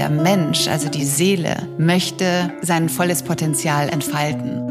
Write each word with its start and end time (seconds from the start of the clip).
der 0.00 0.08
Mensch, 0.08 0.66
also 0.66 0.88
die 0.88 1.04
Seele, 1.04 1.68
möchte 1.76 2.50
sein 2.62 2.88
volles 2.88 3.22
Potenzial 3.22 3.90
entfalten. 3.90 4.62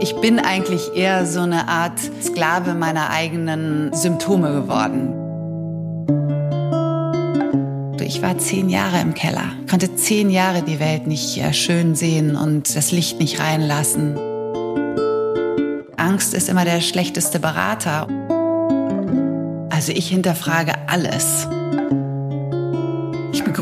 Ich 0.00 0.16
bin 0.22 0.38
eigentlich 0.38 0.96
eher 0.96 1.26
so 1.26 1.40
eine 1.40 1.68
Art 1.68 2.00
Sklave 2.22 2.72
meiner 2.72 3.10
eigenen 3.10 3.92
Symptome 3.92 4.50
geworden. 4.50 5.12
Ich 8.00 8.22
war 8.22 8.38
zehn 8.38 8.70
Jahre 8.70 8.98
im 9.02 9.12
Keller, 9.12 9.52
konnte 9.68 9.94
zehn 9.94 10.30
Jahre 10.30 10.62
die 10.62 10.80
Welt 10.80 11.06
nicht 11.06 11.36
äh, 11.36 11.52
schön 11.52 11.94
sehen 11.94 12.34
und 12.34 12.74
das 12.74 12.92
Licht 12.92 13.20
nicht 13.20 13.40
reinlassen. 13.40 14.16
Angst 15.98 16.32
ist 16.32 16.48
immer 16.48 16.64
der 16.64 16.80
schlechteste 16.80 17.40
Berater. 17.40 18.06
Also 19.68 19.92
ich 19.92 20.08
hinterfrage 20.08 20.72
alles. 20.86 21.46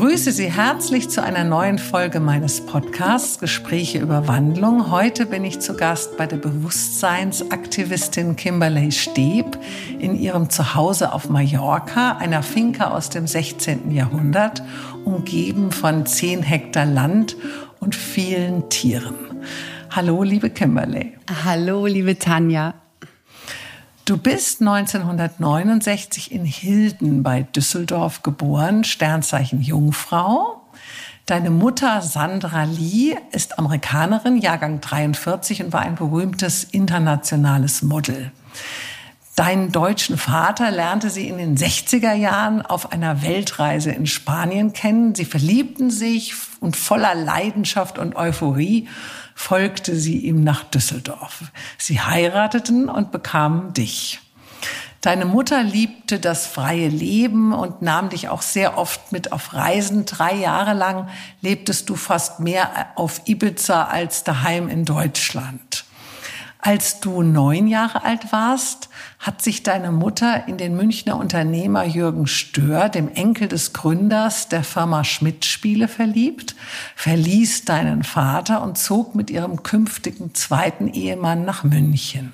Begrüße 0.05 0.33
Sie 0.33 0.51
herzlich 0.51 1.09
zu 1.09 1.23
einer 1.23 1.43
neuen 1.43 1.79
Folge 1.79 2.19
meines 2.19 2.63
Podcasts 2.63 3.39
Gespräche 3.39 3.97
über 3.97 4.27
Wandlung. 4.27 4.91
Heute 4.91 5.25
bin 5.25 5.43
ich 5.43 5.61
zu 5.61 5.75
Gast 5.75 6.15
bei 6.15 6.27
der 6.27 6.37
Bewusstseinsaktivistin 6.37 8.35
Kimberley 8.35 8.91
Steb 8.91 9.57
in 9.97 10.15
ihrem 10.15 10.51
Zuhause 10.51 11.11
auf 11.11 11.27
Mallorca, 11.29 12.17
einer 12.17 12.43
Finca 12.43 12.91
aus 12.91 13.09
dem 13.09 13.25
16. 13.25 13.89
Jahrhundert, 13.89 14.61
umgeben 15.05 15.71
von 15.71 16.05
10 16.05 16.43
Hektar 16.43 16.85
Land 16.85 17.35
und 17.79 17.95
vielen 17.95 18.69
Tieren. 18.69 19.15
Hallo, 19.89 20.21
liebe 20.21 20.51
Kimberley. 20.51 21.17
Hallo, 21.43 21.87
liebe 21.87 22.19
Tanja. 22.19 22.75
Du 24.05 24.17
bist 24.17 24.61
1969 24.61 26.31
in 26.31 26.45
Hilden 26.45 27.23
bei 27.23 27.41
Düsseldorf 27.41 28.21
geboren, 28.21 28.83
Sternzeichen 28.83 29.63
Jungfrau. 29.63 30.61
Deine 31.25 31.49
Mutter 31.49 32.03
Sandra 32.03 32.65
Lee 32.65 33.17
ist 33.31 33.57
Amerikanerin, 33.57 34.37
Jahrgang 34.37 34.79
43 34.79 35.63
und 35.63 35.73
war 35.73 35.81
ein 35.81 35.95
berühmtes 35.95 36.65
internationales 36.65 37.81
Model. 37.81 38.31
Deinen 39.35 39.71
deutschen 39.71 40.19
Vater 40.19 40.69
lernte 40.69 41.09
sie 41.09 41.27
in 41.27 41.39
den 41.39 41.57
60er 41.57 42.13
Jahren 42.13 42.61
auf 42.61 42.91
einer 42.91 43.23
Weltreise 43.23 43.91
in 43.91 44.05
Spanien 44.05 44.71
kennen. 44.71 45.15
Sie 45.15 45.25
verliebten 45.25 45.89
sich 45.89 46.35
und 46.59 46.75
voller 46.77 47.15
Leidenschaft 47.15 47.97
und 47.97 48.15
Euphorie 48.15 48.87
folgte 49.35 49.95
sie 49.95 50.17
ihm 50.19 50.43
nach 50.43 50.63
Düsseldorf. 50.63 51.43
Sie 51.77 51.99
heirateten 51.99 52.89
und 52.89 53.11
bekamen 53.11 53.73
dich. 53.73 54.21
Deine 55.01 55.25
Mutter 55.25 55.61
liebte 55.61 56.19
das 56.19 56.47
freie 56.47 56.87
Leben 56.87 57.53
und 57.53 57.83
nahm 57.83 58.09
dich 58.09 58.29
auch 58.29 58.41
sehr 58.41 58.79
oft 58.79 59.11
mit 59.11 59.31
auf 59.31 59.53
Reisen. 59.53 60.07
Drei 60.07 60.33
Jahre 60.33 60.73
lang 60.73 61.09
lebtest 61.41 61.89
du 61.89 61.95
fast 61.95 62.39
mehr 62.39 62.87
auf 62.95 63.21
Ibiza 63.25 63.83
als 63.83 64.23
daheim 64.23 64.67
in 64.67 64.83
Deutschland. 64.83 65.74
Als 66.65 66.99
du 66.99 67.21
neun 67.21 67.67
Jahre 67.67 68.03
alt 68.03 68.31
warst, 68.31 68.89
hat 69.19 69.39
sich 69.43 69.61
deine 69.61 69.91
Mutter 69.91 70.47
in 70.47 70.57
den 70.57 70.75
Münchner 70.75 71.15
Unternehmer 71.15 71.83
Jürgen 71.83 72.25
Stör, 72.25 72.89
dem 72.89 73.07
Enkel 73.13 73.47
des 73.47 73.71
Gründers 73.71 74.49
der 74.49 74.63
Firma 74.63 75.03
Schmidt 75.03 75.45
Spiele, 75.45 75.87
verliebt, 75.87 76.55
verließ 76.95 77.65
deinen 77.65 78.01
Vater 78.01 78.63
und 78.63 78.79
zog 78.79 79.13
mit 79.13 79.29
ihrem 79.29 79.61
künftigen 79.61 80.33
zweiten 80.33 80.87
Ehemann 80.87 81.45
nach 81.45 81.63
München. 81.63 82.33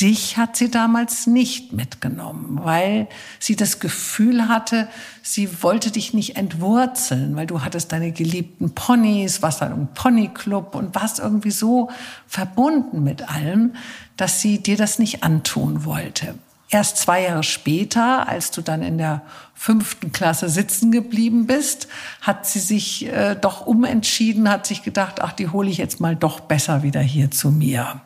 Dich 0.00 0.36
hat 0.36 0.56
sie 0.56 0.70
damals 0.70 1.26
nicht 1.26 1.72
mitgenommen, 1.72 2.60
weil 2.62 3.08
sie 3.38 3.56
das 3.56 3.80
Gefühl 3.80 4.46
hatte, 4.46 4.88
sie 5.22 5.62
wollte 5.62 5.90
dich 5.90 6.12
nicht 6.12 6.36
entwurzeln, 6.36 7.34
weil 7.34 7.46
du 7.46 7.62
hattest 7.62 7.92
deine 7.92 8.12
geliebten 8.12 8.74
Ponys, 8.74 9.40
warst 9.40 9.62
dann 9.62 9.72
im 9.72 9.88
Ponyclub 9.88 10.74
und 10.74 10.94
warst 10.94 11.18
irgendwie 11.18 11.50
so 11.50 11.88
verbunden 12.26 13.04
mit 13.04 13.26
allem, 13.30 13.74
dass 14.18 14.42
sie 14.42 14.62
dir 14.62 14.76
das 14.76 14.98
nicht 14.98 15.22
antun 15.24 15.86
wollte. 15.86 16.34
Erst 16.68 16.98
zwei 16.98 17.22
Jahre 17.22 17.42
später, 17.42 18.28
als 18.28 18.50
du 18.50 18.60
dann 18.60 18.82
in 18.82 18.98
der 18.98 19.22
fünften 19.54 20.12
Klasse 20.12 20.50
sitzen 20.50 20.92
geblieben 20.92 21.46
bist, 21.46 21.88
hat 22.20 22.44
sie 22.44 22.58
sich 22.58 23.06
äh, 23.06 23.34
doch 23.34 23.66
umentschieden, 23.66 24.50
hat 24.50 24.66
sich 24.66 24.82
gedacht, 24.82 25.22
ach, 25.22 25.32
die 25.32 25.48
hole 25.48 25.70
ich 25.70 25.78
jetzt 25.78 26.00
mal 26.00 26.16
doch 26.16 26.40
besser 26.40 26.82
wieder 26.82 27.00
hier 27.00 27.30
zu 27.30 27.50
mir. 27.50 28.02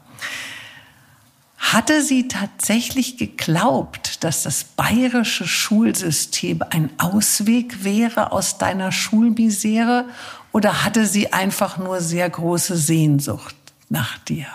Hatte 1.61 2.03
sie 2.03 2.27
tatsächlich 2.27 3.19
geglaubt, 3.19 4.25
dass 4.25 4.43
das 4.43 4.65
bayerische 4.65 5.47
Schulsystem 5.47 6.63
ein 6.71 6.89
Ausweg 6.99 7.85
wäre 7.85 8.33
aus 8.33 8.57
deiner 8.57 8.93
Schulmisere 8.93 10.07
oder 10.53 10.85
hatte 10.85 11.07
sie 11.07 11.35
einfach 11.35 11.77
nur 11.77 12.01
sehr 12.01 12.29
große 12.29 12.77
Sehnsucht 12.77 13.55
nach 13.91 14.17
dir? 14.19 14.47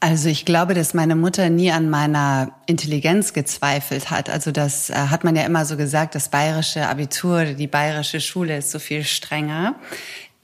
Also 0.00 0.28
ich 0.28 0.44
glaube, 0.44 0.74
dass 0.74 0.94
meine 0.94 1.16
Mutter 1.16 1.50
nie 1.50 1.72
an 1.72 1.90
meiner 1.90 2.52
Intelligenz 2.66 3.32
gezweifelt 3.32 4.12
hat. 4.12 4.30
Also 4.30 4.52
das 4.52 4.88
äh, 4.90 4.94
hat 4.94 5.24
man 5.24 5.34
ja 5.34 5.42
immer 5.42 5.64
so 5.66 5.76
gesagt, 5.76 6.14
das 6.14 6.28
bayerische 6.28 6.86
Abitur, 6.86 7.44
die 7.44 7.66
bayerische 7.66 8.20
Schule 8.20 8.58
ist 8.58 8.70
so 8.70 8.78
viel 8.78 9.02
strenger. 9.02 9.74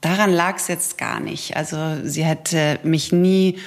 Daran 0.01 0.33
lag 0.33 0.57
es 0.57 0.67
jetzt 0.67 0.97
gar 0.97 1.21
nicht. 1.21 1.55
Also 1.55 1.77
sie 2.03 2.25
hätte 2.25 2.79
mich 2.83 3.13
nie 3.13 3.57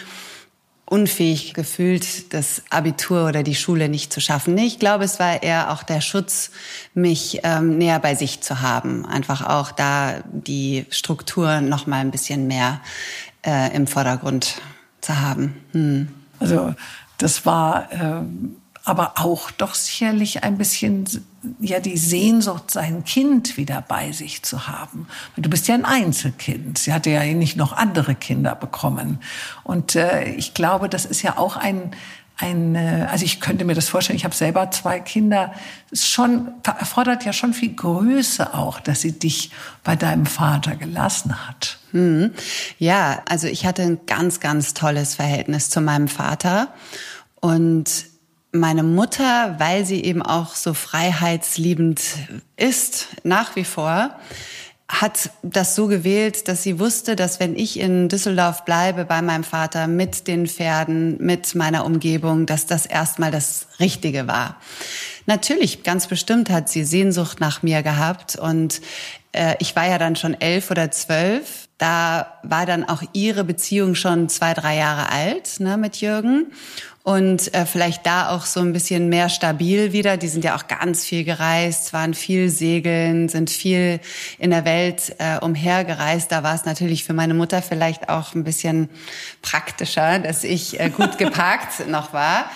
unfähig 0.88 1.54
gefühlt, 1.54 2.32
das 2.32 2.62
Abitur 2.70 3.28
oder 3.28 3.42
die 3.42 3.54
Schule 3.54 3.88
nicht 3.88 4.12
zu 4.12 4.20
schaffen. 4.20 4.56
Ich 4.58 4.78
glaube, 4.78 5.04
es 5.04 5.18
war 5.20 5.42
eher 5.42 5.72
auch 5.72 5.82
der 5.82 6.00
Schutz, 6.00 6.50
mich 6.94 7.40
ähm, 7.42 7.78
näher 7.78 7.98
bei 7.98 8.14
sich 8.14 8.40
zu 8.40 8.62
haben. 8.62 9.04
Einfach 9.04 9.46
auch 9.46 9.70
da 9.70 10.22
die 10.32 10.86
Struktur 10.90 11.60
noch 11.60 11.86
mal 11.86 12.00
ein 12.00 12.10
bisschen 12.10 12.46
mehr 12.46 12.80
äh, 13.44 13.74
im 13.74 13.86
Vordergrund 13.86 14.60
zu 15.00 15.20
haben. 15.20 15.56
Hm. 15.72 16.08
Also 16.40 16.74
das 17.18 17.44
war 17.44 17.92
ähm, 17.92 18.56
aber 18.88 19.14
auch 19.16 19.50
doch 19.50 19.74
sicherlich 19.74 20.44
ein 20.44 20.58
bisschen 20.58 21.06
ja 21.60 21.80
die 21.80 21.96
Sehnsucht, 21.96 22.70
sein 22.70 23.04
Kind 23.04 23.56
wieder 23.56 23.82
bei 23.86 24.12
sich 24.12 24.42
zu 24.42 24.66
haben. 24.66 25.06
Du 25.36 25.48
bist 25.48 25.68
ja 25.68 25.74
ein 25.74 25.84
Einzelkind. 25.84 26.78
Sie 26.78 26.92
hatte 26.92 27.10
ja 27.10 27.24
nicht 27.24 27.56
noch 27.56 27.72
andere 27.72 28.14
Kinder 28.14 28.54
bekommen. 28.54 29.20
Und 29.62 29.94
äh, 29.94 30.24
ich 30.32 30.54
glaube, 30.54 30.88
das 30.88 31.04
ist 31.04 31.22
ja 31.22 31.38
auch 31.38 31.56
ein 31.56 31.92
ein, 32.40 32.76
äh, 32.76 33.06
also 33.10 33.24
ich 33.24 33.40
könnte 33.40 33.64
mir 33.64 33.74
das 33.74 33.88
vorstellen, 33.88 34.16
ich 34.16 34.24
habe 34.24 34.34
selber 34.34 34.70
zwei 34.70 35.00
Kinder, 35.00 35.52
es 35.90 36.08
schon, 36.08 36.52
erfordert 36.62 37.24
ja 37.24 37.32
schon 37.32 37.52
viel 37.52 37.74
Größe 37.74 38.54
auch, 38.54 38.80
dass 38.80 39.00
sie 39.00 39.18
dich 39.18 39.50
bei 39.82 39.96
deinem 39.96 40.24
Vater 40.24 40.76
gelassen 40.76 41.46
hat. 41.48 41.78
Hm. 41.90 42.32
Ja, 42.78 43.22
also 43.28 43.48
ich 43.48 43.66
hatte 43.66 43.82
ein 43.82 43.98
ganz, 44.06 44.38
ganz 44.38 44.72
tolles 44.72 45.16
Verhältnis 45.16 45.68
zu 45.68 45.80
meinem 45.80 46.06
Vater 46.06 46.72
und 47.40 48.07
meine 48.52 48.82
Mutter, 48.82 49.56
weil 49.58 49.84
sie 49.84 50.02
eben 50.04 50.22
auch 50.22 50.54
so 50.54 50.74
freiheitsliebend 50.74 52.00
ist, 52.56 53.08
nach 53.22 53.56
wie 53.56 53.64
vor, 53.64 54.18
hat 54.88 55.30
das 55.42 55.74
so 55.74 55.86
gewählt, 55.86 56.48
dass 56.48 56.62
sie 56.62 56.78
wusste, 56.78 57.14
dass 57.14 57.40
wenn 57.40 57.54
ich 57.54 57.78
in 57.78 58.08
Düsseldorf 58.08 58.64
bleibe 58.64 59.04
bei 59.04 59.20
meinem 59.20 59.44
Vater 59.44 59.86
mit 59.86 60.26
den 60.26 60.46
Pferden, 60.46 61.18
mit 61.22 61.54
meiner 61.54 61.84
Umgebung, 61.84 62.46
dass 62.46 62.64
das 62.64 62.86
erstmal 62.86 63.30
das 63.30 63.66
Richtige 63.80 64.26
war. 64.26 64.56
Natürlich, 65.26 65.82
ganz 65.82 66.06
bestimmt 66.06 66.48
hat 66.48 66.70
sie 66.70 66.84
Sehnsucht 66.84 67.38
nach 67.38 67.62
mir 67.62 67.82
gehabt 67.82 68.36
und 68.36 68.80
äh, 69.32 69.56
ich 69.58 69.76
war 69.76 69.86
ja 69.86 69.98
dann 69.98 70.16
schon 70.16 70.32
elf 70.40 70.70
oder 70.70 70.90
zwölf. 70.90 71.68
Da 71.76 72.38
war 72.42 72.64
dann 72.64 72.88
auch 72.88 73.02
ihre 73.12 73.44
Beziehung 73.44 73.94
schon 73.94 74.30
zwei, 74.30 74.54
drei 74.54 74.76
Jahre 74.76 75.10
alt 75.10 75.60
ne, 75.60 75.76
mit 75.76 76.00
Jürgen 76.00 76.46
und 77.08 77.54
äh, 77.54 77.64
vielleicht 77.64 78.04
da 78.04 78.28
auch 78.28 78.44
so 78.44 78.60
ein 78.60 78.74
bisschen 78.74 79.08
mehr 79.08 79.30
stabil 79.30 79.94
wieder. 79.94 80.18
Die 80.18 80.28
sind 80.28 80.44
ja 80.44 80.54
auch 80.54 80.66
ganz 80.66 81.06
viel 81.06 81.24
gereist, 81.24 81.94
waren 81.94 82.12
viel 82.12 82.50
segeln, 82.50 83.30
sind 83.30 83.48
viel 83.48 84.00
in 84.38 84.50
der 84.50 84.66
Welt 84.66 85.16
äh, 85.18 85.38
umhergereist. 85.38 86.30
Da 86.30 86.42
war 86.42 86.54
es 86.54 86.66
natürlich 86.66 87.04
für 87.04 87.14
meine 87.14 87.32
Mutter 87.32 87.62
vielleicht 87.62 88.10
auch 88.10 88.34
ein 88.34 88.44
bisschen 88.44 88.90
praktischer, 89.40 90.18
dass 90.18 90.44
ich 90.44 90.78
äh, 90.80 90.90
gut 90.90 91.16
geparkt 91.18 91.88
noch 91.88 92.12
war. 92.12 92.50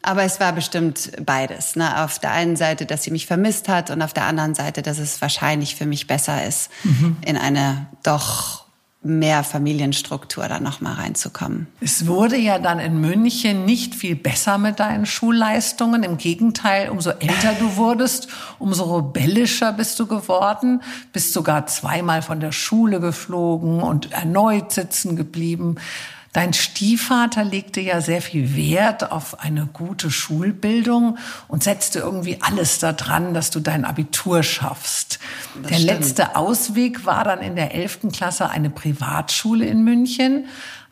Aber 0.00 0.22
es 0.22 0.38
war 0.38 0.52
bestimmt 0.52 1.10
beides. 1.26 1.74
Ne? 1.74 2.04
Auf 2.04 2.20
der 2.20 2.30
einen 2.30 2.54
Seite, 2.54 2.86
dass 2.86 3.02
sie 3.02 3.10
mich 3.10 3.26
vermisst 3.26 3.68
hat 3.68 3.90
und 3.90 4.00
auf 4.00 4.14
der 4.14 4.26
anderen 4.26 4.54
Seite, 4.54 4.82
dass 4.82 5.00
es 5.00 5.20
wahrscheinlich 5.20 5.74
für 5.74 5.86
mich 5.86 6.06
besser 6.06 6.46
ist, 6.46 6.70
mhm. 6.84 7.16
in 7.26 7.36
eine 7.36 7.88
doch 8.04 8.67
mehr 9.02 9.44
Familienstruktur 9.44 10.48
da 10.48 10.58
noch 10.58 10.80
mal 10.80 10.94
reinzukommen. 10.94 11.68
Es 11.80 12.06
wurde 12.08 12.36
ja 12.36 12.58
dann 12.58 12.80
in 12.80 13.00
München 13.00 13.64
nicht 13.64 13.94
viel 13.94 14.16
besser 14.16 14.58
mit 14.58 14.80
deinen 14.80 15.06
Schulleistungen. 15.06 16.02
Im 16.02 16.18
Gegenteil, 16.18 16.90
umso 16.90 17.10
älter 17.10 17.54
du 17.60 17.76
wurdest, 17.76 18.28
umso 18.58 18.96
rebellischer 18.96 19.72
bist 19.72 20.00
du 20.00 20.06
geworden, 20.06 20.82
bist 21.12 21.32
sogar 21.32 21.66
zweimal 21.66 22.22
von 22.22 22.40
der 22.40 22.50
Schule 22.50 22.98
geflogen 22.98 23.80
und 23.80 24.10
erneut 24.10 24.72
sitzen 24.72 25.14
geblieben. 25.14 25.76
Dein 26.32 26.52
Stiefvater 26.52 27.42
legte 27.42 27.80
ja 27.80 28.00
sehr 28.00 28.20
viel 28.20 28.54
Wert 28.54 29.10
auf 29.10 29.40
eine 29.40 29.66
gute 29.66 30.10
Schulbildung 30.10 31.18
und 31.48 31.62
setzte 31.62 32.00
irgendwie 32.00 32.38
alles 32.40 32.78
daran, 32.78 33.32
dass 33.32 33.50
du 33.50 33.60
dein 33.60 33.84
Abitur 33.84 34.42
schaffst. 34.42 35.18
Das 35.62 35.70
der 35.70 35.78
stimmt. 35.78 35.90
letzte 35.90 36.36
Ausweg 36.36 37.06
war 37.06 37.24
dann 37.24 37.40
in 37.40 37.56
der 37.56 37.74
11. 37.74 38.00
Klasse 38.12 38.50
eine 38.50 38.70
Privatschule 38.70 39.64
in 39.64 39.82
München. 39.84 40.46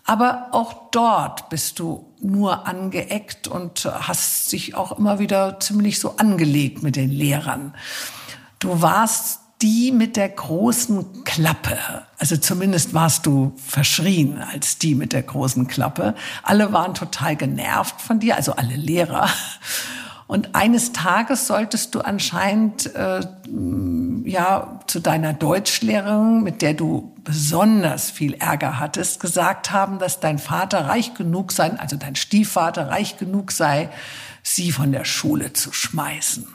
Aber 0.05 0.49
auch 0.53 0.91
dort 0.93 1.49
bist 1.49 1.81
du 1.81 2.13
nur 2.21 2.67
angeeckt 2.67 3.49
und 3.49 3.85
hast 3.85 4.49
sich 4.49 4.77
auch 4.77 4.97
immer 4.99 5.19
wieder 5.19 5.59
ziemlich 5.59 5.99
so 5.99 6.17
angelegt 6.17 6.83
mit 6.83 6.95
den 6.95 7.11
Lehrern. 7.11 7.75
Du 8.61 8.81
warst 8.81 9.41
die 9.63 9.91
mit 9.91 10.17
der 10.17 10.29
großen 10.29 11.25
Klappe. 11.25 11.79
Also 12.19 12.37
zumindest 12.37 12.93
warst 12.95 13.27
du 13.27 13.53
verschrien 13.57 14.39
als 14.39 14.79
die 14.79 14.95
mit 14.95 15.13
der 15.13 15.23
großen 15.23 15.67
Klappe. 15.67 16.15
Alle 16.43 16.73
waren 16.73 16.95
total 16.95 17.37
genervt 17.37 18.01
von 18.01 18.21
dir, 18.21 18.37
also 18.37 18.53
alle 18.53 18.77
Lehrer. 18.77 19.29
Und 20.27 20.57
eines 20.57 20.93
Tages 20.93 21.47
solltest 21.47 21.95
du 21.95 22.01
anscheinend 22.01 22.95
äh, 22.97 23.21
ja 24.25 24.81
zu 24.89 25.01
deiner 25.01 25.33
Deutschlehrerin, 25.33 26.43
mit 26.43 26.63
der 26.63 26.75
du 26.75 27.13
besonders 27.23 28.11
viel 28.11 28.35
Ärger 28.35 28.81
hattest, 28.81 29.21
gesagt 29.21 29.71
haben, 29.71 29.99
dass 29.99 30.19
dein 30.19 30.39
Vater 30.39 30.87
reich 30.87 31.15
genug 31.15 31.53
sei, 31.53 31.71
also 31.79 31.97
dein 31.97 32.17
Stiefvater 32.17 32.89
reich 32.89 33.19
genug 33.19 33.53
sei, 33.53 33.89
sie 34.47 34.71
von 34.71 34.93
der 34.93 35.05
Schule 35.05 35.53
zu 35.55 35.73
schmeißen. 35.73 36.47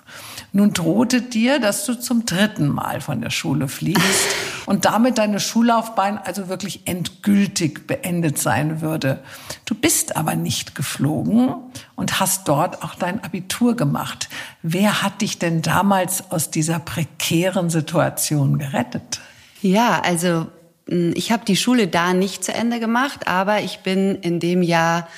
Nun 0.54 0.72
drohte 0.72 1.22
dir, 1.22 1.60
dass 1.60 1.86
du 1.86 1.94
zum 1.94 2.26
dritten 2.26 2.70
Mal 2.70 3.02
von 3.02 3.20
der 3.20 3.32
Schule 3.32 3.68
fliegst 3.68 4.30
und 4.66 4.86
damit 4.86 5.18
deine 5.18 5.42
Schullaufbahn 5.42 6.18
also 6.18 6.48
wirklich 6.48 6.84
endgültig 6.86 7.88
beendet 7.88 8.38
sein 8.38 8.80
würde. 8.80 9.22
Du 9.66 9.76
bist 9.76 10.16
aber 10.16 10.36
nicht 10.36 10.74
geflogen 10.74 11.54
und 11.96 12.22
hast 12.22 12.48
dort 12.48 12.82
auch 12.82 12.96
dein 12.96 13.22
Abitur 13.26 13.76
gemacht. 13.76 14.30
Wer 14.62 15.02
hat 15.02 15.20
dich 15.20 15.38
denn 15.38 15.62
damals 15.62 16.32
aus 16.32 16.50
dieser 16.50 16.80
prekären 16.80 17.70
Situation 17.70 18.58
gerettet? 18.58 19.20
Ja, 19.62 20.02
also 20.02 20.48
hm, 20.88 21.12
ich 21.14 21.34
habe 21.34 21.44
die 21.44 21.58
Schule 21.58 21.90
da 21.90 22.14
nicht 22.14 22.46
zu 22.46 22.54
Ende 22.54 22.80
gemacht, 22.80 23.28
aber 23.28 23.60
ich 23.62 23.80
bin 23.80 24.16
in 24.16 24.40
dem 24.40 24.64
Jahr 24.64 25.10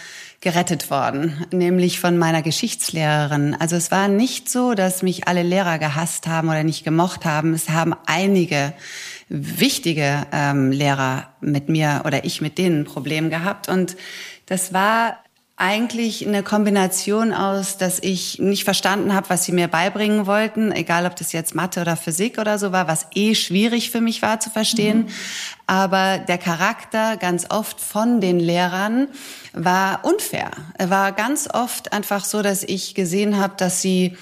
gerettet 0.43 0.91
worden, 0.91 1.45
nämlich 1.51 2.01
von 2.01 2.17
meiner 2.17 2.41
Geschichtslehrerin. 2.41 3.55
Also 3.57 3.77
es 3.77 3.91
war 3.91 4.09
nicht 4.09 4.49
so, 4.49 4.73
dass 4.73 5.01
mich 5.01 5.25
alle 5.25 5.41
Lehrer 5.41 5.79
gehasst 5.79 6.27
haben 6.27 6.49
oder 6.49 6.63
nicht 6.63 6.83
gemocht 6.83 7.23
haben. 7.23 7.53
Es 7.53 7.69
haben 7.69 7.95
einige 8.05 8.73
wichtige 9.29 10.27
ähm, 10.33 10.71
Lehrer 10.71 11.29
mit 11.39 11.69
mir 11.69 12.01
oder 12.05 12.25
ich 12.25 12.41
mit 12.41 12.57
denen 12.57 12.81
ein 12.81 12.85
Problem 12.85 13.29
gehabt. 13.29 13.69
Und 13.69 13.95
das 14.45 14.73
war 14.73 15.22
eigentlich 15.55 16.27
eine 16.27 16.41
Kombination 16.41 17.31
aus, 17.31 17.77
dass 17.77 17.99
ich 17.99 18.39
nicht 18.39 18.63
verstanden 18.63 19.13
habe, 19.13 19.29
was 19.29 19.43
sie 19.45 19.51
mir 19.51 19.67
beibringen 19.67 20.25
wollten, 20.25 20.71
egal 20.71 21.05
ob 21.05 21.15
das 21.15 21.31
jetzt 21.31 21.53
Mathe 21.53 21.81
oder 21.81 21.95
Physik 21.95 22.39
oder 22.39 22.57
so 22.57 22.71
war, 22.71 22.87
was 22.87 23.05
eh 23.13 23.35
schwierig 23.35 23.91
für 23.91 24.01
mich 24.01 24.23
war 24.23 24.39
zu 24.39 24.49
verstehen. 24.49 25.03
Mhm. 25.03 25.07
Aber 25.67 26.17
der 26.17 26.39
Charakter 26.39 27.17
ganz 27.17 27.45
oft 27.49 27.79
von 27.79 28.19
den 28.19 28.39
Lehrern 28.39 29.07
war 29.53 30.03
unfair. 30.03 30.49
Er 30.77 30.89
war 30.89 31.11
ganz 31.11 31.47
oft 31.53 31.93
einfach 31.93 32.25
so, 32.25 32.41
dass 32.41 32.63
ich 32.63 32.95
gesehen 32.95 33.37
habe, 33.37 33.53
dass 33.55 33.79
sie 33.79 34.17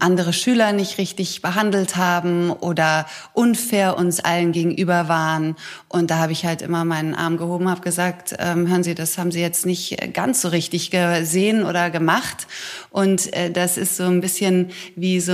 andere 0.00 0.32
Schüler 0.32 0.72
nicht 0.72 0.98
richtig 0.98 1.42
behandelt 1.42 1.96
haben 1.96 2.50
oder 2.50 3.06
unfair 3.32 3.96
uns 3.96 4.20
allen 4.20 4.52
gegenüber 4.52 5.08
waren. 5.08 5.56
Und 5.88 6.10
da 6.10 6.18
habe 6.18 6.32
ich 6.32 6.44
halt 6.44 6.62
immer 6.62 6.84
meinen 6.84 7.14
Arm 7.14 7.36
gehoben, 7.36 7.68
habe 7.68 7.80
gesagt, 7.80 8.34
ähm, 8.38 8.68
hören 8.68 8.82
Sie, 8.82 8.94
das 8.94 9.18
haben 9.18 9.30
Sie 9.30 9.40
jetzt 9.40 9.66
nicht 9.66 9.96
ganz 10.12 10.40
so 10.40 10.48
richtig 10.48 10.90
gesehen 10.90 11.64
oder 11.64 11.90
gemacht. 11.90 12.46
Und 12.90 13.32
äh, 13.34 13.50
das 13.50 13.76
ist 13.76 13.96
so 13.96 14.04
ein 14.04 14.20
bisschen 14.20 14.70
wie 14.96 15.20
so, 15.20 15.32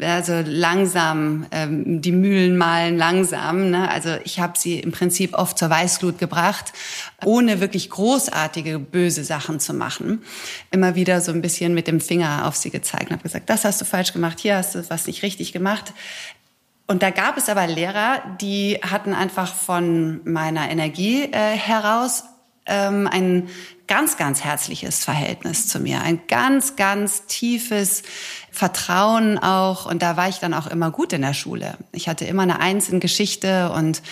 also 0.00 0.42
langsam, 0.44 1.46
ähm, 1.50 2.02
die 2.02 2.12
Mühlen 2.12 2.58
malen 2.58 2.98
langsam. 2.98 3.70
Ne? 3.70 3.90
Also 3.90 4.10
ich 4.24 4.40
habe 4.40 4.58
sie 4.58 4.80
im 4.80 4.92
Prinzip 4.92 5.34
oft 5.34 5.58
zur 5.58 5.70
Weißglut 5.70 6.18
gebracht, 6.18 6.72
ohne 7.24 7.60
wirklich 7.60 7.88
großartige, 7.88 8.78
böse 8.78 9.24
Sachen 9.24 9.60
zu 9.60 9.72
machen. 9.72 10.22
Immer 10.70 10.94
wieder 10.94 11.20
so 11.20 11.32
ein 11.32 11.40
bisschen 11.40 11.74
mit 11.74 11.86
dem 11.86 12.00
Finger 12.00 12.46
auf 12.46 12.56
sie 12.56 12.70
gezeigt 12.70 13.06
und 13.06 13.12
habe 13.12 13.22
gesagt, 13.22 13.48
das 13.48 13.64
hast 13.64 13.80
du 13.80 13.83
falsch 13.84 14.12
gemacht, 14.12 14.40
hier 14.40 14.56
hast 14.56 14.74
du 14.74 14.90
was 14.90 15.06
nicht 15.06 15.22
richtig 15.22 15.52
gemacht. 15.52 15.92
Und 16.86 17.02
da 17.02 17.10
gab 17.10 17.38
es 17.38 17.48
aber 17.48 17.66
Lehrer, 17.66 18.22
die 18.40 18.78
hatten 18.82 19.14
einfach 19.14 19.54
von 19.54 20.20
meiner 20.24 20.70
Energie 20.70 21.24
äh, 21.24 21.56
heraus 21.56 22.24
ähm, 22.66 23.08
ein 23.10 23.48
ganz, 23.86 24.16
ganz 24.16 24.42
herzliches 24.42 25.04
Verhältnis 25.04 25.68
zu 25.68 25.80
mir, 25.80 26.00
ein 26.00 26.20
ganz, 26.28 26.76
ganz 26.76 27.26
tiefes 27.26 28.02
Vertrauen 28.50 29.38
auch. 29.38 29.86
Und 29.86 30.02
da 30.02 30.16
war 30.16 30.28
ich 30.28 30.38
dann 30.38 30.54
auch 30.54 30.66
immer 30.66 30.90
gut 30.90 31.12
in 31.12 31.22
der 31.22 31.34
Schule. 31.34 31.76
Ich 31.92 32.08
hatte 32.08 32.24
immer 32.24 32.42
eine 32.42 32.60
Eins 32.60 32.88
in 32.88 33.00
Geschichte 33.00 33.70
und 33.72 34.02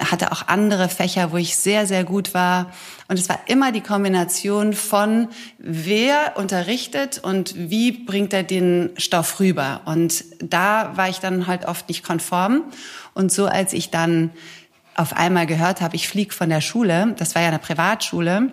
hatte 0.00 0.32
auch 0.32 0.48
andere 0.48 0.88
Fächer, 0.88 1.32
wo 1.32 1.36
ich 1.36 1.56
sehr, 1.56 1.86
sehr 1.86 2.04
gut 2.04 2.34
war. 2.34 2.72
Und 3.08 3.18
es 3.18 3.28
war 3.28 3.40
immer 3.46 3.72
die 3.72 3.80
Kombination 3.80 4.72
von, 4.72 5.28
wer 5.58 6.36
unterrichtet 6.36 7.18
und 7.18 7.54
wie 7.56 7.92
bringt 7.92 8.32
er 8.32 8.42
den 8.42 8.90
Stoff 8.96 9.40
rüber. 9.40 9.82
Und 9.84 10.24
da 10.42 10.96
war 10.96 11.08
ich 11.08 11.18
dann 11.18 11.46
halt 11.46 11.66
oft 11.66 11.88
nicht 11.88 12.02
konform. 12.04 12.64
Und 13.14 13.30
so 13.30 13.46
als 13.46 13.72
ich 13.72 13.90
dann 13.90 14.30
auf 14.94 15.16
einmal 15.16 15.46
gehört 15.46 15.80
habe, 15.80 15.96
ich 15.96 16.08
fliege 16.08 16.34
von 16.34 16.48
der 16.48 16.60
Schule, 16.60 17.14
das 17.18 17.34
war 17.34 17.42
ja 17.42 17.48
eine 17.48 17.58
Privatschule, 17.58 18.52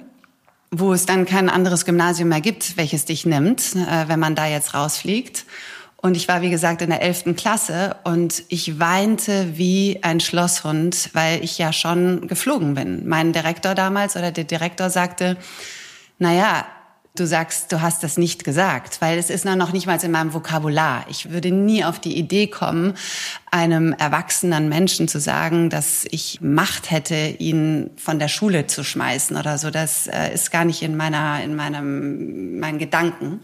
wo 0.72 0.94
es 0.94 1.06
dann 1.06 1.26
kein 1.26 1.50
anderes 1.50 1.86
Gymnasium 1.86 2.30
mehr 2.30 2.42
gibt, 2.42 2.78
welches 2.78 3.06
dich 3.06 3.26
nimmt, 3.26 3.76
äh, 3.76 4.08
wenn 4.08 4.20
man 4.20 4.36
da 4.36 4.48
jetzt 4.48 4.74
rausfliegt. 4.74 5.46
Und 6.00 6.16
ich 6.16 6.28
war, 6.28 6.42
wie 6.42 6.52
gesagt, 6.52 6.84
in 6.84 6.92
der 6.92 7.02
elften 7.02 7.36
Klasse 7.36 7.96
und 8.04 8.44
ich 8.50 8.80
weinte 8.80 9.58
wie 9.58 10.00
ein 10.04 10.20
Schlosshund, 10.20 11.10
weil 11.14 11.44
ich 11.44 11.58
ja 11.58 11.74
schon 11.74 12.28
geflogen 12.28 12.76
bin. 12.76 13.08
Mein 13.08 13.34
Direktor 13.34 13.74
damals 13.74 14.16
oder 14.16 14.32
der 14.32 14.44
Direktor 14.44 14.92
sagte, 14.92 15.38
na 16.20 16.34
ja, 16.34 16.66
du 17.20 17.26
sagst, 17.26 17.72
du 17.72 17.82
hast 17.82 18.04
das 18.04 18.18
nicht 18.18 18.44
gesagt, 18.44 19.02
weil 19.02 19.18
es 19.18 19.30
ist 19.30 19.46
noch 19.46 19.74
nicht 19.74 19.88
mal 19.88 19.98
in 20.04 20.12
meinem 20.12 20.34
Vokabular. 20.34 21.06
Ich 21.10 21.32
würde 21.32 21.52
nie 21.52 21.84
auf 21.84 22.00
die 22.00 22.18
Idee 22.18 22.48
kommen, 22.48 22.94
einem 23.52 23.94
erwachsenen 23.94 24.70
Menschen 24.70 25.08
zu 25.08 25.20
sagen, 25.20 25.70
dass 25.70 26.06
ich 26.12 26.42
Macht 26.42 26.92
hätte, 26.92 27.16
ihn 27.16 27.90
von 27.98 28.20
der 28.20 28.28
Schule 28.28 28.68
zu 28.68 28.84
schmeißen 28.84 29.36
oder 29.36 29.58
so. 29.58 29.72
Das 29.72 30.08
äh, 30.08 30.34
ist 30.34 30.52
gar 30.52 30.66
nicht 30.66 30.82
in 30.82 30.96
meiner, 30.96 31.44
in 31.44 31.56
meinem, 31.56 32.60
meinen 32.60 32.78
Gedanken. 32.78 33.42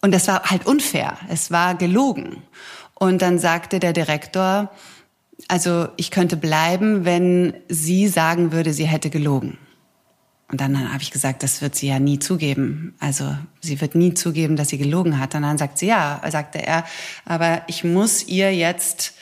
Und 0.00 0.12
das 0.12 0.28
war 0.28 0.44
halt 0.44 0.66
unfair. 0.66 1.18
Es 1.28 1.50
war 1.50 1.74
gelogen. 1.74 2.42
Und 2.94 3.22
dann 3.22 3.38
sagte 3.38 3.80
der 3.80 3.92
Direktor, 3.92 4.70
also 5.46 5.88
ich 5.96 6.10
könnte 6.10 6.36
bleiben, 6.36 7.04
wenn 7.04 7.54
sie 7.68 8.08
sagen 8.08 8.52
würde, 8.52 8.72
sie 8.72 8.86
hätte 8.86 9.10
gelogen. 9.10 9.58
Und 10.50 10.60
dann 10.60 10.92
habe 10.92 11.02
ich 11.02 11.10
gesagt, 11.10 11.42
das 11.42 11.60
wird 11.60 11.74
sie 11.74 11.88
ja 11.88 11.98
nie 11.98 12.18
zugeben. 12.18 12.94
Also 13.00 13.36
sie 13.60 13.80
wird 13.80 13.94
nie 13.94 14.14
zugeben, 14.14 14.56
dass 14.56 14.70
sie 14.70 14.78
gelogen 14.78 15.18
hat. 15.18 15.34
Und 15.34 15.42
dann 15.42 15.58
sagt 15.58 15.78
sie, 15.78 15.86
ja, 15.86 16.22
sagte 16.30 16.64
er, 16.66 16.84
aber 17.26 17.62
ich 17.66 17.84
muss 17.84 18.26
ihr 18.26 18.54
jetzt 18.54 19.14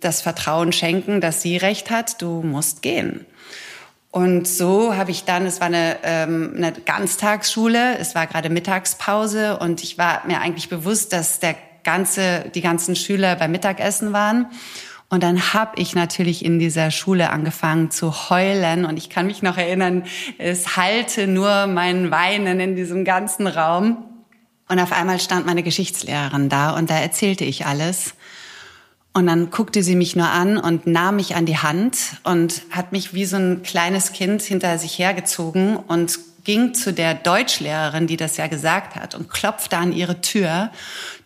das 0.00 0.20
Vertrauen 0.22 0.72
schenken, 0.72 1.20
dass 1.20 1.40
sie 1.40 1.56
recht 1.56 1.90
hat, 1.90 2.20
du 2.20 2.42
musst 2.42 2.82
gehen. 2.82 3.24
Und 4.10 4.48
so 4.48 4.96
habe 4.96 5.10
ich 5.10 5.24
dann, 5.24 5.44
es 5.46 5.60
war 5.60 5.66
eine, 5.66 5.98
ähm, 6.02 6.54
eine 6.56 6.72
Ganztagsschule, 6.72 7.98
es 7.98 8.14
war 8.14 8.26
gerade 8.26 8.48
Mittagspause 8.48 9.58
und 9.58 9.82
ich 9.82 9.98
war 9.98 10.26
mir 10.26 10.40
eigentlich 10.40 10.68
bewusst, 10.68 11.12
dass 11.12 11.38
der 11.38 11.54
ganze, 11.84 12.50
die 12.54 12.62
ganzen 12.62 12.96
Schüler 12.96 13.36
beim 13.36 13.52
Mittagessen 13.52 14.12
waren. 14.12 14.46
Und 15.08 15.22
dann 15.22 15.54
habe 15.54 15.80
ich 15.80 15.94
natürlich 15.94 16.44
in 16.44 16.58
dieser 16.58 16.90
Schule 16.90 17.30
angefangen 17.30 17.92
zu 17.92 18.28
heulen. 18.28 18.84
Und 18.84 18.96
ich 18.96 19.08
kann 19.08 19.26
mich 19.26 19.40
noch 19.40 19.56
erinnern, 19.56 20.04
es 20.38 20.76
halte 20.76 21.28
nur 21.28 21.68
mein 21.68 22.10
Weinen 22.10 22.58
in 22.58 22.74
diesem 22.74 23.04
ganzen 23.04 23.46
Raum. 23.46 23.98
Und 24.68 24.80
auf 24.80 24.90
einmal 24.90 25.20
stand 25.20 25.46
meine 25.46 25.62
Geschichtslehrerin 25.62 26.48
da 26.48 26.70
und 26.70 26.90
da 26.90 26.98
erzählte 26.98 27.44
ich 27.44 27.66
alles. 27.66 28.15
Und 29.16 29.28
dann 29.28 29.48
guckte 29.50 29.82
sie 29.82 29.96
mich 29.96 30.14
nur 30.14 30.28
an 30.28 30.58
und 30.58 30.86
nahm 30.86 31.16
mich 31.16 31.36
an 31.36 31.46
die 31.46 31.56
Hand 31.56 31.96
und 32.22 32.60
hat 32.70 32.92
mich 32.92 33.14
wie 33.14 33.24
so 33.24 33.36
ein 33.36 33.62
kleines 33.62 34.12
Kind 34.12 34.42
hinter 34.42 34.76
sich 34.76 34.98
hergezogen 34.98 35.78
und 35.78 36.18
ging 36.44 36.74
zu 36.74 36.92
der 36.92 37.14
Deutschlehrerin, 37.14 38.06
die 38.06 38.18
das 38.18 38.36
ja 38.36 38.46
gesagt 38.46 38.94
hat, 38.94 39.14
und 39.14 39.30
klopfte 39.30 39.78
an 39.78 39.94
ihre 39.94 40.20
Tür. 40.20 40.70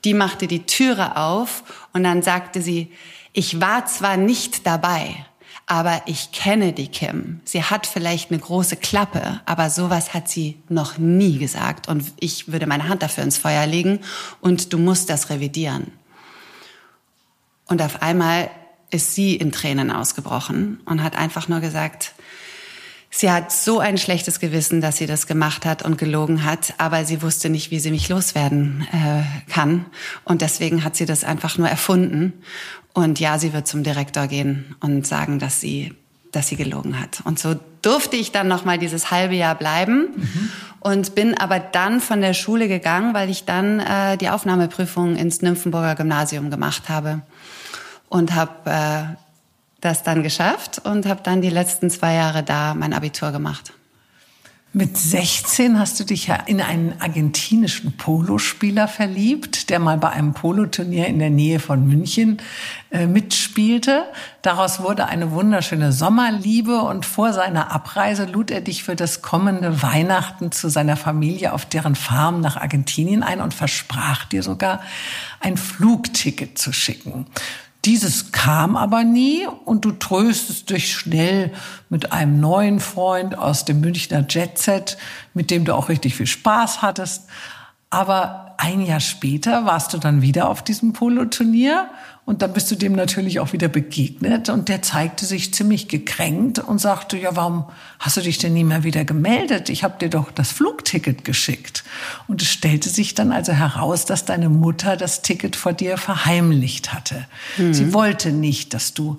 Die 0.04 0.14
machte 0.14 0.46
die 0.46 0.66
Türe 0.66 1.16
auf 1.16 1.64
und 1.92 2.04
dann 2.04 2.22
sagte 2.22 2.62
sie, 2.62 2.92
ich 3.32 3.60
war 3.60 3.86
zwar 3.86 4.16
nicht 4.16 4.68
dabei, 4.68 5.26
aber 5.66 6.00
ich 6.06 6.30
kenne 6.30 6.72
die 6.72 6.86
Kim. 6.86 7.40
Sie 7.44 7.64
hat 7.64 7.88
vielleicht 7.88 8.30
eine 8.30 8.38
große 8.38 8.76
Klappe, 8.76 9.40
aber 9.46 9.68
sowas 9.68 10.14
hat 10.14 10.28
sie 10.28 10.62
noch 10.68 10.96
nie 10.98 11.38
gesagt. 11.38 11.88
Und 11.88 12.04
ich 12.20 12.52
würde 12.52 12.68
meine 12.68 12.88
Hand 12.88 13.02
dafür 13.02 13.24
ins 13.24 13.38
Feuer 13.38 13.66
legen 13.66 13.98
und 14.40 14.72
du 14.72 14.78
musst 14.78 15.10
das 15.10 15.28
revidieren. 15.28 15.90
Und 17.70 17.80
auf 17.80 18.02
einmal 18.02 18.50
ist 18.90 19.14
sie 19.14 19.36
in 19.36 19.52
Tränen 19.52 19.90
ausgebrochen 19.90 20.80
und 20.84 21.02
hat 21.02 21.16
einfach 21.16 21.48
nur 21.48 21.60
gesagt, 21.60 22.12
Sie 23.12 23.28
hat 23.28 23.50
so 23.50 23.80
ein 23.80 23.98
schlechtes 23.98 24.38
Gewissen, 24.38 24.80
dass 24.80 24.98
sie 24.98 25.06
das 25.06 25.26
gemacht 25.26 25.66
hat 25.66 25.82
und 25.82 25.98
gelogen 25.98 26.44
hat, 26.44 26.74
aber 26.78 27.04
sie 27.04 27.22
wusste 27.22 27.50
nicht, 27.50 27.72
wie 27.72 27.80
sie 27.80 27.90
mich 27.90 28.08
loswerden 28.08 28.86
äh, 28.92 29.50
kann. 29.50 29.86
Und 30.22 30.42
deswegen 30.42 30.84
hat 30.84 30.94
sie 30.94 31.06
das 31.06 31.24
einfach 31.24 31.58
nur 31.58 31.68
erfunden. 31.68 32.32
Und 32.92 33.18
ja, 33.18 33.36
sie 33.40 33.52
wird 33.52 33.66
zum 33.66 33.82
Direktor 33.82 34.28
gehen 34.28 34.76
und 34.78 35.08
sagen, 35.08 35.40
dass 35.40 35.60
sie, 35.60 35.92
dass 36.30 36.46
sie 36.46 36.54
gelogen 36.54 37.00
hat. 37.00 37.20
Und 37.24 37.40
so 37.40 37.58
durfte 37.82 38.14
ich 38.14 38.30
dann 38.30 38.46
noch 38.46 38.64
mal 38.64 38.78
dieses 38.78 39.10
halbe 39.10 39.34
Jahr 39.34 39.56
bleiben 39.56 40.10
mhm. 40.14 40.50
und 40.78 41.16
bin 41.16 41.36
aber 41.36 41.58
dann 41.58 42.00
von 42.00 42.20
der 42.20 42.32
Schule 42.32 42.68
gegangen, 42.68 43.12
weil 43.12 43.28
ich 43.28 43.44
dann 43.44 43.80
äh, 43.80 44.18
die 44.18 44.28
Aufnahmeprüfung 44.28 45.16
ins 45.16 45.42
Nymphenburger 45.42 45.96
Gymnasium 45.96 46.48
gemacht 46.48 46.88
habe 46.88 47.22
und 48.10 48.34
habe 48.34 48.70
äh, 48.70 49.16
das 49.80 50.02
dann 50.02 50.22
geschafft 50.22 50.82
und 50.84 51.06
habe 51.06 51.22
dann 51.22 51.40
die 51.40 51.48
letzten 51.48 51.88
zwei 51.88 52.14
Jahre 52.14 52.42
da 52.42 52.74
mein 52.74 52.92
Abitur 52.92 53.32
gemacht. 53.32 53.72
Mit 54.72 54.96
16 54.96 55.80
hast 55.80 55.98
du 55.98 56.04
dich 56.04 56.28
ja 56.28 56.36
in 56.36 56.60
einen 56.60 56.94
argentinischen 57.00 57.96
Polospieler 57.96 58.86
verliebt, 58.86 59.68
der 59.68 59.80
mal 59.80 59.98
bei 59.98 60.10
einem 60.10 60.32
Poloturnier 60.32 61.08
in 61.08 61.18
der 61.18 61.30
Nähe 61.30 61.58
von 61.58 61.88
München 61.88 62.40
äh, 62.92 63.08
mitspielte. 63.08 64.04
Daraus 64.42 64.80
wurde 64.80 65.06
eine 65.06 65.32
wunderschöne 65.32 65.92
Sommerliebe 65.92 66.82
und 66.82 67.04
vor 67.04 67.32
seiner 67.32 67.72
Abreise 67.72 68.26
lud 68.26 68.52
er 68.52 68.60
dich 68.60 68.84
für 68.84 68.94
das 68.94 69.22
kommende 69.22 69.82
Weihnachten 69.82 70.52
zu 70.52 70.68
seiner 70.68 70.96
Familie 70.96 71.52
auf 71.52 71.66
deren 71.66 71.96
Farm 71.96 72.40
nach 72.40 72.56
Argentinien 72.56 73.24
ein 73.24 73.40
und 73.40 73.54
versprach 73.54 74.24
dir 74.26 74.44
sogar 74.44 74.82
ein 75.40 75.56
Flugticket 75.56 76.58
zu 76.58 76.72
schicken. 76.72 77.26
Dieses 77.86 78.32
kam 78.32 78.76
aber 78.76 79.04
nie 79.04 79.46
und 79.64 79.86
du 79.86 79.92
tröstest 79.92 80.68
dich 80.68 80.92
schnell 80.92 81.52
mit 81.88 82.12
einem 82.12 82.38
neuen 82.38 82.78
Freund 82.78 83.38
aus 83.38 83.64
dem 83.64 83.80
Münchner 83.80 84.26
Jetset, 84.28 84.98
mit 85.32 85.50
dem 85.50 85.64
du 85.64 85.74
auch 85.74 85.88
richtig 85.88 86.14
viel 86.14 86.26
Spaß 86.26 86.82
hattest. 86.82 87.24
Aber 87.90 88.54
ein 88.56 88.82
Jahr 88.82 89.00
später 89.00 89.64
warst 89.64 89.92
du 89.94 89.98
dann 89.98 90.22
wieder 90.22 90.48
auf 90.48 90.62
diesem 90.62 90.92
Poloturnier 90.92 91.88
und 92.24 92.42
dann 92.42 92.52
bist 92.52 92.70
du 92.70 92.76
dem 92.76 92.92
natürlich 92.92 93.40
auch 93.40 93.52
wieder 93.52 93.66
begegnet 93.66 94.48
und 94.48 94.68
der 94.68 94.82
zeigte 94.82 95.24
sich 95.26 95.52
ziemlich 95.52 95.88
gekränkt 95.88 96.60
und 96.60 96.78
sagte, 96.78 97.18
ja, 97.18 97.34
warum 97.34 97.64
hast 97.98 98.16
du 98.16 98.20
dich 98.20 98.38
denn 98.38 98.52
nie 98.52 98.62
mehr 98.62 98.84
wieder 98.84 99.04
gemeldet? 99.04 99.70
Ich 99.70 99.82
habe 99.82 99.98
dir 99.98 100.08
doch 100.08 100.30
das 100.30 100.52
Flugticket 100.52 101.24
geschickt. 101.24 101.82
Und 102.28 102.42
es 102.42 102.48
stellte 102.48 102.88
sich 102.88 103.16
dann 103.16 103.32
also 103.32 103.52
heraus, 103.52 104.04
dass 104.04 104.24
deine 104.24 104.50
Mutter 104.50 104.96
das 104.96 105.22
Ticket 105.22 105.56
vor 105.56 105.72
dir 105.72 105.96
verheimlicht 105.96 106.92
hatte. 106.92 107.26
Mhm. 107.56 107.74
Sie 107.74 107.92
wollte 107.92 108.30
nicht, 108.30 108.74
dass 108.74 108.94
du 108.94 109.18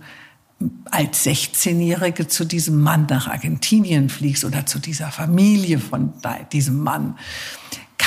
als 0.86 1.25
16-Jährige 1.25 2.28
zu 2.28 2.46
diesem 2.46 2.80
Mann 2.80 3.08
nach 3.10 3.28
Argentinien 3.28 4.10
fliegst 4.10 4.46
oder 4.46 4.66
zu 4.66 4.80
dieser 4.80 5.12
Familie 5.12 5.80
von 5.80 6.13
diesem 6.54 6.80
Mann. 6.80 7.16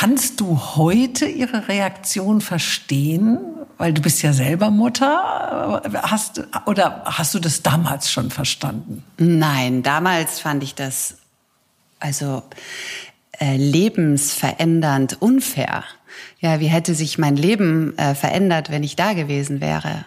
Kannst 0.05 0.39
du 0.43 0.61
heute 0.77 1.25
ihre 1.25 1.67
Reaktion 1.67 2.43
verstehen? 2.43 3.39
Weil 3.79 3.95
du 3.95 4.03
bist 4.03 4.21
ja 4.21 4.35
selber 4.35 4.71
Mutter. 4.71 5.81
Hast, 6.03 6.47
oder 6.67 7.05
hast 7.07 7.33
du 7.33 7.39
das 7.39 7.63
damals 7.63 8.13
schon 8.13 8.31
verstanden? 8.31 9.03
Nein, 9.17 9.83
damals 9.83 10.41
fand 10.41 10.63
ich 10.63 10.75
das 10.75 11.17
also 12.01 12.43
äh, 13.41 13.57
lebensverändernd 13.57 15.23
unfair. 15.23 15.85
Ja, 16.39 16.61
wie 16.61 16.67
hätte 16.67 16.95
sich 16.95 17.17
mein 17.17 17.37
Leben 17.37 17.97
äh, 17.97 18.15
verändert, 18.15 18.71
wenn 18.71 18.83
ich 18.83 18.97
da 18.97 19.15
gewesen 19.15 19.63
wäre? 19.63 20.05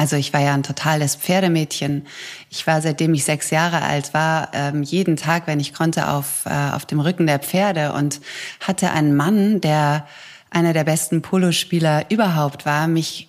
Also 0.00 0.16
ich 0.16 0.32
war 0.32 0.40
ja 0.40 0.54
ein 0.54 0.62
totales 0.62 1.14
Pferdemädchen. 1.14 2.06
Ich 2.48 2.66
war, 2.66 2.80
seitdem 2.80 3.12
ich 3.12 3.22
sechs 3.24 3.50
Jahre 3.50 3.82
alt 3.82 4.14
war, 4.14 4.48
ähm, 4.54 4.82
jeden 4.82 5.16
Tag, 5.16 5.46
wenn 5.46 5.60
ich 5.60 5.74
konnte, 5.74 6.08
auf, 6.08 6.46
äh, 6.46 6.70
auf 6.74 6.86
dem 6.86 7.00
Rücken 7.00 7.26
der 7.26 7.38
Pferde 7.38 7.92
und 7.92 8.22
hatte 8.60 8.92
einen 8.92 9.14
Mann, 9.14 9.60
der 9.60 10.06
einer 10.48 10.72
der 10.72 10.84
besten 10.84 11.20
Polospieler 11.20 12.10
überhaupt 12.10 12.64
war, 12.64 12.88
mich 12.88 13.28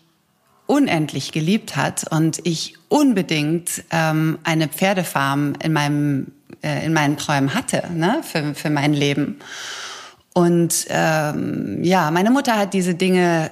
unendlich 0.66 1.34
geliebt 1.34 1.76
hat 1.76 2.10
und 2.10 2.40
ich 2.46 2.76
unbedingt 2.88 3.84
ähm, 3.92 4.40
eine 4.46 4.70
Pferdefarm 4.70 5.56
in 5.62 5.74
meinem 5.74 6.32
äh, 6.64 6.86
in 6.86 6.94
meinen 6.94 7.18
Träumen 7.18 7.54
hatte 7.54 7.84
ne, 7.94 8.22
für, 8.24 8.56
für 8.56 8.70
mein 8.70 8.94
Leben. 8.94 9.40
Und 10.32 10.86
ähm, 10.88 11.84
ja, 11.84 12.12
meine 12.12 12.32
Mutter 12.32 12.58
hat 12.58 12.74
diese 12.74 12.96
Dinge 12.96 13.52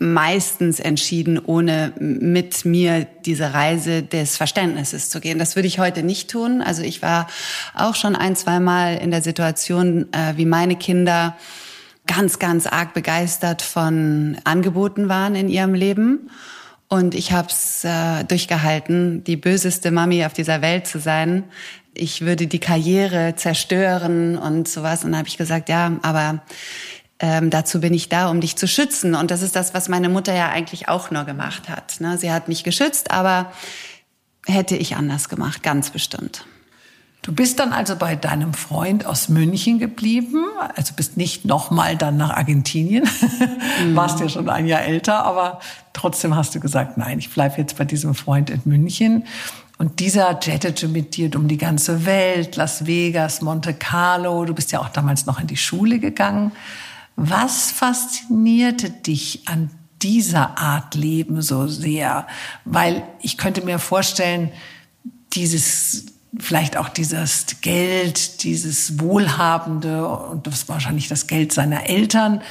meistens 0.00 0.80
entschieden, 0.80 1.38
ohne 1.38 1.92
mit 1.98 2.64
mir 2.64 3.06
diese 3.24 3.54
Reise 3.54 4.02
des 4.02 4.36
Verständnisses 4.36 5.08
zu 5.08 5.20
gehen. 5.20 5.38
Das 5.38 5.54
würde 5.54 5.68
ich 5.68 5.78
heute 5.78 6.02
nicht 6.02 6.30
tun. 6.30 6.62
Also 6.62 6.82
ich 6.82 7.00
war 7.00 7.28
auch 7.74 7.94
schon 7.94 8.16
ein, 8.16 8.34
zwei 8.34 8.58
Mal 8.58 8.96
in 8.96 9.10
der 9.10 9.22
Situation, 9.22 10.12
äh, 10.12 10.36
wie 10.36 10.46
meine 10.46 10.76
Kinder 10.76 11.36
ganz, 12.06 12.38
ganz 12.38 12.66
arg 12.66 12.92
begeistert 12.92 13.62
von 13.62 14.36
Angeboten 14.44 15.08
waren 15.08 15.36
in 15.36 15.48
ihrem 15.48 15.74
Leben. 15.74 16.30
Und 16.88 17.14
ich 17.14 17.32
habe 17.32 17.48
es 17.48 17.84
äh, 17.84 18.24
durchgehalten, 18.24 19.24
die 19.24 19.36
böseste 19.36 19.90
Mami 19.90 20.24
auf 20.24 20.32
dieser 20.32 20.60
Welt 20.60 20.86
zu 20.86 21.00
sein. 21.00 21.44
Ich 21.94 22.22
würde 22.22 22.46
die 22.46 22.58
Karriere 22.58 23.34
zerstören 23.36 24.36
und 24.36 24.68
sowas. 24.68 25.04
Und 25.04 25.12
dann 25.12 25.18
habe 25.18 25.28
ich 25.28 25.38
gesagt, 25.38 25.68
ja, 25.68 25.92
aber 26.02 26.42
ähm, 27.24 27.48
dazu 27.48 27.80
bin 27.80 27.94
ich 27.94 28.10
da, 28.10 28.28
um 28.28 28.42
dich 28.42 28.56
zu 28.56 28.68
schützen. 28.68 29.14
Und 29.14 29.30
das 29.30 29.40
ist 29.40 29.56
das, 29.56 29.72
was 29.72 29.88
meine 29.88 30.10
Mutter 30.10 30.34
ja 30.34 30.50
eigentlich 30.50 30.90
auch 30.90 31.10
nur 31.10 31.24
gemacht 31.24 31.70
hat. 31.70 31.98
Ne? 32.00 32.18
Sie 32.18 32.30
hat 32.30 32.48
mich 32.48 32.64
geschützt, 32.64 33.10
aber 33.10 33.50
hätte 34.44 34.76
ich 34.76 34.96
anders 34.96 35.30
gemacht, 35.30 35.62
ganz 35.62 35.88
bestimmt. 35.88 36.44
Du 37.22 37.32
bist 37.32 37.58
dann 37.60 37.72
also 37.72 37.96
bei 37.96 38.14
deinem 38.14 38.52
Freund 38.52 39.06
aus 39.06 39.30
München 39.30 39.78
geblieben, 39.78 40.44
also 40.76 40.92
bist 40.94 41.16
nicht 41.16 41.46
nochmal 41.46 41.96
dann 41.96 42.18
nach 42.18 42.28
Argentinien, 42.28 43.04
mhm. 43.04 43.96
warst 43.96 44.20
ja 44.20 44.28
schon 44.28 44.50
ein 44.50 44.66
Jahr 44.66 44.82
älter, 44.82 45.24
aber 45.24 45.60
trotzdem 45.94 46.36
hast 46.36 46.54
du 46.54 46.60
gesagt, 46.60 46.98
nein, 46.98 47.18
ich 47.18 47.30
bleibe 47.30 47.56
jetzt 47.56 47.78
bei 47.78 47.86
diesem 47.86 48.14
Freund 48.14 48.50
in 48.50 48.60
München. 48.66 49.24
Und 49.78 49.98
dieser 49.98 50.38
jettete 50.42 50.88
mit 50.88 51.16
dir 51.16 51.34
um 51.34 51.48
die 51.48 51.56
ganze 51.56 52.04
Welt, 52.04 52.56
Las 52.56 52.84
Vegas, 52.84 53.40
Monte 53.40 53.72
Carlo. 53.72 54.44
Du 54.44 54.54
bist 54.54 54.70
ja 54.72 54.80
auch 54.80 54.90
damals 54.90 55.24
noch 55.24 55.40
in 55.40 55.46
die 55.46 55.56
Schule 55.56 55.98
gegangen. 55.98 56.52
Was 57.16 57.70
faszinierte 57.70 58.90
dich 58.90 59.42
an 59.46 59.70
dieser 60.02 60.58
Art 60.58 60.94
Leben 60.94 61.42
so 61.42 61.66
sehr? 61.68 62.26
Weil 62.64 63.02
ich 63.20 63.38
könnte 63.38 63.64
mir 63.64 63.78
vorstellen, 63.78 64.50
dieses 65.32 66.06
vielleicht 66.38 66.76
auch 66.76 66.88
dieses 66.88 67.46
Geld, 67.60 68.42
dieses 68.42 68.98
Wohlhabende 68.98 70.08
und 70.08 70.46
das 70.48 70.68
wahrscheinlich 70.68 71.06
das 71.06 71.28
Geld 71.28 71.52
seiner 71.52 71.88
Eltern 71.88 72.42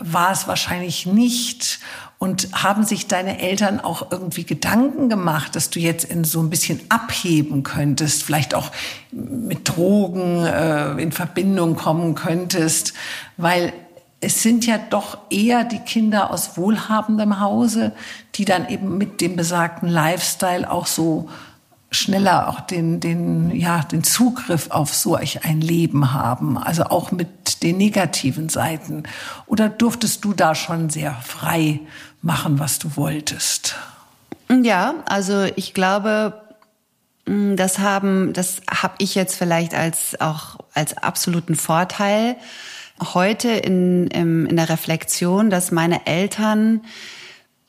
war 0.00 0.32
es 0.32 0.46
wahrscheinlich 0.46 1.06
nicht. 1.06 1.80
Und 2.18 2.50
haben 2.52 2.84
sich 2.84 3.06
deine 3.06 3.40
Eltern 3.40 3.80
auch 3.80 4.12
irgendwie 4.12 4.44
Gedanken 4.44 5.08
gemacht, 5.08 5.56
dass 5.56 5.70
du 5.70 5.80
jetzt 5.80 6.04
in 6.04 6.24
so 6.24 6.40
ein 6.42 6.50
bisschen 6.50 6.78
abheben 6.90 7.62
könntest, 7.62 8.24
vielleicht 8.24 8.54
auch 8.54 8.72
mit 9.10 9.66
Drogen 9.66 10.44
äh, 10.44 10.92
in 11.00 11.12
Verbindung 11.12 11.76
kommen 11.76 12.14
könntest? 12.14 12.92
Weil 13.38 13.72
es 14.20 14.42
sind 14.42 14.66
ja 14.66 14.78
doch 14.78 15.18
eher 15.30 15.64
die 15.64 15.78
Kinder 15.78 16.30
aus 16.30 16.56
wohlhabendem 16.56 17.40
Hause, 17.40 17.92
die 18.34 18.44
dann 18.44 18.68
eben 18.68 18.98
mit 18.98 19.20
dem 19.20 19.36
besagten 19.36 19.88
Lifestyle 19.88 20.70
auch 20.70 20.86
so 20.86 21.28
schneller 21.90 22.48
auch 22.48 22.60
den, 22.60 23.00
den, 23.00 23.50
ja, 23.54 23.80
den 23.80 24.04
Zugriff 24.04 24.70
auf 24.70 24.94
solch 24.94 25.44
ein 25.44 25.60
Leben 25.60 26.12
haben, 26.12 26.56
also 26.56 26.84
auch 26.84 27.10
mit 27.10 27.62
den 27.62 27.78
negativen 27.78 28.48
Seiten? 28.48 29.04
Oder 29.46 29.68
durftest 29.68 30.24
du 30.24 30.32
da 30.32 30.54
schon 30.54 30.90
sehr 30.90 31.14
frei 31.14 31.80
machen, 32.22 32.58
was 32.58 32.78
du 32.78 32.96
wolltest? 32.96 33.76
Ja, 34.62 34.94
also 35.06 35.44
ich 35.56 35.74
glaube, 35.74 36.40
das 37.56 37.78
haben, 37.78 38.32
das 38.32 38.60
habe 38.68 38.94
ich 38.98 39.14
jetzt 39.14 39.36
vielleicht 39.36 39.74
als 39.74 40.20
auch 40.20 40.58
als 40.74 40.96
absoluten 40.96 41.54
Vorteil 41.54 42.36
heute 43.14 43.50
in, 43.50 44.08
in 44.08 44.56
der 44.56 44.68
Reflexion, 44.68 45.48
dass 45.50 45.70
meine 45.70 46.06
Eltern 46.06 46.82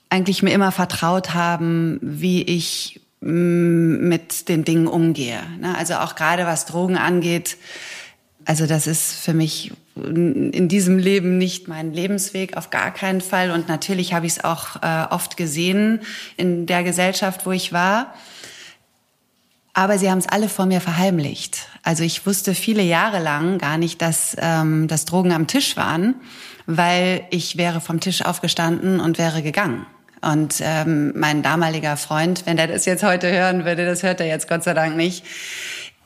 eigentlich 0.09 0.43
mir 0.43 0.51
immer 0.51 0.71
vertraut 0.71 1.33
haben, 1.33 1.99
wie 2.01 2.43
ich 2.43 3.01
mm, 3.21 4.07
mit 4.09 4.49
den 4.49 4.65
Dingen 4.65 4.87
umgehe. 4.87 5.39
Ne? 5.59 5.77
Also 5.77 5.95
auch 5.95 6.15
gerade 6.15 6.45
was 6.45 6.65
Drogen 6.65 6.97
angeht. 6.97 7.57
Also 8.45 8.65
das 8.65 8.87
ist 8.87 9.13
für 9.13 9.33
mich 9.33 9.71
in 9.95 10.67
diesem 10.67 10.97
Leben 10.97 11.37
nicht 11.37 11.67
mein 11.67 11.93
Lebensweg, 11.93 12.57
auf 12.57 12.69
gar 12.71 12.91
keinen 12.91 13.21
Fall. 13.21 13.51
Und 13.51 13.69
natürlich 13.69 14.13
habe 14.13 14.25
ich 14.25 14.33
es 14.33 14.43
auch 14.43 14.81
äh, 14.81 15.05
oft 15.11 15.37
gesehen 15.37 16.01
in 16.35 16.65
der 16.65 16.83
Gesellschaft, 16.83 17.45
wo 17.45 17.51
ich 17.51 17.71
war. 17.71 18.13
Aber 19.73 19.97
sie 19.97 20.11
haben 20.11 20.17
es 20.17 20.27
alle 20.27 20.49
vor 20.49 20.65
mir 20.65 20.81
verheimlicht. 20.81 21.67
Also 21.83 22.03
ich 22.03 22.25
wusste 22.25 22.53
viele 22.53 22.83
Jahre 22.83 23.19
lang 23.19 23.57
gar 23.57 23.77
nicht, 23.77 24.01
dass, 24.01 24.35
ähm, 24.39 24.87
dass 24.87 25.05
Drogen 25.05 25.31
am 25.31 25.47
Tisch 25.47 25.77
waren, 25.77 26.15
weil 26.65 27.23
ich 27.29 27.57
wäre 27.57 27.79
vom 27.79 27.99
Tisch 27.99 28.23
aufgestanden 28.23 28.99
und 28.99 29.17
wäre 29.17 29.41
gegangen. 29.41 29.85
Und 30.21 30.55
ähm, 30.61 31.13
mein 31.15 31.41
damaliger 31.41 31.97
Freund, 31.97 32.45
wenn 32.45 32.57
der 32.57 32.67
das 32.67 32.85
jetzt 32.85 33.03
heute 33.03 33.31
hören 33.31 33.65
würde, 33.65 33.85
das 33.85 34.03
hört 34.03 34.19
er 34.19 34.27
jetzt 34.27 34.47
Gott 34.47 34.63
sei 34.63 34.75
Dank 34.75 34.95
nicht, 34.95 35.25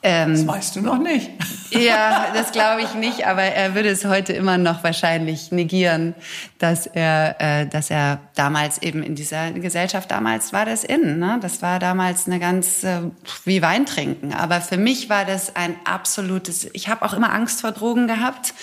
Ähm, 0.06 0.34
das 0.34 0.46
weißt 0.46 0.76
du 0.76 0.82
noch 0.82 0.98
nicht. 0.98 1.32
ja, 1.70 2.26
das 2.32 2.52
glaube 2.52 2.82
ich 2.82 2.94
nicht, 2.94 3.26
aber 3.26 3.42
er 3.42 3.74
würde 3.74 3.88
es 3.88 4.04
heute 4.04 4.32
immer 4.32 4.56
noch 4.56 4.84
wahrscheinlich 4.84 5.50
negieren, 5.50 6.14
dass 6.60 6.86
er, 6.86 7.40
äh, 7.40 7.66
dass 7.66 7.90
er 7.90 8.20
damals 8.36 8.80
eben 8.82 9.02
in 9.02 9.16
dieser 9.16 9.50
Gesellschaft 9.50 10.08
damals 10.12 10.52
war 10.52 10.64
das 10.64 10.84
in, 10.84 11.18
ne? 11.18 11.38
Das 11.42 11.60
war 11.60 11.80
damals 11.80 12.28
eine 12.28 12.38
ganz 12.38 12.84
äh, 12.84 13.00
wie 13.44 13.62
Wein 13.62 13.84
trinken. 13.84 14.32
Aber 14.32 14.60
für 14.60 14.76
mich 14.76 15.10
war 15.10 15.24
das 15.24 15.56
ein 15.56 15.74
absolutes. 15.84 16.68
Ich 16.72 16.88
habe 16.88 17.04
auch 17.04 17.12
immer 17.12 17.32
Angst 17.32 17.62
vor 17.62 17.72
Drogen 17.72 18.06
gehabt, 18.06 18.54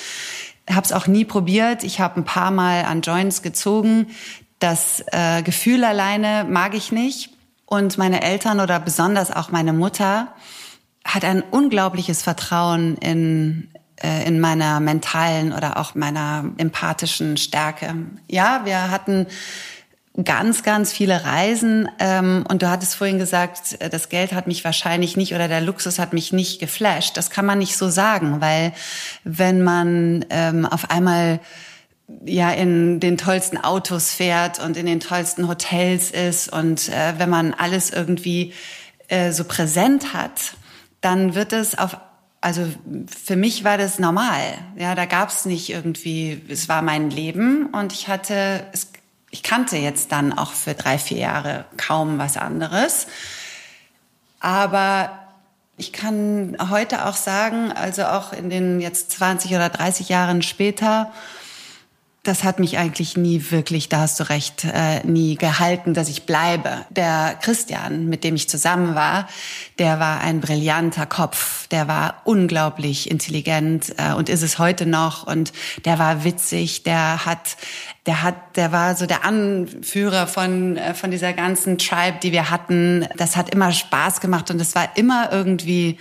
habe 0.69 0.85
es 0.85 0.93
auch 0.93 1.07
nie 1.07 1.25
probiert. 1.25 1.83
Ich 1.83 1.99
habe 1.99 2.21
ein 2.21 2.25
paar 2.25 2.51
Mal 2.51 2.85
an 2.85 3.01
Joints 3.01 3.41
gezogen. 3.41 4.07
Das 4.59 5.03
äh, 5.11 5.41
Gefühl 5.41 5.83
alleine 5.83 6.45
mag 6.49 6.73
ich 6.73 6.93
nicht. 6.93 7.31
Und 7.65 7.97
meine 7.97 8.21
Eltern 8.21 8.61
oder 8.61 8.79
besonders 8.79 9.29
auch 9.29 9.51
meine 9.51 9.73
Mutter 9.73 10.29
hat 11.03 11.25
ein 11.25 11.41
unglaubliches 11.41 12.23
Vertrauen 12.23 12.97
in, 12.97 13.69
äh, 14.01 14.25
in 14.25 14.39
meiner 14.39 14.79
mentalen 14.79 15.53
oder 15.53 15.77
auch 15.77 15.95
meiner 15.95 16.45
empathischen 16.57 17.37
Stärke. 17.37 17.95
Ja, 18.27 18.61
wir 18.65 18.89
hatten 18.89 19.27
ganz, 20.23 20.63
ganz 20.63 20.93
viele 20.93 21.25
Reisen. 21.25 21.89
Ähm, 21.99 22.45
und 22.47 22.61
du 22.61 22.69
hattest 22.69 22.95
vorhin 22.95 23.17
gesagt, 23.17 23.81
äh, 23.81 23.89
das 23.89 24.09
Geld 24.09 24.33
hat 24.33 24.47
mich 24.47 24.63
wahrscheinlich 24.63 25.17
nicht 25.17 25.33
oder 25.33 25.47
der 25.47 25.61
Luxus 25.61 25.99
hat 25.99 26.13
mich 26.13 26.31
nicht 26.31 26.59
geflasht. 26.59 27.17
Das 27.17 27.29
kann 27.29 27.45
man 27.45 27.57
nicht 27.57 27.77
so 27.77 27.89
sagen, 27.89 28.39
weil 28.39 28.73
wenn 29.23 29.63
man 29.63 30.25
ähm, 30.29 30.65
auf 30.65 30.91
einmal 30.91 31.39
ja 32.25 32.51
in 32.51 32.99
den 32.99 33.17
tollsten 33.17 33.57
Autos 33.57 34.11
fährt 34.11 34.59
und 34.59 34.77
in 34.77 34.85
den 34.85 34.99
tollsten 34.99 35.47
Hotels 35.47 36.11
ist 36.11 36.51
und 36.51 36.89
äh, 36.89 37.13
wenn 37.17 37.29
man 37.29 37.53
alles 37.53 37.89
irgendwie 37.89 38.53
äh, 39.07 39.31
so 39.31 39.45
präsent 39.45 40.13
hat, 40.13 40.53
dann 41.03 41.35
wird 41.35 41.53
es 41.53 41.77
auf 41.77 41.97
also 42.41 42.67
für 43.07 43.37
mich 43.37 43.63
war 43.63 43.77
das 43.77 43.99
normal. 43.99 44.41
Ja, 44.75 44.95
da 44.95 45.05
gab 45.05 45.29
es 45.29 45.45
nicht 45.45 45.69
irgendwie, 45.69 46.41
es 46.49 46.67
war 46.67 46.81
mein 46.81 47.09
Leben 47.09 47.67
und 47.67 47.93
ich 47.93 48.09
hatte, 48.09 48.65
es, 48.73 48.91
ich 49.29 49.43
kannte 49.43 49.77
jetzt 49.77 50.11
dann 50.11 50.37
auch 50.37 50.51
für 50.51 50.73
drei, 50.73 50.97
vier 50.97 51.19
Jahre 51.19 51.63
kaum 51.77 52.17
was 52.17 52.35
anderes. 52.35 53.07
Aber 54.41 55.17
ich 55.77 55.93
kann 55.93 56.57
heute 56.69 57.05
auch 57.05 57.15
sagen, 57.15 57.71
also 57.71 58.03
auch 58.03 58.33
in 58.33 58.49
den 58.49 58.81
jetzt 58.81 59.11
20 59.11 59.51
oder 59.51 59.69
30 59.69 60.09
Jahren 60.09 60.41
später, 60.41 61.13
das 62.23 62.45
hat 62.45 62.57
mich 62.57 62.77
eigentlich 62.77 63.17
nie 63.17 63.51
wirklich, 63.51 63.89
da 63.89 63.99
hast 63.99 64.17
du 64.21 64.29
recht, 64.29 64.63
äh, 64.63 65.05
nie 65.05 65.35
gehalten, 65.35 65.93
dass 65.93 66.07
ich 66.07 66.25
bleibe. 66.25 66.85
Der 66.89 67.37
Christian, 67.41 68.07
mit 68.07 68.23
dem 68.23 68.35
ich 68.35 68.47
zusammen 68.47 68.95
war, 68.95 69.27
der 69.77 69.99
war 69.99 70.21
ein 70.21 70.39
brillanter 70.39 71.05
Kopf, 71.05 71.67
der 71.67 71.89
war 71.89 72.21
unglaublich 72.23 73.11
intelligent 73.11 73.93
äh, 73.97 74.13
und 74.13 74.29
ist 74.29 74.41
es 74.41 74.57
heute 74.57 74.85
noch 74.85 75.27
und 75.27 75.51
der 75.83 75.99
war 75.99 76.23
witzig, 76.23 76.83
der 76.83 77.25
hat, 77.25 77.57
der 78.05 78.23
hat, 78.23 78.55
der 78.55 78.71
war 78.71 78.95
so 78.95 79.05
der 79.05 79.25
Anführer 79.25 80.25
von 80.25 80.77
äh, 80.77 80.93
von 80.93 81.11
dieser 81.11 81.33
ganzen 81.33 81.77
Tribe, 81.77 82.19
die 82.23 82.31
wir 82.31 82.49
hatten. 82.49 83.05
Das 83.17 83.35
hat 83.35 83.49
immer 83.49 83.73
Spaß 83.73 84.21
gemacht 84.21 84.49
und 84.49 84.61
es 84.61 84.75
war 84.75 84.95
immer 84.95 85.29
irgendwie 85.33 85.97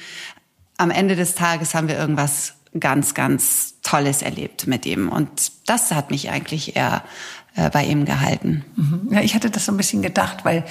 am 0.76 0.92
Ende 0.92 1.16
des 1.16 1.34
Tages 1.34 1.74
haben 1.74 1.88
wir 1.88 1.98
irgendwas 1.98 2.54
ganz, 2.78 3.14
ganz 3.14 3.74
Tolles 3.82 4.22
erlebt 4.22 4.66
mit 4.66 4.86
ihm. 4.86 5.08
Und 5.08 5.52
das 5.66 5.90
hat 5.92 6.10
mich 6.10 6.30
eigentlich 6.30 6.76
eher 6.76 7.02
äh, 7.54 7.70
bei 7.70 7.84
ihm 7.84 8.04
gehalten. 8.04 8.64
Mhm. 8.76 9.08
Ja, 9.10 9.20
ich 9.20 9.34
hatte 9.34 9.50
das 9.50 9.66
so 9.66 9.72
ein 9.72 9.76
bisschen 9.76 10.02
gedacht, 10.02 10.44
weil 10.44 10.64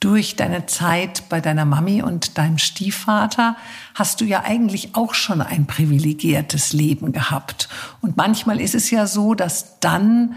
durch 0.00 0.36
deine 0.36 0.66
Zeit 0.66 1.28
bei 1.28 1.40
deiner 1.40 1.64
Mami 1.64 2.02
und 2.02 2.36
deinem 2.38 2.58
Stiefvater 2.58 3.56
hast 3.94 4.20
du 4.20 4.24
ja 4.24 4.42
eigentlich 4.44 4.94
auch 4.94 5.14
schon 5.14 5.40
ein 5.40 5.66
privilegiertes 5.66 6.72
Leben 6.72 7.12
gehabt. 7.12 7.68
Und 8.02 8.16
manchmal 8.16 8.60
ist 8.60 8.74
es 8.74 8.90
ja 8.90 9.06
so, 9.06 9.34
dass 9.34 9.80
dann 9.80 10.36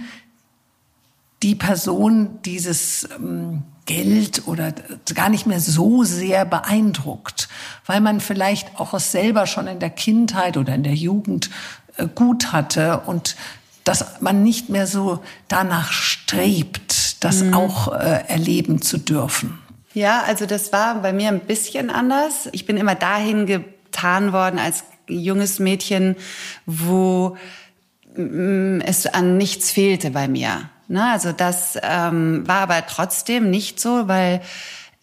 die 1.44 1.56
Person 1.56 2.40
dieses 2.46 3.08
ähm, 3.16 3.64
Geld 3.90 4.44
oder 4.46 4.72
gar 5.16 5.30
nicht 5.30 5.48
mehr 5.48 5.60
so 5.60 6.04
sehr 6.04 6.46
beeindruckt, 6.46 7.50
weil 7.88 8.02
man 8.02 8.20
vielleicht 8.20 8.80
auch 8.80 8.94
es 8.94 9.12
selber 9.12 9.48
schon 9.48 9.66
in 9.66 9.80
der 9.80 9.90
Kindheit 9.90 10.58
oder 10.58 10.76
in 10.76 10.84
der 10.84 10.94
Jugend 10.94 11.50
äh, 11.98 12.06
gut 12.14 12.54
hatte 12.54 13.00
und 13.08 13.36
dass 13.86 14.22
man 14.22 14.44
nicht 14.44 14.70
mehr 14.70 14.86
so 14.86 15.24
danach 15.48 15.92
strebt, 15.92 17.24
das 17.24 17.42
mhm. 17.42 17.56
auch 17.56 17.92
äh, 17.92 18.26
erleben 18.28 18.84
zu 18.84 19.00
dürfen. 19.00 19.58
Ja, 19.96 20.22
also 20.22 20.46
das 20.46 20.72
war 20.72 21.02
bei 21.02 21.12
mir 21.12 21.30
ein 21.30 21.40
bisschen 21.40 21.90
anders. 21.90 22.48
Ich 22.52 22.68
bin 22.68 22.78
immer 22.78 22.94
dahin 22.94 23.48
getan 23.48 24.34
worden 24.34 24.60
als 24.60 24.84
junges 25.08 25.58
Mädchen, 25.58 26.16
wo 26.68 27.38
mm, 28.16 28.82
es 28.82 29.08
an 29.08 29.38
nichts 29.38 29.72
fehlte 29.72 30.12
bei 30.12 30.28
mir. 30.28 30.70
Ne? 30.90 31.12
Also 31.12 31.32
das 31.32 31.78
ähm, 31.82 32.48
war 32.48 32.62
aber 32.62 32.86
trotzdem 32.86 33.50
nicht 33.50 33.80
so, 33.80 34.08
weil 34.08 34.42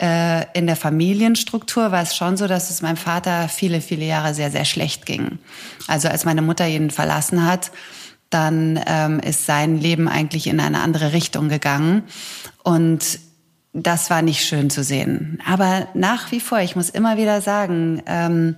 äh, 0.01 0.44
in 0.53 0.66
der 0.66 0.77
Familienstruktur 0.77 1.90
war 1.92 2.03
es 2.03 2.14
schon 2.14 2.37
so, 2.37 2.46
dass 2.46 2.70
es 2.70 2.83
meinem 2.83 2.96
Vater 2.99 3.49
viele, 3.49 3.81
viele 3.81 4.05
Jahre 4.05 4.35
sehr, 4.35 4.51
sehr 4.51 4.64
schlecht 4.64 5.07
ging. 5.07 5.38
Also 5.87 6.09
als 6.09 6.25
meine 6.25 6.42
Mutter 6.42 6.66
ihn 6.66 6.90
verlassen 6.90 7.46
hat, 7.46 7.70
dann 8.29 8.81
ähm, 8.87 9.20
ist 9.20 9.46
sein 9.46 9.79
Leben 9.81 10.09
eigentlich 10.09 10.49
in 10.49 10.61
eine 10.61 10.81
andere 10.81 11.12
Richtung 11.12 11.49
gegangen. 11.49 12.03
Und 12.62 13.20
das 13.72 14.11
war 14.11 14.22
nicht 14.22 14.44
schön 14.44 14.70
zu 14.70 14.83
sehen. 14.83 15.40
Aber 15.46 15.87
nach 15.94 16.33
wie 16.33 16.40
vor, 16.40 16.61
ich 16.61 16.77
muss 16.77 16.90
immer 16.90 17.16
wieder 17.16 17.40
sagen, 17.40 18.03
ähm, 18.07 18.57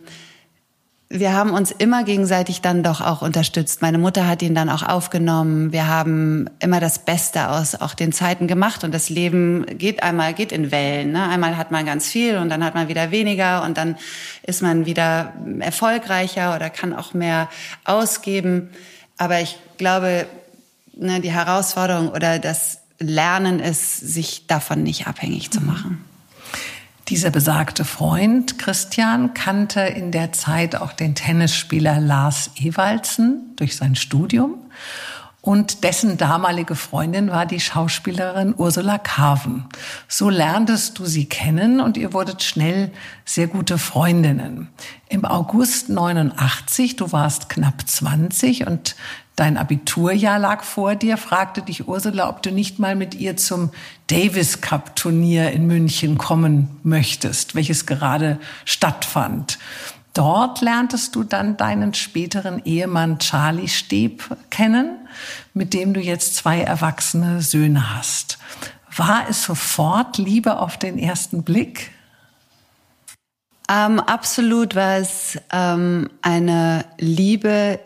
wir 1.11 1.33
haben 1.33 1.53
uns 1.53 1.71
immer 1.71 2.05
gegenseitig 2.05 2.61
dann 2.61 2.83
doch 2.83 3.01
auch 3.01 3.23
unterstützt. 3.23 3.81
Meine 3.81 3.97
Mutter 3.97 4.27
hat 4.27 4.43
ihn 4.43 4.55
dann 4.55 4.69
auch 4.69 4.83
aufgenommen. 4.83 5.73
Wir 5.73 5.89
haben 5.89 6.51
immer 6.61 6.81
das 6.81 6.99
Beste 6.99 7.49
aus 7.49 7.75
auch 7.75 7.95
den 7.95 8.13
Zeiten 8.13 8.47
gemacht 8.47 8.85
und 8.85 8.93
das 8.93 9.09
Leben 9.09 9.65
geht 9.79 10.03
einmal 10.03 10.35
geht 10.35 10.53
in 10.53 10.71
Wellen. 10.71 11.13
Ne? 11.13 11.27
Einmal 11.27 11.57
hat 11.57 11.71
man 11.71 11.87
ganz 11.87 12.09
viel 12.09 12.37
und 12.37 12.51
dann 12.51 12.63
hat 12.63 12.75
man 12.75 12.89
wieder 12.89 13.11
weniger 13.11 13.63
und 13.63 13.79
dann 13.79 13.97
ist 14.43 14.61
man 14.61 14.85
wieder 14.85 15.33
erfolgreicher 15.61 16.55
oder 16.55 16.69
kann 16.69 16.93
auch 16.93 17.15
mehr 17.15 17.49
ausgeben. 17.85 18.69
Aber 19.17 19.41
ich 19.41 19.59
glaube, 19.79 20.27
ne, 20.95 21.21
die 21.21 21.33
Herausforderung 21.33 22.11
oder 22.11 22.39
das 22.39 22.81
Lernen 22.99 23.61
ist, 23.61 23.99
sich 23.99 24.47
davon 24.47 24.83
nicht 24.83 25.07
abhängig 25.07 25.51
zu 25.51 25.63
machen. 25.63 26.05
Dieser 27.09 27.31
besagte 27.31 27.87
Freund 27.87 28.59
Christian 28.59 29.33
kannte 29.33 29.81
in 29.81 30.13
der 30.13 30.33
Zeit 30.33 30.77
auch 30.77 30.93
den 30.93 31.15
Tennisspieler 31.15 32.01
Lars 32.01 32.51
Ewaldsen 32.61 33.55
durch 33.57 33.77
sein 33.77 33.97
Studium 33.97 34.59
und 35.41 35.85
dessen 35.85 36.19
damalige 36.19 36.75
Freundin 36.75 37.31
war 37.31 37.47
die 37.47 37.61
Schauspielerin 37.61 38.55
Ursula 38.55 38.99
Carven. 38.99 39.65
So 40.07 40.29
lerntest 40.29 40.99
du 40.99 41.07
sie 41.07 41.25
kennen 41.25 41.81
und 41.81 41.97
ihr 41.97 42.13
wurdet 42.13 42.43
schnell 42.43 42.91
sehr 43.25 43.47
gute 43.47 43.79
Freundinnen. 43.79 44.69
Im 45.09 45.25
August 45.25 45.89
89, 45.89 46.97
du 46.97 47.11
warst 47.13 47.49
knapp 47.49 47.89
20 47.89 48.67
und 48.67 48.97
dein 49.39 49.57
Abiturjahr 49.57 50.39
lag 50.39 50.65
vor 50.65 50.97
dir, 50.97 51.17
fragte 51.17 51.63
dich 51.63 51.87
Ursula, 51.87 52.29
ob 52.29 52.43
du 52.43 52.51
nicht 52.51 52.79
mal 52.79 52.97
mit 52.97 53.15
ihr 53.15 53.37
zum 53.37 53.71
Davis 54.09 54.61
Cup 54.61 54.97
Turnier 54.97 55.53
in 55.53 55.67
München 55.67 56.19
kommen 56.19 56.81
möchtest, 56.83 57.55
welches 57.55 57.87
gerade 57.87 58.41
stattfand. 58.65 59.59
Dort 60.13 60.61
lerntest 60.61 61.15
du 61.15 61.23
dann 61.23 61.57
deinen 61.57 61.95
späteren 61.95 62.65
Ehemann 62.65 63.21
Charlie 63.21 63.69
Steb 63.69 64.37
kennen, 64.51 64.97
mit 65.55 65.73
dem 65.73 65.95
du 65.95 66.01
jetzt 66.01 66.35
zwei 66.35 66.61
erwachsene 66.61 67.41
Söhne 67.41 67.97
hast. 67.97 68.39
War 68.97 69.29
es 69.29 69.45
sofort 69.45 70.19
Liebe 70.19 70.59
auf 70.59 70.77
den 70.77 70.99
ersten 70.99 71.45
Blick? 71.45 71.93
Ähm, 73.71 74.01
absolut 74.01 74.75
war 74.75 74.97
es 74.97 75.39
ähm, 75.53 76.09
eine 76.23 76.87
Liebe 76.99 77.79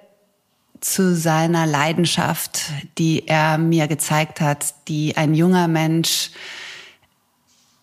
zu 0.82 1.14
seiner 1.14 1.64
Leidenschaft, 1.64 2.64
die 2.98 3.26
er 3.28 3.56
mir 3.56 3.86
gezeigt 3.86 4.40
hat, 4.40 4.74
die 4.88 5.16
ein 5.16 5.34
junger 5.34 5.68
Mensch, 5.68 6.30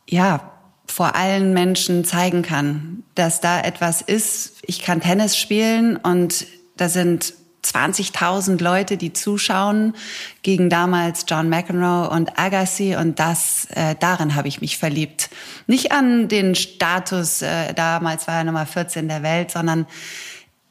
ja, 0.08 0.52
vor 0.86 1.16
allen 1.16 1.54
Menschen 1.54 2.04
zeigen 2.04 2.42
kann, 2.42 3.04
dass 3.16 3.42
da 3.42 3.62
etwas 3.62 4.02
ist. 4.02 4.58
Ich 4.64 4.82
kann 4.82 5.02
Tennis 5.02 5.38
spielen 5.38 5.96
und 5.98 6.46
da 6.78 6.90
sind 6.90 7.34
20.000 7.64 8.62
Leute, 8.62 8.98
die 8.98 9.14
zuschauen 9.14 9.94
gegen 10.42 10.70
damals 10.70 11.26
John 11.28 11.50
McEnroe 11.50 12.10
und 12.10 12.40
Agassi 12.40 12.96
und 12.96 13.20
das 13.20 13.68
äh, 13.76 13.96
darin 14.00 14.36
habe 14.36 14.48
ich 14.48 14.62
mich 14.62 14.78
verliebt. 14.78 15.30
Nicht 15.68 15.92
an 15.92 16.28
den 16.28 16.56
Status, 16.56 17.42
äh, 17.42 17.74
damals 17.74 18.28
war 18.28 18.36
er 18.36 18.44
Nummer 18.46 18.66
14 18.66 19.08
der 19.08 19.24
Welt, 19.24 19.52
sondern 19.52 19.88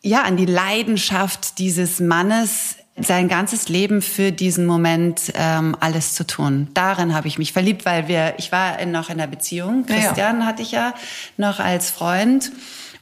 ja, 0.09 0.23
an 0.23 0.37
die 0.37 0.47
Leidenschaft 0.47 1.59
dieses 1.59 2.01
Mannes, 2.01 2.77
sein 2.97 3.29
ganzes 3.29 3.69
Leben 3.69 4.03
für 4.03 4.33
diesen 4.33 4.67
Moment 4.67 5.33
ähm, 5.35 5.77
alles 5.79 6.15
zu 6.15 6.27
tun. 6.27 6.69
Darin 6.75 7.15
habe 7.15 7.29
ich 7.29 7.39
mich 7.39 7.53
verliebt, 7.53 7.85
weil 7.85 8.09
wir, 8.09 8.35
ich 8.39 8.51
war 8.51 8.79
in, 8.79 8.91
noch 8.91 9.11
in 9.11 9.19
der 9.19 9.27
Beziehung. 9.27 9.85
Christian 9.87 10.41
ja. 10.41 10.47
hatte 10.47 10.63
ich 10.63 10.73
ja 10.73 10.95
noch 11.37 11.61
als 11.61 11.91
Freund. 11.91 12.51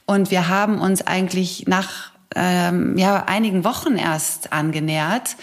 Und 0.05 0.29
wir 0.31 0.49
haben 0.49 0.79
uns 0.79 1.07
eigentlich 1.07 1.65
nach 1.67 2.11
ähm, 2.35 2.97
ja, 2.97 3.23
einigen 3.25 3.63
Wochen 3.63 3.95
erst 3.95 4.53
angenähert 4.53 5.37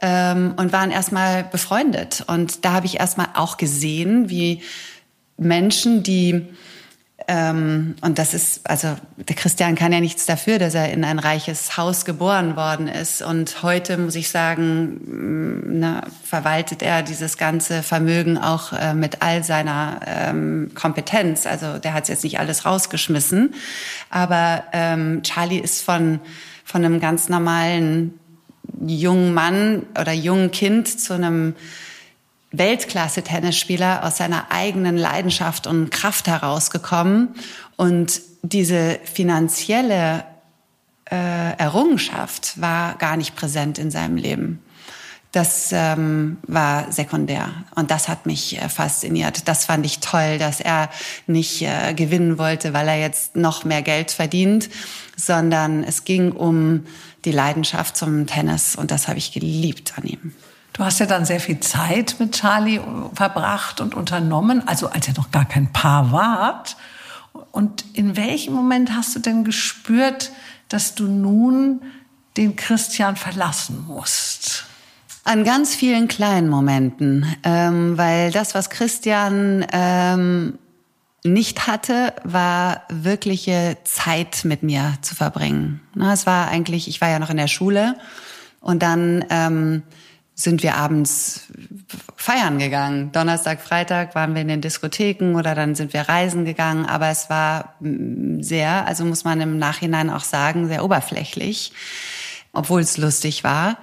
ähm, 0.00 0.54
und 0.56 0.72
waren 0.72 0.90
erstmal 0.90 1.44
befreundet. 1.44 2.24
Und 2.26 2.64
da 2.64 2.72
habe 2.72 2.86
ich 2.86 2.98
erstmal 2.98 3.28
auch 3.34 3.58
gesehen, 3.58 4.30
wie 4.30 4.62
Menschen, 5.36 6.02
die 6.02 6.48
ähm, 7.28 7.94
und 8.00 8.18
das 8.18 8.34
ist, 8.34 8.68
also 8.68 8.96
der 9.16 9.36
Christian 9.36 9.74
kann 9.74 9.92
ja 9.92 10.00
nichts 10.00 10.26
dafür, 10.26 10.58
dass 10.58 10.74
er 10.74 10.92
in 10.92 11.04
ein 11.04 11.18
reiches 11.18 11.76
Haus 11.76 12.04
geboren 12.04 12.56
worden 12.56 12.88
ist. 12.88 13.22
Und 13.22 13.62
heute 13.62 13.96
muss 13.98 14.14
ich 14.14 14.30
sagen, 14.30 15.00
mm, 15.04 15.78
na, 15.80 16.02
verwaltet 16.24 16.82
er 16.82 17.02
dieses 17.02 17.38
ganze 17.38 17.82
Vermögen 17.82 18.38
auch 18.38 18.72
äh, 18.72 18.94
mit 18.94 19.22
all 19.22 19.44
seiner 19.44 20.00
ähm, 20.06 20.70
Kompetenz. 20.74 21.46
Also 21.46 21.78
der 21.78 21.94
hat 21.94 22.08
jetzt 22.08 22.24
nicht 22.24 22.38
alles 22.38 22.64
rausgeschmissen. 22.64 23.54
Aber 24.10 24.64
ähm, 24.72 25.22
Charlie 25.22 25.58
ist 25.58 25.82
von, 25.82 26.20
von 26.64 26.84
einem 26.84 27.00
ganz 27.00 27.28
normalen 27.28 28.18
jungen 28.84 29.34
Mann 29.34 29.86
oder 30.00 30.12
jungen 30.12 30.50
Kind 30.50 30.88
zu 31.00 31.14
einem 31.14 31.54
Weltklasse-Tennisspieler 32.52 34.04
aus 34.04 34.18
seiner 34.18 34.50
eigenen 34.50 34.96
Leidenschaft 34.96 35.66
und 35.66 35.90
Kraft 35.90 36.26
herausgekommen. 36.28 37.34
Und 37.76 38.20
diese 38.42 39.00
finanzielle 39.04 40.24
äh, 41.10 41.56
Errungenschaft 41.58 42.60
war 42.60 42.96
gar 42.96 43.16
nicht 43.16 43.34
präsent 43.34 43.78
in 43.78 43.90
seinem 43.90 44.16
Leben. 44.16 44.62
Das 45.32 45.70
ähm, 45.72 46.36
war 46.46 46.92
sekundär 46.92 47.48
und 47.74 47.90
das 47.90 48.08
hat 48.08 48.26
mich 48.26 48.60
äh, 48.60 48.68
fasziniert. 48.68 49.48
Das 49.48 49.64
fand 49.64 49.86
ich 49.86 50.00
toll, 50.00 50.36
dass 50.36 50.60
er 50.60 50.90
nicht 51.26 51.62
äh, 51.62 51.94
gewinnen 51.94 52.36
wollte, 52.36 52.74
weil 52.74 52.86
er 52.86 52.98
jetzt 52.98 53.34
noch 53.34 53.64
mehr 53.64 53.80
Geld 53.80 54.10
verdient, 54.10 54.68
sondern 55.16 55.84
es 55.84 56.04
ging 56.04 56.32
um 56.32 56.84
die 57.24 57.32
Leidenschaft 57.32 57.96
zum 57.96 58.26
Tennis 58.26 58.76
und 58.76 58.90
das 58.90 59.08
habe 59.08 59.18
ich 59.18 59.32
geliebt 59.32 59.94
an 59.96 60.04
ihm. 60.04 60.34
Du 60.72 60.84
hast 60.84 61.00
ja 61.00 61.06
dann 61.06 61.24
sehr 61.24 61.40
viel 61.40 61.60
Zeit 61.60 62.16
mit 62.18 62.32
Charlie 62.32 62.80
verbracht 63.14 63.80
und 63.80 63.94
unternommen, 63.94 64.66
also 64.66 64.88
als 64.88 65.06
ihr 65.06 65.14
noch 65.14 65.30
gar 65.30 65.44
kein 65.44 65.72
Paar 65.72 66.12
wart. 66.12 66.76
Und 67.50 67.84
in 67.94 68.16
welchem 68.16 68.54
Moment 68.54 68.94
hast 68.94 69.14
du 69.14 69.18
denn 69.18 69.44
gespürt, 69.44 70.32
dass 70.68 70.94
du 70.94 71.06
nun 71.06 71.82
den 72.36 72.56
Christian 72.56 73.16
verlassen 73.16 73.84
musst? 73.86 74.64
An 75.24 75.44
ganz 75.44 75.74
vielen 75.74 76.08
kleinen 76.08 76.48
Momenten, 76.48 77.26
ähm, 77.44 77.96
weil 77.96 78.32
das, 78.32 78.54
was 78.54 78.70
Christian 78.70 79.64
ähm, 79.72 80.58
nicht 81.22 81.68
hatte, 81.68 82.14
war 82.24 82.82
wirkliche 82.88 83.76
Zeit 83.84 84.44
mit 84.44 84.62
mir 84.62 84.94
zu 85.02 85.14
verbringen. 85.14 85.80
Na, 85.94 86.12
es 86.12 86.26
war 86.26 86.48
eigentlich, 86.48 86.88
ich 86.88 87.00
war 87.00 87.08
ja 87.08 87.20
noch 87.20 87.30
in 87.30 87.36
der 87.36 87.46
Schule 87.46 87.94
und 88.60 88.82
dann 88.82 89.24
ähm, 89.30 89.82
sind 90.34 90.62
wir 90.62 90.76
abends 90.76 91.48
feiern 92.16 92.58
gegangen. 92.58 93.12
Donnerstag, 93.12 93.60
Freitag 93.60 94.14
waren 94.14 94.34
wir 94.34 94.42
in 94.42 94.48
den 94.48 94.60
Diskotheken 94.60 95.36
oder 95.36 95.54
dann 95.54 95.74
sind 95.74 95.92
wir 95.92 96.02
reisen 96.02 96.44
gegangen. 96.44 96.86
Aber 96.86 97.08
es 97.08 97.28
war 97.28 97.74
mm, 97.80 98.42
sehr, 98.42 98.86
also 98.86 99.04
muss 99.04 99.24
man 99.24 99.40
im 99.40 99.58
Nachhinein 99.58 100.10
auch 100.10 100.24
sagen, 100.24 100.68
sehr 100.68 100.84
oberflächlich, 100.84 101.72
obwohl 102.52 102.80
es 102.80 102.96
lustig 102.96 103.44
war. 103.44 103.78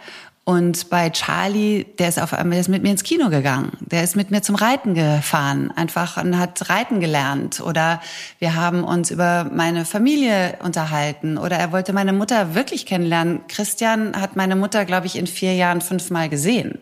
Und 0.49 0.89
bei 0.89 1.11
Charlie, 1.11 1.83
der 1.99 2.09
ist 2.09 2.19
auf 2.19 2.33
einmal, 2.33 2.53
der 2.53 2.61
ist 2.61 2.69
mit 2.69 2.81
mir 2.81 2.89
ins 2.89 3.03
Kino 3.03 3.29
gegangen. 3.29 3.73
Der 3.81 4.03
ist 4.03 4.15
mit 4.15 4.31
mir 4.31 4.41
zum 4.41 4.55
Reiten 4.55 4.95
gefahren, 4.95 5.71
einfach 5.75 6.17
und 6.17 6.39
hat 6.39 6.71
Reiten 6.71 6.99
gelernt. 6.99 7.61
Oder 7.61 8.01
wir 8.39 8.55
haben 8.55 8.83
uns 8.83 9.11
über 9.11 9.43
meine 9.53 9.85
Familie 9.85 10.57
unterhalten. 10.63 11.37
Oder 11.37 11.57
er 11.57 11.71
wollte 11.71 11.93
meine 11.93 12.13
Mutter 12.13 12.55
wirklich 12.55 12.87
kennenlernen. 12.87 13.41
Christian 13.47 14.19
hat 14.19 14.35
meine 14.35 14.55
Mutter, 14.55 14.85
glaube 14.85 15.05
ich, 15.05 15.19
in 15.19 15.27
vier 15.27 15.53
Jahren 15.53 15.81
fünfmal 15.81 16.29
gesehen. 16.29 16.79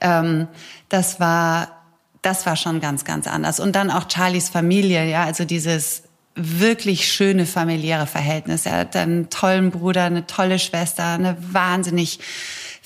Ähm, 0.00 0.48
das 0.88 1.20
war, 1.20 1.68
das 2.22 2.46
war 2.46 2.56
schon 2.56 2.80
ganz, 2.80 3.04
ganz 3.04 3.28
anders. 3.28 3.60
Und 3.60 3.76
dann 3.76 3.92
auch 3.92 4.08
Charlies 4.08 4.48
Familie, 4.48 5.08
ja, 5.08 5.22
also 5.22 5.44
dieses 5.44 6.02
wirklich 6.34 7.06
schöne 7.06 7.46
familiäre 7.46 8.08
Verhältnis. 8.08 8.66
Er 8.66 8.78
hat 8.78 8.96
einen 8.96 9.30
tollen 9.30 9.70
Bruder, 9.70 10.02
eine 10.02 10.26
tolle 10.26 10.58
Schwester, 10.58 11.04
eine 11.04 11.36
wahnsinnig 11.38 12.18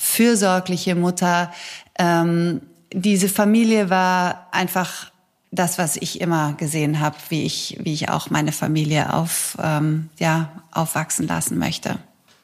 fürsorgliche 0.03 0.97
Mutter. 0.97 1.53
Ähm, 1.97 2.61
diese 2.93 3.29
Familie 3.29 3.88
war 3.88 4.49
einfach 4.51 5.12
das, 5.53 5.79
was 5.79 5.97
ich 5.97 6.21
immer 6.21 6.55
gesehen 6.55 6.99
habe, 6.99 7.17
wie 7.29 7.45
ich, 7.45 7.79
wie 7.81 7.93
ich 7.93 8.09
auch 8.09 8.29
meine 8.29 8.51
Familie 8.51 9.15
auf, 9.15 9.57
ähm, 9.62 10.11
ja, 10.19 10.51
aufwachsen 10.73 11.29
lassen 11.29 11.57
möchte. 11.57 11.99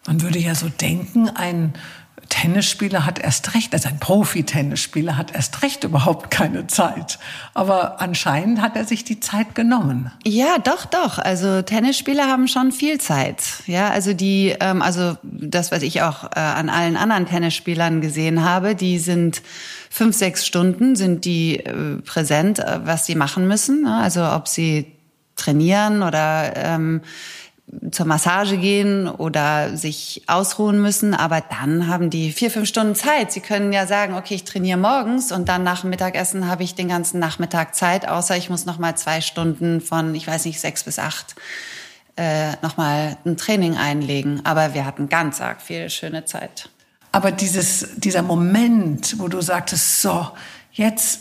Man 0.07 0.23
würde 0.23 0.39
ja 0.39 0.55
so 0.55 0.69
denken, 0.69 1.29
ein 1.31 1.75
Tennisspieler 2.29 3.07
hat 3.07 3.19
erst 3.19 3.55
recht, 3.55 3.73
also 3.73 3.89
ein 3.89 3.99
Profi-Tennisspieler 3.99 5.17
hat 5.17 5.35
erst 5.35 5.63
recht 5.63 5.85
überhaupt 5.85 6.31
keine 6.31 6.67
Zeit. 6.67 7.19
Aber 7.55 8.01
anscheinend 8.01 8.61
hat 8.61 8.77
er 8.77 8.85
sich 8.85 9.05
die 9.05 9.21
Zeit 9.21 9.55
genommen. 9.55 10.13
Ja, 10.25 10.59
doch, 10.59 10.85
doch. 10.85 11.19
Also 11.19 11.63
Tennisspieler 11.63 12.27
haben 12.27 12.49
schon 12.49 12.73
viel 12.73 12.99
Zeit. 13.01 13.43
Ja, 13.67 13.91
also 13.91 14.13
die, 14.13 14.55
ähm, 14.61 14.83
also 14.83 15.17
das, 15.23 15.73
was 15.73 15.83
ich 15.83 16.03
auch 16.03 16.25
äh, 16.25 16.41
an 16.41 16.69
allen 16.69 16.97
anderen 16.97 17.27
Tennisspielern 17.27 18.01
gesehen 18.01 18.45
habe, 18.45 18.75
die 18.75 18.99
sind 18.99 19.43
fünf, 19.91 20.17
sechs 20.17 20.47
Stunden 20.47 20.97
sind 20.97 21.25
die 21.25 21.59
äh, 21.59 21.97
präsent, 22.05 22.59
äh, 22.59 22.81
was 22.85 23.07
sie 23.07 23.15
machen 23.15 23.49
müssen. 23.49 23.83
Ne? 23.83 23.97
Also 23.97 24.25
ob 24.25 24.49
sie 24.49 24.93
trainieren 25.37 26.03
oder 26.03 26.53
ähm, 26.57 27.01
zur 27.91 28.07
Massage 28.07 28.57
gehen 28.57 29.09
oder 29.09 29.77
sich 29.77 30.23
ausruhen 30.27 30.81
müssen, 30.81 31.15
aber 31.15 31.41
dann 31.41 31.87
haben 31.87 32.11
die 32.11 32.33
vier, 32.33 32.51
fünf 32.51 32.69
Stunden 32.69 32.95
Zeit. 32.95 33.33
Sie 33.33 33.41
können 33.41 33.73
ja 33.73 33.87
sagen, 33.87 34.15
okay, 34.15 34.35
ich 34.35 34.45
trainiere 34.45 34.79
morgens 34.79 35.33
und 35.33 35.49
dann 35.49 35.65
nach 35.65 35.83
dem 35.83 35.91
Mittagessen 35.91 36.49
habe 36.49 36.63
ich 36.63 36.75
den 36.75 36.89
ganzen 36.89 37.19
Nachmittag 37.19 37.75
Zeit, 37.75 38.09
außer 38.09 38.37
ich 38.37 38.51
muss 38.51 38.67
noch 38.67 38.79
mal 38.79 38.97
zwei 38.97 39.21
Stunden 39.21 39.81
von, 39.81 40.15
ich 40.15 40.27
weiß 40.27 40.47
nicht, 40.47 40.61
sechs 40.61 40.85
bis 40.85 40.99
acht 40.99 41.37
äh, 42.19 42.53
noch 42.63 42.77
mal 42.77 43.17
ein 43.25 43.37
Training 43.37 43.77
einlegen. 43.77 44.45
Aber 44.45 44.75
wir 44.75 44.85
hatten 44.85 45.09
ganz 45.09 45.41
arg 45.41 45.63
viel 45.63 45.89
schöne 45.89 46.25
Zeit. 46.25 46.69
Aber 47.13 47.33
dieses, 47.33 47.95
dieser 47.97 48.23
Moment, 48.23 49.19
wo 49.19 49.29
du 49.29 49.41
sagtest, 49.41 50.03
so, 50.03 50.29
jetzt, 50.73 51.21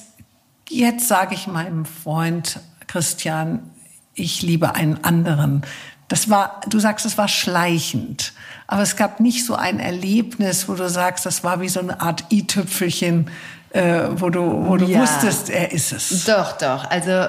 jetzt 0.70 1.08
sage 1.08 1.36
ich 1.36 1.48
meinem 1.48 1.86
Freund 1.86 2.60
Christian, 2.88 3.72
ich 4.14 4.42
liebe 4.42 4.76
einen 4.76 5.04
anderen. 5.04 5.62
Das 6.08 6.30
war, 6.30 6.62
du 6.68 6.80
sagst, 6.80 7.06
es 7.06 7.18
war 7.18 7.28
schleichend. 7.28 8.34
Aber 8.66 8.82
es 8.82 8.96
gab 8.96 9.20
nicht 9.20 9.46
so 9.46 9.56
ein 9.56 9.80
Erlebnis, 9.80 10.70
wo 10.70 10.76
du 10.76 10.90
sagst, 10.90 11.26
das 11.26 11.44
war 11.44 11.62
wie 11.62 11.70
so 11.70 11.80
eine 11.80 12.00
Art 12.00 12.26
i-Tüpfelchen, 12.32 13.30
äh, 13.72 14.04
wo 14.12 14.30
du, 14.30 14.68
wo 14.68 14.78
du 14.78 14.86
ja. 14.86 15.02
wusstest, 15.02 15.50
er 15.50 15.72
ist 15.72 15.92
es. 15.92 16.26
Doch, 16.26 16.58
doch. 16.58 16.90
Also, 16.90 17.28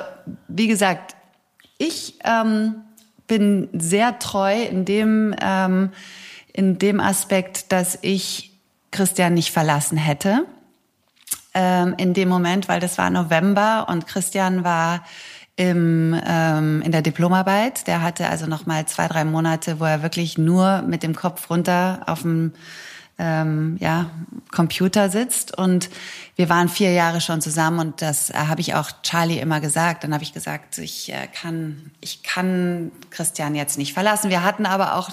wie 0.49 0.69
gesagt, 0.69 1.17
ich 1.79 2.19
ähm, 2.25 2.77
bin 3.27 3.69
sehr 3.73 4.19
treu 4.19 4.63
in 4.63 4.85
dem, 4.85 5.35
ähm, 5.41 5.91
in 6.53 6.79
dem 6.79 7.01
Aspekt, 7.01 7.73
dass 7.73 7.99
ich 8.03 8.53
Christian 8.91 9.35
nicht 9.35 9.53
verlassen 9.53 9.99
hätte. 9.99 10.45
Ähm, 11.55 11.95
in 11.99 12.15
dem 12.15 12.29
Moment, 12.29 12.69
weil 12.69 12.81
das 12.81 12.99
war 12.99 13.11
November 13.11 13.87
und 13.89 14.07
Christian 14.07 14.65
war 14.65 15.05
im, 15.59 16.17
ähm, 16.25 16.83
in 16.83 16.93
der 16.93 17.03
Diplomarbeit. 17.03 17.89
Der 17.89 18.01
hatte 18.01 18.29
also 18.29 18.47
noch 18.47 18.65
mal 18.67 18.87
zwei, 18.87 19.09
drei 19.09 19.25
Monate, 19.25 19.81
wo 19.81 19.85
er 19.85 20.05
wirklich 20.05 20.39
nur 20.39 20.83
mit 20.83 21.03
dem 21.03 21.17
Kopf 21.17 21.51
runter 21.51 22.03
auf 22.07 22.23
dem 22.23 22.53
ähm, 23.19 23.77
ja, 23.81 24.09
Computer 24.53 25.11
sitzt. 25.11 25.59
Und 25.59 25.91
wir 26.37 26.49
waren 26.49 26.69
vier 26.69 26.93
Jahre 26.93 27.21
schon 27.21 27.41
zusammen 27.41 27.81
und 27.81 28.03
das 28.03 28.31
äh, 28.31 28.35
habe 28.35 28.61
ich 28.61 28.75
auch 28.77 28.93
Charlie 29.03 29.41
immer 29.41 29.61
gesagt. 29.61 30.05
Dann 30.05 30.15
habe 30.15 30.23
ich 30.23 30.33
gesagt, 30.33 30.79
ich 30.79 31.13
äh, 31.13 31.27
kann, 31.27 31.91
ich 32.01 32.23
kann 32.23 32.93
Christian 33.11 33.57
jetzt 33.57 33.79
nicht 33.79 33.95
verlassen. 33.95 34.31
Wir 34.31 34.45
hatten 34.45 34.65
aber 34.65 34.95
auch 34.95 35.11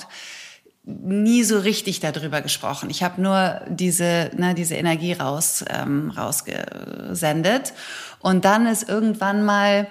nie 0.85 1.43
so 1.43 1.57
richtig 1.57 1.99
darüber 1.99 2.41
gesprochen. 2.41 2.91
Ich 2.91 3.01
habe 3.01 3.19
nur 3.19 3.61
diese, 3.67 4.29
ne, 4.37 4.53
diese 4.53 4.75
Energie 4.75 5.13
raus, 5.13 5.65
ähm, 5.67 6.11
rausgesendet. 6.15 7.73
Und 8.19 8.45
dann 8.45 8.67
ist 8.67 8.87
irgendwann 8.87 9.43
mal 9.43 9.87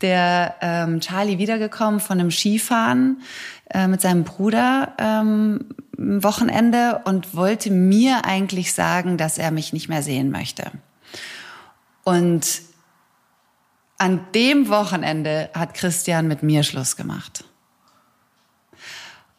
der 0.00 0.56
ähm, 0.60 1.00
Charlie 1.00 1.38
wiedergekommen 1.38 2.00
von 2.00 2.20
einem 2.20 2.30
Skifahren 2.30 3.22
äh, 3.70 3.86
mit 3.86 4.00
seinem 4.00 4.24
Bruder 4.24 4.92
ähm, 4.98 5.66
Wochenende 5.96 7.02
und 7.04 7.34
wollte 7.36 7.70
mir 7.70 8.24
eigentlich 8.24 8.74
sagen, 8.74 9.16
dass 9.16 9.38
er 9.38 9.50
mich 9.50 9.72
nicht 9.72 9.88
mehr 9.88 10.02
sehen 10.02 10.30
möchte. 10.30 10.70
Und 12.02 12.62
an 13.98 14.20
dem 14.34 14.68
Wochenende 14.68 15.50
hat 15.54 15.74
Christian 15.74 16.26
mit 16.26 16.42
mir 16.42 16.62
Schluss 16.62 16.96
gemacht. 16.96 17.44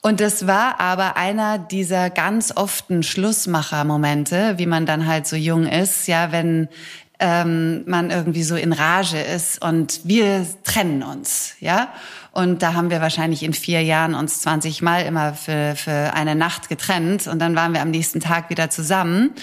Und 0.02 0.20
das 0.20 0.46
war 0.46 0.80
aber 0.80 1.18
einer 1.18 1.58
dieser 1.58 2.12
ganz 2.12 2.54
often 2.56 3.02
Schlussmacher-Momente, 3.02 4.58
wie 4.58 4.68
man 4.68 4.86
dann 4.86 5.08
halt 5.08 5.26
so 5.26 5.36
jung 5.36 5.66
ist, 5.66 6.08
ja, 6.08 6.32
wenn 6.32 6.70
ähm, 7.20 7.84
man 7.86 8.12
irgendwie 8.12 8.44
so 8.44 8.56
in 8.56 8.74
Rage 8.74 9.20
ist 9.20 9.64
und 9.64 10.02
wir 10.04 10.46
trennen 10.64 11.04
uns, 11.04 11.56
ja. 11.60 11.90
Und 12.32 12.62
da 12.62 12.74
haben 12.74 12.90
wir 12.90 13.00
wahrscheinlich 13.00 13.44
in 13.44 13.54
vier 13.54 13.82
Jahren 13.82 14.14
uns 14.14 14.42
20 14.42 14.82
Mal 14.82 15.04
immer 15.04 15.34
für, 15.34 15.76
für 15.78 16.14
eine 16.14 16.36
Nacht 16.36 16.68
getrennt 16.68 17.28
und 17.28 17.40
dann 17.40 17.56
waren 17.56 17.74
wir 17.74 17.82
am 17.82 17.92
nächsten 17.92 18.20
Tag 18.20 18.50
wieder 18.50 18.70
zusammen. 18.70 19.34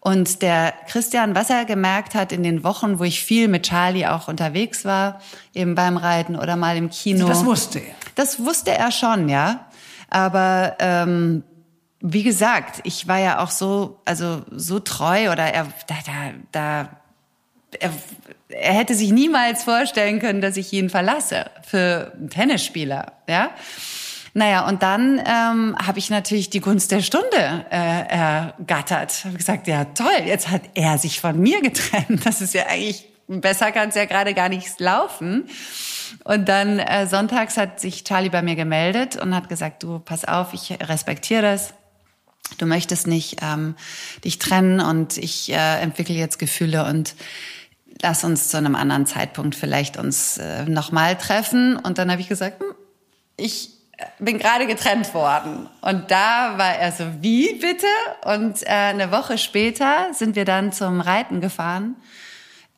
Und 0.00 0.40
der 0.40 0.72
Christian, 0.88 1.34
was 1.34 1.50
er 1.50 1.66
gemerkt 1.66 2.14
hat 2.14 2.32
in 2.32 2.42
den 2.42 2.64
Wochen, 2.64 2.98
wo 2.98 3.04
ich 3.04 3.22
viel 3.22 3.48
mit 3.48 3.64
Charlie 3.64 4.06
auch 4.06 4.28
unterwegs 4.28 4.84
war, 4.84 5.20
eben 5.54 5.74
beim 5.74 5.98
Reiten 5.98 6.36
oder 6.36 6.56
mal 6.56 6.76
im 6.76 6.88
Kino. 6.88 7.28
Das 7.28 7.44
wusste 7.44 7.80
er. 7.80 7.94
Das 8.14 8.40
wusste 8.40 8.72
er 8.72 8.90
schon, 8.90 9.28
ja. 9.28 9.66
Aber 10.08 10.76
ähm, 10.80 11.44
wie 12.00 12.22
gesagt, 12.22 12.80
ich 12.84 13.06
war 13.06 13.18
ja 13.18 13.40
auch 13.40 13.50
so, 13.50 14.00
also 14.06 14.42
so 14.50 14.80
treu 14.80 15.30
oder 15.30 15.44
er, 15.44 15.66
da, 15.86 15.94
da, 16.06 16.32
da 16.50 16.99
er, 17.78 17.92
er 18.48 18.74
hätte 18.74 18.94
sich 18.94 19.12
niemals 19.12 19.64
vorstellen 19.64 20.18
können, 20.18 20.40
dass 20.40 20.56
ich 20.56 20.72
ihn 20.72 20.90
verlasse 20.90 21.50
für 21.66 22.12
einen 22.16 22.30
Tennisspieler, 22.30 23.12
ja. 23.28 23.50
Naja, 24.32 24.68
und 24.68 24.82
dann 24.82 25.18
ähm, 25.18 25.76
habe 25.84 25.98
ich 25.98 26.08
natürlich 26.08 26.50
die 26.50 26.60
Gunst 26.60 26.92
der 26.92 27.00
Stunde 27.00 27.66
äh, 27.70 28.06
ergattert. 28.08 29.24
Habe 29.24 29.36
gesagt, 29.36 29.66
ja 29.66 29.86
toll, 29.86 30.22
jetzt 30.24 30.50
hat 30.50 30.62
er 30.74 30.98
sich 30.98 31.20
von 31.20 31.38
mir 31.38 31.60
getrennt. 31.62 32.24
Das 32.24 32.40
ist 32.40 32.54
ja 32.54 32.66
eigentlich, 32.68 33.08
besser 33.26 33.72
kann 33.72 33.88
es 33.88 33.96
ja 33.96 34.04
gerade 34.04 34.34
gar 34.34 34.48
nicht 34.48 34.78
laufen. 34.78 35.48
Und 36.24 36.48
dann 36.48 36.78
äh, 36.78 37.06
sonntags 37.06 37.56
hat 37.56 37.80
sich 37.80 38.04
Charlie 38.04 38.30
bei 38.30 38.42
mir 38.42 38.54
gemeldet 38.54 39.16
und 39.16 39.34
hat 39.34 39.48
gesagt, 39.48 39.82
du, 39.82 39.98
pass 39.98 40.24
auf, 40.24 40.54
ich 40.54 40.78
respektiere 40.80 41.42
das. 41.42 41.74
Du 42.58 42.66
möchtest 42.66 43.06
nicht 43.06 43.38
ähm, 43.42 43.74
dich 44.24 44.38
trennen 44.38 44.80
und 44.80 45.18
ich 45.18 45.52
äh, 45.52 45.80
entwickle 45.80 46.14
jetzt 46.14 46.38
Gefühle 46.38 46.84
und 46.84 47.14
lass 48.02 48.24
uns 48.24 48.48
zu 48.48 48.56
einem 48.56 48.74
anderen 48.74 49.06
Zeitpunkt 49.06 49.54
vielleicht 49.54 49.96
uns 49.96 50.38
äh, 50.38 50.64
nochmal 50.64 51.16
treffen. 51.16 51.76
Und 51.76 51.98
dann 51.98 52.10
habe 52.10 52.20
ich 52.20 52.28
gesagt, 52.28 52.60
hm, 52.60 52.74
ich 53.36 53.70
bin 54.18 54.38
gerade 54.38 54.66
getrennt 54.66 55.12
worden. 55.14 55.68
Und 55.80 56.10
da 56.10 56.56
war 56.56 56.74
er 56.74 56.92
so, 56.92 57.04
wie 57.20 57.54
bitte? 57.54 57.86
Und 58.24 58.62
äh, 58.62 58.70
eine 58.70 59.12
Woche 59.12 59.38
später 59.38 60.08
sind 60.12 60.36
wir 60.36 60.44
dann 60.44 60.72
zum 60.72 61.00
Reiten 61.00 61.40
gefahren 61.40 61.96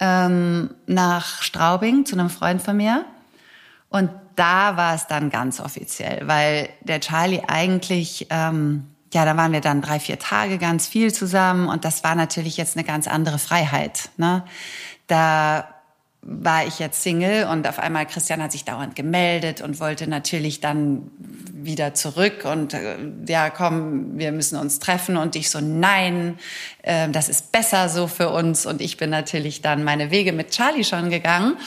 ähm, 0.01 0.75
nach 0.87 1.43
Straubing 1.43 2.05
zu 2.05 2.17
einem 2.17 2.31
Freund 2.31 2.61
von 2.61 2.77
mir. 2.77 3.05
Und 3.89 4.11
da 4.37 4.77
war 4.77 4.95
es 4.95 5.07
dann 5.07 5.31
ganz 5.31 5.61
offiziell, 5.61 6.27
weil 6.27 6.71
der 6.81 7.01
Charlie 7.01 7.43
eigentlich, 7.47 8.27
ähm, 8.31 8.87
ja, 9.13 9.27
da 9.27 9.37
waren 9.37 9.53
wir 9.53 9.61
dann 9.61 9.83
drei, 9.83 10.01
vier 10.01 10.19
Tage 10.19 10.57
ganz 10.59 10.89
viel 10.89 11.13
zusammen 11.13 11.69
und 11.69 11.85
das 11.85 12.03
war 12.03 12.15
natürlich 12.15 12.57
jetzt 12.57 12.77
eine 12.77 12.85
ganz 12.85 13.07
andere 13.07 13.39
Freiheit. 13.39 14.09
Ne? 14.17 14.43
Da 15.13 15.69
war 16.23 16.67
ich 16.67 16.79
jetzt 16.79 17.03
Single 17.03 17.49
und 17.49 17.69
auf 17.69 17.79
einmal 17.79 18.07
Christian 18.07 18.43
hat 18.43 18.51
sich 18.51 18.65
dauernd 18.65 18.97
gemeldet 18.97 19.61
und 19.61 19.79
wollte 19.79 20.07
natürlich 20.09 20.61
dann 20.61 21.11
wieder 21.53 21.93
zurück 21.93 22.47
und 22.51 22.73
äh, 22.73 22.97
ja 23.29 23.51
komm, 23.51 24.19
wir 24.19 24.33
müssen 24.33 24.57
uns 24.57 24.79
treffen. 24.79 25.19
Und 25.19 25.37
ich 25.37 25.51
so 25.51 25.61
nein, 25.61 26.39
äh, 26.81 27.11
das 27.11 27.29
ist 27.29 27.53
besser 27.53 27.91
so 27.91 28.07
für 28.07 28.31
uns. 28.31 28.65
Und 28.65 28.81
ich 28.81 28.97
bin 28.97 29.11
natürlich 29.11 29.61
dann 29.61 29.85
meine 29.85 30.11
Wege 30.11 30.33
mit 30.33 30.51
Charlie 30.51 30.83
schon 30.83 31.11
gegangen, 31.11 31.59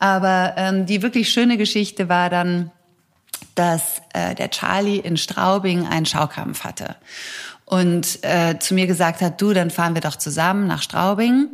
aber 0.00 0.54
ähm, 0.56 0.84
die 0.84 1.00
wirklich 1.02 1.32
schöne 1.32 1.56
Geschichte 1.56 2.08
war 2.08 2.30
dann, 2.30 2.72
dass 3.54 4.02
äh, 4.12 4.34
der 4.34 4.50
Charlie 4.50 4.98
in 4.98 5.16
Straubing 5.16 5.86
einen 5.86 6.04
Schaukampf 6.04 6.64
hatte 6.64 6.96
und 7.64 8.24
äh, 8.24 8.58
zu 8.58 8.74
mir 8.74 8.88
gesagt 8.88 9.20
hat, 9.20 9.40
du, 9.40 9.52
dann 9.52 9.70
fahren 9.70 9.94
wir 9.94 10.00
doch 10.00 10.16
zusammen 10.16 10.66
nach 10.66 10.82
Straubing 10.82 11.50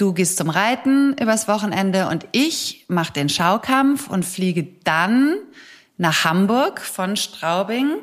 Du 0.00 0.14
gehst 0.14 0.38
zum 0.38 0.48
Reiten 0.48 1.12
übers 1.20 1.46
Wochenende 1.46 2.08
und 2.08 2.26
ich 2.32 2.86
mache 2.88 3.12
den 3.12 3.28
Schaukampf 3.28 4.08
und 4.08 4.24
fliege 4.24 4.66
dann 4.82 5.34
nach 5.98 6.24
Hamburg 6.24 6.80
von 6.80 7.16
Straubing, 7.16 7.96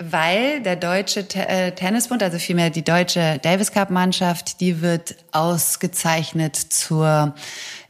weil 0.00 0.60
der 0.60 0.74
deutsche 0.74 1.20
äh, 1.36 1.70
Tennisbund, 1.70 2.24
also 2.24 2.40
vielmehr 2.40 2.70
die 2.70 2.82
deutsche 2.82 3.38
Davis 3.44 3.70
Cup 3.70 3.90
Mannschaft, 3.90 4.60
die 4.60 4.80
wird 4.80 5.14
ausgezeichnet 5.30 6.56
zur 6.56 7.32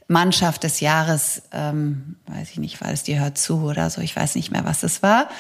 Mannschaft 0.07 0.63
des 0.63 0.81
Jahres, 0.81 1.41
ähm, 1.51 2.17
weiß 2.27 2.51
ich 2.51 2.59
nicht, 2.59 2.83
war 2.83 2.93
es 2.93 3.05
die 3.05 3.19
hört 3.19 3.39
zu 3.39 3.63
oder 3.63 3.89
so, 3.89 4.03
ich 4.03 4.15
weiß 4.15 4.35
nicht 4.35 4.51
mehr, 4.51 4.67
was 4.67 4.83
es 4.83 5.03
war. 5.03 5.31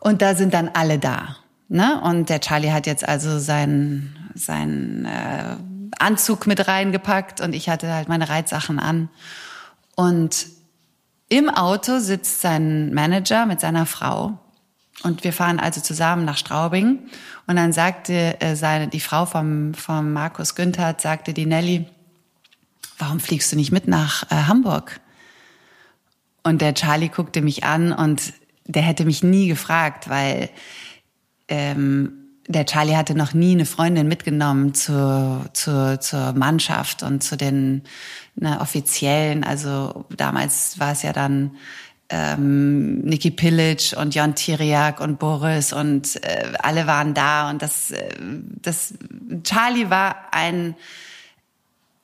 Und 0.00 0.22
da 0.22 0.34
sind 0.34 0.54
dann 0.54 0.70
alle 0.72 0.98
da. 0.98 1.36
Ne? 1.68 2.00
Und 2.00 2.30
der 2.30 2.40
Charlie 2.40 2.72
hat 2.72 2.86
jetzt 2.86 3.06
also 3.06 3.38
sein, 3.38 4.16
sein 4.34 5.04
äh, 5.04 5.56
Anzug 5.98 6.46
mit 6.46 6.66
reingepackt 6.68 7.40
und 7.40 7.54
ich 7.54 7.68
hatte 7.68 7.92
halt 7.92 8.08
meine 8.08 8.28
Reitsachen 8.28 8.78
an. 8.78 9.08
Und 9.94 10.46
im 11.28 11.48
Auto 11.48 11.98
sitzt 11.98 12.40
sein 12.40 12.92
Manager 12.92 13.46
mit 13.46 13.60
seiner 13.60 13.86
Frau 13.86 14.38
und 15.02 15.24
wir 15.24 15.32
fahren 15.32 15.58
also 15.58 15.80
zusammen 15.80 16.24
nach 16.24 16.36
Straubing. 16.36 17.00
Und 17.46 17.56
dann 17.56 17.72
sagte 17.72 18.40
äh, 18.40 18.54
seine, 18.54 18.88
die 18.88 19.00
Frau 19.00 19.26
vom, 19.26 19.74
vom 19.74 20.12
Markus 20.12 20.54
Günther, 20.54 20.96
sagte 20.98 21.32
die 21.32 21.46
Nelly, 21.46 21.86
warum 22.98 23.18
fliegst 23.18 23.50
du 23.52 23.56
nicht 23.56 23.72
mit 23.72 23.88
nach 23.88 24.30
äh, 24.30 24.34
Hamburg? 24.46 25.00
Und 26.44 26.60
der 26.60 26.74
Charlie 26.74 27.08
guckte 27.08 27.40
mich 27.40 27.64
an 27.64 27.92
und 27.92 28.32
der 28.64 28.82
hätte 28.82 29.04
mich 29.04 29.22
nie 29.22 29.48
gefragt, 29.48 30.08
weil 30.08 30.50
ähm, 31.48 32.21
der 32.48 32.66
Charlie 32.66 32.96
hatte 32.96 33.14
noch 33.14 33.34
nie 33.34 33.52
eine 33.52 33.66
Freundin 33.66 34.08
mitgenommen 34.08 34.74
zur, 34.74 35.46
zur, 35.52 36.00
zur 36.00 36.32
Mannschaft 36.32 37.02
und 37.02 37.22
zu 37.22 37.36
den 37.36 37.82
ne, 38.34 38.60
offiziellen. 38.60 39.44
Also 39.44 40.06
damals 40.16 40.78
war 40.78 40.92
es 40.92 41.02
ja 41.02 41.12
dann 41.12 41.52
ähm, 42.08 42.98
Niki 43.00 43.30
Pilic 43.30 43.94
und 43.96 44.14
Jon 44.14 44.34
Tiriak 44.34 45.00
und 45.00 45.18
Boris 45.18 45.72
und 45.72 46.22
äh, 46.24 46.52
alle 46.58 46.86
waren 46.86 47.14
da 47.14 47.48
und 47.48 47.62
das, 47.62 47.90
äh, 47.90 48.10
das 48.60 48.94
Charlie 49.44 49.88
war 49.88 50.16
ein 50.32 50.74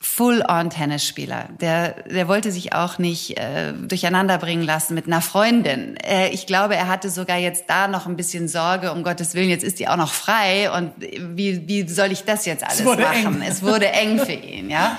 Full-on-Tennisspieler. 0.01 1.49
Der, 1.61 2.05
der 2.05 2.29
wollte 2.29 2.53
sich 2.53 2.73
auch 2.73 2.99
nicht 2.99 3.37
äh, 3.37 3.73
durcheinander 3.73 4.39
bringen 4.39 4.63
lassen 4.63 4.95
mit 4.95 5.07
einer 5.07 5.21
Freundin. 5.21 5.97
Äh, 5.97 6.29
ich 6.29 6.47
glaube, 6.47 6.77
er 6.77 6.87
hatte 6.87 7.11
sogar 7.11 7.37
jetzt 7.37 7.65
da 7.69 7.89
noch 7.89 8.07
ein 8.07 8.17
bisschen 8.17 8.47
Sorge, 8.47 8.93
um 8.93 9.03
Gottes 9.03 9.35
Willen, 9.35 9.51
jetzt 9.51 9.65
ist 9.65 9.81
die 9.81 9.89
auch 9.89 9.97
noch 9.97 10.13
frei 10.13 10.71
und 10.71 10.93
wie, 11.01 11.67
wie 11.67 11.89
soll 11.89 12.13
ich 12.13 12.25
das 12.25 12.47
jetzt 12.47 12.63
alles 12.63 12.81
es 12.81 12.87
machen? 12.87 13.43
Eng. 13.43 13.49
Es 13.49 13.63
wurde 13.63 13.89
eng 13.89 14.21
für 14.21 14.33
ihn, 14.33 14.71
ja. 14.71 14.97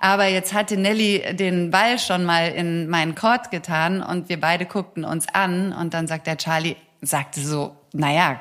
Aber 0.00 0.26
jetzt 0.26 0.52
hatte 0.52 0.76
Nelly 0.76 1.36
den 1.36 1.70
Ball 1.70 1.98
schon 1.98 2.24
mal 2.24 2.48
in 2.48 2.88
meinen 2.88 3.14
Court 3.14 3.50
getan 3.50 4.02
und 4.02 4.28
wir 4.28 4.40
beide 4.40 4.66
guckten 4.66 5.04
uns 5.04 5.26
an 5.32 5.72
und 5.72 5.94
dann 5.94 6.08
sagt 6.08 6.26
der 6.26 6.36
Charlie, 6.36 6.76
sagte 7.00 7.40
so, 7.40 7.76
naja, 7.92 8.40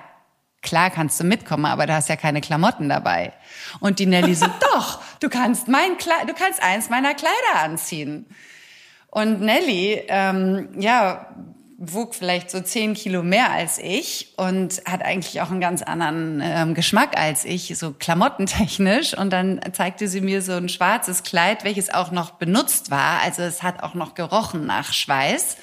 klar 0.66 0.90
kannst 0.90 1.20
du 1.20 1.24
mitkommen, 1.24 1.66
aber 1.66 1.88
du 1.88 1.94
hast 1.94 2.10
ja 2.10 2.18
keine 2.18 2.42
Klamotten 2.42 2.90
dabei. 2.90 3.32
Und 3.80 4.00
die 4.00 4.06
Nelly 4.06 4.36
so, 4.36 4.48
doch, 4.74 5.00
du 5.22 5.30
kannst 5.30 5.70
mein 5.70 5.98
Kleid, 5.98 6.28
du 6.28 6.34
kannst 6.34 6.62
eins 6.62 6.90
meiner 6.90 7.14
Kleider 7.14 7.64
anziehen. 7.64 8.26
Und 9.10 9.40
Nelly, 9.40 10.04
ähm, 10.10 10.68
ja, 10.78 11.28
wog 11.78 12.16
vielleicht 12.16 12.50
so 12.50 12.62
zehn 12.62 12.94
Kilo 12.94 13.22
mehr 13.22 13.52
als 13.52 13.78
ich 13.78 14.34
und 14.38 14.82
hat 14.86 15.04
eigentlich 15.04 15.42
auch 15.42 15.52
einen 15.52 15.60
ganz 15.60 15.82
anderen 15.82 16.42
ähm, 16.44 16.74
Geschmack 16.74 17.18
als 17.18 17.46
ich, 17.46 17.78
so 17.78 17.92
klamottentechnisch. 17.92 19.18
Und 19.18 19.32
dann 19.32 19.60
zeigte 19.74 20.08
sie 20.08 20.22
mir 20.22 20.42
so 20.42 20.54
ein 20.54 20.70
schwarzes 20.70 21.24
Kleid, 21.24 21.64
welches 21.64 21.94
auch 21.94 22.12
noch 22.12 22.32
benutzt 22.32 22.92
war. 22.92 23.22
Also 23.24 23.44
es 23.44 23.62
hat 23.62 23.84
auch 23.84 23.94
noch 23.94 24.16
gerochen 24.16 24.66
nach 24.66 24.94
Schweiß. 24.94 25.58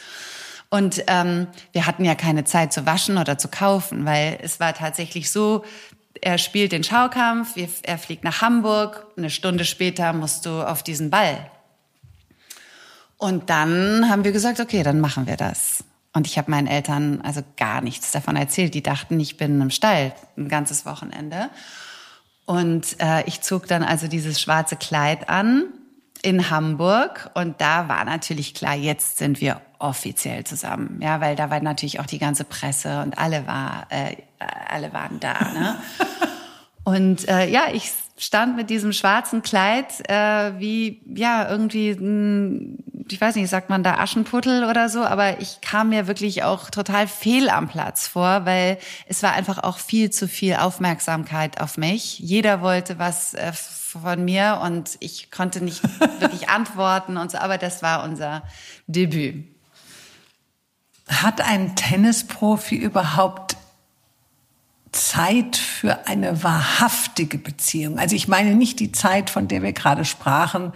Und 0.73 1.05
ähm, 1.07 1.49
wir 1.73 1.87
hatten 1.87 2.03
ja 2.03 2.15
keine 2.15 2.45
Zeit 2.45 2.73
zu 2.73 2.87
waschen 2.87 3.19
oder 3.19 3.37
zu 3.37 3.49
kaufen, 3.49 4.07
weil 4.07 4.39
es 4.41 4.59
war 4.59 4.73
tatsächlich 4.73 5.31
so, 5.31 5.67
er 6.23 6.39
spielt 6.39 6.73
den 6.73 6.83
Schaukampf, 6.83 7.57
er 7.83 7.99
fliegt 7.99 8.25
nach 8.25 8.41
Hamburg, 8.41 9.07
eine 9.19 9.29
Stunde 9.29 9.67
später 9.67 10.15
musst 10.15 10.47
du 10.47 10.67
auf 10.67 10.83
diesen 10.83 11.11
Ball. 11.11 11.51
Und 13.19 13.51
dann 13.51 14.09
haben 14.09 14.25
wir 14.25 14.33
gesagt, 14.33 14.61
okay, 14.61 14.83
dann 14.83 14.99
machen 14.99 15.27
wir 15.27 15.37
das. 15.37 15.85
Und 16.15 16.27
ich 16.27 16.39
habe 16.39 16.51
meinen 16.51 16.69
Eltern 16.69 17.21
also 17.21 17.43
gar 17.59 17.83
nichts 17.83 18.11
davon 18.11 18.37
erzählt. 18.37 18.73
Die 18.73 18.83
dachten, 18.83 19.21
ich 19.21 19.37
bin 19.37 19.61
im 19.61 19.69
Stall 19.69 20.15
ein 20.39 20.49
ganzes 20.49 20.87
Wochenende. 20.87 21.51
Und 22.47 22.99
äh, 22.99 23.25
ich 23.27 23.43
zog 23.43 23.67
dann 23.67 23.83
also 23.83 24.09
dieses 24.09 24.41
schwarze 24.41 24.77
Kleid 24.77 25.29
an 25.29 25.65
in 26.23 26.49
Hamburg 26.51 27.31
und 27.35 27.61
da 27.61 27.89
war 27.89 28.05
natürlich 28.05 28.55
klar, 28.55 28.77
jetzt 28.77 29.19
sind 29.19 29.41
wir 29.41 29.61
offiziell 29.83 30.45
zusammen, 30.45 31.01
ja, 31.03 31.21
weil 31.21 31.37
da 31.37 31.51
war 31.51 31.61
natürlich 31.61 32.01
auch 32.01 32.07
die 32.07 32.19
ganze 32.19 32.45
Presse 32.45 33.03
und 33.03 33.19
alle 33.19 33.47
war, 33.47 33.87
äh, 33.91 34.17
alle 34.69 34.93
waren 34.93 35.21
da. 35.21 35.33
Ne? 35.53 35.77
und 36.85 37.29
äh, 37.29 37.49
ja, 37.49 37.65
ich 37.73 37.93
stand 38.19 38.57
mit 38.57 38.71
diesem 38.71 38.93
schwarzen 38.93 39.43
Kleid 39.43 40.09
äh, 40.09 40.53
wie 40.59 41.01
ja 41.07 41.49
irgendwie, 41.49 41.91
ich 43.11 43.21
weiß 43.21 43.35
nicht, 43.35 43.49
sagt 43.49 43.69
man 43.69 43.83
da 43.83 43.97
Aschenputtel 43.97 44.65
oder 44.65 44.89
so, 44.89 45.01
aber 45.01 45.41
ich 45.41 45.61
kam 45.61 45.89
mir 45.89 46.07
wirklich 46.07 46.45
auch 46.45 46.71
total 46.71 47.09
fehl 47.09 47.49
am 47.49 47.69
Platz 47.69 48.07
vor, 48.07 48.45
weil 48.45 48.79
es 49.07 49.23
war 49.23 49.33
einfach 49.33 49.59
auch 49.59 49.79
viel 49.79 50.11
zu 50.11 50.29
viel 50.29 50.55
Aufmerksamkeit 50.55 51.61
auf 51.61 51.77
mich. 51.77 52.19
Jeder 52.21 52.61
wollte 52.61 52.99
was 52.99 53.35
äh, 53.35 53.53
von 53.53 54.25
mir 54.25 54.61
und 54.63 54.97
ich 55.01 55.31
konnte 55.31 55.63
nicht 55.63 55.83
wirklich 56.21 56.49
antworten 56.49 57.17
und 57.17 57.31
so, 57.31 57.39
aber 57.39 57.59
das 57.59 57.83
war 57.83 58.05
unser 58.05 58.43
Debüt. 58.87 59.52
Hat 61.09 61.41
ein 61.41 61.75
Tennisprofi 61.77 62.77
überhaupt 62.77 63.57
Zeit 64.93 65.57
für 65.57 66.07
eine 66.07 66.43
wahrhaftige 66.43 67.39
Beziehung? 67.39 67.99
Also 67.99 68.15
ich 68.15 68.29
meine 68.29 68.55
nicht 68.55 68.81
die 68.81 68.93
Zeit, 68.93 69.31
von 69.31 69.49
der 69.49 69.63
wir 69.63 69.73
gerade 69.73 70.05
sprachen, 70.05 70.73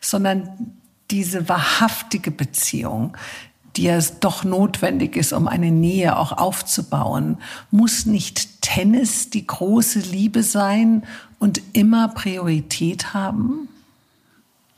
sondern 0.00 0.78
diese 1.10 1.48
wahrhaftige 1.48 2.30
Beziehung, 2.30 3.16
die 3.76 3.84
ja 3.84 3.98
doch 4.20 4.44
notwendig 4.44 5.16
ist, 5.16 5.32
um 5.32 5.46
eine 5.46 5.70
Nähe 5.70 6.16
auch 6.16 6.32
aufzubauen. 6.32 7.38
Muss 7.70 8.06
nicht 8.06 8.62
Tennis 8.62 9.30
die 9.30 9.46
große 9.46 10.00
Liebe 10.00 10.42
sein 10.42 11.04
und 11.38 11.60
immer 11.72 12.08
Priorität 12.08 13.14
haben? 13.14 13.68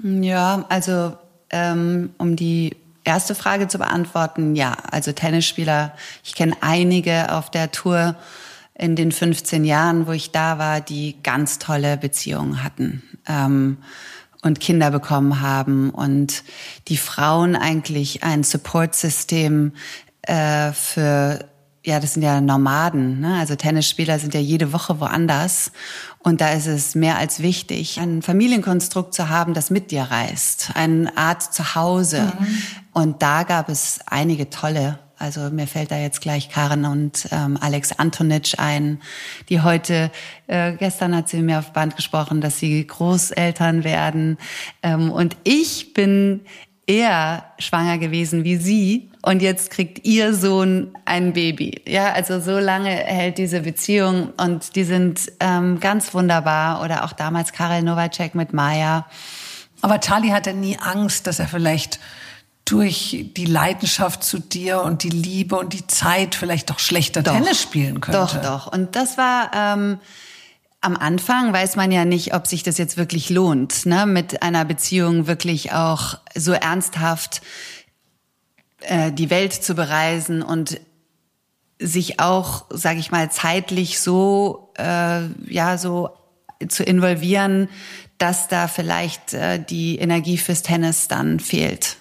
Ja, 0.02 0.64
also 0.68 1.16
ähm, 1.50 2.10
um 2.18 2.36
die 2.36 2.76
erste 3.04 3.34
Frage 3.34 3.68
zu 3.68 3.78
beantworten, 3.78 4.54
ja, 4.54 4.76
also 4.90 5.12
Tennisspieler, 5.12 5.94
ich 6.24 6.34
kenne 6.34 6.56
einige 6.60 7.32
auf 7.32 7.50
der 7.50 7.70
Tour 7.70 8.16
in 8.74 8.96
den 8.96 9.12
15 9.12 9.64
Jahren, 9.64 10.06
wo 10.06 10.12
ich 10.12 10.30
da 10.30 10.58
war, 10.58 10.80
die 10.80 11.16
ganz 11.22 11.58
tolle 11.58 11.96
Beziehungen 11.96 12.62
hatten. 12.62 13.02
Ähm, 13.26 13.78
und 14.42 14.58
Kinder 14.58 14.90
bekommen 14.90 15.42
haben 15.42 15.90
und 15.90 16.44
die 16.88 16.96
Frauen 16.96 17.56
eigentlich 17.56 18.22
ein 18.22 18.42
Supportsystem 18.42 19.72
äh, 20.22 20.72
für 20.72 21.44
ja, 21.84 21.98
das 21.98 22.14
sind 22.14 22.22
ja 22.22 22.40
Nomaden, 22.40 23.20
ne? 23.20 23.38
also 23.38 23.56
Tennisspieler 23.56 24.18
sind 24.18 24.34
ja 24.34 24.40
jede 24.40 24.72
Woche 24.72 25.00
woanders 25.00 25.72
und 26.18 26.40
da 26.40 26.52
ist 26.52 26.66
es 26.66 26.94
mehr 26.94 27.16
als 27.16 27.40
wichtig, 27.40 27.98
ein 27.98 28.22
Familienkonstrukt 28.22 29.14
zu 29.14 29.28
haben, 29.28 29.54
das 29.54 29.70
mit 29.70 29.90
dir 29.90 30.02
reist, 30.02 30.72
eine 30.74 31.16
Art 31.16 31.42
Zuhause. 31.42 32.32
Mhm. 32.38 32.58
Und 32.92 33.22
da 33.22 33.44
gab 33.44 33.68
es 33.68 34.00
einige 34.06 34.50
tolle 34.50 34.98
also 35.20 35.50
mir 35.50 35.66
fällt 35.66 35.90
da 35.90 35.98
jetzt 35.98 36.22
gleich 36.22 36.48
Karen 36.48 36.86
und 36.86 37.28
ähm, 37.30 37.58
Alex 37.60 37.92
Antonitsch 37.92 38.54
ein, 38.56 39.02
die 39.50 39.60
heute, 39.60 40.10
äh, 40.46 40.72
gestern 40.72 41.14
hat 41.14 41.28
sie 41.28 41.42
mir 41.42 41.58
auf 41.58 41.74
Band 41.74 41.94
gesprochen, 41.94 42.40
dass 42.40 42.58
sie 42.58 42.86
Großeltern 42.86 43.84
werden. 43.84 44.38
Ähm, 44.82 45.12
und 45.12 45.36
ich 45.44 45.92
bin 45.92 46.40
eher 46.86 47.44
schwanger 47.58 47.98
gewesen 47.98 48.44
wie 48.44 48.56
sie 48.56 49.10
und 49.22 49.42
jetzt 49.42 49.70
kriegt 49.70 50.06
ihr 50.06 50.34
Sohn 50.34 50.96
ein 51.04 51.34
Baby. 51.34 51.82
Ja, 51.86 52.12
also 52.12 52.40
so 52.40 52.58
lange 52.58 52.90
hält 52.90 53.36
diese 53.36 53.60
Beziehung 53.60 54.32
und 54.38 54.76
die 54.76 54.84
sind 54.84 55.30
ähm, 55.40 55.78
ganz 55.78 56.14
wunderbar. 56.14 56.82
Oder 56.82 57.04
auch 57.04 57.12
damals 57.12 57.52
Karel 57.52 57.82
Novacek 57.82 58.34
mit 58.34 58.54
Maya. 58.54 59.06
Aber 59.82 60.00
Charlie 60.00 60.32
hatte 60.32 60.54
nie 60.54 60.78
Angst, 60.78 61.26
dass 61.26 61.38
er 61.38 61.48
vielleicht 61.48 62.00
durch 62.64 63.26
die 63.36 63.46
Leidenschaft 63.46 64.22
zu 64.22 64.38
dir 64.38 64.82
und 64.82 65.02
die 65.02 65.10
Liebe 65.10 65.56
und 65.56 65.72
die 65.72 65.86
Zeit 65.86 66.34
vielleicht 66.34 66.70
doch 66.70 66.78
schlechter 66.78 67.22
doch, 67.22 67.34
Tennis 67.34 67.60
spielen 67.60 68.00
könnte. 68.00 68.18
Doch, 68.18 68.42
doch. 68.42 68.72
Und 68.72 68.96
das 68.96 69.18
war 69.18 69.50
ähm, 69.54 69.98
am 70.80 70.96
Anfang 70.96 71.52
weiß 71.52 71.76
man 71.76 71.92
ja 71.92 72.04
nicht, 72.04 72.34
ob 72.34 72.46
sich 72.46 72.62
das 72.62 72.78
jetzt 72.78 72.96
wirklich 72.96 73.30
lohnt, 73.30 73.86
ne? 73.86 74.06
mit 74.06 74.42
einer 74.42 74.64
Beziehung 74.64 75.26
wirklich 75.26 75.72
auch 75.72 76.18
so 76.34 76.52
ernsthaft 76.52 77.42
äh, 78.80 79.12
die 79.12 79.30
Welt 79.30 79.52
zu 79.52 79.74
bereisen 79.74 80.42
und 80.42 80.80
sich 81.78 82.20
auch, 82.20 82.66
sage 82.70 82.98
ich 82.98 83.10
mal, 83.10 83.30
zeitlich 83.30 84.00
so 84.00 84.72
äh, 84.78 85.26
ja 85.48 85.78
so 85.78 86.10
zu 86.68 86.82
involvieren, 86.82 87.68
dass 88.18 88.48
da 88.48 88.68
vielleicht 88.68 89.32
äh, 89.34 89.62
die 89.62 89.98
Energie 89.98 90.38
fürs 90.38 90.62
Tennis 90.62 91.08
dann 91.08 91.40
fehlt 91.40 91.96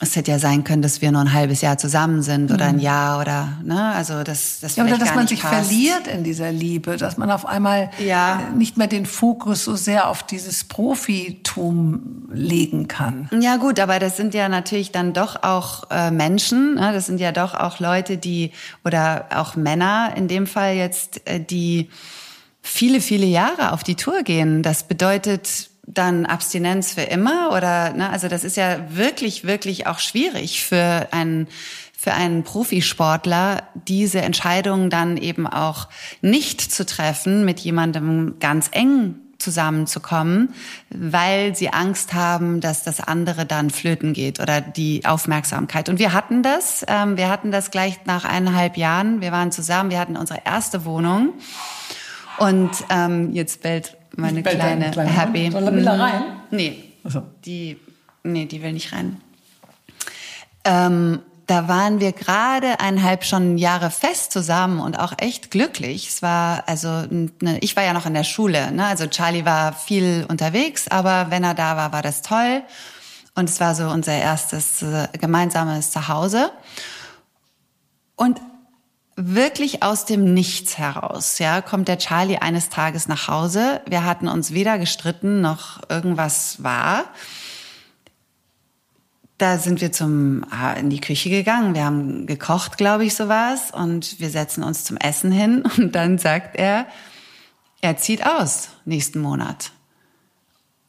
es 0.00 0.14
hätte 0.14 0.30
ja 0.30 0.38
sein 0.38 0.64
können, 0.64 0.82
dass 0.82 1.02
wir 1.02 1.10
nur 1.10 1.20
ein 1.20 1.32
halbes 1.32 1.60
Jahr 1.60 1.76
zusammen 1.76 2.22
sind 2.22 2.52
oder 2.52 2.66
ein 2.66 2.76
mhm. 2.76 2.82
Jahr 2.82 3.20
oder 3.20 3.58
ne, 3.64 3.92
also 3.94 4.22
das 4.22 4.60
das 4.60 4.76
ja, 4.76 4.84
oder 4.84 4.98
dass 4.98 5.14
man 5.14 5.26
sich 5.26 5.40
passt. 5.40 5.68
verliert 5.68 6.06
in 6.06 6.24
dieser 6.24 6.52
Liebe, 6.52 6.96
dass 6.96 7.16
man 7.16 7.30
auf 7.30 7.46
einmal 7.46 7.90
ja. 7.98 8.40
nicht 8.54 8.76
mehr 8.76 8.86
den 8.86 9.06
Fokus 9.06 9.64
so 9.64 9.76
sehr 9.76 10.08
auf 10.08 10.22
dieses 10.22 10.64
Profitum 10.64 12.28
legen 12.32 12.86
kann. 12.86 13.28
Ja 13.40 13.56
gut, 13.56 13.80
aber 13.80 13.98
das 13.98 14.16
sind 14.16 14.34
ja 14.34 14.48
natürlich 14.48 14.92
dann 14.92 15.12
doch 15.12 15.42
auch 15.42 15.90
äh, 15.90 16.10
Menschen, 16.10 16.74
ne? 16.74 16.92
das 16.92 17.06
sind 17.06 17.18
ja 17.18 17.32
doch 17.32 17.54
auch 17.54 17.80
Leute, 17.80 18.18
die 18.18 18.52
oder 18.84 19.26
auch 19.34 19.56
Männer 19.56 20.12
in 20.16 20.28
dem 20.28 20.46
Fall 20.46 20.74
jetzt, 20.74 21.26
äh, 21.28 21.40
die 21.40 21.88
viele 22.62 23.00
viele 23.00 23.26
Jahre 23.26 23.72
auf 23.72 23.82
die 23.82 23.96
Tour 23.96 24.22
gehen. 24.22 24.62
Das 24.62 24.84
bedeutet 24.84 25.70
dann 25.94 26.26
Abstinenz 26.26 26.92
für 26.92 27.02
immer 27.02 27.50
oder 27.56 27.92
ne, 27.92 28.10
also 28.10 28.28
das 28.28 28.44
ist 28.44 28.56
ja 28.56 28.78
wirklich 28.90 29.44
wirklich 29.44 29.86
auch 29.86 29.98
schwierig 29.98 30.64
für 30.64 31.08
einen 31.12 31.48
für 31.96 32.12
einen 32.12 32.44
Profisportler 32.44 33.64
diese 33.74 34.20
Entscheidung 34.20 34.90
dann 34.90 35.16
eben 35.16 35.46
auch 35.46 35.88
nicht 36.20 36.60
zu 36.60 36.86
treffen 36.86 37.44
mit 37.44 37.58
jemandem 37.60 38.36
ganz 38.38 38.68
eng 38.70 39.16
zusammenzukommen, 39.38 40.54
weil 40.90 41.56
sie 41.56 41.72
Angst 41.72 42.12
haben, 42.12 42.60
dass 42.60 42.82
das 42.82 43.00
andere 43.00 43.46
dann 43.46 43.70
flöten 43.70 44.12
geht 44.12 44.40
oder 44.40 44.60
die 44.60 45.04
Aufmerksamkeit. 45.04 45.88
Und 45.88 45.98
wir 45.98 46.12
hatten 46.12 46.42
das, 46.42 46.84
ähm, 46.88 47.16
wir 47.16 47.28
hatten 47.28 47.50
das 47.50 47.70
gleich 47.70 47.98
nach 48.04 48.24
eineinhalb 48.24 48.76
Jahren. 48.76 49.20
Wir 49.20 49.32
waren 49.32 49.52
zusammen, 49.52 49.90
wir 49.90 50.00
hatten 50.00 50.16
unsere 50.16 50.40
erste 50.44 50.84
Wohnung 50.84 51.34
und 52.38 52.70
ähm, 52.90 53.32
jetzt 53.32 53.62
bellt 53.62 53.97
meine 54.18 54.42
kleine, 54.42 54.90
kleine 54.90 55.10
Happy. 55.10 55.50
Soll 55.50 55.64
er 55.64 55.70
da 55.70 55.94
mhm. 55.94 56.00
rein? 56.00 56.22
Nee. 56.50 56.84
So. 57.04 57.22
Die, 57.44 57.78
nee, 58.24 58.46
die 58.46 58.62
will 58.62 58.72
nicht 58.72 58.92
rein. 58.92 59.20
Ähm, 60.64 61.20
da 61.46 61.68
waren 61.68 62.00
wir 62.00 62.12
gerade 62.12 62.80
eineinhalb 62.80 63.24
schon 63.24 63.56
Jahre 63.56 63.90
fest 63.90 64.32
zusammen 64.32 64.80
und 64.80 64.98
auch 64.98 65.14
echt 65.16 65.50
glücklich. 65.50 66.08
Es 66.08 66.20
war 66.20 66.64
also, 66.66 67.04
ne, 67.10 67.58
ich 67.60 67.76
war 67.76 67.84
ja 67.84 67.94
noch 67.94 68.06
in 68.06 68.12
der 68.12 68.24
Schule, 68.24 68.70
ne? 68.72 68.84
also 68.84 69.06
Charlie 69.06 69.46
war 69.46 69.72
viel 69.72 70.26
unterwegs, 70.28 70.88
aber 70.88 71.30
wenn 71.30 71.44
er 71.44 71.54
da 71.54 71.76
war, 71.76 71.92
war 71.92 72.02
das 72.02 72.20
toll. 72.20 72.62
Und 73.34 73.48
es 73.48 73.60
war 73.60 73.74
so 73.74 73.88
unser 73.88 74.14
erstes 74.14 74.82
äh, 74.82 75.08
gemeinsames 75.18 75.92
Zuhause. 75.92 76.50
Und 78.16 78.40
wirklich 79.18 79.82
aus 79.82 80.04
dem 80.04 80.32
Nichts 80.32 80.78
heraus, 80.78 81.40
ja, 81.40 81.60
kommt 81.60 81.88
der 81.88 81.98
Charlie 81.98 82.38
eines 82.38 82.68
Tages 82.68 83.08
nach 83.08 83.26
Hause. 83.26 83.80
Wir 83.86 84.04
hatten 84.04 84.28
uns 84.28 84.52
weder 84.52 84.78
gestritten 84.78 85.40
noch 85.40 85.80
irgendwas 85.88 86.62
war. 86.62 87.04
Da 89.38 89.58
sind 89.58 89.80
wir 89.80 89.92
zum 89.92 90.44
ah, 90.50 90.72
in 90.72 90.88
die 90.88 91.00
Küche 91.00 91.30
gegangen. 91.30 91.74
Wir 91.74 91.84
haben 91.84 92.26
gekocht, 92.26 92.76
glaube 92.76 93.04
ich, 93.04 93.14
sowas, 93.14 93.72
und 93.72 94.20
wir 94.20 94.30
setzen 94.30 94.62
uns 94.62 94.84
zum 94.84 94.96
Essen 94.96 95.32
hin. 95.32 95.64
Und 95.78 95.94
dann 95.94 96.18
sagt 96.18 96.56
er, 96.56 96.86
er 97.80 97.96
zieht 97.96 98.24
aus 98.24 98.70
nächsten 98.84 99.20
Monat. 99.20 99.72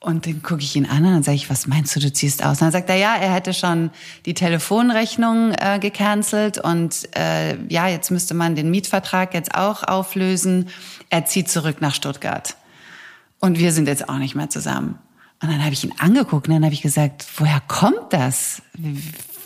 Und 0.02 0.26
dann 0.26 0.42
gucke 0.42 0.62
ich 0.62 0.76
ihn 0.78 0.86
an 0.86 1.06
und 1.06 1.12
dann 1.12 1.24
sage 1.24 1.36
ich, 1.36 1.50
was 1.50 1.68
meinst 1.68 1.94
du, 1.94 2.00
du 2.00 2.12
ziehst 2.14 2.42
aus? 2.42 2.62
Und 2.62 2.68
dann 2.68 2.72
sagt 2.72 2.90
er, 2.90 2.96
ja, 2.96 3.16
er 3.16 3.34
hätte 3.34 3.54
schon 3.54 3.90
die 4.26 4.34
Telefonrechnung 4.34 5.52
äh, 5.52 5.78
gecancelt 5.80 6.58
und 6.58 7.10
äh, 7.18 7.62
ja, 7.68 7.88
jetzt 7.90 8.10
müsste 8.10 8.34
man 8.34 8.56
den 8.56 8.72
Mietvertrag 8.72 9.34
jetzt 9.34 9.56
auch 9.56 9.84
auflösen. 9.84 10.70
Er 11.10 11.26
zieht 11.26 11.50
zurück 11.50 11.82
nach 11.82 11.94
Stuttgart. 11.94 12.56
Und 13.40 13.60
wir 13.60 13.74
sind 13.74 13.90
jetzt 13.90 14.08
auch 14.08 14.18
nicht 14.18 14.36
mehr 14.36 14.50
zusammen. 14.50 15.00
Und 15.42 15.52
dann 15.52 15.64
habe 15.64 15.74
ich 15.74 15.84
ihn 15.84 15.94
angeguckt 16.00 16.48
und 16.48 16.54
dann 16.54 16.64
habe 16.64 16.74
ich 16.74 16.82
gesagt, 16.82 17.26
woher 17.38 17.62
kommt 17.68 18.14
das? 18.14 18.62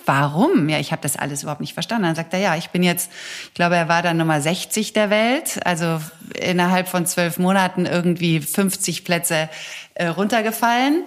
warum? 0.06 0.70
Ja, 0.70 0.80
ich 0.80 0.92
habe 0.92 1.02
das 1.02 1.16
alles 1.16 1.44
überhaupt 1.44 1.62
nicht 1.62 1.74
verstanden. 1.74 2.04
Dann 2.04 2.16
sagt 2.16 2.34
er, 2.34 2.40
ja, 2.40 2.56
ich 2.56 2.70
bin 2.70 2.84
jetzt, 2.84 3.12
ich 3.46 3.54
glaube, 3.54 3.76
er 3.76 3.88
war 3.88 4.02
dann 4.02 4.18
Nummer 4.18 4.42
60 4.42 4.94
der 4.94 5.10
Welt, 5.10 5.66
also 5.66 6.00
innerhalb 6.40 6.88
von 6.88 7.06
zwölf 7.06 7.38
Monaten 7.38 7.86
irgendwie 7.86 8.40
50 8.40 9.06
Plätze 9.06 9.50
äh, 9.96 10.08
runtergefallen. 10.08 11.04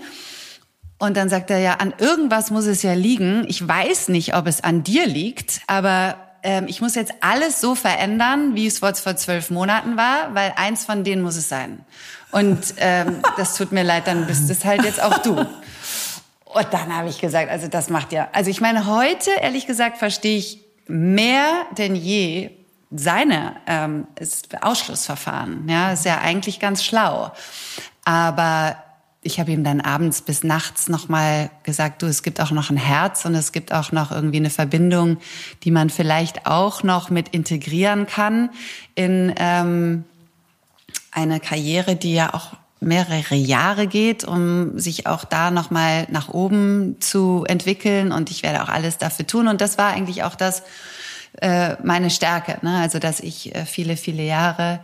Und 0.98 1.16
dann 1.16 1.28
sagt 1.28 1.50
er, 1.50 1.58
ja, 1.58 1.74
an 1.74 1.92
irgendwas 1.98 2.50
muss 2.50 2.64
es 2.64 2.82
ja 2.82 2.94
liegen. 2.94 3.44
Ich 3.48 3.66
weiß 3.66 4.08
nicht, 4.08 4.34
ob 4.34 4.46
es 4.46 4.64
an 4.64 4.82
dir 4.82 5.06
liegt, 5.06 5.60
aber 5.66 6.16
ähm, 6.42 6.66
ich 6.68 6.80
muss 6.80 6.94
jetzt 6.94 7.12
alles 7.20 7.60
so 7.60 7.74
verändern, 7.74 8.54
wie 8.54 8.66
es 8.66 8.78
vor, 8.78 8.94
vor 8.94 9.16
zwölf 9.16 9.50
Monaten 9.50 9.96
war, 9.96 10.34
weil 10.34 10.54
eins 10.56 10.84
von 10.84 11.04
denen 11.04 11.22
muss 11.22 11.36
es 11.36 11.48
sein. 11.48 11.84
Und 12.30 12.74
ähm, 12.78 13.16
das 13.36 13.56
tut 13.56 13.72
mir 13.72 13.82
leid, 13.82 14.06
dann 14.06 14.26
bist 14.26 14.48
es 14.48 14.64
halt 14.64 14.84
jetzt 14.84 15.02
auch 15.02 15.18
du. 15.18 15.32
Und 15.38 16.66
dann 16.70 16.96
habe 16.96 17.08
ich 17.08 17.20
gesagt, 17.20 17.50
also 17.50 17.68
das 17.68 17.90
macht 17.90 18.12
ja, 18.12 18.28
also 18.32 18.50
ich 18.50 18.60
meine, 18.60 18.86
heute, 18.86 19.30
ehrlich 19.42 19.66
gesagt, 19.66 19.98
verstehe 19.98 20.38
ich 20.38 20.64
mehr 20.86 21.66
denn 21.76 21.94
je 21.94 22.50
seine 22.90 23.56
ähm, 23.66 24.06
Ausschlussverfahren. 24.60 25.68
Ja, 25.68 25.92
ist 25.92 26.04
ja 26.04 26.18
eigentlich 26.18 26.60
ganz 26.60 26.84
schlau. 26.84 27.32
Aber 28.04 28.76
ich 29.26 29.40
habe 29.40 29.50
ihm 29.50 29.64
dann 29.64 29.80
abends 29.80 30.22
bis 30.22 30.44
nachts 30.44 30.88
nochmal 30.88 31.50
gesagt, 31.64 32.02
du, 32.02 32.06
es 32.06 32.22
gibt 32.22 32.40
auch 32.40 32.52
noch 32.52 32.70
ein 32.70 32.76
Herz 32.76 33.24
und 33.24 33.34
es 33.34 33.52
gibt 33.52 33.72
auch 33.72 33.92
noch 33.92 34.12
irgendwie 34.12 34.38
eine 34.38 34.50
Verbindung, 34.50 35.18
die 35.64 35.70
man 35.70 35.90
vielleicht 35.90 36.46
auch 36.46 36.82
noch 36.82 37.10
mit 37.10 37.28
integrieren 37.30 38.06
kann 38.06 38.50
in 38.94 39.34
ähm, 39.36 40.04
eine 41.10 41.40
Karriere, 41.40 41.96
die 41.96 42.14
ja 42.14 42.32
auch 42.32 42.52
mehrere 42.80 43.34
Jahre 43.34 43.86
geht, 43.86 44.24
um 44.24 44.78
sich 44.78 45.06
auch 45.06 45.24
da 45.24 45.50
nochmal 45.50 46.06
nach 46.10 46.28
oben 46.28 47.00
zu 47.00 47.44
entwickeln. 47.48 48.12
Und 48.12 48.30
ich 48.30 48.42
werde 48.42 48.62
auch 48.62 48.68
alles 48.68 48.98
dafür 48.98 49.26
tun. 49.26 49.48
Und 49.48 49.60
das 49.60 49.78
war 49.78 49.92
eigentlich 49.92 50.22
auch 50.22 50.36
das, 50.36 50.62
äh, 51.40 51.76
meine 51.82 52.10
Stärke. 52.10 52.58
Ne? 52.62 52.78
Also, 52.78 52.98
dass 52.98 53.20
ich 53.20 53.54
äh, 53.54 53.64
viele, 53.64 53.96
viele 53.96 54.22
Jahre 54.22 54.80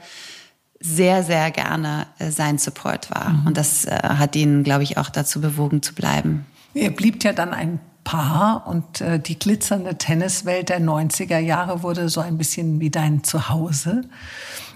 sehr, 0.82 1.22
sehr 1.22 1.50
gerne 1.50 2.06
äh, 2.18 2.30
sein 2.30 2.58
Support 2.58 3.10
war. 3.10 3.30
Mhm. 3.30 3.46
Und 3.46 3.56
das 3.56 3.84
äh, 3.84 3.90
hat 3.90 4.36
ihn, 4.36 4.64
glaube 4.64 4.82
ich, 4.82 4.98
auch 4.98 5.08
dazu 5.08 5.40
bewogen 5.40 5.80
zu 5.80 5.94
bleiben. 5.94 6.44
Er 6.74 6.90
blieb 6.90 7.22
ja 7.24 7.32
dann 7.32 7.54
ein 7.54 7.80
Paar 8.04 8.66
und 8.66 9.00
äh, 9.00 9.20
die 9.20 9.38
glitzernde 9.38 9.96
Tenniswelt 9.96 10.70
der 10.70 10.80
90er 10.80 11.38
Jahre 11.38 11.84
wurde 11.84 12.08
so 12.08 12.20
ein 12.20 12.36
bisschen 12.36 12.80
wie 12.80 12.90
dein 12.90 13.22
Zuhause. 13.22 14.02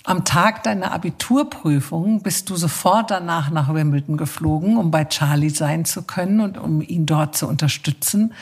Am 0.05 0.25
Tag 0.25 0.63
deiner 0.63 0.93
Abiturprüfung 0.93 2.23
bist 2.23 2.49
du 2.49 2.55
sofort 2.55 3.11
danach 3.11 3.51
nach 3.51 3.75
Wimbledon 3.75 4.17
geflogen, 4.17 4.77
um 4.77 4.93
bei 4.93 5.05
Charlie 5.05 5.51
sein 5.51 5.85
zu 5.85 6.03
können 6.03 6.41
und 6.41 6.57
um 6.57 6.81
ihn 6.81 7.07
dort 7.07 7.37
zu 7.37 7.49
unterstützen. 7.49 8.33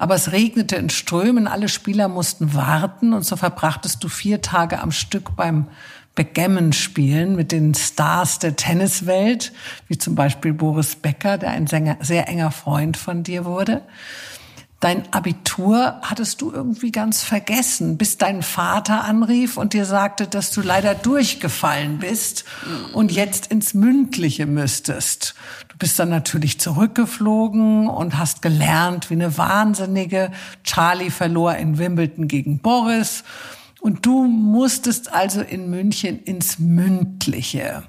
Aber 0.00 0.16
es 0.16 0.32
regnete 0.32 0.74
in 0.74 0.90
Strömen, 0.90 1.46
alle 1.46 1.68
Spieler 1.68 2.08
mussten 2.08 2.54
warten 2.54 3.12
und 3.12 3.24
so 3.24 3.36
verbrachtest 3.36 4.02
du 4.02 4.08
vier 4.08 4.42
Tage 4.42 4.82
am 4.82 4.90
Stück 4.90 5.36
beim 5.36 5.68
Backgammon 6.16 6.72
spielen 6.72 7.36
mit 7.36 7.52
den 7.52 7.74
Stars 7.74 8.40
der 8.40 8.56
Tenniswelt, 8.56 9.52
wie 9.86 9.98
zum 9.98 10.16
Beispiel 10.16 10.52
Boris 10.52 10.96
Becker, 10.96 11.38
der 11.38 11.50
ein 11.50 11.68
sehr 11.68 12.28
enger 12.28 12.50
Freund 12.50 12.96
von 12.96 13.22
dir 13.22 13.44
wurde. 13.44 13.82
Dein 14.80 15.10
Abitur 15.12 16.00
hattest 16.02 16.42
du 16.42 16.52
irgendwie 16.52 16.92
ganz 16.92 17.22
vergessen, 17.22 17.96
bis 17.96 18.18
dein 18.18 18.42
Vater 18.42 19.04
anrief 19.04 19.56
und 19.56 19.72
dir 19.72 19.86
sagte, 19.86 20.26
dass 20.26 20.50
du 20.50 20.60
leider 20.60 20.94
durchgefallen 20.94 21.98
bist 21.98 22.44
und 22.92 23.10
jetzt 23.10 23.46
ins 23.46 23.72
Mündliche 23.72 24.44
müsstest. 24.44 25.34
Du 25.68 25.78
bist 25.78 25.98
dann 25.98 26.10
natürlich 26.10 26.60
zurückgeflogen 26.60 27.88
und 27.88 28.18
hast 28.18 28.42
gelernt 28.42 29.08
wie 29.08 29.14
eine 29.14 29.38
Wahnsinnige. 29.38 30.30
Charlie 30.62 31.10
verlor 31.10 31.54
in 31.56 31.78
Wimbledon 31.78 32.28
gegen 32.28 32.58
Boris 32.58 33.24
und 33.80 34.04
du 34.06 34.24
musstest 34.24 35.12
also 35.12 35.40
in 35.40 35.70
München 35.70 36.22
ins 36.22 36.58
Mündliche. 36.58 37.84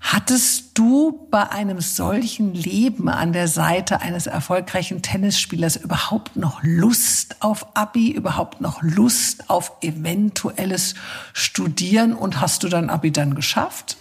Hattest 0.00 0.78
du 0.78 1.26
bei 1.32 1.50
einem 1.50 1.80
solchen 1.80 2.54
Leben 2.54 3.08
an 3.08 3.32
der 3.32 3.48
Seite 3.48 4.02
eines 4.02 4.28
erfolgreichen 4.28 5.02
Tennisspielers 5.02 5.76
überhaupt 5.76 6.36
noch 6.36 6.62
Lust 6.62 7.42
auf 7.42 7.76
Abi, 7.76 8.12
überhaupt 8.12 8.60
noch 8.60 8.82
Lust 8.82 9.50
auf 9.50 9.72
eventuelles 9.80 10.94
Studieren 11.32 12.12
und 12.12 12.40
hast 12.40 12.62
du 12.62 12.68
dein 12.68 12.88
Abi 12.88 13.10
dann 13.10 13.34
geschafft? 13.34 13.96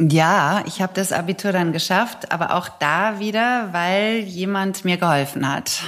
Ja, 0.00 0.62
ich 0.64 0.80
habe 0.80 0.92
das 0.94 1.10
Abitur 1.10 1.50
dann 1.50 1.72
geschafft, 1.72 2.30
aber 2.30 2.54
auch 2.54 2.68
da 2.68 3.18
wieder, 3.18 3.70
weil 3.72 4.20
jemand 4.20 4.84
mir 4.84 4.96
geholfen 4.96 5.48
hat. 5.48 5.82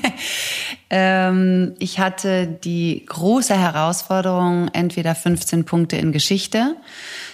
ähm, 0.90 1.76
ich 1.78 2.00
hatte 2.00 2.48
die 2.48 3.04
große 3.06 3.56
Herausforderung, 3.56 4.68
entweder 4.72 5.14
15 5.14 5.64
Punkte 5.64 5.96
in 5.96 6.10
Geschichte 6.10 6.74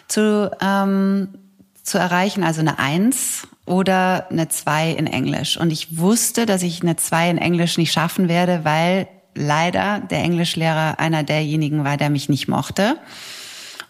zu, 0.07 0.51
ähm, 0.61 1.29
zu 1.83 1.97
erreichen, 1.97 2.45
also 2.45 2.61
eine 2.61 2.79
Eins 2.79 3.49
oder 3.65 4.31
eine 4.31 4.49
Zwei 4.51 4.91
in 4.91 5.07
Englisch. 5.07 5.57
Und 5.57 5.73
ich 5.73 5.97
wusste, 5.97 6.45
dass 6.45 6.63
ich 6.63 6.83
eine 6.83 6.97
Zwei 6.97 7.31
in 7.31 7.39
Englisch 7.39 7.79
nicht 7.79 7.93
schaffen 7.93 8.29
werde, 8.29 8.67
weil 8.67 9.09
leider 9.35 10.01
der 10.01 10.19
Englischlehrer 10.19 10.99
einer 10.99 11.23
derjenigen 11.23 11.85
war, 11.85 11.97
der 11.97 12.11
mich 12.11 12.29
nicht 12.29 12.49
mochte. 12.49 12.99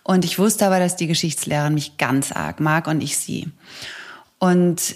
Und 0.07 0.25
ich 0.25 0.39
wusste 0.39 0.65
aber, 0.67 0.79
dass 0.79 0.95
die 0.95 1.09
Geschichtslehrerin 1.09 1.75
mich 1.75 1.99
ganz 1.99 2.31
arg 2.31 2.61
mag 2.61 2.87
und 2.87 3.01
ich 3.01 3.19
sie. 3.19 3.49
Und 4.39 4.95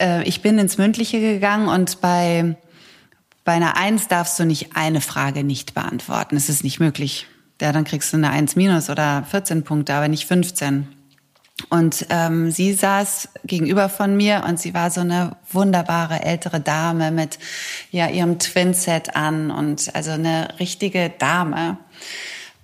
äh, 0.00 0.26
ich 0.26 0.40
bin 0.40 0.58
ins 0.58 0.78
Mündliche 0.78 1.20
gegangen 1.20 1.68
und 1.68 2.00
bei, 2.00 2.56
bei 3.44 3.52
einer 3.52 3.76
Eins 3.76 4.08
darfst 4.08 4.38
du 4.38 4.46
nicht 4.46 4.74
eine 4.74 5.02
Frage 5.02 5.44
nicht 5.44 5.74
beantworten. 5.74 6.34
Es 6.36 6.48
ist 6.48 6.64
nicht 6.64 6.80
möglich. 6.80 7.26
Ja, 7.60 7.72
dann 7.72 7.84
kriegst 7.84 8.10
du 8.14 8.16
eine 8.16 8.30
Eins 8.30 8.56
minus 8.56 8.88
oder 8.88 9.22
14 9.30 9.64
Punkte, 9.64 9.92
aber 9.92 10.08
nicht 10.08 10.26
15. 10.26 10.88
Und 11.68 12.06
ähm, 12.08 12.50
sie 12.50 12.72
saß 12.72 13.28
gegenüber 13.44 13.90
von 13.90 14.16
mir 14.16 14.44
und 14.48 14.58
sie 14.58 14.72
war 14.72 14.90
so 14.90 15.02
eine 15.02 15.36
wunderbare 15.50 16.22
ältere 16.22 16.60
Dame 16.60 17.10
mit 17.10 17.38
ja 17.90 18.08
ihrem 18.08 18.38
Twinset 18.38 19.14
an 19.14 19.50
und 19.50 19.94
also 19.94 20.12
eine 20.12 20.58
richtige 20.58 21.10
Dame. 21.18 21.76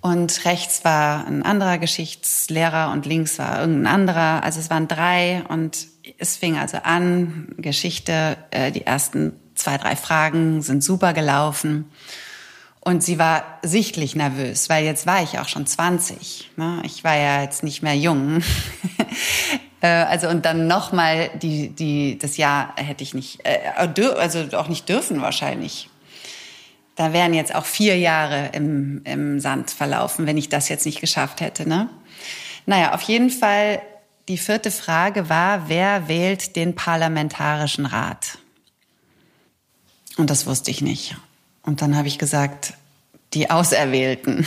Und 0.01 0.45
rechts 0.45 0.85
war 0.85 1.27
ein 1.27 1.43
anderer 1.43 1.77
Geschichtslehrer 1.77 2.91
und 2.91 3.05
links 3.05 3.37
war 3.37 3.59
irgendein 3.59 3.93
anderer. 3.93 4.43
Also 4.43 4.59
es 4.59 4.69
waren 4.69 4.87
drei 4.87 5.43
und 5.49 5.87
es 6.17 6.37
fing 6.37 6.57
also 6.57 6.77
an, 6.83 7.49
Geschichte, 7.57 8.37
äh, 8.51 8.71
die 8.71 8.85
ersten 8.85 9.33
zwei, 9.55 9.77
drei 9.77 9.95
Fragen 9.97 10.61
sind 10.61 10.83
super 10.83 11.13
gelaufen. 11.13 11.91
Und 12.79 13.03
sie 13.03 13.19
war 13.19 13.43
sichtlich 13.61 14.15
nervös, 14.15 14.69
weil 14.69 14.85
jetzt 14.85 15.05
war 15.05 15.21
ich 15.21 15.37
auch 15.37 15.49
schon 15.49 15.67
20. 15.67 16.51
Ne? 16.55 16.81
Ich 16.85 17.03
war 17.03 17.15
ja 17.15 17.41
jetzt 17.41 17.63
nicht 17.63 17.83
mehr 17.83 17.95
jung. 17.95 18.41
Äh, 19.81 19.87
also 19.87 20.27
und 20.27 20.43
dann 20.43 20.67
nochmal 20.67 21.29
die 21.41 21.69
die 21.69 22.17
das 22.17 22.35
Jahr 22.35 22.73
hätte 22.75 23.01
ich 23.01 23.13
nicht 23.13 23.39
äh, 23.45 23.59
also 23.77 24.57
auch 24.57 24.67
nicht 24.67 24.89
dürfen 24.89 25.21
wahrscheinlich 25.21 25.89
da 26.99 27.13
wären 27.13 27.33
jetzt 27.33 27.55
auch 27.55 27.65
vier 27.65 27.97
Jahre 27.97 28.49
im, 28.51 28.99
im 29.05 29.39
Sand 29.39 29.71
verlaufen, 29.71 30.27
wenn 30.27 30.35
ich 30.35 30.49
das 30.49 30.67
jetzt 30.67 30.85
nicht 30.85 30.99
geschafft 30.99 31.39
hätte. 31.39 31.67
Ne? 31.67 31.89
Naja, 32.65 32.93
auf 32.93 33.03
jeden 33.03 33.29
Fall, 33.29 33.81
die 34.27 34.37
vierte 34.37 34.69
Frage 34.69 35.29
war, 35.29 35.69
wer 35.69 36.09
wählt 36.09 36.57
den 36.57 36.75
Parlamentarischen 36.75 37.85
Rat? 37.85 38.37
Und 40.17 40.29
das 40.29 40.45
wusste 40.45 40.71
ich 40.71 40.81
nicht. 40.81 41.15
Und 41.63 41.81
dann 41.81 41.95
habe 41.95 42.09
ich 42.09 42.17
gesagt, 42.17 42.73
die 43.33 43.49
Auserwählten. 43.49 44.45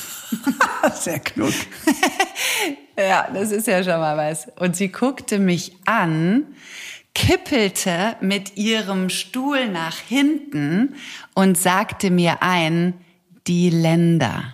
Sehr 1.00 1.20
klug. 1.20 1.54
ja, 2.98 3.26
das 3.32 3.52
ist 3.52 3.68
ja 3.68 3.82
schon 3.82 4.00
mal 4.00 4.18
was. 4.18 4.48
Und 4.56 4.76
sie 4.76 4.88
guckte 4.88 5.38
mich 5.38 5.72
an 5.86 6.44
kippelte 7.16 8.16
mit 8.20 8.58
ihrem 8.58 9.08
Stuhl 9.08 9.70
nach 9.70 9.96
hinten 9.96 10.96
und 11.32 11.56
sagte 11.56 12.10
mir 12.10 12.42
ein, 12.42 12.92
die 13.46 13.70
Länder. 13.70 14.44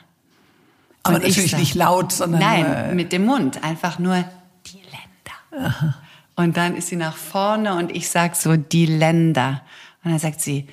Aber 1.02 1.16
und 1.16 1.24
natürlich 1.24 1.50
sag, 1.50 1.58
nicht 1.58 1.74
laut, 1.74 2.12
sondern 2.12 2.40
nein, 2.40 2.94
mit 2.94 3.12
dem 3.12 3.26
Mund, 3.26 3.64
einfach 3.64 3.98
nur 3.98 4.24
die 4.66 4.78
Länder. 4.78 5.68
Aha. 5.68 5.94
Und 6.36 6.56
dann 6.56 6.76
ist 6.76 6.86
sie 6.86 6.96
nach 6.96 7.16
vorne 7.16 7.74
und 7.74 7.90
ich 7.90 8.08
sag 8.08 8.36
so 8.36 8.56
die 8.56 8.86
Länder. 8.86 9.62
Und 10.04 10.12
dann 10.12 10.20
sagt 10.20 10.40
sie, 10.40 10.68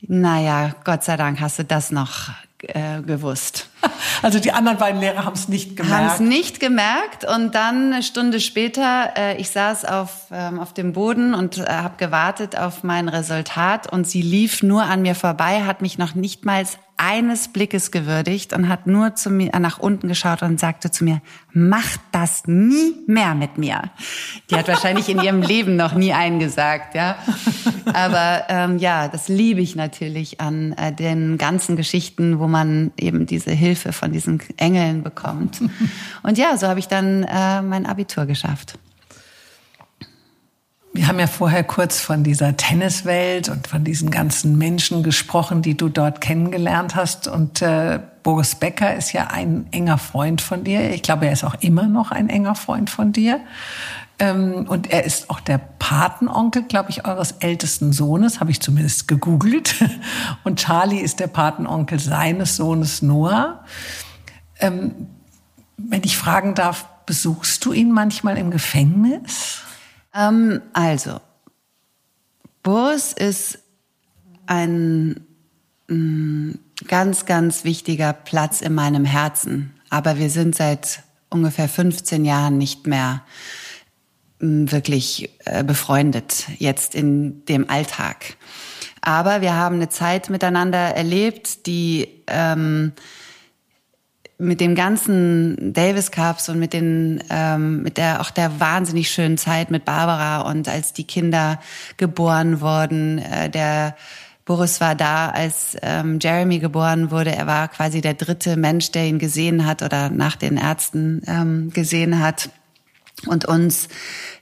naja, 0.00 0.74
Gott 0.84 1.04
sei 1.04 1.18
Dank 1.18 1.38
hast 1.38 1.58
du 1.58 1.64
das 1.64 1.90
noch 1.90 2.30
äh, 2.62 3.02
gewusst. 3.02 3.68
Also 4.22 4.38
die 4.38 4.52
anderen 4.52 4.78
beiden 4.78 5.00
Lehrer 5.00 5.24
haben 5.24 5.34
es 5.34 5.48
nicht 5.48 5.76
gemerkt. 5.76 5.94
Haben 5.94 6.06
es 6.06 6.20
nicht 6.20 6.60
gemerkt 6.60 7.24
und 7.24 7.54
dann 7.54 7.92
eine 7.92 8.02
Stunde 8.02 8.40
später, 8.40 9.12
äh, 9.16 9.36
ich 9.36 9.50
saß 9.50 9.84
auf, 9.84 10.28
ähm, 10.32 10.58
auf 10.58 10.72
dem 10.72 10.92
Boden 10.92 11.34
und 11.34 11.58
äh, 11.58 11.66
habe 11.66 11.94
gewartet 11.98 12.56
auf 12.56 12.84
mein 12.84 13.08
Resultat 13.08 13.92
und 13.92 14.06
sie 14.08 14.22
lief 14.22 14.62
nur 14.62 14.84
an 14.84 15.02
mir 15.02 15.14
vorbei, 15.14 15.64
hat 15.64 15.82
mich 15.82 15.98
noch 15.98 16.14
nicht 16.14 16.44
mal 16.44 16.64
eines 16.96 17.48
Blickes 17.48 17.90
gewürdigt 17.90 18.52
und 18.52 18.68
hat 18.68 18.86
nur 18.86 19.14
zu 19.16 19.30
mir 19.30 19.58
nach 19.58 19.78
unten 19.78 20.06
geschaut 20.06 20.42
und 20.42 20.60
sagte 20.60 20.90
zu 20.90 21.04
mir, 21.04 21.20
mach 21.52 21.96
das 22.12 22.46
nie 22.46 22.94
mehr 23.06 23.34
mit 23.34 23.58
mir. 23.58 23.90
Die 24.50 24.54
hat 24.54 24.68
wahrscheinlich 24.68 25.08
in 25.08 25.20
ihrem 25.20 25.42
Leben 25.42 25.76
noch 25.76 25.94
nie 25.94 26.12
eingesagt, 26.12 26.94
ja. 26.94 27.16
Aber 27.92 28.44
ähm, 28.48 28.78
ja, 28.78 29.08
das 29.08 29.28
liebe 29.28 29.60
ich 29.60 29.74
natürlich 29.74 30.40
an 30.40 30.72
äh, 30.72 30.92
den 30.92 31.36
ganzen 31.36 31.76
Geschichten, 31.76 32.38
wo 32.38 32.46
man 32.46 32.92
eben 32.96 33.26
diese 33.26 33.50
Hilfe 33.50 33.73
von 33.74 34.12
diesen 34.12 34.40
Engeln 34.56 35.02
bekommt. 35.02 35.60
Und 36.22 36.38
ja, 36.38 36.56
so 36.56 36.68
habe 36.68 36.78
ich 36.78 36.88
dann 36.88 37.24
äh, 37.24 37.62
mein 37.62 37.86
Abitur 37.86 38.26
geschafft. 38.26 38.78
Wir 40.96 41.08
haben 41.08 41.18
ja 41.18 41.26
vorher 41.26 41.64
kurz 41.64 42.00
von 42.00 42.22
dieser 42.22 42.56
Tenniswelt 42.56 43.48
und 43.48 43.66
von 43.66 43.82
diesen 43.82 44.12
ganzen 44.12 44.56
Menschen 44.58 45.02
gesprochen, 45.02 45.60
die 45.60 45.76
du 45.76 45.88
dort 45.88 46.20
kennengelernt 46.20 46.94
hast. 46.94 47.26
Und 47.26 47.62
äh, 47.62 47.98
Boris 48.22 48.54
Becker 48.54 48.94
ist 48.94 49.12
ja 49.12 49.26
ein 49.26 49.66
enger 49.72 49.98
Freund 49.98 50.40
von 50.40 50.62
dir. 50.62 50.90
Ich 50.90 51.02
glaube, 51.02 51.26
er 51.26 51.32
ist 51.32 51.42
auch 51.42 51.56
immer 51.60 51.88
noch 51.88 52.12
ein 52.12 52.28
enger 52.28 52.54
Freund 52.54 52.90
von 52.90 53.10
dir. 53.10 53.40
Ähm, 54.18 54.66
und 54.68 54.90
er 54.90 55.04
ist 55.04 55.28
auch 55.28 55.40
der 55.40 55.58
Patenonkel, 55.58 56.62
glaube 56.62 56.90
ich, 56.90 57.04
eures 57.04 57.32
ältesten 57.40 57.92
Sohnes, 57.92 58.40
habe 58.40 58.50
ich 58.50 58.60
zumindest 58.60 59.08
gegoogelt. 59.08 59.74
Und 60.44 60.60
Charlie 60.60 61.00
ist 61.00 61.18
der 61.18 61.26
Patenonkel 61.26 61.98
seines 61.98 62.56
Sohnes 62.56 63.02
Noah. 63.02 63.64
Ähm, 64.60 65.08
wenn 65.76 66.02
ich 66.04 66.16
fragen 66.16 66.54
darf, 66.54 66.86
besuchst 67.06 67.64
du 67.64 67.72
ihn 67.72 67.90
manchmal 67.90 68.38
im 68.38 68.50
Gefängnis? 68.50 69.62
Ähm, 70.14 70.62
also, 70.72 71.20
Boris 72.62 73.12
ist 73.12 73.58
ein 74.46 75.26
mm, 75.88 76.52
ganz, 76.86 77.26
ganz 77.26 77.64
wichtiger 77.64 78.12
Platz 78.12 78.60
in 78.60 78.74
meinem 78.74 79.04
Herzen. 79.04 79.74
Aber 79.90 80.18
wir 80.18 80.30
sind 80.30 80.54
seit 80.54 81.02
ungefähr 81.30 81.68
15 81.68 82.24
Jahren 82.24 82.58
nicht 82.58 82.86
mehr 82.86 83.22
wirklich 84.44 85.30
äh, 85.44 85.64
befreundet, 85.64 86.46
jetzt 86.58 86.94
in 86.94 87.44
dem 87.46 87.68
Alltag. 87.68 88.36
Aber 89.00 89.40
wir 89.40 89.54
haben 89.54 89.76
eine 89.76 89.88
Zeit 89.88 90.30
miteinander 90.30 90.78
erlebt, 90.78 91.66
die 91.66 92.08
ähm, 92.26 92.92
mit 94.38 94.60
dem 94.60 94.74
ganzen 94.74 95.72
Davis 95.72 96.10
Cups 96.10 96.48
und 96.48 96.58
mit 96.58 96.72
den 96.72 97.22
ähm, 97.30 97.82
mit 97.82 97.98
der 97.98 98.20
auch 98.20 98.30
der 98.30 98.58
wahnsinnig 98.60 99.10
schönen 99.10 99.38
Zeit 99.38 99.70
mit 99.70 99.84
Barbara 99.84 100.50
und 100.50 100.68
als 100.68 100.92
die 100.92 101.04
Kinder 101.04 101.60
geboren 101.96 102.60
wurden, 102.60 103.18
äh, 103.18 103.48
der 103.48 103.94
Boris 104.44 104.80
war 104.80 104.94
da, 104.94 105.30
als 105.30 105.76
ähm, 105.80 106.18
Jeremy 106.20 106.58
geboren 106.58 107.10
wurde. 107.10 107.34
Er 107.34 107.46
war 107.46 107.68
quasi 107.68 108.02
der 108.02 108.14
dritte 108.14 108.56
Mensch, 108.56 108.90
der 108.90 109.06
ihn 109.06 109.18
gesehen 109.18 109.64
hat 109.64 109.82
oder 109.82 110.10
nach 110.10 110.36
den 110.36 110.58
Ärzten 110.58 111.22
ähm, 111.26 111.70
gesehen 111.70 112.20
hat. 112.20 112.50
Und 113.26 113.46
uns, 113.46 113.88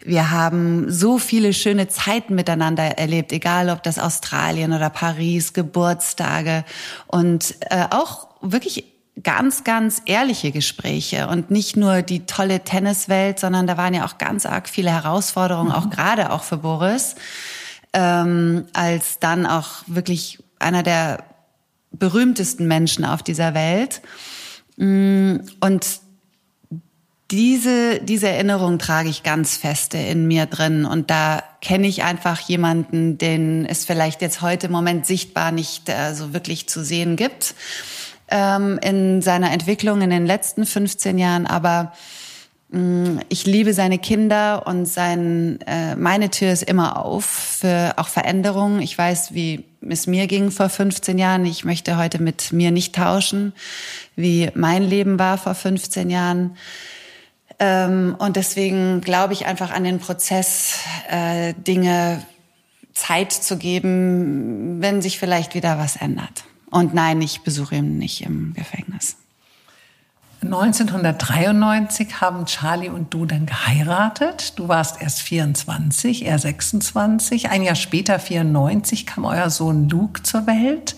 wir 0.04 0.30
haben 0.30 0.90
so 0.90 1.18
viele 1.18 1.52
schöne 1.52 1.88
Zeiten 1.88 2.34
miteinander 2.34 2.98
erlebt, 2.98 3.32
egal 3.32 3.70
ob 3.70 3.82
das 3.82 3.98
Australien 3.98 4.72
oder 4.72 4.90
Paris, 4.90 5.52
Geburtstage 5.52 6.64
und 7.06 7.54
äh, 7.70 7.86
auch 7.90 8.28
wirklich 8.40 8.84
ganz, 9.22 9.62
ganz 9.62 10.02
ehrliche 10.06 10.52
Gespräche 10.52 11.28
und 11.28 11.50
nicht 11.50 11.76
nur 11.76 12.02
die 12.02 12.26
tolle 12.26 12.60
Tenniswelt, 12.60 13.38
sondern 13.38 13.66
da 13.66 13.76
waren 13.76 13.94
ja 13.94 14.06
auch 14.06 14.18
ganz 14.18 14.46
arg 14.46 14.68
viele 14.68 14.90
Herausforderungen, 14.90 15.68
mhm. 15.68 15.74
auch 15.74 15.90
gerade 15.90 16.32
auch 16.32 16.42
für 16.42 16.56
Boris 16.56 17.14
ähm, 17.92 18.66
als 18.72 19.18
dann 19.18 19.46
auch 19.46 19.82
wirklich 19.86 20.38
einer 20.58 20.82
der 20.82 21.24
berühmtesten 21.90 22.66
Menschen 22.66 23.04
auf 23.04 23.22
dieser 23.22 23.54
Welt. 23.54 24.00
Mm, 24.76 25.36
und 25.60 26.00
diese, 27.32 28.00
diese 28.00 28.28
Erinnerung 28.28 28.78
trage 28.78 29.08
ich 29.08 29.24
ganz 29.24 29.56
feste 29.56 29.98
in 29.98 30.28
mir 30.28 30.46
drin. 30.46 30.84
Und 30.84 31.10
da 31.10 31.42
kenne 31.60 31.88
ich 31.88 32.04
einfach 32.04 32.38
jemanden, 32.40 33.18
den 33.18 33.66
es 33.66 33.84
vielleicht 33.84 34.22
jetzt 34.22 34.42
heute 34.42 34.66
im 34.66 34.72
Moment 34.72 35.06
sichtbar 35.06 35.50
nicht 35.50 35.88
äh, 35.88 36.14
so 36.14 36.32
wirklich 36.32 36.68
zu 36.68 36.84
sehen 36.84 37.16
gibt 37.16 37.54
ähm, 38.28 38.78
in 38.82 39.22
seiner 39.22 39.50
Entwicklung 39.50 40.02
in 40.02 40.10
den 40.10 40.26
letzten 40.26 40.64
15 40.64 41.18
Jahren. 41.18 41.46
Aber 41.46 41.92
Mm, 42.72 43.18
ich 43.28 43.44
liebe 43.44 43.74
seine 43.74 43.98
Kinder 43.98 44.66
und 44.66 44.86
sein, 44.86 45.60
äh, 45.66 45.94
meine 45.94 46.30
Tür 46.30 46.52
ist 46.52 46.62
immer 46.62 47.04
auf 47.04 47.24
für 47.26 47.94
auch 47.98 48.08
Veränderungen. 48.08 48.80
Ich 48.80 48.96
weiß, 48.96 49.34
wie 49.34 49.64
es 49.86 50.06
mir 50.06 50.26
ging 50.26 50.50
vor 50.50 50.70
15 50.70 51.18
Jahren. 51.18 51.44
Ich 51.44 51.64
möchte 51.66 51.98
heute 51.98 52.20
mit 52.20 52.52
mir 52.52 52.70
nicht 52.70 52.94
tauschen, 52.94 53.52
wie 54.16 54.50
mein 54.54 54.82
Leben 54.82 55.18
war 55.18 55.36
vor 55.36 55.54
15 55.54 56.08
Jahren. 56.08 56.56
Ähm, 57.62 58.16
und 58.18 58.34
deswegen 58.34 59.00
glaube 59.02 59.34
ich 59.34 59.46
einfach 59.46 59.70
an 59.70 59.84
den 59.84 60.00
Prozess, 60.00 60.80
äh, 61.08 61.54
Dinge 61.54 62.20
Zeit 62.92 63.30
zu 63.30 63.56
geben, 63.56 64.82
wenn 64.82 65.00
sich 65.00 65.20
vielleicht 65.20 65.54
wieder 65.54 65.78
was 65.78 65.94
ändert. 65.94 66.42
Und 66.72 66.92
nein, 66.92 67.22
ich 67.22 67.42
besuche 67.42 67.76
ihn 67.76 67.98
nicht 67.98 68.22
im 68.22 68.52
Gefängnis. 68.54 69.16
1993 70.42 72.20
haben 72.20 72.46
Charlie 72.46 72.88
und 72.88 73.14
du 73.14 73.26
dann 73.26 73.46
geheiratet. 73.46 74.58
Du 74.58 74.66
warst 74.66 75.00
erst 75.00 75.22
24, 75.22 76.26
er 76.26 76.40
26. 76.40 77.48
Ein 77.48 77.62
Jahr 77.62 77.76
später, 77.76 78.18
94, 78.18 79.06
kam 79.06 79.24
euer 79.24 79.50
Sohn 79.50 79.88
Luke 79.88 80.24
zur 80.24 80.48
Welt. 80.48 80.96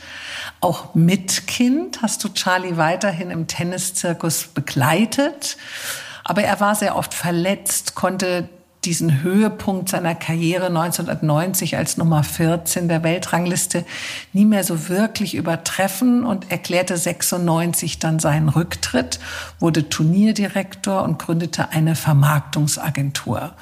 Auch 0.63 0.95
mit 0.95 1.47
Kind 1.47 2.01
hast 2.01 2.25
du 2.25 2.31
Charlie 2.31 2.79
weiterhin 2.79 3.31
im 3.31 3.47
Tenniszirkus 3.47 4.45
begleitet. 4.47 5.59
Aber 6.25 6.43
er 6.43 6.59
war 6.61 6.75
sehr 6.75 6.97
oft 6.97 7.15
verletzt, 7.15 7.95
konnte 7.95 8.49
diesen 8.85 9.23
Höhepunkt 9.23 9.89
seiner 9.89 10.15
Karriere 10.15 10.67
1990 10.67 11.77
als 11.77 11.97
Nummer 11.97 12.23
14 12.23 12.89
der 12.89 13.03
Weltrangliste 13.03 13.85
nie 14.33 14.45
mehr 14.45 14.65
so 14.65 14.89
wirklich 14.89 15.35
übertreffen 15.35 16.25
und 16.25 16.51
erklärte 16.51 16.97
96 16.97 17.99
dann 17.99 18.19
seinen 18.19 18.49
Rücktritt, 18.49 19.21
wurde 19.59 19.89
Turnierdirektor 19.89 21.03
und 21.03 21.19
gründete 21.19 21.71
eine 21.71 21.95
Vermarktungsagentur. 21.97 23.53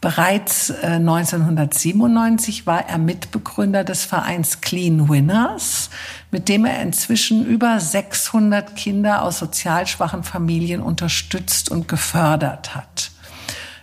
Bereits 0.00 0.72
1997 0.82 2.62
äh, 2.62 2.66
war 2.66 2.88
er 2.88 2.96
Mitbegründer 2.96 3.84
des 3.84 4.06
Vereins 4.06 4.62
Clean 4.62 5.10
Winners, 5.10 5.90
mit 6.30 6.48
dem 6.48 6.64
er 6.64 6.80
inzwischen 6.82 7.44
über 7.44 7.80
600 7.80 8.76
Kinder 8.76 9.22
aus 9.22 9.38
sozial 9.38 9.86
schwachen 9.86 10.22
Familien 10.22 10.80
unterstützt 10.80 11.70
und 11.70 11.88
gefördert 11.88 12.74
hat. 12.74 13.10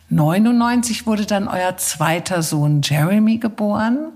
99 0.09 1.05
wurde 1.05 1.25
dann 1.25 1.47
euer 1.47 1.75
zweiter 1.77 2.41
Sohn 2.41 2.81
Jeremy 2.81 3.39
geboren. 3.39 4.13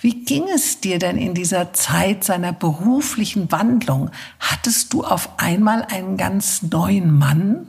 Wie 0.00 0.24
ging 0.24 0.44
es 0.52 0.80
dir 0.80 0.98
denn 0.98 1.16
in 1.16 1.34
dieser 1.34 1.72
Zeit 1.72 2.24
seiner 2.24 2.52
beruflichen 2.52 3.50
Wandlung? 3.50 4.10
Hattest 4.40 4.92
du 4.92 5.04
auf 5.04 5.30
einmal 5.38 5.82
einen 5.82 6.16
ganz 6.16 6.62
neuen 6.62 7.16
Mann? 7.16 7.66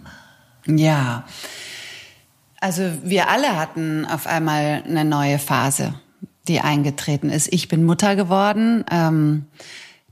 Ja, 0.65 1.25
also 2.59 2.83
wir 3.03 3.29
alle 3.29 3.57
hatten 3.57 4.05
auf 4.05 4.27
einmal 4.27 4.83
eine 4.85 5.05
neue 5.05 5.39
Phase, 5.39 5.93
die 6.47 6.59
eingetreten 6.59 7.29
ist. 7.29 7.51
Ich 7.53 7.67
bin 7.67 7.83
Mutter 7.83 8.15
geworden. 8.15 8.83
Ähm, 8.91 9.45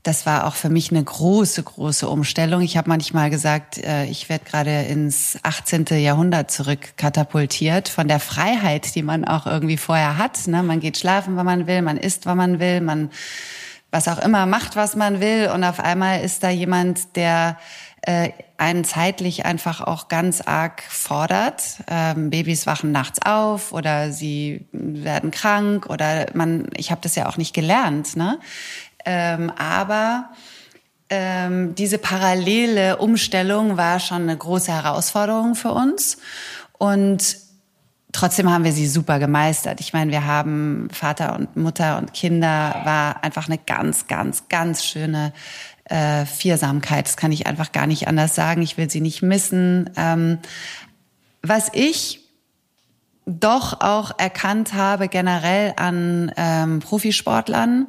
das 0.08 0.24
war 0.24 0.46
auch 0.46 0.54
für 0.54 0.70
mich 0.70 0.90
eine 0.90 1.04
große, 1.04 1.62
große 1.62 2.08
Umstellung. 2.08 2.62
Ich 2.62 2.78
habe 2.78 2.88
manchmal 2.88 3.28
gesagt, 3.28 3.76
äh, 3.76 4.06
ich 4.06 4.30
werde 4.30 4.46
gerade 4.46 4.82
ins 4.84 5.38
18. 5.42 5.84
Jahrhundert 6.00 6.50
zurückkatapultiert 6.50 7.90
von 7.90 8.08
der 8.08 8.18
Freiheit, 8.18 8.94
die 8.94 9.02
man 9.02 9.26
auch 9.26 9.46
irgendwie 9.46 9.76
vorher 9.76 10.16
hat. 10.16 10.46
Ne? 10.46 10.62
Man 10.62 10.80
geht 10.80 10.96
schlafen, 10.96 11.36
wann 11.36 11.44
man 11.44 11.66
will, 11.66 11.82
man 11.82 11.98
isst, 11.98 12.24
wann 12.24 12.38
man 12.38 12.58
will, 12.58 12.80
man 12.80 13.10
was 13.90 14.08
auch 14.08 14.18
immer 14.18 14.46
macht, 14.46 14.76
was 14.76 14.96
man 14.96 15.20
will. 15.20 15.50
Und 15.54 15.62
auf 15.62 15.78
einmal 15.78 16.22
ist 16.22 16.42
da 16.42 16.48
jemand, 16.48 17.14
der 17.14 17.58
äh, 18.00 18.30
einen 18.56 18.84
zeitlich 18.84 19.44
einfach 19.44 19.80
auch 19.80 20.08
ganz 20.08 20.40
arg 20.40 20.82
fordert. 20.88 21.62
Ähm, 21.86 22.30
Babys 22.30 22.66
wachen 22.66 22.92
nachts 22.92 23.20
auf 23.22 23.72
oder 23.72 24.10
sie 24.10 24.66
werden 24.72 25.30
krank 25.30 25.86
oder 25.86 26.26
man, 26.34 26.68
ich 26.76 26.90
habe 26.90 27.00
das 27.02 27.14
ja 27.14 27.28
auch 27.28 27.36
nicht 27.36 27.54
gelernt. 27.54 28.16
Ne? 28.16 28.38
Ähm, 29.10 29.50
aber 29.56 30.28
ähm, 31.08 31.74
diese 31.74 31.96
parallele 31.96 32.98
Umstellung 32.98 33.78
war 33.78 34.00
schon 34.00 34.22
eine 34.22 34.36
große 34.36 34.70
Herausforderung 34.70 35.54
für 35.54 35.72
uns. 35.72 36.18
Und 36.76 37.38
trotzdem 38.12 38.50
haben 38.52 38.64
wir 38.64 38.72
sie 38.72 38.86
super 38.86 39.18
gemeistert. 39.18 39.80
Ich 39.80 39.94
meine, 39.94 40.10
wir 40.10 40.26
haben 40.26 40.88
Vater 40.92 41.34
und 41.36 41.56
Mutter 41.56 41.96
und 41.96 42.12
Kinder, 42.12 42.82
war 42.84 43.24
einfach 43.24 43.46
eine 43.46 43.56
ganz, 43.56 44.08
ganz, 44.08 44.48
ganz 44.50 44.84
schöne 44.84 45.32
äh, 45.84 46.26
Viersamkeit. 46.26 47.06
Das 47.06 47.16
kann 47.16 47.32
ich 47.32 47.46
einfach 47.46 47.72
gar 47.72 47.86
nicht 47.86 48.08
anders 48.08 48.34
sagen. 48.34 48.60
Ich 48.60 48.76
will 48.76 48.90
sie 48.90 49.00
nicht 49.00 49.22
missen. 49.22 49.88
Ähm, 49.96 50.38
was 51.40 51.70
ich 51.72 52.20
doch 53.24 53.80
auch 53.80 54.18
erkannt 54.18 54.74
habe 54.74 55.08
generell 55.08 55.72
an 55.76 56.30
ähm, 56.36 56.80
Profisportlern, 56.80 57.86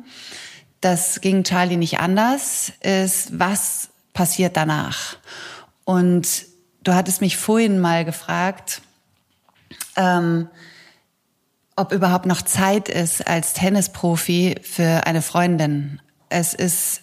das 0.82 1.22
ging 1.22 1.44
Charlie 1.44 1.78
nicht 1.78 2.00
anders, 2.00 2.72
ist, 2.82 3.38
was 3.38 3.90
passiert 4.14 4.58
danach? 4.58 5.18
Und 5.84 6.46
du 6.84 6.94
hattest 6.94 7.22
mich 7.22 7.38
vorhin 7.38 7.80
mal 7.80 8.06
gefragt, 8.06 8.82
ähm, 9.96 10.48
ob 11.76 11.92
überhaupt 11.94 12.26
noch 12.26 12.42
Zeit 12.42 12.90
ist 12.90 13.28
als 13.28 13.54
Tennisprofi 13.54 14.56
für 14.62 15.06
eine 15.08 15.22
Freundin. 15.22 16.02
Es 16.30 16.54
ist 16.54 17.02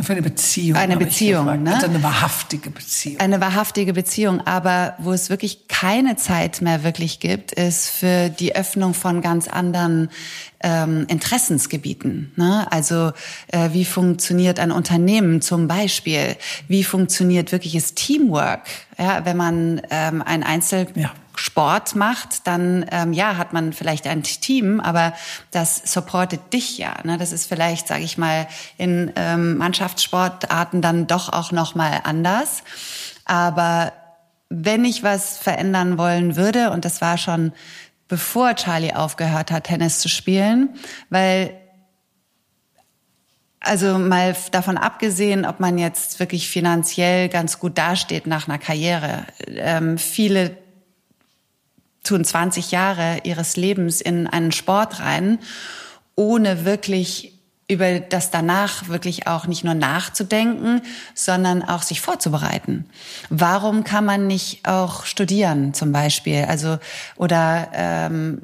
für 0.00 0.12
eine 0.12 0.22
Beziehung. 0.22 0.78
Eine 0.78 0.96
Beziehung, 0.96 1.62
ne? 1.62 1.74
Also 1.74 1.86
eine 1.86 2.02
wahrhaftige 2.02 2.70
Beziehung. 2.70 3.20
Eine 3.20 3.40
wahrhaftige 3.40 3.92
Beziehung. 3.92 4.40
Aber 4.46 4.94
wo 4.98 5.12
es 5.12 5.28
wirklich 5.28 5.66
keine 5.66 6.16
Zeit 6.16 6.60
mehr 6.60 6.84
wirklich 6.84 7.18
gibt, 7.18 7.52
ist 7.52 7.88
für 7.90 8.28
die 8.28 8.54
Öffnung 8.54 8.94
von 8.94 9.22
ganz 9.22 9.48
anderen 9.48 10.10
ähm, 10.60 11.04
Interessensgebieten. 11.08 12.32
Ne? 12.36 12.70
Also 12.70 13.12
äh, 13.48 13.70
wie 13.72 13.84
funktioniert 13.84 14.60
ein 14.60 14.70
Unternehmen 14.70 15.40
zum 15.40 15.66
Beispiel? 15.66 16.36
Wie 16.68 16.84
funktioniert 16.84 17.50
wirkliches 17.50 17.94
Teamwork? 17.94 18.62
Ja, 18.98 19.24
wenn 19.24 19.36
man 19.36 19.82
ähm, 19.90 20.22
ein 20.22 20.42
Einzel 20.42 20.86
ja. 20.94 21.12
Sport 21.38 21.94
macht, 21.94 22.46
dann 22.46 22.84
ähm, 22.90 23.12
ja 23.12 23.36
hat 23.36 23.52
man 23.52 23.72
vielleicht 23.72 24.06
ein 24.06 24.22
Team, 24.22 24.80
aber 24.80 25.14
das 25.52 25.80
supportet 25.84 26.52
dich 26.52 26.78
ja. 26.78 26.94
Ne? 27.04 27.16
Das 27.16 27.32
ist 27.32 27.46
vielleicht, 27.46 27.86
sage 27.86 28.02
ich 28.02 28.18
mal, 28.18 28.48
in 28.76 29.12
ähm, 29.16 29.56
Mannschaftssportarten 29.56 30.82
dann 30.82 31.06
doch 31.06 31.32
auch 31.32 31.52
noch 31.52 31.74
mal 31.74 32.00
anders. 32.04 32.62
Aber 33.24 33.92
wenn 34.48 34.84
ich 34.84 35.02
was 35.02 35.38
verändern 35.38 35.96
wollen 35.96 36.36
würde, 36.36 36.70
und 36.70 36.84
das 36.84 37.00
war 37.00 37.18
schon 37.18 37.52
bevor 38.08 38.54
Charlie 38.54 38.94
aufgehört 38.94 39.50
hat, 39.50 39.64
Tennis 39.64 40.00
zu 40.00 40.08
spielen, 40.08 40.70
weil 41.10 41.54
also 43.60 43.98
mal 43.98 44.34
davon 44.50 44.78
abgesehen, 44.78 45.44
ob 45.44 45.60
man 45.60 45.78
jetzt 45.78 46.20
wirklich 46.20 46.48
finanziell 46.48 47.28
ganz 47.28 47.58
gut 47.58 47.76
dasteht 47.76 48.26
nach 48.26 48.48
einer 48.48 48.58
Karriere. 48.58 49.24
Ähm, 49.46 49.98
viele 49.98 50.56
tun 52.08 52.24
20 52.24 52.70
Jahre 52.70 53.18
ihres 53.24 53.56
Lebens 53.56 54.00
in 54.00 54.26
einen 54.26 54.52
Sport 54.52 55.00
rein, 55.00 55.38
ohne 56.14 56.64
wirklich 56.64 57.34
über 57.70 58.00
das 58.00 58.30
danach 58.30 58.88
wirklich 58.88 59.26
auch 59.26 59.46
nicht 59.46 59.62
nur 59.62 59.74
nachzudenken, 59.74 60.80
sondern 61.14 61.62
auch 61.62 61.82
sich 61.82 62.00
vorzubereiten. 62.00 62.86
Warum 63.28 63.84
kann 63.84 64.06
man 64.06 64.26
nicht 64.26 64.66
auch 64.66 65.04
studieren 65.04 65.74
zum 65.74 65.92
Beispiel? 65.92 66.46
Also 66.48 66.78
oder 67.16 67.68
ähm, 67.74 68.40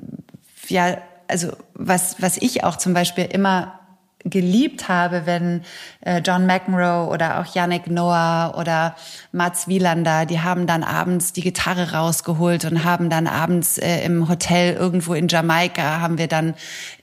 ja, 0.68 0.98
also 1.26 1.56
was 1.72 2.16
was 2.20 2.36
ich 2.36 2.64
auch 2.64 2.76
zum 2.76 2.92
Beispiel 2.92 3.24
immer 3.24 3.80
geliebt 4.24 4.88
habe, 4.88 5.26
wenn 5.26 5.62
äh, 6.00 6.20
John 6.24 6.46
McEnroe 6.46 7.08
oder 7.08 7.40
auch 7.40 7.54
Yannick 7.54 7.88
Noah 7.88 8.54
oder 8.56 8.96
Mats 9.32 9.68
Wielander, 9.68 10.24
die 10.24 10.40
haben 10.40 10.66
dann 10.66 10.82
abends 10.82 11.32
die 11.32 11.42
Gitarre 11.42 11.92
rausgeholt 11.92 12.64
und 12.64 12.84
haben 12.84 13.10
dann 13.10 13.26
abends 13.26 13.76
äh, 13.78 14.02
im 14.04 14.28
Hotel 14.28 14.74
irgendwo 14.74 15.14
in 15.14 15.28
Jamaika 15.28 16.00
haben 16.00 16.16
wir 16.16 16.28
dann 16.28 16.54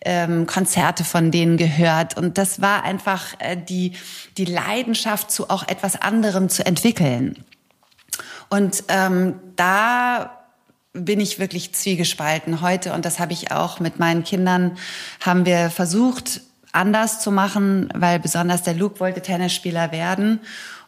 ähm, 0.04 0.48
Konzerte 0.48 1.04
von 1.04 1.30
denen 1.30 1.58
gehört. 1.58 2.18
Und 2.18 2.38
das 2.40 2.62
war 2.62 2.84
einfach 2.84 3.40
äh, 3.40 3.56
die 3.56 3.94
die 4.38 4.46
Leidenschaft 4.46 5.30
zu 5.30 5.50
auch 5.50 5.68
etwas 5.68 6.02
anderem 6.02 6.50
zu 6.50 6.66
entwickeln. 6.66 7.46
Und 8.50 8.84
ähm, 8.88 9.36
da 9.56 10.38
bin 10.94 11.20
ich 11.20 11.40
wirklich 11.40 11.74
zwiegespalten 11.74 12.62
heute. 12.62 12.94
Und 12.94 13.06
das 13.06 13.20
habe 13.20 13.34
ich 13.34 13.52
auch 13.52 13.80
mit 13.80 14.00
meinen 14.00 14.24
Kindern 14.24 14.78
haben 15.22 15.46
wir 15.46 15.70
versucht 15.70 16.42
anders 16.72 17.22
zu 17.22 17.32
machen, 17.32 17.90
weil 17.94 18.20
besonders 18.20 18.64
der 18.64 18.74
Luke 18.74 19.00
wollte 19.00 19.22
Tennisspieler 19.22 19.92
werden. 19.92 20.40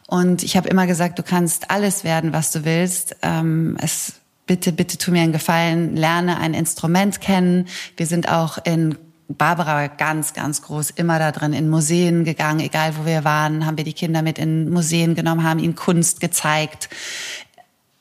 Und 0.06 0.42
ich 0.42 0.56
habe 0.56 0.68
immer 0.68 0.86
gesagt, 0.86 1.18
du 1.18 1.22
kannst 1.22 1.70
alles 1.70 2.04
werden, 2.04 2.32
was 2.32 2.50
du 2.50 2.64
willst. 2.64 3.16
Ähm, 3.22 3.76
es, 3.80 4.14
bitte, 4.46 4.72
bitte 4.72 4.98
tu 4.98 5.10
mir 5.10 5.22
einen 5.22 5.32
Gefallen, 5.32 5.96
lerne 5.96 6.38
ein 6.38 6.54
Instrument 6.54 7.20
kennen. 7.20 7.66
Wir 7.96 8.06
sind 8.06 8.30
auch 8.30 8.58
in 8.64 8.96
Barbara 9.28 9.86
ganz, 9.86 10.34
ganz 10.34 10.62
groß, 10.62 10.90
immer 10.90 11.18
da 11.18 11.32
drin, 11.32 11.54
in 11.54 11.70
Museen 11.70 12.24
gegangen, 12.24 12.60
egal 12.60 12.96
wo 12.98 13.06
wir 13.06 13.24
waren, 13.24 13.64
haben 13.64 13.78
wir 13.78 13.84
die 13.84 13.94
Kinder 13.94 14.20
mit 14.20 14.38
in 14.38 14.68
Museen 14.68 15.14
genommen, 15.14 15.44
haben 15.44 15.58
ihnen 15.58 15.74
Kunst 15.74 16.20
gezeigt. 16.20 16.90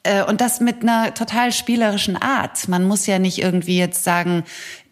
Äh, 0.03 0.23
und 0.23 0.41
das 0.41 0.59
mit 0.59 0.83
einer 0.83 1.13
total 1.13 1.53
spielerischen 1.53 2.17
Art. 2.21 2.67
Man 2.67 2.83
muss 2.83 3.07
ja 3.07 3.19
nicht 3.19 3.41
irgendwie 3.41 3.77
jetzt 3.77 4.03
sagen, 4.03 4.43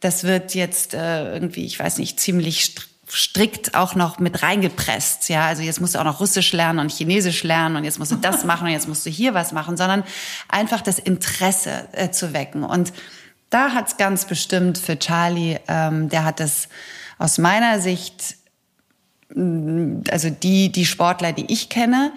das 0.02 0.24
wird 0.24 0.54
jetzt 0.56 0.94
äh, 0.94 1.32
irgendwie, 1.32 1.66
ich 1.66 1.80
weiß 1.80 2.00
nicht, 2.00 2.20
ziemlich 2.20 2.76
strikt 3.10 3.76
auch 3.76 3.96
noch 3.96 4.20
mit 4.20 4.42
reingepresst. 4.42 5.30
Ja, 5.30 5.46
also 5.46 5.62
jetzt 5.62 5.80
musst 5.80 5.96
du 5.96 6.00
auch 6.00 6.04
noch 6.04 6.20
Russisch 6.20 6.54
lernen 6.54 6.80
und 6.80 6.92
Chinesisch 6.92 7.44
lernen 7.44 7.76
und 7.76 7.84
jetzt 7.84 8.00
musst 8.00 8.12
du 8.12 8.16
das 8.16 8.44
machen 8.46 8.68
und 8.68 8.74
jetzt 8.74 8.88
musst 8.88 9.06
du 9.06 9.10
hier 9.10 9.34
was 9.34 9.52
machen, 9.52 9.78
sondern 9.78 10.04
einfach 10.50 10.82
das 10.82 11.00
Interesse 11.00 11.88
äh, 11.92 12.10
zu 12.10 12.34
wecken. 12.34 12.64
Und 12.64 12.94
da 13.50 13.74
hat's 13.74 13.98
ganz 13.98 14.26
bestimmt 14.26 14.78
für 14.78 14.98
Charlie, 14.98 15.58
ähm, 15.68 16.10
der 16.10 16.24
hat 16.26 16.40
es 16.40 16.68
aus 17.18 17.38
meiner 17.38 17.80
Sicht, 17.80 18.38
also 19.30 20.30
die 20.30 20.72
die 20.72 20.86
Sportler, 20.86 21.34
die 21.34 21.52
ich 21.52 21.70
kenne, 21.70 22.12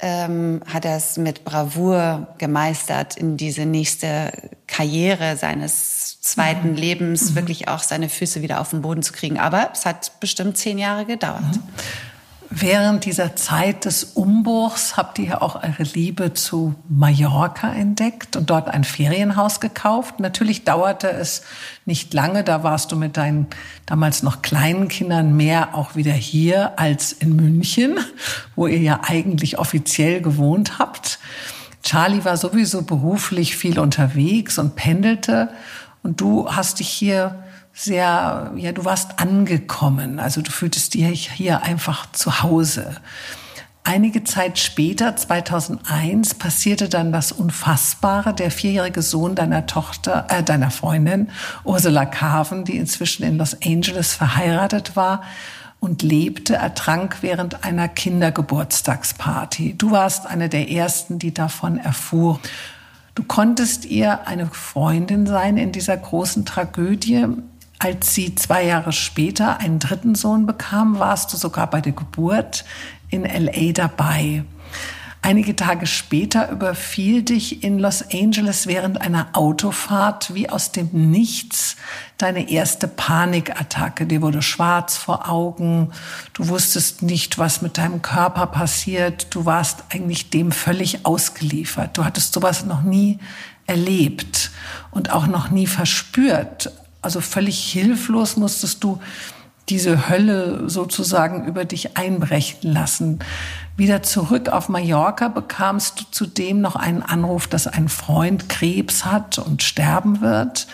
ähm, 0.00 0.62
hat 0.66 0.84
er 0.84 0.96
es 0.96 1.16
mit 1.16 1.44
Bravour 1.44 2.34
gemeistert, 2.38 3.16
in 3.16 3.36
diese 3.36 3.66
nächste 3.66 4.32
Karriere 4.66 5.36
seines 5.36 6.07
zweiten 6.20 6.70
mhm. 6.70 6.76
Lebens 6.76 7.30
mhm. 7.30 7.34
wirklich 7.36 7.68
auch 7.68 7.82
seine 7.82 8.08
Füße 8.08 8.42
wieder 8.42 8.60
auf 8.60 8.70
den 8.70 8.82
Boden 8.82 9.02
zu 9.02 9.12
kriegen. 9.12 9.38
Aber 9.38 9.70
es 9.72 9.86
hat 9.86 10.20
bestimmt 10.20 10.56
zehn 10.56 10.78
Jahre 10.78 11.04
gedauert. 11.04 11.42
Mhm. 11.42 11.62
Während 12.50 13.04
dieser 13.04 13.36
Zeit 13.36 13.84
des 13.84 14.04
Umbruchs 14.04 14.96
habt 14.96 15.18
ihr 15.18 15.42
auch 15.42 15.62
eure 15.62 15.82
Liebe 15.82 16.32
zu 16.32 16.74
Mallorca 16.88 17.70
entdeckt 17.70 18.36
und 18.36 18.48
dort 18.48 18.68
ein 18.68 18.84
Ferienhaus 18.84 19.60
gekauft. 19.60 20.18
Natürlich 20.18 20.64
dauerte 20.64 21.10
es 21.10 21.42
nicht 21.84 22.14
lange, 22.14 22.44
da 22.44 22.62
warst 22.62 22.90
du 22.90 22.96
mit 22.96 23.18
deinen 23.18 23.48
damals 23.84 24.22
noch 24.22 24.40
kleinen 24.40 24.88
Kindern 24.88 25.36
mehr 25.36 25.74
auch 25.74 25.94
wieder 25.94 26.12
hier 26.12 26.78
als 26.78 27.12
in 27.12 27.36
München, 27.36 27.98
wo 28.56 28.66
ihr 28.66 28.80
ja 28.80 29.00
eigentlich 29.02 29.58
offiziell 29.58 30.22
gewohnt 30.22 30.78
habt. 30.78 31.18
Charlie 31.82 32.24
war 32.24 32.38
sowieso 32.38 32.82
beruflich 32.82 33.56
viel 33.56 33.78
unterwegs 33.78 34.58
und 34.58 34.74
pendelte 34.74 35.50
und 36.02 36.20
du 36.20 36.50
hast 36.50 36.80
dich 36.80 36.88
hier 36.88 37.42
sehr, 37.72 38.52
ja, 38.56 38.72
du 38.72 38.84
warst 38.84 39.20
angekommen. 39.20 40.18
Also 40.18 40.42
du 40.42 40.50
fühltest 40.50 40.94
dich 40.94 41.30
hier 41.30 41.62
einfach 41.62 42.10
zu 42.12 42.42
Hause. 42.42 42.96
Einige 43.84 44.22
Zeit 44.22 44.58
später, 44.58 45.16
2001, 45.16 46.34
passierte 46.34 46.90
dann 46.90 47.10
das 47.10 47.32
Unfassbare. 47.32 48.34
Der 48.34 48.50
vierjährige 48.50 49.00
Sohn 49.00 49.34
deiner 49.34 49.64
Tochter, 49.66 50.26
äh, 50.28 50.42
deiner 50.42 50.70
Freundin, 50.70 51.30
Ursula 51.64 52.04
Carven, 52.04 52.64
die 52.64 52.76
inzwischen 52.76 53.22
in 53.22 53.38
Los 53.38 53.56
Angeles 53.64 54.12
verheiratet 54.12 54.94
war 54.94 55.22
und 55.80 56.02
lebte, 56.02 56.56
ertrank 56.56 57.18
während 57.22 57.64
einer 57.64 57.88
Kindergeburtstagsparty. 57.88 59.74
Du 59.78 59.90
warst 59.90 60.26
eine 60.26 60.48
der 60.48 60.70
ersten, 60.70 61.18
die 61.18 61.32
davon 61.32 61.78
erfuhr. 61.78 62.40
Du 63.18 63.24
konntest 63.24 63.84
ihr 63.84 64.28
eine 64.28 64.46
Freundin 64.46 65.26
sein 65.26 65.56
in 65.56 65.72
dieser 65.72 65.96
großen 65.96 66.44
Tragödie. 66.44 67.26
Als 67.80 68.14
sie 68.14 68.36
zwei 68.36 68.64
Jahre 68.64 68.92
später 68.92 69.58
einen 69.58 69.80
dritten 69.80 70.14
Sohn 70.14 70.46
bekam, 70.46 71.00
warst 71.00 71.32
du 71.32 71.36
sogar 71.36 71.68
bei 71.68 71.80
der 71.80 71.90
Geburt 71.90 72.64
in 73.10 73.24
LA 73.24 73.72
dabei. 73.72 74.44
Einige 75.20 75.56
Tage 75.56 75.86
später 75.86 76.50
überfiel 76.50 77.22
dich 77.22 77.64
in 77.64 77.78
Los 77.78 78.04
Angeles 78.12 78.66
während 78.66 79.00
einer 79.00 79.28
Autofahrt 79.32 80.32
wie 80.32 80.48
aus 80.48 80.70
dem 80.70 80.88
Nichts 80.92 81.76
deine 82.18 82.48
erste 82.50 82.86
Panikattacke. 82.86 84.06
Dir 84.06 84.22
wurde 84.22 84.42
schwarz 84.42 84.96
vor 84.96 85.28
Augen. 85.28 85.90
Du 86.34 86.48
wusstest 86.48 87.02
nicht, 87.02 87.36
was 87.36 87.62
mit 87.62 87.78
deinem 87.78 88.00
Körper 88.00 88.46
passiert. 88.46 89.34
Du 89.34 89.44
warst 89.44 89.84
eigentlich 89.90 90.30
dem 90.30 90.52
völlig 90.52 91.04
ausgeliefert. 91.04 91.98
Du 91.98 92.04
hattest 92.04 92.32
sowas 92.32 92.64
noch 92.64 92.82
nie 92.82 93.18
erlebt 93.66 94.52
und 94.92 95.12
auch 95.12 95.26
noch 95.26 95.50
nie 95.50 95.66
verspürt. 95.66 96.70
Also 97.02 97.20
völlig 97.20 97.58
hilflos 97.72 98.36
musstest 98.36 98.82
du 98.84 99.00
diese 99.68 100.08
Hölle 100.08 100.68
sozusagen 100.68 101.46
über 101.46 101.64
dich 101.64 101.96
einbrechen 101.96 102.72
lassen. 102.72 103.18
Wieder 103.76 104.02
zurück 104.02 104.48
auf 104.48 104.68
Mallorca 104.68 105.28
bekamst 105.28 106.00
du 106.00 106.04
zudem 106.10 106.60
noch 106.60 106.74
einen 106.74 107.02
Anruf, 107.02 107.46
dass 107.46 107.66
ein 107.66 107.88
Freund 107.88 108.48
Krebs 108.48 109.04
hat 109.04 109.38
und 109.38 109.62
sterben 109.62 110.20
wird. 110.20 110.66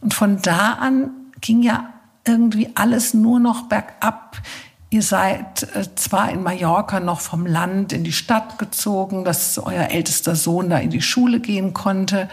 Und 0.00 0.12
von 0.14 0.42
da 0.42 0.72
an 0.74 1.10
ging 1.40 1.62
ja 1.62 1.88
irgendwie 2.26 2.70
alles 2.74 3.14
nur 3.14 3.40
noch 3.40 3.62
bergab. 3.68 4.36
Ihr 4.90 5.02
seid 5.02 5.62
äh, 5.74 5.94
zwar 5.94 6.30
in 6.30 6.42
Mallorca 6.42 7.00
noch 7.00 7.20
vom 7.20 7.46
Land 7.46 7.94
in 7.94 8.04
die 8.04 8.12
Stadt 8.12 8.58
gezogen, 8.58 9.24
dass 9.24 9.58
euer 9.58 9.88
ältester 9.88 10.36
Sohn 10.36 10.68
da 10.68 10.76
in 10.76 10.90
die 10.90 11.00
Schule 11.00 11.40
gehen 11.40 11.72
konnte. 11.72 12.28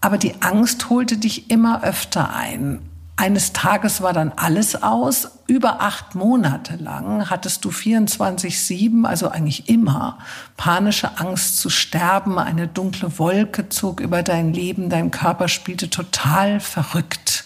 Aber 0.00 0.18
die 0.18 0.34
Angst 0.40 0.90
holte 0.90 1.18
dich 1.18 1.50
immer 1.50 1.84
öfter 1.84 2.34
ein. 2.34 2.89
Eines 3.20 3.52
Tages 3.52 4.00
war 4.00 4.14
dann 4.14 4.32
alles 4.34 4.82
aus. 4.82 5.32
Über 5.46 5.82
acht 5.82 6.14
Monate 6.14 6.76
lang 6.76 7.28
hattest 7.28 7.66
du 7.66 7.68
24-7, 7.68 9.04
also 9.04 9.28
eigentlich 9.28 9.68
immer, 9.68 10.16
panische 10.56 11.18
Angst 11.18 11.58
zu 11.58 11.68
sterben. 11.68 12.38
Eine 12.38 12.66
dunkle 12.66 13.18
Wolke 13.18 13.68
zog 13.68 14.00
über 14.00 14.22
dein 14.22 14.54
Leben. 14.54 14.88
Dein 14.88 15.10
Körper 15.10 15.48
spielte 15.48 15.90
total 15.90 16.60
verrückt. 16.60 17.44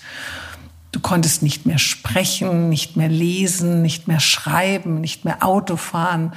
Du 0.92 1.00
konntest 1.00 1.42
nicht 1.42 1.66
mehr 1.66 1.78
sprechen, 1.78 2.68
nicht 2.68 2.96
mehr 2.96 3.08
lesen, 3.08 3.82
nicht 3.82 4.06
mehr 4.06 4.20
schreiben, 4.20 5.00
nicht 5.00 5.24
mehr 5.24 5.44
Auto 5.44 5.74
fahren. 5.74 6.34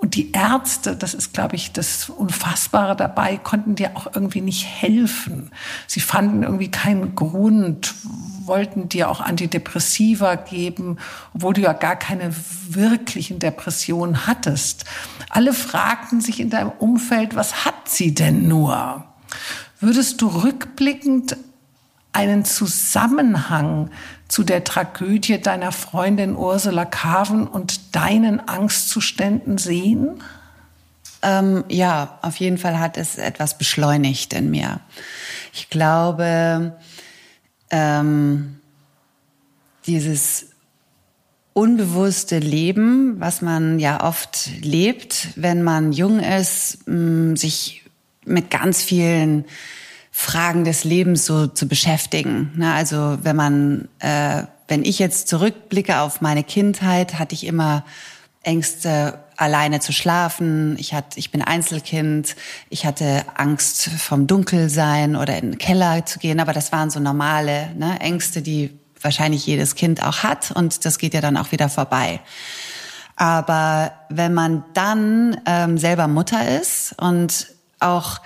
Und 0.00 0.14
die 0.14 0.32
Ärzte, 0.32 0.96
das 0.96 1.12
ist, 1.12 1.34
glaube 1.34 1.56
ich, 1.56 1.72
das 1.72 2.08
Unfassbare 2.08 2.96
dabei, 2.96 3.36
konnten 3.36 3.74
dir 3.74 3.96
auch 3.96 4.06
irgendwie 4.14 4.40
nicht 4.40 4.66
helfen. 4.66 5.50
Sie 5.86 6.00
fanden 6.00 6.42
irgendwie 6.42 6.70
keinen 6.70 7.14
Grund, 7.14 7.94
wollten 8.46 8.88
dir 8.88 9.10
auch 9.10 9.20
Antidepressiva 9.20 10.36
geben, 10.36 10.96
obwohl 11.34 11.52
du 11.52 11.60
ja 11.60 11.74
gar 11.74 11.96
keine 11.96 12.34
wirklichen 12.68 13.40
Depressionen 13.40 14.26
hattest. 14.26 14.86
Alle 15.28 15.52
fragten 15.52 16.22
sich 16.22 16.40
in 16.40 16.48
deinem 16.48 16.70
Umfeld, 16.70 17.36
was 17.36 17.66
hat 17.66 17.90
sie 17.90 18.14
denn 18.14 18.48
nur? 18.48 19.04
Würdest 19.80 20.22
du 20.22 20.28
rückblickend 20.28 21.36
einen 22.12 22.46
Zusammenhang 22.46 23.90
zu 24.30 24.44
der 24.44 24.62
Tragödie 24.62 25.40
deiner 25.40 25.72
Freundin 25.72 26.36
Ursula 26.36 26.84
Carven 26.84 27.48
und 27.48 27.96
deinen 27.96 28.40
Angstzuständen 28.40 29.58
sehen? 29.58 30.22
Ähm, 31.22 31.64
ja, 31.68 32.18
auf 32.22 32.36
jeden 32.36 32.56
Fall 32.56 32.78
hat 32.78 32.96
es 32.96 33.18
etwas 33.18 33.58
beschleunigt 33.58 34.32
in 34.32 34.50
mir. 34.50 34.80
Ich 35.52 35.68
glaube, 35.68 36.78
ähm, 37.70 38.60
dieses 39.86 40.46
unbewusste 41.52 42.38
Leben, 42.38 43.18
was 43.18 43.42
man 43.42 43.80
ja 43.80 44.04
oft 44.04 44.48
lebt, 44.62 45.28
wenn 45.34 45.64
man 45.64 45.92
jung 45.92 46.20
ist, 46.20 46.84
sich 47.34 47.84
mit 48.24 48.48
ganz 48.50 48.80
vielen 48.80 49.44
Fragen 50.10 50.64
des 50.64 50.84
Lebens 50.84 51.24
so 51.24 51.46
zu 51.46 51.68
beschäftigen. 51.68 52.62
Also 52.62 53.18
wenn 53.22 53.36
man, 53.36 53.88
äh, 54.00 54.44
wenn 54.68 54.84
ich 54.84 54.98
jetzt 54.98 55.28
zurückblicke 55.28 56.00
auf 56.00 56.20
meine 56.20 56.44
Kindheit, 56.44 57.18
hatte 57.18 57.34
ich 57.34 57.46
immer 57.46 57.84
Ängste, 58.42 59.18
alleine 59.36 59.80
zu 59.80 59.92
schlafen. 59.92 60.76
Ich 60.78 60.92
hatte, 60.92 61.18
ich 61.18 61.30
bin 61.30 61.42
Einzelkind. 61.42 62.36
Ich 62.68 62.84
hatte 62.84 63.24
Angst 63.34 63.88
vom 63.98 64.26
Dunkelsein 64.26 65.16
oder 65.16 65.36
in 65.38 65.52
den 65.52 65.58
Keller 65.58 66.04
zu 66.04 66.18
gehen. 66.18 66.40
Aber 66.40 66.52
das 66.52 66.72
waren 66.72 66.90
so 66.90 67.00
normale 67.00 67.70
ne, 67.76 67.98
Ängste, 68.00 68.42
die 68.42 68.78
wahrscheinlich 69.00 69.46
jedes 69.46 69.74
Kind 69.74 70.02
auch 70.02 70.22
hat. 70.22 70.50
Und 70.50 70.84
das 70.84 70.98
geht 70.98 71.14
ja 71.14 71.20
dann 71.22 71.36
auch 71.36 71.52
wieder 71.52 71.68
vorbei. 71.68 72.20
Aber 73.16 73.92
wenn 74.08 74.34
man 74.34 74.64
dann 74.74 75.40
ähm, 75.46 75.78
selber 75.78 76.06
Mutter 76.06 76.60
ist 76.60 76.94
und 76.98 77.48
auch 77.78 78.20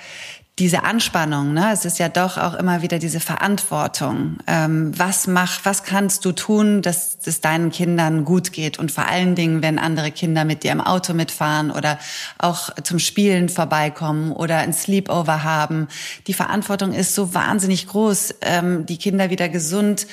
diese 0.60 0.84
Anspannung, 0.84 1.52
ne? 1.52 1.70
Es 1.72 1.84
ist 1.84 1.98
ja 1.98 2.08
doch 2.08 2.38
auch 2.38 2.54
immer 2.54 2.80
wieder 2.80 3.00
diese 3.00 3.18
Verantwortung. 3.18 4.38
Ähm, 4.46 4.96
was 4.96 5.26
mach, 5.26 5.64
was 5.64 5.82
kannst 5.82 6.24
du 6.24 6.30
tun, 6.30 6.80
dass 6.80 7.18
es 7.24 7.40
deinen 7.40 7.72
Kindern 7.72 8.24
gut 8.24 8.52
geht? 8.52 8.78
Und 8.78 8.92
vor 8.92 9.06
allen 9.06 9.34
Dingen, 9.34 9.62
wenn 9.62 9.80
andere 9.80 10.12
Kinder 10.12 10.44
mit 10.44 10.62
dir 10.62 10.70
im 10.70 10.80
Auto 10.80 11.12
mitfahren 11.12 11.72
oder 11.72 11.98
auch 12.38 12.70
zum 12.84 13.00
Spielen 13.00 13.48
vorbeikommen 13.48 14.30
oder 14.30 14.58
ein 14.58 14.72
Sleepover 14.72 15.42
haben. 15.42 15.88
Die 16.28 16.34
Verantwortung 16.34 16.92
ist 16.92 17.16
so 17.16 17.34
wahnsinnig 17.34 17.88
groß, 17.88 18.36
ähm, 18.42 18.86
die 18.86 18.98
Kinder 18.98 19.30
wieder 19.30 19.48
gesund 19.48 20.06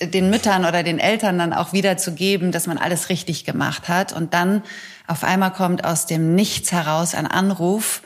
den 0.00 0.28
Müttern 0.30 0.64
oder 0.64 0.82
den 0.82 0.98
Eltern 0.98 1.38
dann 1.38 1.54
auch 1.54 1.72
wieder 1.72 1.96
zu 1.96 2.12
geben, 2.12 2.52
dass 2.52 2.66
man 2.66 2.78
alles 2.78 3.08
richtig 3.08 3.44
gemacht 3.44 3.88
hat. 3.88 4.12
Und 4.12 4.34
dann 4.34 4.62
auf 5.06 5.24
einmal 5.24 5.52
kommt 5.52 5.84
aus 5.84 6.06
dem 6.06 6.34
Nichts 6.34 6.70
heraus 6.70 7.14
ein 7.14 7.26
Anruf, 7.26 8.02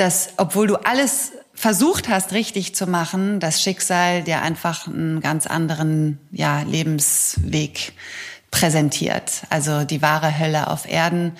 dass 0.00 0.30
obwohl 0.38 0.66
du 0.66 0.76
alles 0.76 1.32
versucht 1.52 2.08
hast, 2.08 2.32
richtig 2.32 2.74
zu 2.74 2.86
machen, 2.86 3.38
das 3.38 3.60
Schicksal 3.60 4.22
dir 4.22 4.40
einfach 4.40 4.86
einen 4.86 5.20
ganz 5.20 5.46
anderen 5.46 6.18
ja, 6.30 6.62
Lebensweg 6.62 7.92
präsentiert. 8.50 9.42
Also 9.50 9.84
die 9.84 10.00
wahre 10.00 10.38
Hölle 10.38 10.68
auf 10.68 10.88
Erden 10.88 11.32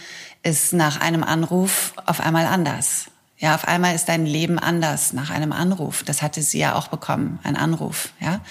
ist 0.42 0.74
nach 0.74 1.00
einem 1.00 1.24
Anruf 1.24 1.94
auf 2.04 2.20
einmal 2.20 2.44
anders. 2.44 3.06
Ja, 3.38 3.54
auf 3.54 3.66
einmal 3.66 3.94
ist 3.94 4.11
dein 4.11 4.26
Leben 4.26 4.58
anders 4.58 5.14
nach 5.14 5.30
einem 5.30 5.52
Anruf. 5.52 6.02
Das 6.02 6.20
hatte 6.20 6.42
sie 6.42 6.58
ja 6.58 6.74
auch 6.74 6.88
bekommen, 6.88 7.38
ein 7.42 7.56
Anruf. 7.56 8.11
Ja, 8.20 8.42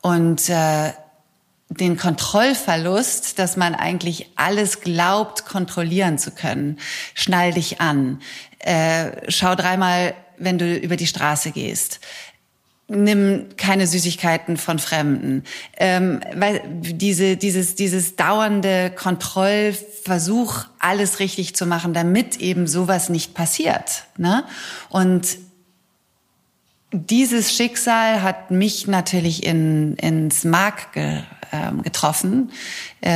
und 0.00 0.48
äh, 0.48 0.92
den 1.70 1.96
Kontrollverlust, 1.96 3.38
dass 3.38 3.56
man 3.56 3.76
eigentlich 3.76 4.30
alles 4.34 4.80
glaubt, 4.80 5.46
kontrollieren 5.46 6.18
zu 6.18 6.32
können. 6.32 6.78
Schnall 7.14 7.52
dich 7.52 7.80
an. 7.80 8.20
Äh, 8.58 9.12
schau 9.28 9.54
dreimal, 9.54 10.14
wenn 10.36 10.58
du 10.58 10.76
über 10.76 10.96
die 10.96 11.06
Straße 11.06 11.52
gehst. 11.52 12.00
Nimm 12.88 13.50
keine 13.56 13.86
Süßigkeiten 13.86 14.56
von 14.56 14.80
Fremden. 14.80 15.44
Ähm, 15.76 16.20
weil 16.34 16.60
diese, 16.66 17.36
dieses, 17.36 17.76
dieses 17.76 18.16
dauernde 18.16 18.90
Kontrollversuch, 18.90 20.64
alles 20.80 21.20
richtig 21.20 21.54
zu 21.54 21.66
machen, 21.66 21.94
damit 21.94 22.38
eben 22.38 22.66
sowas 22.66 23.10
nicht 23.10 23.32
passiert. 23.32 24.06
Ne? 24.16 24.42
Und 24.88 25.38
dieses 26.92 27.54
Schicksal 27.54 28.22
hat 28.22 28.50
mich 28.50 28.88
natürlich 28.88 29.44
in, 29.46 29.94
ins 29.94 30.42
Mark 30.42 30.92
ge, 30.92 31.22
äh, 31.50 31.82
getroffen. 31.82 32.50
Äh, 33.00 33.10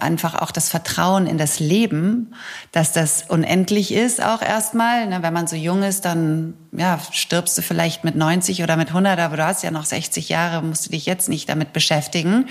einfach 0.00 0.34
auch 0.34 0.50
das 0.50 0.68
Vertrauen 0.68 1.26
in 1.26 1.38
das 1.38 1.60
Leben, 1.60 2.34
dass 2.72 2.92
das 2.92 3.24
unendlich 3.28 3.92
ist 3.92 4.22
auch 4.22 4.42
erstmal. 4.42 5.06
Ne, 5.06 5.22
wenn 5.22 5.32
man 5.32 5.46
so 5.46 5.56
jung 5.56 5.82
ist, 5.82 6.04
dann 6.04 6.54
ja, 6.72 6.98
stirbst 7.12 7.56
du 7.56 7.62
vielleicht 7.62 8.04
mit 8.04 8.14
90 8.16 8.62
oder 8.62 8.76
mit 8.76 8.88
100, 8.88 9.18
aber 9.18 9.36
du 9.36 9.46
hast 9.46 9.62
ja 9.62 9.70
noch 9.70 9.84
60 9.84 10.28
Jahre, 10.28 10.62
musst 10.62 10.86
du 10.86 10.90
dich 10.90 11.06
jetzt 11.06 11.28
nicht 11.28 11.48
damit 11.48 11.72
beschäftigen. 11.72 12.48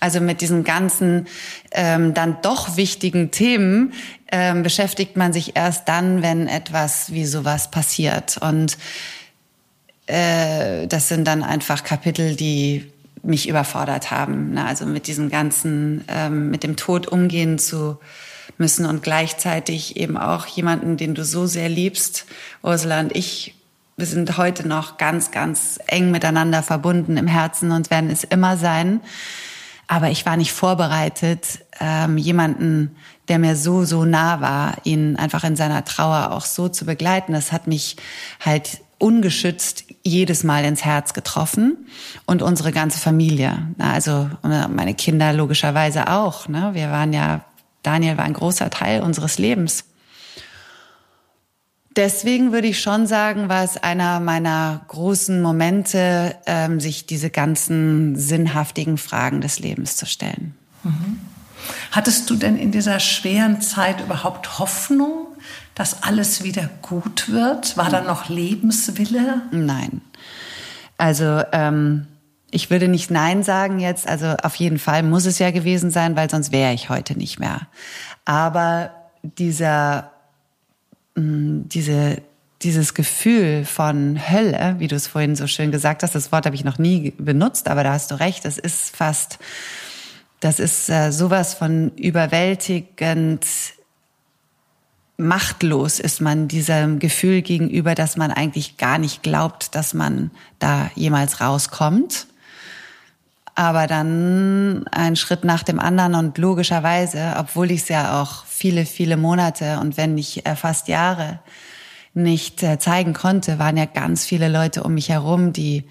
Also 0.00 0.20
mit 0.20 0.40
diesen 0.40 0.62
ganzen 0.64 1.26
ähm, 1.72 2.14
dann 2.14 2.38
doch 2.42 2.76
wichtigen 2.76 3.30
Themen 3.30 3.92
ähm, 4.30 4.62
beschäftigt 4.62 5.16
man 5.16 5.32
sich 5.32 5.56
erst 5.56 5.88
dann, 5.88 6.22
wenn 6.22 6.48
etwas 6.48 7.12
wie 7.12 7.26
sowas 7.26 7.70
passiert. 7.70 8.38
Und 8.38 8.76
äh, 10.06 10.86
das 10.86 11.08
sind 11.08 11.26
dann 11.26 11.42
einfach 11.42 11.82
Kapitel, 11.82 12.36
die 12.36 12.92
mich 13.26 13.48
überfordert 13.48 14.10
haben. 14.10 14.52
Ne? 14.54 14.64
Also 14.64 14.86
mit 14.86 15.06
diesem 15.06 15.30
ganzen, 15.30 16.04
ähm, 16.08 16.50
mit 16.50 16.62
dem 16.62 16.76
Tod 16.76 17.06
umgehen 17.08 17.58
zu 17.58 17.98
müssen 18.58 18.86
und 18.86 19.02
gleichzeitig 19.02 19.96
eben 19.96 20.16
auch 20.16 20.46
jemanden, 20.46 20.96
den 20.96 21.14
du 21.14 21.24
so 21.24 21.46
sehr 21.46 21.68
liebst. 21.68 22.26
Ursula 22.62 23.00
und 23.00 23.14
ich, 23.14 23.54
wir 23.96 24.06
sind 24.06 24.38
heute 24.38 24.66
noch 24.66 24.98
ganz, 24.98 25.30
ganz 25.30 25.78
eng 25.86 26.10
miteinander 26.10 26.62
verbunden 26.62 27.16
im 27.16 27.26
Herzen 27.26 27.70
und 27.70 27.90
werden 27.90 28.10
es 28.10 28.24
immer 28.24 28.56
sein. 28.56 29.00
Aber 29.88 30.10
ich 30.10 30.26
war 30.26 30.36
nicht 30.36 30.52
vorbereitet, 30.52 31.60
ähm, 31.80 32.18
jemanden, 32.18 32.96
der 33.28 33.38
mir 33.38 33.56
so, 33.56 33.84
so 33.84 34.04
nah 34.04 34.40
war, 34.40 34.74
ihn 34.84 35.16
einfach 35.16 35.44
in 35.44 35.56
seiner 35.56 35.84
Trauer 35.84 36.32
auch 36.32 36.44
so 36.44 36.68
zu 36.68 36.86
begleiten. 36.86 37.32
Das 37.32 37.52
hat 37.52 37.66
mich 37.66 37.96
halt 38.40 38.80
ungeschützt 38.98 39.84
jedes 40.02 40.44
Mal 40.44 40.64
ins 40.64 40.84
Herz 40.84 41.12
getroffen 41.12 41.86
und 42.24 42.42
unsere 42.42 42.72
ganze 42.72 42.98
Familie. 42.98 43.68
Also 43.78 44.30
meine 44.42 44.94
Kinder 44.94 45.32
logischerweise 45.32 46.08
auch. 46.08 46.48
Ne? 46.48 46.70
Wir 46.72 46.90
waren 46.90 47.12
ja, 47.12 47.44
Daniel 47.82 48.16
war 48.16 48.24
ein 48.24 48.32
großer 48.32 48.70
Teil 48.70 49.02
unseres 49.02 49.38
Lebens. 49.38 49.84
Deswegen 51.96 52.52
würde 52.52 52.68
ich 52.68 52.80
schon 52.80 53.06
sagen, 53.06 53.48
war 53.48 53.64
es 53.64 53.78
einer 53.78 54.20
meiner 54.20 54.82
großen 54.88 55.40
Momente, 55.40 56.36
ähm, 56.44 56.78
sich 56.78 57.06
diese 57.06 57.30
ganzen 57.30 58.16
sinnhaftigen 58.16 58.98
Fragen 58.98 59.40
des 59.40 59.58
Lebens 59.60 59.96
zu 59.96 60.04
stellen. 60.04 60.54
Mhm. 60.82 61.20
Hattest 61.90 62.28
du 62.28 62.36
denn 62.36 62.58
in 62.58 62.70
dieser 62.70 63.00
schweren 63.00 63.62
Zeit 63.62 64.00
überhaupt 64.00 64.58
Hoffnung, 64.58 65.26
dass 65.76 66.02
alles 66.02 66.42
wieder 66.42 66.68
gut 66.82 67.28
wird? 67.28 67.76
War 67.76 67.90
da 67.90 68.00
noch 68.00 68.28
Lebenswille? 68.28 69.42
Nein. 69.52 70.00
Also 70.96 71.42
ähm, 71.52 72.06
ich 72.50 72.70
würde 72.70 72.88
nicht 72.88 73.10
Nein 73.10 73.42
sagen 73.42 73.78
jetzt. 73.78 74.08
Also 74.08 74.34
auf 74.42 74.54
jeden 74.56 74.78
Fall 74.78 75.02
muss 75.02 75.26
es 75.26 75.38
ja 75.38 75.50
gewesen 75.50 75.90
sein, 75.90 76.16
weil 76.16 76.30
sonst 76.30 76.50
wäre 76.50 76.72
ich 76.72 76.88
heute 76.88 77.16
nicht 77.16 77.38
mehr. 77.38 77.68
Aber 78.24 78.90
dieser, 79.22 80.10
mh, 81.14 81.22
mm, 81.22 81.68
diese, 81.68 82.22
dieses 82.62 82.94
Gefühl 82.94 83.66
von 83.66 84.18
Hölle, 84.30 84.76
wie 84.78 84.88
du 84.88 84.96
es 84.96 85.06
vorhin 85.06 85.36
so 85.36 85.46
schön 85.46 85.72
gesagt 85.72 86.02
hast, 86.02 86.14
das 86.14 86.32
Wort 86.32 86.46
habe 86.46 86.56
ich 86.56 86.64
noch 86.64 86.78
nie 86.78 87.12
benutzt, 87.18 87.68
aber 87.68 87.84
da 87.84 87.92
hast 87.92 88.12
du 88.12 88.18
recht, 88.18 88.46
das 88.46 88.56
ist 88.56 88.96
fast, 88.96 89.38
das 90.40 90.58
ist 90.58 90.88
äh, 90.88 91.12
sowas 91.12 91.52
von 91.52 91.90
überwältigend 91.96 93.44
machtlos 95.16 95.98
ist 95.98 96.20
man 96.20 96.48
diesem 96.48 96.98
Gefühl 96.98 97.42
gegenüber, 97.42 97.94
dass 97.94 98.16
man 98.16 98.30
eigentlich 98.30 98.76
gar 98.76 98.98
nicht 98.98 99.22
glaubt, 99.22 99.74
dass 99.74 99.94
man 99.94 100.30
da 100.58 100.90
jemals 100.94 101.40
rauskommt. 101.40 102.26
Aber 103.54 103.86
dann 103.86 104.86
ein 104.88 105.16
Schritt 105.16 105.44
nach 105.44 105.62
dem 105.62 105.80
anderen 105.80 106.14
und 106.14 106.36
logischerweise, 106.36 107.36
obwohl 107.38 107.70
ich 107.70 107.82
es 107.82 107.88
ja 107.88 108.20
auch 108.20 108.44
viele, 108.44 108.84
viele 108.84 109.16
Monate 109.16 109.78
und 109.80 109.96
wenn 109.96 110.14
nicht 110.14 110.46
äh, 110.46 110.54
fast 110.56 110.88
Jahre 110.88 111.38
nicht 112.12 112.62
äh, 112.62 112.78
zeigen 112.78 113.14
konnte, 113.14 113.58
waren 113.58 113.78
ja 113.78 113.86
ganz 113.86 114.26
viele 114.26 114.48
Leute 114.48 114.82
um 114.82 114.94
mich 114.94 115.08
herum, 115.08 115.54
die 115.54 115.84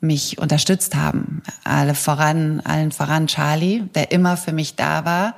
mich 0.00 0.38
unterstützt 0.38 0.94
haben. 0.94 1.42
Alle 1.64 1.94
voran, 1.94 2.60
allen 2.60 2.92
voran 2.92 3.26
Charlie, 3.26 3.84
der 3.94 4.12
immer 4.12 4.36
für 4.36 4.52
mich 4.52 4.76
da 4.76 5.06
war 5.06 5.34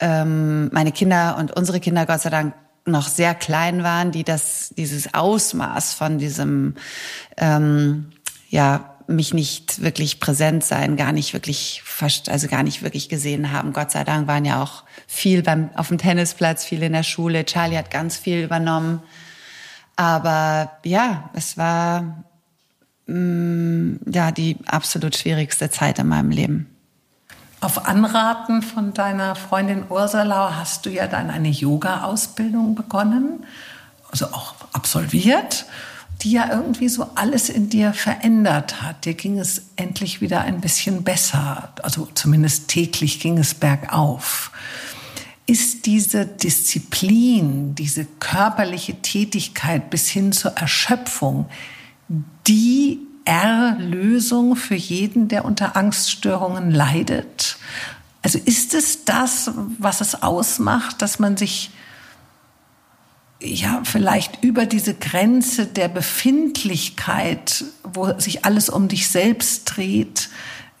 ähm, 0.00 0.68
meine 0.72 0.92
Kinder 0.92 1.36
und 1.38 1.52
unsere 1.56 1.80
Kinder 1.80 2.06
Gott 2.06 2.20
sei 2.20 2.30
Dank 2.30 2.54
noch 2.84 3.08
sehr 3.08 3.34
klein 3.34 3.82
waren, 3.82 4.12
die 4.12 4.24
das 4.24 4.72
dieses 4.76 5.12
Ausmaß 5.14 5.94
von 5.94 6.18
diesem 6.18 6.74
ähm, 7.36 8.12
ja 8.48 8.96
mich 9.08 9.34
nicht 9.34 9.82
wirklich 9.82 10.18
präsent 10.20 10.64
sein, 10.64 10.96
gar 10.96 11.12
nicht 11.12 11.32
wirklich 11.32 11.82
also 12.28 12.48
gar 12.48 12.62
nicht 12.62 12.82
wirklich 12.82 13.08
gesehen 13.08 13.52
haben. 13.52 13.72
Gott 13.72 13.90
sei 13.90 14.04
Dank 14.04 14.26
waren 14.26 14.44
ja 14.44 14.62
auch 14.62 14.84
viel 15.06 15.42
beim 15.42 15.70
auf 15.74 15.88
dem 15.88 15.98
Tennisplatz, 15.98 16.64
viel 16.64 16.82
in 16.82 16.92
der 16.92 17.02
Schule. 17.02 17.44
Charlie 17.44 17.78
hat 17.78 17.90
ganz 17.90 18.16
viel 18.16 18.42
übernommen. 18.42 19.02
Aber 19.94 20.72
ja, 20.84 21.30
es 21.34 21.56
war 21.56 22.24
mh, 23.06 23.16
mm, 23.16 24.00
ja 24.12 24.30
die 24.30 24.58
absolut 24.66 25.16
schwierigste 25.16 25.70
Zeit 25.70 25.98
in 25.98 26.08
meinem 26.08 26.30
Leben. 26.30 26.75
Auf 27.60 27.86
Anraten 27.86 28.62
von 28.62 28.92
deiner 28.92 29.34
Freundin 29.34 29.84
Ursula 29.88 30.56
hast 30.56 30.84
du 30.86 30.90
ja 30.90 31.06
dann 31.06 31.30
eine 31.30 31.48
Yoga-Ausbildung 31.48 32.74
begonnen, 32.74 33.44
also 34.10 34.26
auch 34.26 34.54
absolviert. 34.72 35.66
die 36.22 36.30
ja 36.30 36.50
irgendwie 36.50 36.88
so 36.88 37.10
alles 37.14 37.50
in 37.50 37.68
dir 37.68 37.92
verändert 37.92 38.80
hat. 38.80 39.04
Dir 39.04 39.14
ging 39.14 39.38
es 39.38 39.62
endlich 39.76 40.20
wieder 40.20 40.40
ein 40.40 40.60
bisschen 40.60 41.02
besser. 41.04 41.72
Also 41.82 42.08
zumindest 42.14 42.68
täglich 42.68 43.20
ging 43.20 43.38
es 43.38 43.52
bergauf. 43.54 44.50
Ist 45.46 45.86
diese 45.86 46.24
Disziplin, 46.24 47.74
diese 47.74 48.06
körperliche 48.18 49.00
Tätigkeit 49.02 49.90
bis 49.90 50.08
hin 50.08 50.32
zur 50.32 50.52
Erschöpfung 50.52 51.46
die 52.46 53.05
Erlösung 53.26 54.56
für 54.56 54.74
jeden, 54.74 55.28
der 55.28 55.44
unter 55.44 55.76
Angststörungen 55.76 56.70
leidet? 56.70 57.58
Also 58.22 58.38
ist 58.38 58.74
es 58.74 59.04
das, 59.04 59.50
was 59.78 60.00
es 60.00 60.22
ausmacht, 60.22 61.02
dass 61.02 61.18
man 61.18 61.36
sich 61.36 61.70
ja, 63.40 63.82
vielleicht 63.84 64.42
über 64.42 64.66
diese 64.66 64.94
Grenze 64.94 65.66
der 65.66 65.88
Befindlichkeit, 65.88 67.64
wo 67.84 68.18
sich 68.18 68.44
alles 68.44 68.68
um 68.70 68.88
dich 68.88 69.08
selbst 69.08 69.64
dreht, 69.76 70.30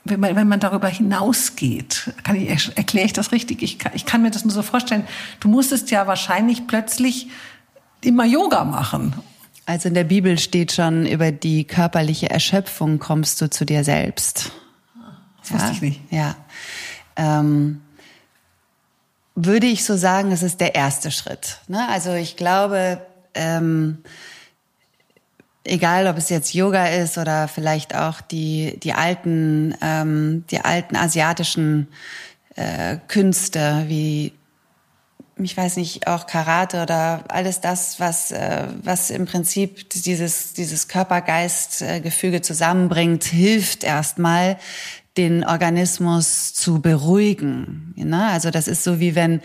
wenn 0.04 0.20
man, 0.20 0.36
wenn 0.36 0.48
man 0.48 0.60
darüber 0.60 0.88
hinausgeht, 0.88 2.12
kann 2.22 2.36
ich, 2.36 2.76
erkläre 2.76 3.06
ich 3.06 3.12
das 3.12 3.32
richtig? 3.32 3.62
Ich 3.62 3.78
kann, 3.78 3.92
ich 3.94 4.06
kann 4.06 4.22
mir 4.22 4.30
das 4.30 4.44
nur 4.44 4.52
so 4.52 4.62
vorstellen. 4.62 5.06
Du 5.40 5.48
musstest 5.48 5.90
ja 5.90 6.06
wahrscheinlich 6.06 6.66
plötzlich 6.66 7.28
immer 8.02 8.24
Yoga 8.24 8.64
machen. 8.64 9.14
Also 9.66 9.88
in 9.88 9.94
der 9.94 10.04
Bibel 10.04 10.38
steht 10.38 10.72
schon, 10.72 11.06
über 11.06 11.32
die 11.32 11.64
körperliche 11.64 12.30
Erschöpfung 12.30 13.00
kommst 13.00 13.40
du 13.42 13.50
zu 13.50 13.66
dir 13.66 13.82
selbst. 13.82 14.52
Das 15.42 15.52
wusste 15.52 15.66
ja, 15.66 15.72
ich 15.72 15.82
nicht. 15.82 16.00
Ja. 16.10 16.36
Ähm, 17.16 17.82
würde 19.34 19.66
ich 19.66 19.84
so 19.84 19.96
sagen, 19.96 20.32
es 20.32 20.42
ist 20.42 20.60
der 20.60 20.74
erste 20.74 21.10
Schritt. 21.10 21.58
Ne? 21.68 21.86
Also 21.88 22.14
ich 22.14 22.36
glaube, 22.36 23.04
ähm, 23.34 23.98
egal 25.64 26.06
ob 26.06 26.16
es 26.16 26.30
jetzt 26.30 26.54
Yoga 26.54 26.86
ist 26.86 27.18
oder 27.18 27.48
vielleicht 27.48 27.94
auch 27.94 28.20
die 28.20 28.78
die 28.82 28.92
alten 28.92 29.74
ähm, 29.82 30.44
die 30.50 30.60
alten 30.60 30.96
asiatischen 30.96 31.88
äh, 32.54 32.98
Künste 33.08 33.84
wie 33.88 34.32
ich 35.38 35.56
weiß 35.56 35.76
nicht 35.76 36.06
auch 36.06 36.26
Karate 36.26 36.82
oder 36.82 37.24
alles 37.28 37.60
das 37.60 38.00
was 38.00 38.32
äh, 38.32 38.68
was 38.82 39.10
im 39.10 39.26
Prinzip 39.26 39.90
dieses 39.90 40.54
dieses 40.54 40.88
Körper-Geist 40.88 41.84
Gefüge 42.02 42.40
zusammenbringt 42.40 43.24
hilft 43.24 43.84
erstmal 43.84 44.56
den 45.16 45.44
Organismus 45.44 46.52
zu 46.52 46.80
beruhigen. 46.80 47.94
Ne? 47.96 48.26
Also 48.26 48.50
das 48.50 48.68
ist 48.68 48.84
so 48.84 49.00
wie 49.00 49.14
wenn 49.14 49.40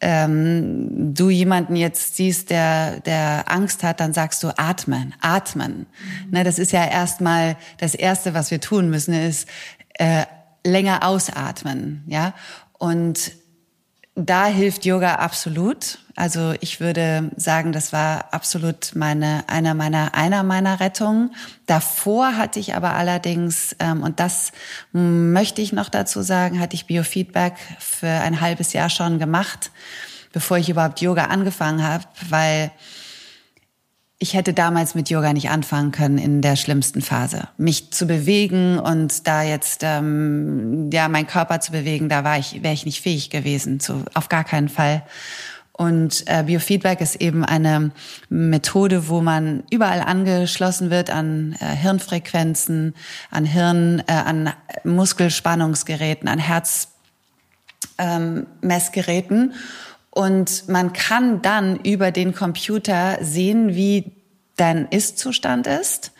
ähm, 0.00 1.14
du 1.14 1.28
jemanden 1.28 1.74
jetzt 1.74 2.16
siehst, 2.16 2.50
der, 2.50 3.00
der 3.00 3.50
Angst 3.50 3.82
hat, 3.82 4.00
dann 4.00 4.12
sagst 4.12 4.42
du 4.42 4.56
atmen, 4.56 5.14
atmen. 5.20 5.86
Mhm. 6.24 6.30
Ne? 6.30 6.44
Das 6.44 6.58
ist 6.58 6.72
ja 6.72 6.86
erstmal 6.86 7.56
das 7.78 7.94
Erste, 7.94 8.34
was 8.34 8.50
wir 8.50 8.60
tun 8.60 8.90
müssen, 8.90 9.12
ist 9.14 9.48
äh, 9.94 10.24
länger 10.64 11.04
ausatmen. 11.04 12.04
Ja, 12.06 12.34
und 12.78 13.32
da 14.26 14.46
hilft 14.46 14.84
Yoga 14.84 15.16
absolut. 15.16 15.98
Also 16.16 16.52
ich 16.60 16.80
würde 16.80 17.30
sagen, 17.36 17.70
das 17.70 17.92
war 17.92 18.34
absolut 18.34 18.96
meine 18.96 19.44
einer 19.46 19.74
meiner 19.74 20.14
einer 20.14 20.42
meiner 20.42 20.80
Rettungen. 20.80 21.34
Davor 21.66 22.36
hatte 22.36 22.58
ich 22.58 22.74
aber 22.74 22.94
allerdings 22.94 23.76
ähm, 23.78 24.02
und 24.02 24.18
das 24.18 24.50
möchte 24.92 25.62
ich 25.62 25.72
noch 25.72 25.88
dazu 25.88 26.22
sagen, 26.22 26.58
hatte 26.58 26.74
ich 26.74 26.86
Biofeedback 26.86 27.54
für 27.78 28.08
ein 28.08 28.40
halbes 28.40 28.72
Jahr 28.72 28.90
schon 28.90 29.20
gemacht, 29.20 29.70
bevor 30.32 30.58
ich 30.58 30.68
überhaupt 30.68 31.00
Yoga 31.00 31.26
angefangen 31.26 31.84
habe, 31.84 32.02
weil 32.28 32.72
ich 34.20 34.34
hätte 34.34 34.52
damals 34.52 34.96
mit 34.96 35.10
Yoga 35.10 35.32
nicht 35.32 35.48
anfangen 35.48 35.92
können 35.92 36.18
in 36.18 36.42
der 36.42 36.56
schlimmsten 36.56 37.02
Phase. 37.02 37.46
Mich 37.56 37.92
zu 37.92 38.06
bewegen 38.06 38.80
und 38.80 39.28
da 39.28 39.44
jetzt 39.44 39.82
ähm, 39.84 40.90
ja 40.92 41.08
mein 41.08 41.28
Körper 41.28 41.60
zu 41.60 41.70
bewegen, 41.70 42.08
da 42.08 42.24
war 42.24 42.36
ich 42.36 42.60
wäre 42.62 42.74
ich 42.74 42.84
nicht 42.84 43.00
fähig 43.00 43.30
gewesen, 43.30 43.78
zu, 43.78 44.04
auf 44.14 44.28
gar 44.28 44.42
keinen 44.42 44.68
Fall. 44.68 45.04
Und 45.72 46.24
äh, 46.26 46.42
Biofeedback 46.42 47.00
ist 47.00 47.20
eben 47.20 47.44
eine 47.44 47.92
Methode, 48.28 49.08
wo 49.08 49.20
man 49.20 49.62
überall 49.70 50.00
angeschlossen 50.00 50.90
wird 50.90 51.10
an 51.10 51.54
äh, 51.60 51.66
Hirnfrequenzen, 51.66 52.96
an 53.30 53.44
Hirn, 53.44 54.02
äh, 54.08 54.12
an 54.12 54.52
Muskelspannungsgeräten, 54.82 56.28
an 56.28 56.40
Herzmessgeräten. 56.40 59.38
Ähm, 59.38 59.52
und 60.18 60.68
man 60.68 60.92
kann 60.92 61.42
dann 61.42 61.78
über 61.78 62.10
den 62.10 62.34
Computer 62.34 63.18
sehen, 63.20 63.76
wie 63.76 64.10
dein 64.56 64.88
Ist-Zustand 64.88 65.68
ist. 65.68 66.10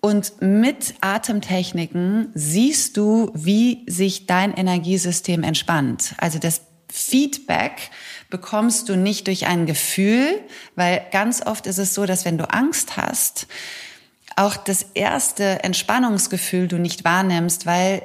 Und 0.00 0.40
mit 0.40 0.94
Atemtechniken 1.00 2.28
siehst 2.34 2.96
du, 2.96 3.32
wie 3.34 3.84
sich 3.88 4.26
dein 4.26 4.54
Energiesystem 4.54 5.42
entspannt. 5.42 6.14
Also 6.18 6.38
das 6.38 6.60
Feedback 6.88 7.90
bekommst 8.30 8.88
du 8.88 8.94
nicht 8.94 9.26
durch 9.26 9.48
ein 9.48 9.66
Gefühl, 9.66 10.40
weil 10.76 11.04
ganz 11.10 11.44
oft 11.44 11.66
ist 11.66 11.78
es 11.78 11.94
so, 11.94 12.06
dass 12.06 12.24
wenn 12.24 12.38
du 12.38 12.48
Angst 12.48 12.96
hast, 12.96 13.48
auch 14.36 14.56
das 14.56 14.86
erste 14.94 15.64
Entspannungsgefühl 15.64 16.68
du 16.68 16.78
nicht 16.78 17.04
wahrnimmst, 17.04 17.66
weil 17.66 18.02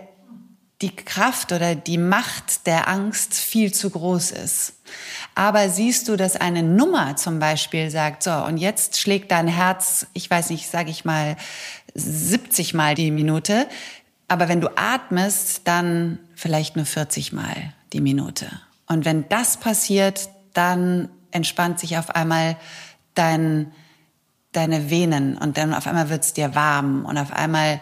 die 0.81 0.95
Kraft 0.95 1.51
oder 1.51 1.75
die 1.75 1.99
Macht 1.99 2.65
der 2.65 2.87
Angst 2.87 3.35
viel 3.35 3.71
zu 3.71 3.91
groß 3.91 4.31
ist. 4.31 4.73
Aber 5.35 5.69
siehst 5.69 6.07
du, 6.07 6.15
dass 6.15 6.35
eine 6.35 6.63
Nummer 6.63 7.15
zum 7.15 7.39
Beispiel 7.39 7.89
sagt, 7.89 8.23
so, 8.23 8.31
und 8.31 8.57
jetzt 8.57 8.99
schlägt 8.99 9.31
dein 9.31 9.47
Herz, 9.47 10.07
ich 10.13 10.29
weiß 10.29 10.49
nicht, 10.49 10.69
sage 10.69 10.89
ich 10.89 11.05
mal, 11.05 11.37
70 11.93 12.73
Mal 12.73 12.95
die 12.95 13.11
Minute, 13.11 13.67
aber 14.27 14.49
wenn 14.49 14.61
du 14.61 14.69
atmest, 14.75 15.61
dann 15.65 16.19
vielleicht 16.35 16.75
nur 16.75 16.85
40 16.85 17.33
Mal 17.33 17.73
die 17.93 18.01
Minute. 18.01 18.47
Und 18.87 19.05
wenn 19.05 19.27
das 19.29 19.57
passiert, 19.57 20.29
dann 20.53 21.09
entspannt 21.31 21.79
sich 21.79 21.97
auf 21.97 22.09
einmal 22.15 22.57
dein, 23.13 23.71
deine 24.51 24.89
Venen 24.89 25.37
und 25.37 25.57
dann 25.57 25.73
auf 25.73 25.87
einmal 25.87 26.09
wird's 26.09 26.33
dir 26.33 26.55
warm 26.55 27.05
und 27.05 27.17
auf 27.17 27.31
einmal 27.31 27.79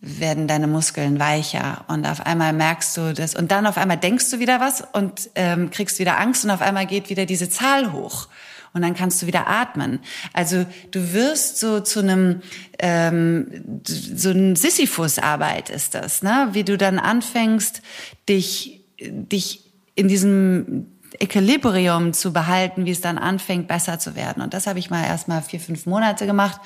werden 0.00 0.48
deine 0.48 0.66
Muskeln 0.66 1.18
weicher 1.18 1.84
und 1.88 2.06
auf 2.06 2.24
einmal 2.24 2.52
merkst 2.52 2.96
du 2.96 3.12
das 3.12 3.34
und 3.34 3.50
dann 3.50 3.66
auf 3.66 3.76
einmal 3.76 3.98
denkst 3.98 4.30
du 4.30 4.38
wieder 4.38 4.58
was 4.60 4.82
und 4.92 5.30
ähm, 5.34 5.70
kriegst 5.70 5.98
wieder 5.98 6.18
Angst 6.18 6.44
und 6.44 6.50
auf 6.50 6.62
einmal 6.62 6.86
geht 6.86 7.10
wieder 7.10 7.26
diese 7.26 7.50
Zahl 7.50 7.92
hoch 7.92 8.28
und 8.72 8.82
dann 8.82 8.94
kannst 8.94 9.20
du 9.20 9.26
wieder 9.26 9.46
atmen. 9.46 9.98
Also 10.32 10.64
du 10.90 11.12
wirst 11.12 11.58
so 11.58 11.80
zu 11.80 12.00
einem 12.00 12.40
ähm, 12.78 13.82
so 13.84 14.30
ein 14.30 14.56
Sisyphus-Arbeit 14.56 15.68
ist 15.68 15.94
das, 15.94 16.22
ne? 16.22 16.48
Wie 16.52 16.64
du 16.64 16.78
dann 16.78 16.98
anfängst, 16.98 17.82
dich 18.28 18.80
dich 19.00 19.70
in 19.94 20.08
diesem 20.08 20.86
Equilibrium 21.18 22.12
zu 22.12 22.32
behalten, 22.32 22.86
wie 22.86 22.90
es 22.90 23.00
dann 23.00 23.18
anfängt, 23.18 23.68
besser 23.68 23.98
zu 23.98 24.14
werden. 24.14 24.42
Und 24.42 24.54
das 24.54 24.66
habe 24.66 24.78
ich 24.78 24.90
mal 24.90 25.04
erst 25.04 25.28
mal 25.28 25.42
vier, 25.42 25.60
fünf 25.60 25.86
Monate 25.86 26.26
gemacht 26.26 26.60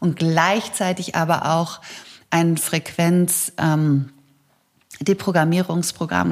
und 0.00 0.16
gleichzeitig 0.16 1.14
aber 1.14 1.50
auch 1.50 1.80
ein 2.30 2.56
Frequenz 2.56 3.52
ähm, 3.58 4.10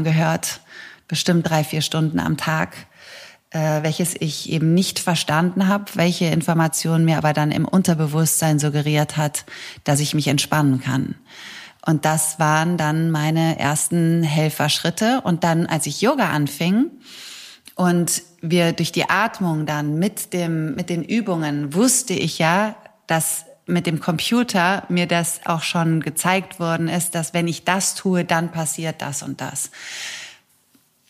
gehört, 0.04 0.60
bestimmt 1.08 1.48
drei, 1.48 1.64
vier 1.64 1.82
Stunden 1.82 2.18
am 2.18 2.36
Tag, 2.36 2.74
äh, 3.50 3.82
welches 3.82 4.14
ich 4.18 4.50
eben 4.50 4.74
nicht 4.74 4.98
verstanden 4.98 5.68
habe, 5.68 5.84
welche 5.94 6.26
Information 6.26 7.04
mir 7.04 7.18
aber 7.18 7.32
dann 7.32 7.52
im 7.52 7.64
Unterbewusstsein 7.64 8.58
suggeriert 8.58 9.16
hat, 9.16 9.44
dass 9.84 10.00
ich 10.00 10.14
mich 10.14 10.28
entspannen 10.28 10.80
kann. 10.80 11.14
Und 11.86 12.04
das 12.04 12.40
waren 12.40 12.76
dann 12.76 13.12
meine 13.12 13.60
ersten 13.60 14.24
Helferschritte. 14.24 15.20
Und 15.22 15.44
dann, 15.44 15.66
als 15.66 15.86
ich 15.86 16.00
Yoga 16.00 16.30
anfing 16.30 16.90
und 17.76 18.22
wir 18.40 18.72
durch 18.72 18.90
die 18.90 19.08
Atmung 19.08 19.66
dann 19.66 19.96
mit 19.96 20.32
dem, 20.32 20.74
mit 20.74 20.90
den 20.90 21.04
Übungen 21.04 21.74
wusste 21.74 22.14
ich 22.14 22.38
ja, 22.38 22.74
dass 23.06 23.44
mit 23.66 23.86
dem 23.86 24.00
Computer 24.00 24.84
mir 24.88 25.06
das 25.06 25.40
auch 25.44 25.62
schon 25.62 26.00
gezeigt 26.00 26.60
worden 26.60 26.88
ist, 26.88 27.14
dass 27.14 27.34
wenn 27.34 27.48
ich 27.48 27.64
das 27.64 27.94
tue, 27.94 28.24
dann 28.24 28.52
passiert 28.52 29.02
das 29.02 29.22
und 29.22 29.40
das. 29.40 29.70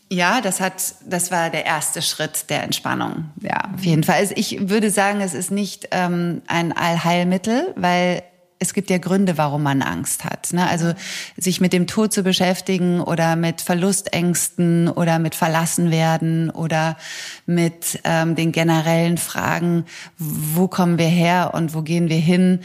Ja, 0.08 0.40
das 0.40 0.60
hat, 0.60 0.94
das 1.04 1.30
war 1.30 1.50
der 1.50 1.66
erste 1.66 2.00
Schritt 2.00 2.48
der 2.48 2.62
Entspannung. 2.62 3.30
Ja, 3.42 3.70
auf 3.74 3.84
jeden 3.84 4.04
Fall. 4.04 4.16
Also 4.16 4.34
ich 4.36 4.68
würde 4.68 4.90
sagen, 4.90 5.20
es 5.20 5.34
ist 5.34 5.50
nicht 5.50 5.88
ähm, 5.90 6.42
ein 6.46 6.72
Allheilmittel, 6.72 7.72
weil 7.76 8.22
es 8.66 8.74
gibt 8.74 8.90
ja 8.90 8.98
Gründe, 8.98 9.38
warum 9.38 9.62
man 9.62 9.80
Angst 9.80 10.24
hat. 10.24 10.52
Ne? 10.52 10.66
Also 10.68 10.92
sich 11.36 11.60
mit 11.60 11.72
dem 11.72 11.86
Tod 11.86 12.12
zu 12.12 12.22
beschäftigen 12.22 13.00
oder 13.00 13.36
mit 13.36 13.60
Verlustängsten 13.60 14.88
oder 14.88 15.18
mit 15.18 15.34
Verlassenwerden 15.34 16.50
oder 16.50 16.96
mit 17.46 18.00
ähm, 18.04 18.34
den 18.34 18.52
generellen 18.52 19.18
Fragen, 19.18 19.84
wo 20.18 20.66
kommen 20.68 20.98
wir 20.98 21.06
her 21.06 21.52
und 21.54 21.74
wo 21.74 21.82
gehen 21.82 22.08
wir 22.08 22.18
hin, 22.18 22.60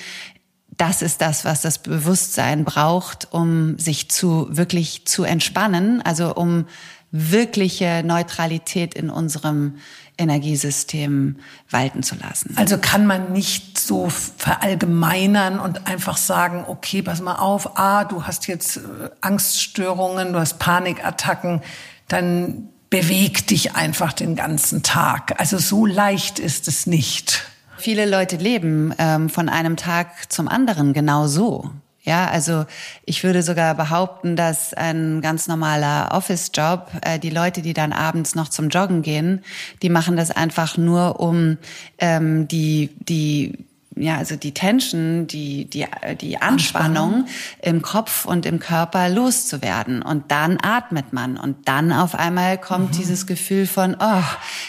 das 0.78 1.04
ist 1.04 1.22
das, 1.22 1.45
was 1.45 1.62
das 1.62 1.80
Bewusstsein 1.80 2.66
braucht, 2.66 3.28
um 3.32 3.78
sich 3.78 4.10
zu 4.10 4.47
wirklich 4.49 5.06
zu 5.06 5.24
entspannen, 5.24 6.02
also 6.02 6.34
um 6.34 6.66
wirkliche 7.12 8.02
Neutralität 8.04 8.95
in 8.95 9.10
unserem 9.10 9.76
Energiesystem 10.18 11.38
walten 11.70 12.03
zu 12.03 12.16
lassen. 12.16 12.53
Also 12.55 12.78
kann 12.78 13.05
man 13.05 13.32
nicht 13.32 13.80
so 13.80 14.09
verallgemeinern 14.09 15.59
und 15.59 15.88
einfach 15.88 16.18
sagen, 16.18 16.66
okay, 16.68 17.01
pass 17.01 17.22
mal 17.22 17.36
auf, 17.36 17.78
ah, 17.78 18.03
du 18.03 18.26
hast 18.26 18.47
jetzt 18.47 18.78
äh, 18.78 18.82
Angststörungen, 19.22 20.34
du 20.34 20.39
hast 20.39 20.59
Panikattacken, 20.59 21.62
dann 22.07 22.70
beweg 22.89 23.47
dich 23.47 23.76
einfach 23.76 24.14
den 24.14 24.36
ganzen 24.36 24.84
Tag. 24.84 25.39
Also 25.39 25.57
so 25.57 25.86
leicht 25.86 26.39
ist 26.39 26.68
es 26.68 26.86
nicht. 26.86 27.43
Viele 27.78 28.05
Leute 28.05 28.36
leben 28.36 28.93
ähm, 28.99 29.30
von 29.30 29.49
einem 29.49 29.76
Tag 29.76 30.32
zum 30.32 30.47
anderen 30.47 30.93
genau 30.93 31.26
so. 31.26 31.72
Ja, 32.04 32.28
also 32.30 32.66
ich 33.06 33.24
würde 33.24 33.43
sogar 33.43 33.76
behaupten, 33.76 34.36
dass 34.36 34.74
ein 34.74 35.22
ganz 35.22 35.47
normaler 35.47 36.10
Office-Job, 36.12 36.89
äh, 37.02 37.20
die 37.20 37.30
Leute, 37.30 37.62
die 37.62 37.74
dann 37.74 37.93
abends 37.93 38.34
noch 38.34 38.49
zum 38.49 38.70
Joggen 38.70 39.04
gehen, 39.04 39.43
die 39.84 39.89
machen 39.89 40.18
das 40.18 40.32
einfach 40.32 40.78
nur, 40.78 41.20
um 41.20 41.58
ähm, 41.99 42.47
die 42.47 42.89
die 42.99 43.66
ja, 43.96 44.18
also 44.18 44.36
die 44.36 44.54
Tension, 44.54 45.28
die, 45.28 45.66
die, 45.66 45.86
die 46.22 46.38
Anspannung, 46.38 46.82
Anspannung 46.92 47.26
im 47.62 47.82
Kopf 47.82 48.26
und 48.26 48.46
im 48.46 48.60
Körper 48.60 49.10
loszuwerden. 49.10 50.02
Und 50.02 50.32
dann 50.32 50.58
atmet 50.62 51.14
man. 51.14 51.38
Und 51.38 51.68
dann 51.68 51.92
auf 51.92 52.16
einmal 52.16 52.58
kommt 52.58 52.92
mhm. 52.92 52.98
dieses 52.98 53.28
Gefühl 53.28 53.68
von, 53.68 53.96
oh, 54.00 54.24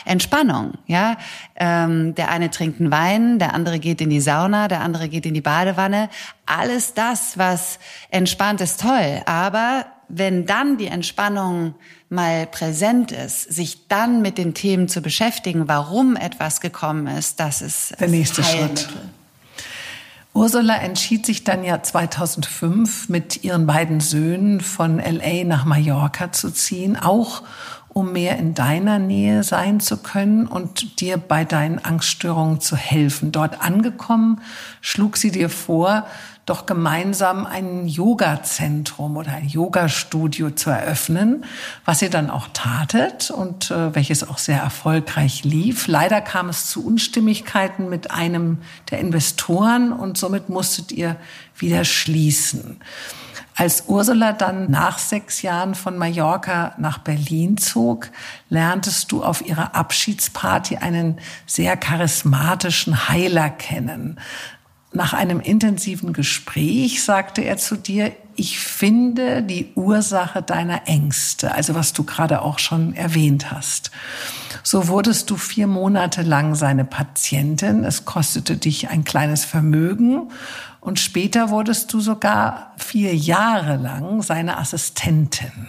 Entspannung, 0.04 0.72
ja. 0.86 1.16
Ähm, 1.54 2.14
der 2.14 2.30
eine 2.30 2.50
trinkt 2.50 2.80
einen 2.80 2.90
Wein, 2.90 3.38
der 3.38 3.54
andere 3.54 3.78
geht 3.78 4.00
in 4.00 4.10
die 4.10 4.20
Sauna, 4.20 4.68
der 4.68 4.80
andere 4.80 5.08
geht 5.08 5.26
in 5.26 5.34
die 5.34 5.40
Badewanne. 5.40 6.08
Alles 6.46 6.94
das, 6.94 7.38
was 7.38 7.78
entspannt, 8.10 8.60
ist 8.60 8.80
toll. 8.80 9.22
Aber 9.26 9.86
wenn 10.12 10.44
dann 10.44 10.76
die 10.76 10.86
Entspannung 10.86 11.74
mal 12.10 12.46
präsent 12.46 13.12
ist, 13.12 13.52
sich 13.52 13.88
dann 13.88 14.20
mit 14.20 14.36
den 14.36 14.52
Themen 14.52 14.86
zu 14.86 15.00
beschäftigen, 15.00 15.68
warum 15.68 16.16
etwas 16.16 16.60
gekommen 16.60 17.06
ist, 17.06 17.40
das 17.40 17.62
ist 17.62 17.98
der 17.98 18.08
nächste 18.08 18.44
Schritt. 18.44 18.88
Ursula 20.34 20.76
entschied 20.76 21.26
sich 21.26 21.44
dann 21.44 21.64
ja 21.64 21.82
2005 21.82 23.08
mit 23.08 23.42
ihren 23.42 23.66
beiden 23.66 24.00
Söhnen 24.00 24.60
von 24.60 24.98
LA 24.98 25.44
nach 25.44 25.64
Mallorca 25.64 26.30
zu 26.30 26.50
ziehen, 26.50 26.96
auch 26.96 27.42
um 27.88 28.12
mehr 28.12 28.38
in 28.38 28.54
deiner 28.54 28.98
Nähe 28.98 29.42
sein 29.42 29.80
zu 29.80 29.98
können 29.98 30.46
und 30.46 31.00
dir 31.00 31.18
bei 31.18 31.44
deinen 31.44 31.78
Angststörungen 31.78 32.60
zu 32.60 32.76
helfen. 32.76 33.32
Dort 33.32 33.62
angekommen, 33.62 34.40
schlug 34.80 35.16
sie 35.16 35.30
dir 35.30 35.50
vor, 35.50 36.06
doch 36.44 36.66
gemeinsam 36.66 37.46
ein 37.46 37.86
Yoga-Zentrum 37.86 39.16
oder 39.16 39.32
ein 39.32 39.46
Yoga-Studio 39.46 40.50
zu 40.50 40.70
eröffnen, 40.70 41.44
was 41.84 42.02
ihr 42.02 42.10
dann 42.10 42.30
auch 42.30 42.48
tatet 42.52 43.30
und 43.30 43.70
äh, 43.70 43.94
welches 43.94 44.28
auch 44.28 44.38
sehr 44.38 44.58
erfolgreich 44.58 45.44
lief. 45.44 45.86
Leider 45.86 46.20
kam 46.20 46.48
es 46.48 46.68
zu 46.68 46.84
Unstimmigkeiten 46.84 47.88
mit 47.88 48.10
einem 48.10 48.58
der 48.90 48.98
Investoren 48.98 49.92
und 49.92 50.18
somit 50.18 50.48
musstet 50.48 50.90
ihr 50.90 51.16
wieder 51.56 51.84
schließen. 51.84 52.80
Als 53.54 53.84
Ursula 53.86 54.32
dann 54.32 54.70
nach 54.70 54.98
sechs 54.98 55.42
Jahren 55.42 55.74
von 55.74 55.98
Mallorca 55.98 56.74
nach 56.78 56.98
Berlin 56.98 57.58
zog, 57.58 58.08
lerntest 58.48 59.12
du 59.12 59.22
auf 59.22 59.46
ihrer 59.46 59.74
Abschiedsparty 59.74 60.78
einen 60.78 61.20
sehr 61.46 61.76
charismatischen 61.76 63.08
Heiler 63.08 63.50
kennen. 63.50 64.18
Nach 64.94 65.14
einem 65.14 65.40
intensiven 65.40 66.12
Gespräch 66.12 67.02
sagte 67.02 67.42
er 67.42 67.56
zu 67.56 67.76
dir, 67.76 68.12
ich 68.36 68.58
finde 68.58 69.42
die 69.42 69.72
Ursache 69.74 70.42
deiner 70.42 70.86
Ängste, 70.86 71.52
also 71.54 71.74
was 71.74 71.92
du 71.92 72.04
gerade 72.04 72.42
auch 72.42 72.58
schon 72.58 72.94
erwähnt 72.94 73.50
hast. 73.50 73.90
So 74.62 74.88
wurdest 74.88 75.30
du 75.30 75.36
vier 75.36 75.66
Monate 75.66 76.22
lang 76.22 76.54
seine 76.54 76.84
Patientin. 76.84 77.84
Es 77.84 78.04
kostete 78.04 78.56
dich 78.56 78.90
ein 78.90 79.04
kleines 79.04 79.44
Vermögen. 79.44 80.30
Und 80.80 80.98
später 80.98 81.50
wurdest 81.50 81.92
du 81.92 82.00
sogar 82.00 82.72
vier 82.76 83.14
Jahre 83.14 83.76
lang 83.76 84.22
seine 84.22 84.58
Assistentin. 84.58 85.68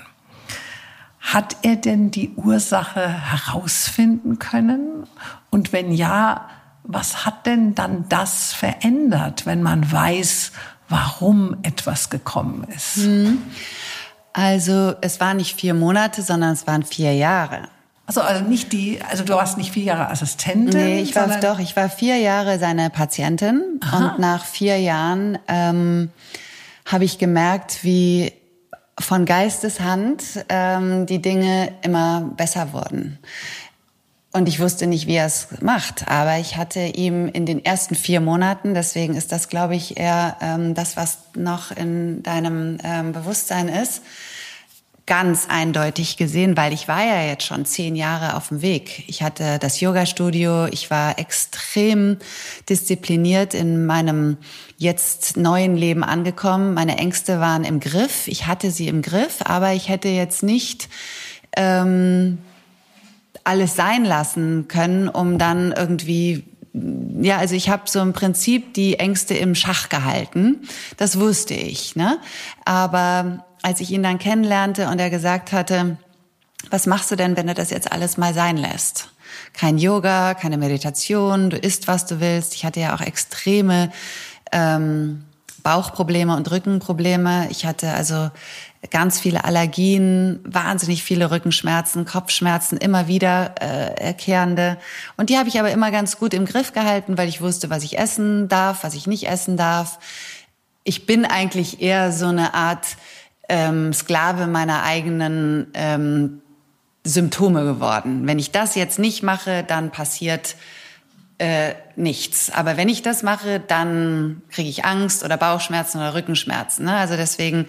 Hat 1.20 1.58
er 1.62 1.78
denn 1.78 2.12
die 2.12 2.34
Ursache 2.36 3.08
herausfinden 3.08 4.40
können? 4.40 5.08
Und 5.50 5.72
wenn 5.72 5.92
ja, 5.92 6.50
was 6.84 7.26
hat 7.26 7.46
denn 7.46 7.76
dann 7.76 8.06
das 8.10 8.54
verändert, 8.54 9.46
wenn 9.46 9.62
man 9.62 9.92
weiß, 9.92 10.52
warum 10.90 11.58
etwas 11.64 12.10
gekommen 12.10 12.68
ist? 12.76 12.98
Hm. 12.98 13.42
Also 14.34 14.96
es 15.02 15.20
waren 15.20 15.38
nicht 15.38 15.60
vier 15.60 15.74
Monate, 15.74 16.22
sondern 16.22 16.54
es 16.54 16.68
waren 16.68 16.84
vier 16.84 17.14
Jahre. 17.16 17.70
Also, 18.06 18.22
also 18.22 18.44
nicht 18.44 18.74
die, 18.74 19.00
also 19.10 19.24
du 19.24 19.34
warst 19.34 19.58
nicht 19.58 19.72
vier 19.72 19.84
Jahre 19.84 20.10
Assistentin? 20.10 20.78
Nee, 20.78 21.02
ich 21.02 21.16
war 21.16 21.40
doch, 21.40 21.60
ich 21.60 21.76
war 21.76 21.90
vier 21.90 22.18
Jahre 22.18 22.60
seine 22.60 22.90
Patientin 22.90 23.80
Aha. 23.82 23.98
und 23.98 24.20
nach 24.20 24.44
vier 24.44 24.78
Jahren 24.78 25.38
ähm, 25.48 26.10
habe 26.86 27.06
ich 27.06 27.18
gemerkt, 27.18 27.84
wie 27.84 28.34
von 29.00 29.26
Geisteshand 29.26 30.46
ähm, 30.50 31.06
die 31.06 31.22
Dinge 31.22 31.72
immer 31.82 32.30
besser 32.36 32.74
wurden. 32.74 33.20
Und 34.36 34.50
ich 34.50 34.60
wusste 34.60 34.88
nicht, 34.88 35.06
wie 35.06 35.14
er 35.14 35.28
es 35.28 35.48
macht. 35.62 36.08
Aber 36.08 36.40
ich 36.40 36.58
hatte 36.58 36.80
ihm 36.80 37.28
in 37.28 37.46
den 37.46 37.64
ersten 37.64 37.94
vier 37.94 38.20
Monaten, 38.20 38.74
deswegen 38.74 39.16
ist 39.16 39.32
das, 39.32 39.48
glaube 39.48 39.76
ich, 39.76 39.98
eher 39.98 40.38
ähm, 40.42 40.74
das, 40.74 40.98
was 40.98 41.20
noch 41.36 41.70
in 41.70 42.24
deinem 42.24 42.80
ähm, 42.84 43.12
Bewusstsein 43.12 43.70
ist, 43.70 44.02
ganz 45.06 45.48
eindeutig 45.50 46.18
gesehen, 46.18 46.58
weil 46.58 46.74
ich 46.74 46.88
war 46.88 47.06
ja 47.06 47.22
jetzt 47.28 47.46
schon 47.46 47.66
zehn 47.66 47.96
Jahre 47.96 48.36
auf 48.36 48.48
dem 48.48 48.64
Weg. 48.64 49.04
Ich 49.08 49.22
hatte 49.22 49.60
das 49.60 49.80
Yoga-Studio, 49.80 50.66
ich 50.66 50.90
war 50.90 51.20
extrem 51.20 52.18
diszipliniert 52.68 53.54
in 53.54 53.86
meinem 53.86 54.38
jetzt 54.78 55.38
neuen 55.38 55.76
Leben 55.76 56.04
angekommen. 56.04 56.74
Meine 56.74 56.98
Ängste 56.98 57.40
waren 57.40 57.64
im 57.66 57.80
Griff, 57.80 58.28
ich 58.28 58.48
hatte 58.48 58.72
sie 58.72 58.88
im 58.88 59.04
Griff, 59.04 59.42
aber 59.44 59.74
ich 59.74 59.90
hätte 59.90 60.08
jetzt 60.08 60.42
nicht... 60.42 60.90
Ähm, 61.56 62.40
alles 63.44 63.76
sein 63.76 64.06
lassen 64.06 64.68
können, 64.68 65.10
um 65.10 65.38
dann 65.38 65.72
irgendwie 65.72 66.44
ja, 67.22 67.38
also 67.38 67.54
ich 67.54 67.70
habe 67.70 67.84
so 67.86 68.02
im 68.02 68.14
Prinzip 68.14 68.74
die 68.74 68.98
Ängste 68.98 69.36
im 69.36 69.54
Schach 69.54 69.90
gehalten. 69.90 70.68
Das 70.98 71.20
wusste 71.20 71.54
ich. 71.54 71.96
Ne? 71.96 72.18
Aber 72.66 73.46
als 73.62 73.80
ich 73.80 73.92
ihn 73.92 74.02
dann 74.02 74.18
kennenlernte 74.18 74.88
und 74.88 75.00
er 75.00 75.12
gesagt 75.12 75.52
hatte, 75.52 75.98
was 76.72 76.88
machst 76.88 77.12
du 77.12 77.16
denn, 77.16 77.38
wenn 77.38 77.48
du 77.48 77.54
das 77.54 77.70
jetzt 77.70 77.92
alles 77.92 78.18
mal 78.18 78.34
sein 78.34 78.58
lässt? 78.58 79.10
Kein 79.54 79.78
Yoga, 79.78 80.34
keine 80.34 80.58
Meditation, 80.58 81.50
du 81.50 81.58
isst, 81.58 81.88
was 81.88 82.06
du 82.06 82.20
willst. 82.20 82.56
Ich 82.56 82.66
hatte 82.66 82.80
ja 82.80 82.96
auch 82.96 83.02
extreme 83.02 83.92
ähm, 84.52 85.26
Bauchprobleme 85.62 86.36
und 86.36 86.50
Rückenprobleme. 86.50 87.48
Ich 87.52 87.66
hatte 87.66 87.92
also 87.92 88.32
ganz 88.92 89.20
viele 89.20 89.44
Allergien, 89.44 90.40
wahnsinnig 90.44 91.04
viele 91.04 91.32
Rückenschmerzen, 91.32 92.06
Kopfschmerzen, 92.06 92.78
immer 92.78 93.08
wieder 93.08 93.56
äh, 93.62 93.94
erkehrende. 94.02 94.78
Und 95.18 95.30
die 95.30 95.38
habe 95.38 95.50
ich 95.50 95.60
aber 95.60 95.72
immer 95.72 95.92
ganz 95.92 96.18
gut 96.18 96.34
im 96.34 96.46
Griff 96.46 96.74
gehalten, 96.74 97.18
weil 97.18 97.30
ich 97.30 97.42
wusste, 97.42 97.70
was 97.70 97.84
ich 97.84 97.98
essen 97.98 98.50
darf, 98.50 98.84
was 98.84 98.94
ich 98.94 99.08
nicht 99.08 99.28
essen 99.28 99.58
darf. 99.58 100.00
Ich 100.84 101.06
bin 101.06 101.26
eigentlich 101.26 101.82
eher 101.82 102.12
so 102.12 102.28
eine 102.28 102.54
Art 102.54 102.98
ähm, 103.50 103.94
Sklave 103.94 104.48
meiner 104.48 104.84
eigenen 104.84 105.68
ähm, 105.74 106.42
Symptome 107.04 107.64
geworden. 107.64 108.28
Wenn 108.28 108.40
ich 108.40 108.52
das 108.52 108.76
jetzt 108.76 109.00
nicht 109.00 109.24
mache, 109.24 109.64
dann 109.64 109.92
passiert 109.92 110.56
äh, 111.38 111.74
nichts. 111.96 112.50
Aber 112.52 112.78
wenn 112.78 112.90
ich 112.90 113.02
das 113.02 113.24
mache, 113.24 113.60
dann 113.60 114.42
kriege 114.50 114.70
ich 114.70 114.86
Angst 114.86 115.24
oder 115.24 115.36
Bauchschmerzen 115.36 115.98
oder 115.98 116.14
Rückenschmerzen. 116.14 116.86
Ne? 116.86 116.96
Also 116.96 117.16
deswegen 117.18 117.68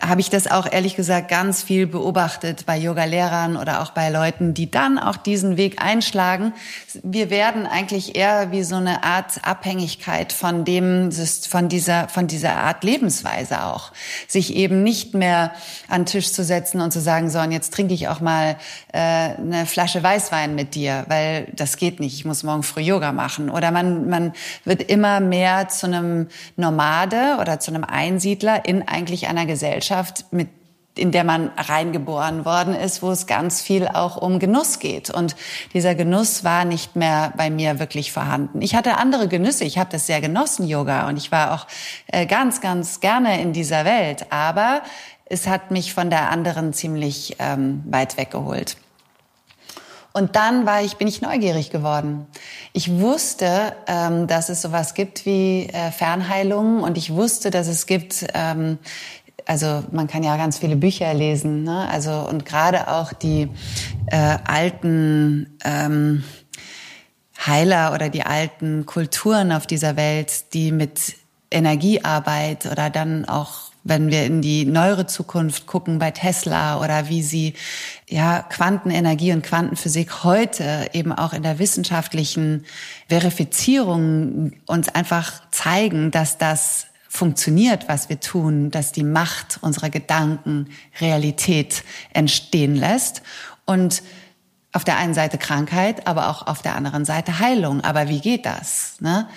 habe 0.00 0.20
ich 0.20 0.30
das 0.30 0.46
auch 0.46 0.70
ehrlich 0.70 0.96
gesagt 0.96 1.28
ganz 1.28 1.62
viel 1.62 1.86
beobachtet 1.86 2.64
bei 2.66 2.76
Yoga-Lehrern 2.78 3.56
oder 3.56 3.82
auch 3.82 3.90
bei 3.90 4.10
Leuten, 4.10 4.54
die 4.54 4.70
dann 4.70 4.98
auch 4.98 5.16
diesen 5.16 5.56
Weg 5.56 5.82
einschlagen. 5.82 6.52
Wir 7.02 7.30
werden 7.30 7.66
eigentlich 7.66 8.16
eher 8.16 8.52
wie 8.52 8.62
so 8.62 8.76
eine 8.76 9.02
Art 9.04 9.40
Abhängigkeit 9.42 10.32
von 10.32 10.64
dem, 10.64 11.10
von 11.48 11.68
dieser, 11.68 12.08
von 12.08 12.28
dieser 12.28 12.56
Art 12.56 12.84
Lebensweise 12.84 13.64
auch. 13.64 13.92
Sich 14.28 14.54
eben 14.54 14.82
nicht 14.82 15.14
mehr 15.14 15.52
an 15.88 16.06
Tisch 16.06 16.32
zu 16.32 16.44
setzen 16.44 16.80
und 16.80 16.92
zu 16.92 17.00
sagen, 17.00 17.28
so, 17.28 17.40
und 17.40 17.50
jetzt 17.50 17.74
trinke 17.74 17.94
ich 17.94 18.08
auch 18.08 18.20
mal 18.20 18.56
äh, 18.92 18.98
eine 18.98 19.66
Flasche 19.66 20.02
Weißwein 20.02 20.54
mit 20.54 20.74
dir, 20.74 21.04
weil 21.08 21.48
das 21.54 21.76
geht 21.76 21.98
nicht. 21.98 22.14
Ich 22.14 22.24
muss 22.24 22.42
morgen 22.42 22.62
früh 22.62 22.82
Yoga 22.82 23.12
machen. 23.12 23.50
Oder 23.50 23.72
man, 23.72 24.08
man 24.08 24.32
wird 24.64 24.82
immer 24.82 25.20
mehr 25.20 25.68
zu 25.68 25.86
einem 25.86 26.28
Nomade 26.56 27.38
oder 27.40 27.58
zu 27.58 27.72
einem 27.72 27.84
Einsiedler 27.84 28.64
in 28.64 28.86
eigentlich 28.86 29.26
einer 29.26 29.44
Gesellschaft 29.44 29.87
Gesellschaft, 29.88 30.26
mit 30.30 30.48
in 30.94 31.12
der 31.12 31.22
man 31.22 31.52
reingeboren 31.56 32.44
worden 32.44 32.74
ist, 32.74 33.02
wo 33.02 33.12
es 33.12 33.28
ganz 33.28 33.62
viel 33.62 33.86
auch 33.86 34.16
um 34.16 34.40
Genuss 34.40 34.80
geht. 34.80 35.10
Und 35.10 35.36
dieser 35.72 35.94
Genuss 35.94 36.42
war 36.42 36.64
nicht 36.64 36.96
mehr 36.96 37.32
bei 37.36 37.50
mir 37.50 37.78
wirklich 37.78 38.10
vorhanden. 38.10 38.62
Ich 38.62 38.74
hatte 38.74 38.96
andere 38.96 39.28
Genüsse. 39.28 39.62
Ich 39.62 39.78
habe 39.78 39.90
das 39.92 40.08
sehr 40.08 40.20
genossen, 40.20 40.66
Yoga. 40.66 41.06
Und 41.06 41.16
ich 41.16 41.30
war 41.30 41.54
auch 41.54 41.68
äh, 42.08 42.26
ganz, 42.26 42.60
ganz 42.60 42.98
gerne 42.98 43.40
in 43.40 43.52
dieser 43.52 43.84
Welt. 43.84 44.32
Aber 44.32 44.82
es 45.26 45.46
hat 45.46 45.70
mich 45.70 45.94
von 45.94 46.10
der 46.10 46.30
anderen 46.32 46.72
ziemlich 46.72 47.36
ähm, 47.38 47.84
weit 47.86 48.16
weggeholt. 48.16 48.76
Und 50.18 50.34
dann 50.34 50.66
war 50.66 50.82
ich, 50.82 50.96
bin 50.96 51.06
ich 51.06 51.20
neugierig 51.20 51.70
geworden. 51.70 52.26
Ich 52.72 52.98
wusste, 52.98 53.76
ähm, 53.86 54.26
dass 54.26 54.48
es 54.48 54.62
sowas 54.62 54.94
gibt 54.94 55.26
wie 55.26 55.66
äh, 55.66 55.92
Fernheilung 55.92 56.82
und 56.82 56.98
ich 56.98 57.14
wusste, 57.14 57.50
dass 57.50 57.68
es 57.68 57.86
gibt, 57.86 58.26
ähm, 58.34 58.78
also 59.48 59.82
man 59.92 60.06
kann 60.06 60.22
ja 60.22 60.36
ganz 60.36 60.58
viele 60.58 60.76
Bücher 60.76 61.12
lesen, 61.14 61.64
ne? 61.64 61.88
also 61.88 62.12
und 62.28 62.44
gerade 62.44 62.88
auch 62.88 63.14
die 63.14 63.48
äh, 64.06 64.36
alten 64.44 65.58
ähm, 65.64 66.22
Heiler 67.46 67.94
oder 67.94 68.10
die 68.10 68.24
alten 68.24 68.84
Kulturen 68.84 69.52
auf 69.52 69.66
dieser 69.66 69.96
Welt, 69.96 70.52
die 70.52 70.70
mit 70.70 71.14
Energiearbeit 71.50 72.66
oder 72.66 72.90
dann 72.90 73.24
auch 73.24 73.68
wenn 73.84 74.10
wir 74.10 74.26
in 74.26 74.42
die 74.42 74.66
neuere 74.66 75.06
Zukunft 75.06 75.66
gucken 75.66 75.98
bei 75.98 76.10
Tesla 76.10 76.80
oder 76.80 77.08
wie 77.08 77.22
sie 77.22 77.54
ja 78.06 78.42
Quantenenergie 78.42 79.32
und 79.32 79.42
Quantenphysik 79.42 80.24
heute 80.24 80.90
eben 80.92 81.12
auch 81.12 81.32
in 81.32 81.42
der 81.42 81.58
wissenschaftlichen 81.58 82.66
Verifizierung 83.08 84.52
uns 84.66 84.90
einfach 84.90 85.40
zeigen, 85.50 86.10
dass 86.10 86.36
das 86.36 86.87
funktioniert, 87.18 87.88
was 87.88 88.08
wir 88.08 88.20
tun, 88.20 88.70
dass 88.70 88.92
die 88.92 89.02
Macht 89.02 89.58
unserer 89.60 89.90
Gedanken 89.90 90.68
Realität 91.00 91.82
entstehen 92.14 92.76
lässt 92.76 93.22
und 93.66 94.02
auf 94.72 94.84
der 94.84 94.98
einen 94.98 95.14
Seite 95.14 95.36
Krankheit, 95.36 96.06
aber 96.06 96.28
auch 96.28 96.46
auf 96.46 96.62
der 96.62 96.76
anderen 96.76 97.04
Seite 97.04 97.40
Heilung. 97.40 97.82
Aber 97.82 98.08
wie 98.08 98.20
geht 98.20 98.46
das? 98.46 98.96
Ne? 99.00 99.28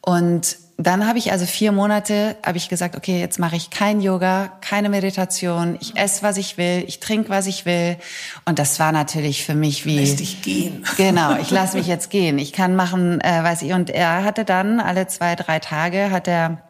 Und 0.00 0.58
dann 0.76 1.06
habe 1.06 1.18
ich 1.18 1.32
also 1.32 1.46
vier 1.46 1.72
Monate, 1.72 2.36
habe 2.44 2.56
ich 2.58 2.68
gesagt, 2.68 2.96
okay, 2.96 3.18
jetzt 3.18 3.38
mache 3.38 3.56
ich 3.56 3.70
kein 3.70 4.00
Yoga, 4.00 4.52
keine 4.60 4.88
Meditation, 4.88 5.76
ich 5.80 5.96
esse, 5.96 6.22
was 6.22 6.36
ich 6.36 6.56
will, 6.56 6.84
ich 6.86 7.00
trinke, 7.00 7.30
was 7.30 7.46
ich 7.46 7.64
will. 7.64 7.96
Und 8.44 8.58
das 8.58 8.78
war 8.78 8.92
natürlich 8.92 9.44
für 9.44 9.54
mich 9.54 9.86
wie... 9.86 9.98
Lass 9.98 10.16
dich 10.16 10.42
gehen. 10.42 10.84
Genau, 10.96 11.36
ich 11.38 11.50
lasse 11.50 11.76
mich 11.76 11.86
jetzt 11.86 12.10
gehen. 12.10 12.38
Ich 12.38 12.52
kann 12.52 12.76
machen, 12.76 13.20
äh, 13.20 13.42
weiß 13.42 13.62
ich. 13.62 13.72
Und 13.72 13.90
er 13.90 14.22
hatte 14.22 14.44
dann 14.44 14.78
alle 14.78 15.08
zwei, 15.08 15.34
drei 15.34 15.58
Tage, 15.58 16.10
hat 16.10 16.28
er 16.28 16.62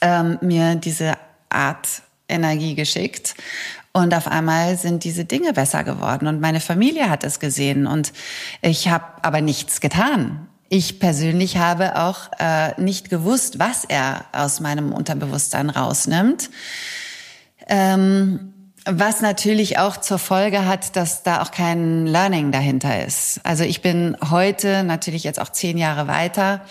ähm, 0.00 0.38
mir 0.40 0.74
diese 0.76 1.14
Art 1.48 2.02
Energie 2.28 2.74
geschickt. 2.74 3.34
Und 3.92 4.14
auf 4.14 4.26
einmal 4.26 4.78
sind 4.78 5.04
diese 5.04 5.26
Dinge 5.26 5.52
besser 5.52 5.84
geworden 5.84 6.26
und 6.26 6.40
meine 6.40 6.60
Familie 6.60 7.10
hat 7.10 7.24
es 7.24 7.40
gesehen 7.40 7.86
und 7.86 8.12
ich 8.62 8.88
habe 8.88 9.04
aber 9.20 9.42
nichts 9.42 9.82
getan. 9.82 10.48
Ich 10.70 10.98
persönlich 10.98 11.58
habe 11.58 11.96
auch 11.96 12.30
äh, 12.38 12.80
nicht 12.80 13.10
gewusst, 13.10 13.58
was 13.58 13.84
er 13.84 14.24
aus 14.32 14.60
meinem 14.60 14.94
Unterbewusstsein 14.94 15.68
rausnimmt. 15.68 16.48
Ähm, 17.66 18.54
was 18.86 19.20
natürlich 19.20 19.78
auch 19.78 19.98
zur 19.98 20.18
Folge 20.18 20.64
hat, 20.64 20.96
dass 20.96 21.22
da 21.22 21.42
auch 21.42 21.50
kein 21.50 22.06
Learning 22.06 22.50
dahinter 22.50 23.04
ist. 23.04 23.40
Also 23.44 23.64
ich 23.64 23.82
bin 23.82 24.16
heute 24.30 24.82
natürlich 24.82 25.22
jetzt 25.24 25.38
auch 25.38 25.50
zehn 25.50 25.78
Jahre 25.78 26.08
weiter, 26.08 26.62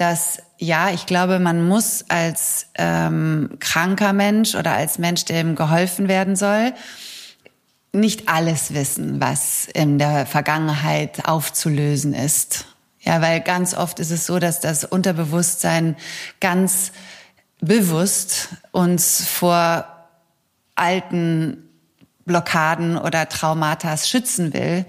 dass 0.00 0.42
ja, 0.56 0.88
ich 0.90 1.04
glaube, 1.04 1.38
man 1.40 1.68
muss 1.68 2.06
als 2.08 2.68
ähm, 2.76 3.58
kranker 3.60 4.14
Mensch 4.14 4.54
oder 4.54 4.72
als 4.72 4.98
Mensch, 4.98 5.26
dem 5.26 5.56
geholfen 5.56 6.08
werden 6.08 6.36
soll, 6.36 6.72
nicht 7.92 8.26
alles 8.28 8.72
wissen, 8.72 9.20
was 9.20 9.66
in 9.74 9.98
der 9.98 10.24
Vergangenheit 10.24 11.26
aufzulösen 11.28 12.14
ist. 12.14 12.64
Ja, 13.00 13.20
weil 13.20 13.40
ganz 13.40 13.74
oft 13.74 14.00
ist 14.00 14.10
es 14.10 14.24
so, 14.24 14.38
dass 14.38 14.60
das 14.60 14.84
Unterbewusstsein 14.84 15.96
ganz 16.40 16.92
bewusst 17.60 18.48
uns 18.72 19.26
vor 19.26 19.84
alten 20.76 21.68
Blockaden 22.24 22.96
oder 22.96 23.28
Traumata 23.28 23.98
schützen 23.98 24.54
will 24.54 24.86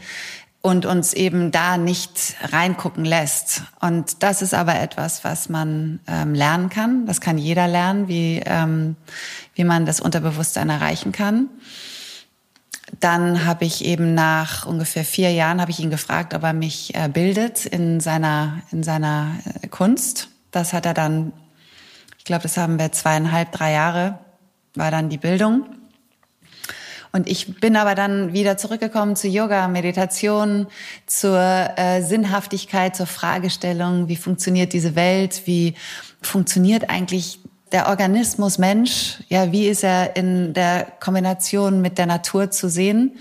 und 0.61 0.85
uns 0.85 1.13
eben 1.13 1.51
da 1.51 1.77
nicht 1.77 2.35
reingucken 2.51 3.03
lässt. 3.03 3.63
Und 3.79 4.21
das 4.21 4.41
ist 4.41 4.53
aber 4.53 4.79
etwas, 4.79 5.23
was 5.23 5.49
man 5.49 5.99
ähm, 6.07 6.35
lernen 6.35 6.69
kann. 6.69 7.05
Das 7.07 7.19
kann 7.19 7.37
jeder 7.37 7.67
lernen, 7.67 8.07
wie, 8.07 8.41
ähm, 8.45 8.95
wie 9.55 9.63
man 9.63 9.85
das 9.85 9.99
Unterbewusstsein 9.99 10.69
erreichen 10.69 11.11
kann. 11.11 11.49
Dann 12.99 13.45
habe 13.45 13.65
ich 13.65 13.85
eben 13.85 14.13
nach 14.13 14.65
ungefähr 14.65 15.05
vier 15.05 15.31
Jahren 15.31 15.61
habe 15.61 15.71
ich 15.71 15.79
ihn 15.79 15.89
gefragt, 15.89 16.33
ob 16.33 16.43
er 16.43 16.53
mich 16.53 16.93
äh, 16.93 17.07
bildet 17.07 17.65
in 17.65 17.99
seiner 17.99 18.61
in 18.71 18.83
seiner 18.83 19.35
äh, 19.61 19.67
Kunst. 19.67 20.27
Das 20.51 20.73
hat 20.73 20.85
er 20.85 20.93
dann, 20.93 21.31
ich 22.17 22.25
glaube, 22.25 22.43
das 22.43 22.57
haben 22.57 22.77
wir 22.77 22.91
zweieinhalb, 22.91 23.51
drei 23.51 23.71
Jahre 23.71 24.19
war 24.75 24.91
dann 24.91 25.09
die 25.09 25.17
Bildung. 25.17 25.65
Und 27.11 27.27
ich 27.27 27.59
bin 27.59 27.75
aber 27.75 27.93
dann 27.93 28.33
wieder 28.33 28.57
zurückgekommen 28.57 29.15
zu 29.15 29.27
Yoga, 29.27 29.67
Meditation, 29.67 30.67
zur 31.07 31.39
äh, 31.39 32.01
Sinnhaftigkeit, 32.01 32.95
zur 32.95 33.07
Fragestellung, 33.07 34.07
wie 34.07 34.15
funktioniert 34.15 34.71
diese 34.71 34.95
Welt, 34.95 35.41
wie 35.45 35.75
funktioniert 36.21 36.89
eigentlich 36.89 37.39
der 37.71 37.87
Organismus 37.87 38.57
Mensch, 38.57 39.19
ja, 39.29 39.51
wie 39.51 39.67
ist 39.67 39.83
er 39.83 40.15
in 40.15 40.53
der 40.53 40.87
Kombination 40.99 41.81
mit 41.81 41.97
der 41.97 42.05
Natur 42.05 42.51
zu 42.51 42.69
sehen? 42.69 43.17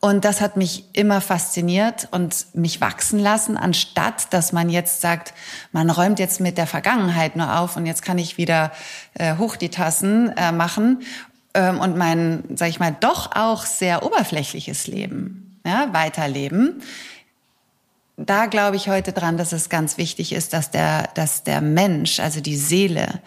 Und 0.00 0.24
das 0.24 0.40
hat 0.40 0.56
mich 0.56 0.84
immer 0.92 1.20
fasziniert 1.20 2.06
und 2.12 2.46
mich 2.52 2.80
wachsen 2.80 3.18
lassen, 3.18 3.56
anstatt 3.56 4.32
dass 4.32 4.52
man 4.52 4.70
jetzt 4.70 5.00
sagt, 5.00 5.34
man 5.72 5.90
räumt 5.90 6.20
jetzt 6.20 6.40
mit 6.40 6.56
der 6.56 6.68
Vergangenheit 6.68 7.34
nur 7.34 7.58
auf 7.58 7.76
und 7.76 7.84
jetzt 7.84 8.02
kann 8.02 8.16
ich 8.16 8.38
wieder 8.38 8.70
äh, 9.14 9.36
hoch 9.36 9.56
die 9.56 9.70
Tassen 9.70 10.32
äh, 10.36 10.52
machen 10.52 11.02
ähm, 11.58 11.80
und 11.80 11.96
mein, 11.96 12.44
sag 12.54 12.68
ich 12.68 12.80
mal, 12.80 12.96
doch 12.98 13.34
auch 13.34 13.66
sehr 13.66 14.04
oberflächliches 14.04 14.86
Leben 14.86 15.60
ja, 15.66 15.92
weiterleben 15.92 16.82
da 18.18 18.46
glaube 18.46 18.76
ich 18.76 18.88
heute 18.88 19.12
dran, 19.12 19.36
dass 19.36 19.52
es 19.52 19.68
ganz 19.68 19.96
wichtig 19.96 20.32
ist, 20.32 20.52
dass 20.52 20.70
der, 20.70 21.08
dass 21.14 21.44
der 21.44 21.60
Mensch, 21.60 22.18
also 22.18 22.40
die 22.40 22.56
Seele, 22.56 23.22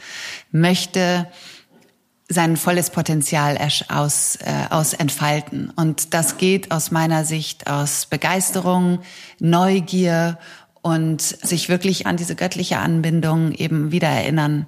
möchte 0.51 1.27
sein 2.27 2.57
volles 2.57 2.89
Potenzial 2.89 3.57
aus, 3.89 4.37
äh, 4.37 4.67
aus 4.69 4.93
entfalten. 4.93 5.71
Und 5.75 6.13
das 6.13 6.37
geht 6.37 6.71
aus 6.71 6.91
meiner 6.91 7.25
Sicht 7.25 7.67
aus 7.67 8.05
Begeisterung, 8.05 8.99
Neugier 9.39 10.37
und 10.81 11.21
sich 11.21 11.69
wirklich 11.69 12.05
an 12.05 12.17
diese 12.17 12.35
göttliche 12.35 12.79
Anbindung 12.79 13.51
eben 13.53 13.91
wieder 13.91 14.07
erinnern. 14.07 14.65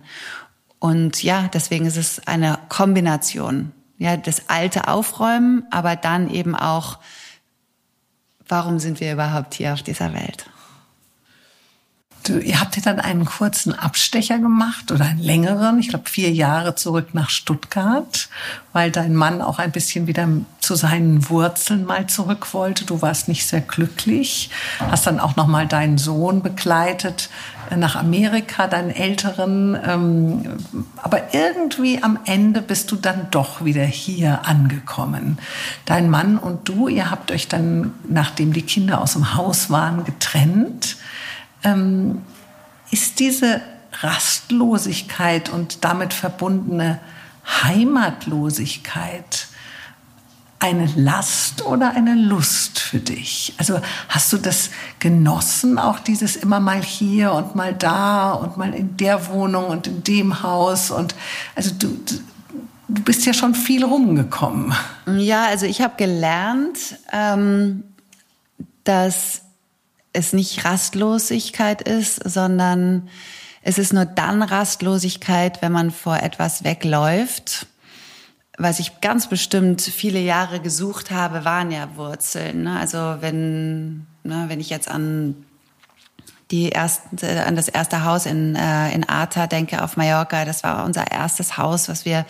Und 0.84 1.24
ja, 1.24 1.48
deswegen 1.54 1.86
ist 1.86 1.96
es 1.96 2.28
eine 2.28 2.60
Kombination. 2.68 3.72
Ja, 4.00 4.18
das 4.18 4.50
Alte 4.50 4.90
aufräumen, 4.90 5.64
aber 5.72 5.96
dann 5.96 6.30
eben 6.30 6.58
auch 6.58 6.98
warum 8.50 8.80
sind 8.80 9.00
wir 9.00 9.14
überhaupt 9.14 9.54
hier 9.54 9.72
auf 9.72 9.82
dieser 9.82 10.14
Welt? 10.14 10.46
Du, 12.26 12.38
ihr 12.38 12.60
habt 12.60 12.76
ja 12.76 12.82
dann 12.82 13.00
einen 13.00 13.24
kurzen 13.24 13.74
Abstecher 13.74 14.40
gemacht 14.40 14.92
oder 14.92 15.06
einen 15.06 15.20
längeren, 15.20 15.80
ich 15.80 15.88
glaube 15.88 16.10
vier 16.10 16.32
Jahre 16.32 16.76
zurück 16.76 17.14
nach 17.14 17.30
Stuttgart, 17.30 18.30
weil 18.74 18.92
dein 18.92 19.16
Mann 19.16 19.42
auch 19.42 19.60
ein 19.60 19.72
bisschen 19.72 20.08
wieder 20.08 20.28
zu 20.60 20.76
seinen 20.76 21.30
Wurzeln 21.30 21.86
mal 21.86 22.08
zurück 22.08 22.54
wollte. 22.54 22.86
Du 22.86 23.02
warst 23.02 23.30
nicht 23.30 23.46
sehr 23.46 23.62
glücklich, 23.62 24.50
hast 24.80 25.08
dann 25.08 25.22
auch 25.22 25.38
noch 25.38 25.48
mal 25.48 25.66
deinen 25.66 25.98
Sohn 25.98 26.42
begleitet 26.42 27.30
nach 27.76 27.96
Amerika, 27.96 28.68
deinen 28.68 28.90
Älteren. 28.90 29.78
Ähm, 29.86 30.58
aber 31.02 31.34
irgendwie 31.34 32.02
am 32.02 32.20
Ende 32.26 32.62
bist 32.62 32.92
du 32.92 32.96
dann 32.96 33.28
doch 33.32 33.64
wieder 33.64 33.84
hier 33.84 34.46
angekommen. 34.46 35.38
Dein 35.86 36.10
Mann 36.10 36.38
und 36.38 36.68
du, 36.70 36.88
ihr 36.88 37.10
habt 37.10 37.32
euch 37.32 37.48
dann, 37.48 37.94
nachdem 38.08 38.54
die 38.54 38.62
Kinder 38.62 39.02
aus 39.02 39.14
dem 39.14 39.36
Haus 39.36 39.70
waren, 39.70 40.04
getrennt 40.06 40.98
ähm, 41.64 42.22
ist 42.92 43.20
diese 43.20 43.62
Rastlosigkeit 44.02 45.50
und 45.50 45.84
damit 45.84 46.14
verbundene 46.14 47.00
Heimatlosigkeit 47.64 49.48
eine 50.64 50.86
Last 50.96 51.66
oder 51.66 51.92
eine 51.92 52.16
Lust 52.16 52.80
für 52.80 53.00
dich? 53.00 53.54
Also 53.58 53.82
hast 54.08 54.32
du 54.32 54.38
das 54.38 54.70
genossen, 55.00 55.78
auch 55.78 56.00
dieses 56.00 56.38
immer 56.38 56.62
mal 56.62 56.82
hier 56.82 57.34
und 57.34 57.54
mal 57.54 57.74
da 57.74 58.32
und 58.32 58.56
mal 58.56 58.74
in 58.74 58.96
der 58.96 59.28
Wohnung 59.28 59.66
und 59.66 59.88
in 59.88 60.04
dem 60.04 60.42
Haus 60.42 60.90
und 60.90 61.16
also 61.56 61.72
du, 61.78 61.88
du 62.88 63.02
bist 63.04 63.26
ja 63.26 63.34
schon 63.34 63.56
viel 63.56 63.84
rumgekommen. 63.84 64.74
Ja, 65.18 65.48
also 65.48 65.66
ich 65.66 65.82
habe 65.82 65.96
gelernt, 65.98 66.98
ähm, 67.12 67.84
dass 68.86 69.42
es 70.14 70.32
nicht 70.32 70.64
Rastlosigkeit 70.64 71.82
ist, 71.82 72.22
sondern 72.24 73.10
es 73.64 73.78
ist 73.78 73.92
nur 73.92 74.06
dann 74.06 74.42
Rastlosigkeit, 74.42 75.62
wenn 75.62 75.74
man 75.74 75.92
vor 75.92 76.18
etwas 76.18 76.64
wegläuft. 76.64 77.68
Was 78.58 78.80
ich 78.80 79.02
ganz 79.02 79.28
bestimmt 79.28 79.82
viele 79.82 80.20
Jahre 80.20 80.60
gesucht 80.60 81.10
habe, 81.12 81.44
waren 81.44 81.72
ja 81.72 81.96
Wurzeln. 81.96 82.64
Ne? 82.64 82.80
Also 82.80 83.18
wenn, 83.20 84.06
ne, 84.24 84.46
wenn 84.48 84.60
ich 84.60 84.70
jetzt 84.70 84.90
an 84.90 85.36
die 86.52 86.70
erste, 86.70 87.46
an 87.46 87.56
das 87.56 87.68
erste 87.68 88.04
Haus 88.04 88.28
in, 88.28 88.56
äh, 88.56 88.94
in 88.94 89.10
Arta 89.10 89.48
denke, 89.48 89.82
auf 89.82 89.98
Mallorca. 89.98 90.46
Das 90.46 90.64
war 90.64 90.86
unser 90.86 91.10
erstes 91.10 91.58
Haus, 91.58 91.90
was 91.90 92.06
wir 92.06 92.26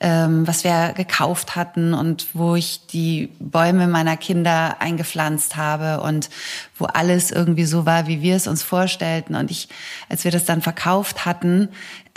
ähm, 0.00 0.46
was 0.46 0.64
wir 0.64 0.92
gekauft 0.94 1.56
hatten 1.56 1.92
und 1.94 2.28
wo 2.34 2.54
ich 2.54 2.86
die 2.86 3.32
Bäume 3.40 3.88
meiner 3.88 4.16
Kinder 4.16 4.76
eingepflanzt 4.80 5.56
habe 5.56 6.00
und 6.02 6.30
wo 6.76 6.84
alles 6.84 7.30
irgendwie 7.30 7.64
so 7.64 7.84
war, 7.84 8.06
wie 8.06 8.22
wir 8.22 8.36
es 8.36 8.46
uns 8.46 8.62
vorstellten. 8.62 9.34
Und 9.34 9.50
ich, 9.50 9.68
als 10.08 10.24
wir 10.24 10.30
das 10.30 10.44
dann 10.44 10.62
verkauft 10.62 11.26
hatten, 11.26 11.68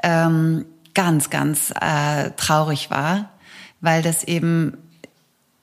ähm, 0.03 0.65
ganz, 0.93 1.29
ganz 1.29 1.73
äh, 1.79 2.31
traurig 2.37 2.91
war, 2.91 3.30
weil 3.81 4.01
das 4.01 4.23
eben 4.23 4.77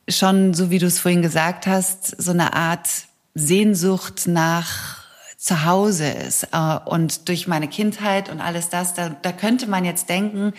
schon, 0.08 0.54
so 0.54 0.70
wie 0.70 0.78
du 0.78 0.86
es 0.86 0.98
vorhin 0.98 1.22
gesagt 1.22 1.66
hast, 1.66 2.20
so 2.20 2.32
eine 2.32 2.54
Art 2.54 2.88
Sehnsucht 3.34 4.26
nach 4.26 4.98
zu 5.36 5.64
Hause 5.64 6.08
ist. 6.08 6.48
Äh, 6.52 6.78
und 6.84 7.28
durch 7.28 7.46
meine 7.46 7.68
Kindheit 7.68 8.28
und 8.28 8.40
alles 8.40 8.68
das, 8.68 8.94
da, 8.94 9.10
da 9.10 9.32
könnte 9.32 9.68
man 9.68 9.84
jetzt 9.84 10.08
denken, 10.08 10.52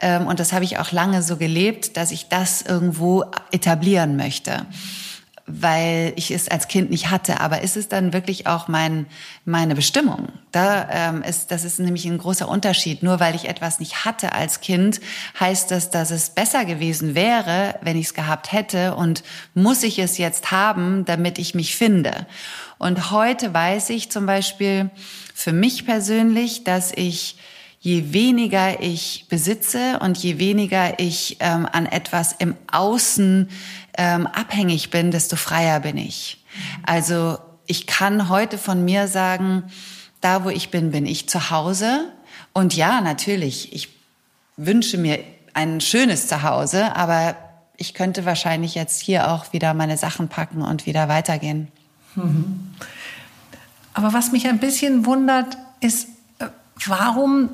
ähm, 0.00 0.26
und 0.26 0.40
das 0.40 0.52
habe 0.52 0.64
ich 0.64 0.78
auch 0.78 0.92
lange 0.92 1.22
so 1.22 1.36
gelebt, 1.36 1.96
dass 1.96 2.10
ich 2.10 2.28
das 2.28 2.62
irgendwo 2.62 3.24
etablieren 3.50 4.16
möchte 4.16 4.66
weil 5.52 6.12
ich 6.16 6.30
es 6.30 6.48
als 6.48 6.68
Kind 6.68 6.90
nicht 6.90 7.10
hatte. 7.10 7.40
Aber 7.40 7.62
ist 7.62 7.76
es 7.76 7.88
dann 7.88 8.12
wirklich 8.12 8.46
auch 8.46 8.68
mein, 8.68 9.06
meine 9.44 9.74
Bestimmung? 9.74 10.28
Da 10.52 10.88
ähm, 10.90 11.22
ist, 11.22 11.50
das 11.50 11.64
ist 11.64 11.78
nämlich 11.78 12.04
ein 12.06 12.18
großer 12.18 12.48
Unterschied. 12.48 13.02
Nur 13.02 13.20
weil 13.20 13.34
ich 13.34 13.48
etwas 13.48 13.80
nicht 13.80 14.04
hatte 14.04 14.32
als 14.32 14.60
Kind, 14.60 15.00
heißt 15.38 15.70
das, 15.70 15.90
dass 15.90 16.10
es 16.10 16.30
besser 16.30 16.64
gewesen 16.64 17.14
wäre, 17.14 17.76
wenn 17.82 17.96
ich 17.96 18.06
es 18.06 18.14
gehabt 18.14 18.52
hätte. 18.52 18.94
Und 18.94 19.22
muss 19.54 19.82
ich 19.82 19.98
es 19.98 20.18
jetzt 20.18 20.50
haben, 20.50 21.04
damit 21.04 21.38
ich 21.38 21.54
mich 21.54 21.76
finde? 21.76 22.26
Und 22.78 23.10
heute 23.10 23.52
weiß 23.52 23.90
ich 23.90 24.10
zum 24.10 24.26
Beispiel 24.26 24.90
für 25.34 25.52
mich 25.52 25.84
persönlich, 25.84 26.64
dass 26.64 26.92
ich 26.92 27.36
je 27.82 28.12
weniger 28.12 28.82
ich 28.82 29.24
besitze 29.30 29.98
und 30.00 30.18
je 30.18 30.38
weniger 30.38 31.00
ich 31.00 31.38
ähm, 31.40 31.66
an 31.70 31.86
etwas 31.86 32.34
im 32.38 32.54
Außen 32.70 33.48
ähm, 33.96 34.26
abhängig 34.26 34.90
bin, 34.90 35.10
desto 35.10 35.36
freier 35.36 35.80
bin 35.80 35.96
ich. 35.96 36.44
Also 36.84 37.38
ich 37.66 37.86
kann 37.86 38.28
heute 38.28 38.58
von 38.58 38.84
mir 38.84 39.08
sagen, 39.08 39.64
da 40.20 40.44
wo 40.44 40.50
ich 40.50 40.70
bin, 40.70 40.90
bin 40.90 41.06
ich 41.06 41.28
zu 41.28 41.50
Hause. 41.50 42.12
Und 42.52 42.74
ja, 42.74 43.00
natürlich, 43.00 43.72
ich 43.72 43.88
wünsche 44.56 44.98
mir 44.98 45.20
ein 45.54 45.80
schönes 45.80 46.28
Zuhause, 46.28 46.94
aber 46.96 47.36
ich 47.76 47.94
könnte 47.94 48.26
wahrscheinlich 48.26 48.74
jetzt 48.74 49.00
hier 49.00 49.30
auch 49.30 49.52
wieder 49.52 49.72
meine 49.74 49.96
Sachen 49.96 50.28
packen 50.28 50.62
und 50.62 50.86
wieder 50.86 51.08
weitergehen. 51.08 51.68
Mhm. 52.14 52.74
Aber 53.94 54.12
was 54.12 54.32
mich 54.32 54.46
ein 54.48 54.58
bisschen 54.58 55.06
wundert, 55.06 55.56
ist, 55.80 56.08
äh, 56.38 56.46
warum 56.86 57.48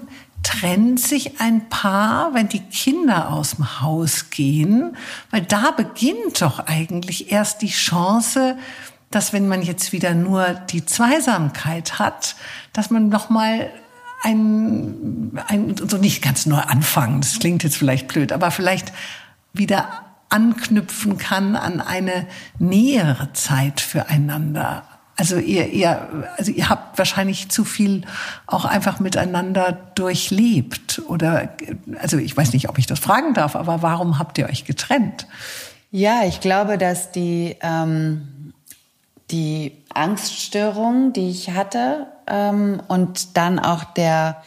trennt 0.47 1.01
sich 1.01 1.41
ein 1.41 1.69
Paar, 1.69 2.33
wenn 2.33 2.49
die 2.49 2.61
Kinder 2.61 3.31
aus 3.33 3.57
dem 3.57 3.81
Haus 3.81 4.31
gehen? 4.31 4.97
Weil 5.33 5.43
da 5.43 5.73
beginnt 5.73 6.41
doch 6.41 6.61
eigentlich 6.61 7.33
erst 7.33 7.63
die 7.63 7.71
Chance, 7.71 8.57
dass 9.11 9.33
wenn 9.33 9.49
man 9.49 9.63
jetzt 9.63 9.93
wieder 9.93 10.15
nur 10.15 10.55
die 10.71 10.87
Zweisamkeit 10.87 11.99
hat, 11.99 12.37
dass 12.73 12.91
man 12.91 13.09
noch 13.09 13.29
mal 13.29 13.71
ein, 14.23 15.33
ein 15.49 15.75
so 15.77 15.97
nicht 15.97 16.23
ganz 16.23 16.47
neu 16.47 16.61
anfangen. 16.61 17.21
Das 17.21 17.41
klingt 17.41 17.65
jetzt 17.65 17.77
vielleicht 17.77 18.07
blöd, 18.07 18.31
aber 18.31 18.53
vielleicht 18.53 18.93
wieder 19.53 20.05
anknüpfen 20.29 21.19
kann 21.19 21.57
an 21.57 21.81
eine 21.81 22.27
nähere 22.61 23.33
Zeit 23.33 23.81
füreinander. 23.81 24.85
Also 25.17 25.39
ihr, 25.39 25.71
ihr, 25.71 26.27
also 26.37 26.53
ihr 26.53 26.69
habt 26.69 26.99
wahrscheinlich 26.99 27.49
zu 27.49 27.65
viel 27.65 28.03
auch 28.47 28.67
einfach 28.67 29.01
miteinander 29.01 29.73
durchlebt. 29.95 31.01
Oder 31.09 31.49
also 32.01 32.19
ich 32.19 32.37
weiß 32.37 32.53
nicht, 32.53 32.69
ob 32.69 32.79
ich 32.79 32.87
das 32.87 32.99
fragen 32.99 33.33
darf, 33.33 33.57
aber 33.57 33.81
warum 33.81 34.19
habt 34.19 34.37
ihr 34.37 34.47
euch 34.47 34.67
getrennt? 34.67 35.27
Ja, 35.91 36.25
ich 36.27 36.41
glaube, 36.41 36.77
dass 36.77 37.13
die, 37.13 37.57
ähm, 37.63 38.53
die 39.31 39.73
Angststörung, 39.95 41.15
die 41.15 41.31
ich 41.31 41.51
hatte, 41.53 42.07
ähm, 42.27 42.83
und 42.89 43.39
dann 43.39 43.59
auch 43.59 43.85
der 43.85 44.43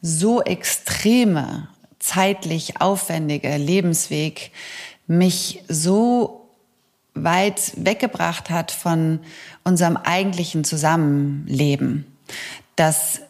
so 0.00 0.42
extreme, 0.42 1.68
zeitlich 1.98 2.80
aufwendige 2.80 3.56
Lebensweg 3.56 4.52
mich 5.06 5.64
so 5.68 6.43
weit 7.14 7.72
weggebracht 7.76 8.50
hat 8.50 8.70
von 8.70 9.20
unserem 9.62 9.96
eigentlichen 9.96 10.64
Zusammenleben. 10.64 12.06
Dass 12.76 13.20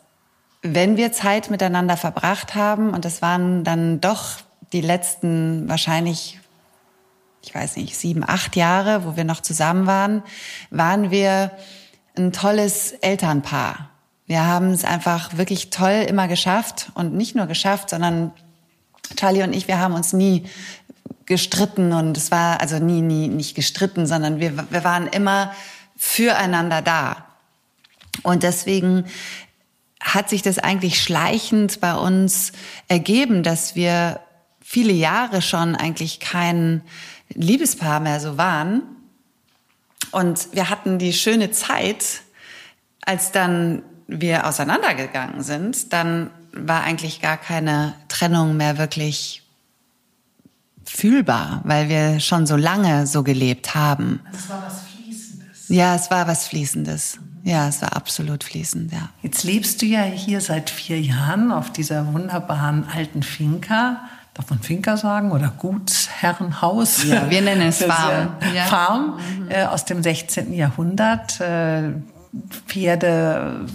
wenn 0.62 0.96
wir 0.96 1.12
Zeit 1.12 1.50
miteinander 1.50 1.96
verbracht 1.96 2.54
haben, 2.54 2.90
und 2.90 3.04
das 3.04 3.20
waren 3.20 3.64
dann 3.64 4.00
doch 4.00 4.38
die 4.72 4.80
letzten 4.80 5.68
wahrscheinlich, 5.68 6.40
ich 7.42 7.54
weiß 7.54 7.76
nicht, 7.76 7.96
sieben, 7.96 8.24
acht 8.26 8.56
Jahre, 8.56 9.04
wo 9.04 9.16
wir 9.16 9.24
noch 9.24 9.40
zusammen 9.40 9.86
waren, 9.86 10.22
waren 10.70 11.10
wir 11.10 11.50
ein 12.16 12.32
tolles 12.32 12.92
Elternpaar. 12.92 13.90
Wir 14.26 14.46
haben 14.46 14.70
es 14.70 14.84
einfach 14.84 15.36
wirklich 15.36 15.68
toll 15.68 16.06
immer 16.08 16.28
geschafft 16.28 16.90
und 16.94 17.14
nicht 17.14 17.34
nur 17.34 17.46
geschafft, 17.46 17.90
sondern 17.90 18.32
Charlie 19.16 19.42
und 19.42 19.52
ich, 19.52 19.68
wir 19.68 19.78
haben 19.78 19.94
uns 19.94 20.14
nie 20.14 20.44
gestritten 21.26 21.92
und 21.92 22.16
es 22.16 22.30
war 22.30 22.60
also 22.60 22.78
nie, 22.78 23.00
nie 23.00 23.28
nicht 23.28 23.54
gestritten, 23.54 24.06
sondern 24.06 24.40
wir, 24.40 24.70
wir 24.70 24.84
waren 24.84 25.06
immer 25.06 25.54
füreinander 25.96 26.82
da. 26.82 27.26
Und 28.22 28.42
deswegen 28.42 29.06
hat 30.00 30.28
sich 30.28 30.42
das 30.42 30.58
eigentlich 30.58 31.02
schleichend 31.02 31.80
bei 31.80 31.94
uns 31.94 32.52
ergeben, 32.88 33.42
dass 33.42 33.74
wir 33.74 34.20
viele 34.60 34.92
Jahre 34.92 35.40
schon 35.40 35.74
eigentlich 35.74 36.20
kein 36.20 36.82
Liebespaar 37.30 38.00
mehr 38.00 38.20
so 38.20 38.36
waren. 38.36 38.82
Und 40.10 40.48
wir 40.52 40.68
hatten 40.68 40.98
die 40.98 41.12
schöne 41.12 41.50
Zeit, 41.50 42.22
als 43.04 43.32
dann 43.32 43.82
wir 44.06 44.46
auseinandergegangen 44.46 45.42
sind, 45.42 45.92
dann 45.92 46.30
war 46.52 46.82
eigentlich 46.82 47.20
gar 47.20 47.36
keine 47.36 47.94
Trennung 48.08 48.56
mehr 48.56 48.78
wirklich 48.78 49.43
fühlbar, 50.96 51.60
weil 51.64 51.88
wir 51.88 52.20
schon 52.20 52.46
so 52.46 52.56
lange 52.56 53.06
so 53.06 53.22
gelebt 53.22 53.74
haben. 53.74 54.20
Das 54.32 54.48
war 54.48 54.62
was 54.64 54.80
Fließendes. 54.82 55.68
Ja, 55.68 55.94
es 55.94 56.10
war 56.10 56.26
was 56.28 56.46
Fließendes. 56.48 57.18
Ja, 57.42 57.68
es 57.68 57.82
war 57.82 57.94
absolut 57.94 58.42
fließend, 58.42 58.90
ja. 58.90 59.10
Jetzt 59.22 59.44
lebst 59.44 59.82
du 59.82 59.86
ja 59.86 60.02
hier 60.02 60.40
seit 60.40 60.70
vier 60.70 60.98
Jahren 60.98 61.52
auf 61.52 61.70
dieser 61.70 62.14
wunderbaren 62.14 62.86
alten 62.88 63.22
Finca. 63.22 64.00
Darf 64.32 64.48
man 64.48 64.60
Finca 64.60 64.96
sagen 64.96 65.30
oder 65.30 65.52
Gutsherrenhaus? 65.58 67.04
Ja, 67.04 67.28
wir 67.28 67.42
nennen 67.42 67.68
es 67.68 67.84
Farm. 67.84 68.36
Ja. 68.54 68.64
Farm 68.64 69.18
äh, 69.50 69.66
aus 69.66 69.84
dem 69.84 70.02
16. 70.02 70.54
Jahrhundert. 70.54 71.38
Äh, 71.40 71.92
Pferde 72.66 73.66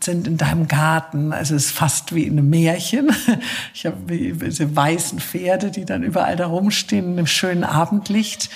sind 0.00 0.26
in 0.26 0.36
deinem 0.36 0.68
Garten. 0.68 1.32
Also 1.32 1.54
es 1.54 1.66
ist 1.66 1.72
fast 1.72 2.14
wie 2.14 2.24
in 2.24 2.38
einem 2.38 2.50
Märchen. 2.50 3.10
Ich 3.74 3.86
habe 3.86 3.96
diese 4.06 4.76
weißen 4.76 5.18
Pferde, 5.18 5.70
die 5.70 5.84
dann 5.84 6.02
überall 6.02 6.36
da 6.36 6.46
rumstehen, 6.46 7.18
im 7.18 7.26
schönen 7.26 7.64
Abendlicht. 7.64 8.50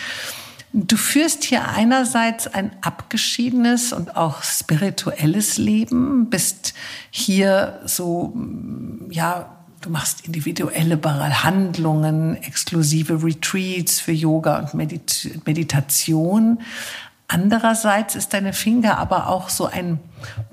Du 0.73 0.97
führst 0.97 1.45
hier 1.45 1.69
einerseits 1.69 2.47
ein 2.49 2.71
abgeschiedenes 2.83 3.93
und 3.93 4.17
auch 4.17 4.43
spirituelles 4.43 5.57
Leben, 5.57 6.29
bist 6.29 6.75
hier 7.11 7.81
so, 7.87 8.37
ja, 9.11 9.57
du 9.81 9.91
machst 9.91 10.27
individuelle 10.27 11.01
Handlungen, 11.43 12.37
exklusive 12.43 13.23
Retreats 13.23 14.01
für 14.01 14.13
Yoga 14.13 14.59
und 14.59 14.75
Medit 14.75 15.41
Meditation. 15.47 16.59
Andererseits 17.29 18.15
ist 18.15 18.35
deine 18.35 18.53
Finger 18.53 18.99
aber 18.99 19.29
auch 19.29 19.49
so 19.49 19.67
ein 19.67 19.99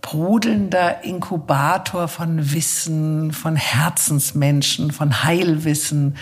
brodelnder 0.02 1.04
Inkubator 1.04 2.08
von 2.08 2.52
Wissen, 2.52 3.32
von 3.32 3.56
Herzensmenschen, 3.56 4.92
von 4.92 5.24
Heilwissen. 5.24 6.18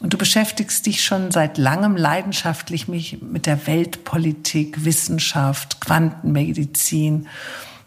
Und 0.00 0.12
du 0.12 0.18
beschäftigst 0.18 0.84
dich 0.84 1.02
schon 1.02 1.30
seit 1.30 1.56
langem 1.56 1.96
leidenschaftlich 1.96 2.88
mit 2.88 3.46
der 3.46 3.66
Weltpolitik, 3.66 4.84
Wissenschaft, 4.84 5.80
Quantenmedizin 5.80 7.28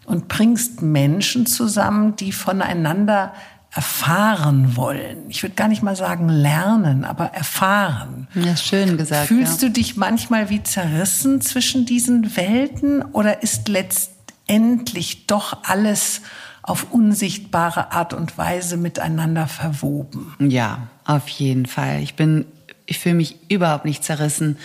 und 0.06 0.28
bringst 0.28 0.82
Menschen 0.82 1.46
zusammen, 1.46 2.16
die 2.16 2.32
voneinander 2.32 3.34
erfahren 3.72 4.76
wollen. 4.76 5.30
Ich 5.30 5.44
würde 5.44 5.56
gar 5.56 5.68
nicht 5.68 5.84
mal 5.84 5.96
sagen 5.96 6.28
lernen, 6.28 7.04
aber 7.04 7.26
erfahren. 7.26 8.28
Ja, 8.34 8.58
schön 8.58 8.98
gesagt. 8.98 9.28
Fühlst 9.28 9.62
ja. 9.62 9.68
du 9.68 9.74
dich 9.74 9.96
manchmal 9.96 10.50
wie 10.50 10.64
zerrissen 10.64 11.40
zwischen 11.42 11.86
diesen 11.86 12.36
Welten 12.36 13.04
oder 13.04 13.44
ist 13.44 13.68
letztendlich 13.68 15.28
doch 15.28 15.64
alles 15.64 16.22
auf 16.64 16.88
unsichtbare 16.92 17.92
Art 17.92 18.14
und 18.14 18.38
Weise 18.40 18.76
miteinander 18.76 19.48
verwoben? 19.48 20.34
Ja, 20.40 20.88
auf 21.06 21.28
jeden 21.28 21.68
Fall. 21.68 22.02
Ich 22.02 22.16
bin, 22.16 22.46
ich 22.88 22.98
fühle 22.98 23.16
mich 23.16 23.36
überhaupt 23.50 23.86
nicht 23.86 24.04
zerrissen. 24.04 24.58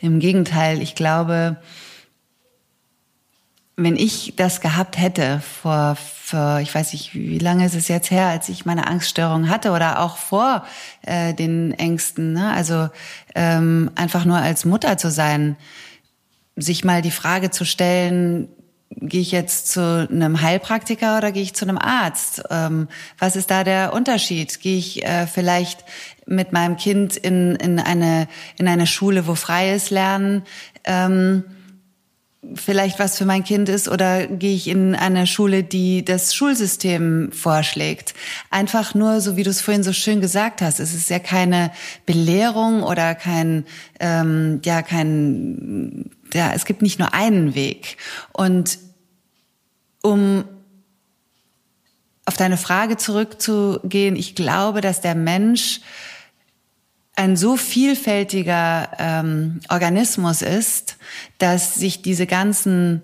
Im 0.00 0.20
Gegenteil, 0.20 0.80
ich 0.80 0.94
glaube, 0.94 1.58
wenn 3.78 3.94
ich 3.94 4.34
das 4.34 4.60
gehabt 4.60 4.98
hätte 4.98 5.40
vor, 5.40 5.96
vor, 5.96 6.58
ich 6.60 6.74
weiß 6.74 6.92
nicht, 6.92 7.14
wie 7.14 7.38
lange 7.38 7.64
ist 7.64 7.76
es 7.76 7.86
jetzt 7.86 8.10
her, 8.10 8.26
als 8.26 8.48
ich 8.48 8.66
meine 8.66 8.88
Angststörung 8.88 9.48
hatte 9.48 9.70
oder 9.70 10.00
auch 10.00 10.16
vor 10.16 10.64
äh, 11.02 11.32
den 11.32 11.72
Ängsten, 11.78 12.32
ne? 12.32 12.52
also 12.52 12.88
ähm, 13.36 13.92
einfach 13.94 14.24
nur 14.24 14.38
als 14.38 14.64
Mutter 14.64 14.98
zu 14.98 15.12
sein, 15.12 15.56
sich 16.56 16.84
mal 16.84 17.02
die 17.02 17.12
Frage 17.12 17.50
zu 17.50 17.64
stellen, 17.64 18.48
gehe 18.90 19.20
ich 19.20 19.30
jetzt 19.30 19.70
zu 19.70 20.08
einem 20.10 20.42
Heilpraktiker 20.42 21.16
oder 21.16 21.30
gehe 21.30 21.44
ich 21.44 21.54
zu 21.54 21.64
einem 21.64 21.78
Arzt? 21.78 22.42
Ähm, 22.50 22.88
was 23.16 23.36
ist 23.36 23.48
da 23.48 23.62
der 23.62 23.92
Unterschied? 23.92 24.58
Gehe 24.60 24.78
ich 24.78 25.04
äh, 25.04 25.28
vielleicht 25.28 25.84
mit 26.26 26.52
meinem 26.52 26.76
Kind 26.76 27.16
in, 27.16 27.54
in, 27.54 27.78
eine, 27.78 28.26
in 28.58 28.66
eine 28.66 28.88
Schule, 28.88 29.28
wo 29.28 29.36
freies 29.36 29.90
Lernen 29.90 30.42
ähm, 30.82 31.44
vielleicht 32.54 32.98
was 32.98 33.18
für 33.18 33.24
mein 33.24 33.44
Kind 33.44 33.68
ist 33.68 33.88
oder 33.88 34.26
gehe 34.26 34.54
ich 34.54 34.68
in 34.68 34.94
eine 34.94 35.26
Schule, 35.26 35.64
die 35.64 36.04
das 36.04 36.34
Schulsystem 36.34 37.32
vorschlägt. 37.32 38.14
Einfach 38.50 38.94
nur, 38.94 39.20
so 39.20 39.36
wie 39.36 39.42
du 39.42 39.50
es 39.50 39.60
vorhin 39.60 39.82
so 39.82 39.92
schön 39.92 40.20
gesagt 40.20 40.62
hast, 40.62 40.78
es 40.78 40.94
ist 40.94 41.10
ja 41.10 41.18
keine 41.18 41.72
Belehrung 42.06 42.82
oder 42.82 43.14
kein, 43.14 43.64
ähm, 43.98 44.60
ja, 44.64 44.82
kein 44.82 46.10
ja, 46.32 46.52
es 46.52 46.64
gibt 46.64 46.82
nicht 46.82 46.98
nur 46.98 47.14
einen 47.14 47.54
Weg. 47.54 47.96
Und 48.32 48.78
um 50.02 50.44
auf 52.24 52.36
deine 52.36 52.58
Frage 52.58 52.96
zurückzugehen, 52.98 54.14
ich 54.14 54.34
glaube, 54.34 54.80
dass 54.80 55.00
der 55.00 55.14
Mensch 55.14 55.80
ein 57.18 57.36
so 57.36 57.56
vielfältiger 57.56 58.90
ähm, 58.98 59.60
Organismus 59.68 60.40
ist, 60.40 60.98
dass 61.38 61.74
sich 61.74 62.00
diese 62.00 62.26
ganzen 62.26 63.02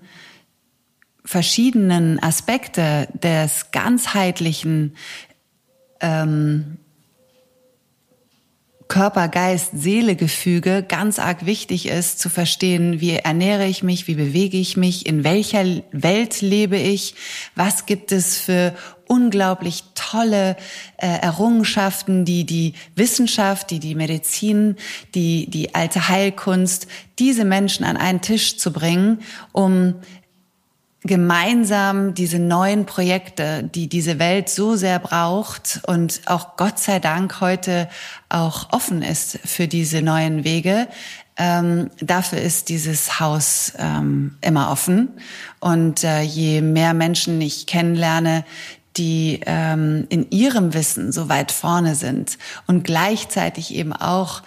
verschiedenen 1.24 2.23
Aspekte 2.23 3.09
des 3.12 3.73
ganzheitlichen 3.73 4.95
ähm, 6.01 6.78
Körper-Geist-Seele-Gefüge 8.86 10.85
ganz 10.86 11.19
arg 11.19 11.47
wichtig 11.47 11.89
ist, 11.89 12.20
zu 12.20 12.28
verstehen, 12.28 13.01
wie 13.01 13.16
ernähre 13.16 13.66
ich 13.66 13.82
mich, 13.82 14.07
wie 14.07 14.15
bewege 14.15 14.59
ich 14.59 14.77
mich, 14.77 15.07
in 15.07 15.24
welcher 15.24 15.65
Welt 15.91 16.41
lebe 16.41 16.77
ich, 16.77 17.16
was 17.57 17.86
gibt 17.86 18.12
es 18.12 18.39
für 18.39 18.77
unglaublich 19.09 19.85
tolle 19.94 20.56
äh, 20.97 21.06
Errungenschaften, 21.06 22.24
die 22.24 22.44
die 22.44 22.74
Wissenschaft, 22.94 23.70
die 23.70 23.81
die 23.81 23.94
Medizin, 23.94 24.76
die 25.14 25.48
die 25.48 25.74
alte 25.74 26.09
Heilkunst, 26.09 26.86
diese 27.18 27.44
Menschen 27.44 27.85
an 27.85 27.97
einen 27.97 28.20
Tisch 28.20 28.59
zu 28.59 28.72
bringen, 28.72 29.20
um 29.52 29.94
gemeinsam 31.05 32.14
diese 32.14 32.39
neuen 32.39 32.86
Projekte, 32.86 33.62
die 33.62 33.89
diese 33.89 34.18
Welt 34.18 34.48
so 34.48 34.74
sehr 34.74 34.98
braucht 34.98 35.81
und 35.86 36.22
auch 36.24 36.56
Gott 36.56 36.78
sei 36.78 36.98
Dank 36.98 37.43
heute 37.43 37.90
auch 38.31 38.72
offen 38.72 39.02
ist 39.02 39.39
für 39.44 39.68
diese 39.68 40.01
neuen 40.01 40.44
Wege. 40.44 40.89
Ähm, 41.36 41.90
dafür 42.01 42.40
ist 42.40 42.70
dieses 42.70 43.20
Haus 43.20 43.74
ähm, 43.78 44.36
immer 44.40 44.70
offen. 44.70 45.10
Und 45.60 46.05
äh, 46.05 46.22
je 46.22 46.62
mehr 46.62 46.94
Menschen 46.94 47.40
ich 47.40 47.66
kennenlerne, 47.66 48.44
die 48.97 49.41
ähm, 49.47 50.07
in 50.09 50.31
ihrem 50.31 50.75
Wissen 50.75 51.12
so 51.12 51.29
weit 51.29 51.53
vorne 51.53 51.95
sind 51.95 52.39
und 52.66 52.85
gleichzeitig 52.85 53.75
eben 53.75 53.93
auch 53.93 54.43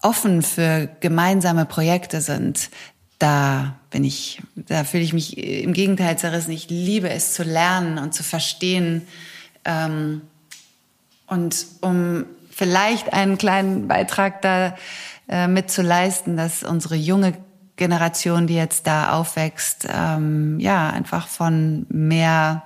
offen 0.00 0.42
für 0.42 0.88
gemeinsame 1.00 1.64
Projekte 1.64 2.20
sind, 2.20 2.70
da 3.18 3.74
bin 3.90 4.04
ich, 4.04 4.42
da 4.54 4.84
fühle 4.84 5.02
ich 5.02 5.12
mich 5.12 5.38
im 5.38 5.72
Gegenteil 5.72 6.18
zerrissen. 6.18 6.50
Ich 6.50 6.68
liebe 6.68 7.08
es 7.08 7.32
zu 7.32 7.42
lernen 7.42 7.98
und 7.98 8.12
zu 8.12 8.22
verstehen. 8.22 9.06
Ähm, 9.64 10.20
und 11.26 11.66
um 11.80 12.26
vielleicht 12.50 13.12
einen 13.12 13.38
kleinen 13.38 13.88
Beitrag 13.88 14.42
da 14.42 14.76
äh, 15.28 15.48
mitzuleisten, 15.48 16.36
dass 16.36 16.62
unsere 16.62 16.96
junge 16.96 17.34
Generation, 17.76 18.46
die 18.46 18.54
jetzt 18.54 18.86
da 18.86 19.12
aufwächst, 19.12 19.88
ähm, 19.90 20.60
ja, 20.60 20.90
einfach 20.90 21.26
von 21.26 21.86
mehr, 21.88 22.62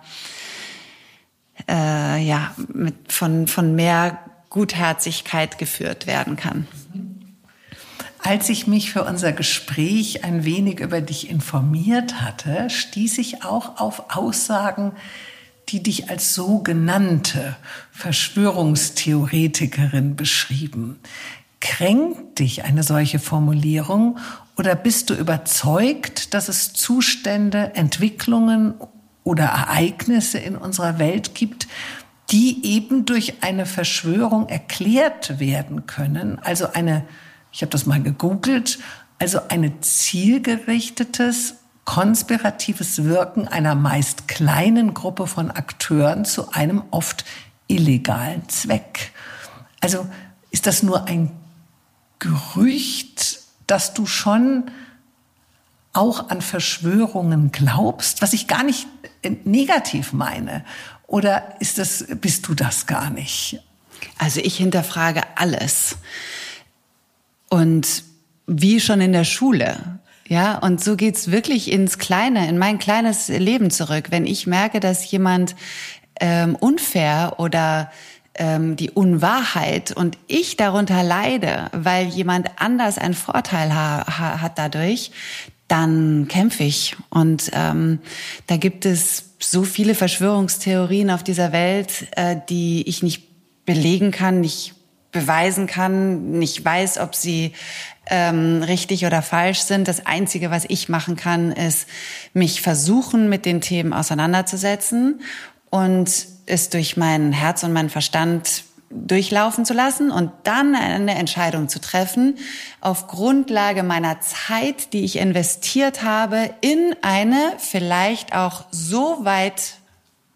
äh, 1.69 2.23
ja, 2.23 2.55
mit, 2.73 3.13
von, 3.13 3.47
von 3.47 3.75
mehr 3.75 4.19
Gutherzigkeit 4.51 5.59
geführt 5.59 6.07
werden 6.07 6.37
kann. 6.37 6.67
Als 8.21 8.49
ich 8.49 8.67
mich 8.67 8.91
für 8.91 9.05
unser 9.05 9.33
Gespräch 9.33 10.25
ein 10.25 10.45
wenig 10.45 10.81
über 10.81 11.01
dich 11.01 11.31
informiert 11.31 12.21
hatte, 12.21 12.69
stieß 12.69 13.19
ich 13.19 13.45
auch 13.45 13.81
auf 13.81 14.17
Aussagen, 14.17 14.91
die 15.69 15.81
dich 15.83 16.11
als 16.11 16.35
sogenannte 16.35 17.57
Verschwörungstheoretikerin 17.93 20.17
beschrieben. 20.17 20.99
Kränkt 21.61 22.39
dich 22.39 22.65
eine 22.65 22.83
solche 22.83 23.19
Formulierung 23.19 24.19
oder 24.57 24.75
bist 24.75 25.11
du 25.11 25.15
überzeugt, 25.15 26.33
dass 26.35 26.49
es 26.49 26.73
Zustände, 26.73 27.73
Entwicklungen 27.75 28.75
oder 29.29 29.45
Ereignisse 29.45 30.39
in 30.39 30.57
unserer 30.57 30.99
Welt 30.99 31.35
gibt, 31.35 31.69
die 32.31 32.65
eben 32.65 33.05
durch 33.05 33.43
eine 33.43 33.67
Verschwörung 33.67 34.49
erklärt 34.49 35.39
werden 35.39 35.87
können, 35.87 36.39
also 36.41 36.73
eine 36.73 37.05
ich 37.51 37.63
habe 37.63 37.71
das 37.71 37.87
mal 37.87 38.03
gegoogelt, 38.03 38.79
also 39.19 39.41
ein 39.49 39.83
zielgerichtetes, 39.83 41.55
konspiratives 41.85 43.05
Wirken 43.05 43.49
einer 43.49 43.75
meist 43.75 44.29
kleinen 44.29 44.93
Gruppe 44.93 45.27
von 45.27 45.51
Akteuren 45.51 46.25
zu 46.25 46.51
einem 46.53 46.83
oft 46.91 47.25
illegalen 47.67 48.47
Zweck. 48.49 49.13
Also 49.81 50.07
ist 50.51 50.67
das 50.67 50.83
nur 50.83 51.07
ein 51.07 51.31
Gerücht, 52.19 53.41
dass 53.67 53.95
du 53.95 54.07
schon 54.07 54.71
auch 55.93 56.29
an 56.29 56.43
Verschwörungen 56.43 57.51
glaubst, 57.51 58.21
was 58.23 58.35
ich 58.35 58.47
gar 58.47 58.63
nicht 58.63 58.87
negativ 59.45 60.13
meine? 60.13 60.65
Oder 61.07 61.55
ist 61.61 61.79
das, 61.79 62.05
bist 62.21 62.47
du 62.49 62.55
das 62.55 62.87
gar 62.87 63.11
nicht? 63.11 63.61
Also 64.19 64.41
ich 64.41 64.57
hinterfrage 64.57 65.23
alles. 65.37 65.97
Und 67.49 68.05
wie 68.47 68.81
schon 68.81 69.01
in 69.01 69.13
der 69.13 69.25
Schule. 69.25 70.01
Ja, 70.27 70.59
und 70.59 70.85
so 70.85 70.97
geht's 70.97 71.31
wirklich 71.31 71.73
ins 71.73 71.99
Kleine, 71.99 72.49
in 72.49 72.59
mein 72.59 72.79
kleines 72.79 73.29
Leben 73.29 73.71
zurück. 73.71 74.11
Wenn 74.11 74.27
ich 74.27 74.47
merke, 74.47 74.81
dass 74.81 75.11
jemand 75.11 75.57
ähm, 76.21 76.55
unfair 76.57 77.35
oder 77.39 77.91
ähm, 78.35 78.77
die 78.77 78.91
Unwahrheit 78.91 79.93
und 79.93 80.19
ich 80.27 80.57
darunter 80.57 81.03
leide, 81.03 81.71
weil 81.73 82.07
jemand 82.07 82.51
anders 82.57 82.99
einen 82.99 83.15
Vorteil 83.15 83.75
ha 83.75 84.41
hat 84.41 84.59
dadurch, 84.59 85.13
dann 85.69 86.27
kämpfe 86.29 86.65
ich. 86.65 86.97
Und 87.11 87.51
ähm, 87.53 88.01
da 88.47 88.57
gibt 88.57 88.87
es 88.87 89.25
so 89.39 89.63
viele 89.63 89.95
Verschwörungstheorien 89.95 91.11
auf 91.11 91.23
dieser 91.23 91.53
Welt, 91.53 92.09
äh, 92.17 92.37
die 92.49 92.89
ich 92.89 93.03
nicht 93.03 93.29
belegen 93.65 94.11
kann, 94.11 94.41
nicht 94.41 94.75
beweisen 95.13 95.67
kann, 95.67 96.33
nicht 96.33 96.65
weiß, 96.65 96.99
ob 96.99 97.15
sie 97.15 97.53
ähm, 98.07 98.63
richtig 98.63 99.07
oder 99.07 99.23
falsch 99.23 99.61
sind. 99.61 99.89
Das 99.89 100.07
Einzige, 100.07 100.51
was 100.51 100.65
ich 100.69 100.89
machen 100.89 101.17
kann, 101.17 101.53
ist 101.53 101.87
mich 102.33 102.61
versuchen, 102.61 103.29
mit 103.29 103.45
den 103.45 103.61
Themen 103.61 103.93
auseinanderzusetzen 103.93 105.21
und 105.71 106.11
es 106.47 106.71
durch 106.71 106.97
mein 106.97 107.33
Herz 107.33 107.63
und 107.63 107.73
meinen 107.73 107.91
Verstand 107.91 108.65
durchlaufen 108.91 109.65
zu 109.65 109.75
lassen 109.75 110.11
und 110.11 110.31
dann 110.45 110.75
eine 110.75 111.15
Entscheidung 111.15 111.69
zu 111.69 111.81
treffen 111.81 112.39
auf 112.81 113.07
Grundlage 113.07 113.83
meiner 113.83 114.21
Zeit, 114.21 114.93
die 114.93 115.05
ich 115.05 115.17
investiert 115.17 116.03
habe 116.03 116.51
in 116.61 116.97
eine 117.03 117.53
vielleicht 117.59 118.35
auch 118.35 118.65
so 118.71 119.25
weit 119.25 119.75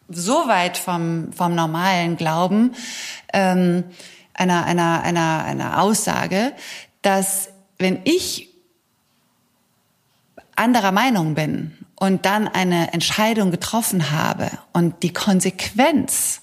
so 0.09 0.47
weit 0.47 0.77
vom 0.77 1.33
vom 1.33 1.55
normalen 1.55 2.17
Glauben 2.17 2.75
ähm, 3.33 3.85
einer, 4.35 4.65
einer, 4.65 5.03
einer, 5.03 5.45
einer 5.45 5.83
Aussage, 5.83 6.53
dass 7.01 7.49
wenn 7.79 8.01
ich 8.05 8.49
anderer 10.57 10.93
Meinung 10.93 11.35
bin 11.35 11.77
und 11.97 12.27
dann 12.27 12.49
eine 12.49 12.93
Entscheidung 12.93 13.51
getroffen 13.51 14.11
habe 14.11 14.51
und 14.73 15.03
die 15.03 15.13
Konsequenz 15.13 16.43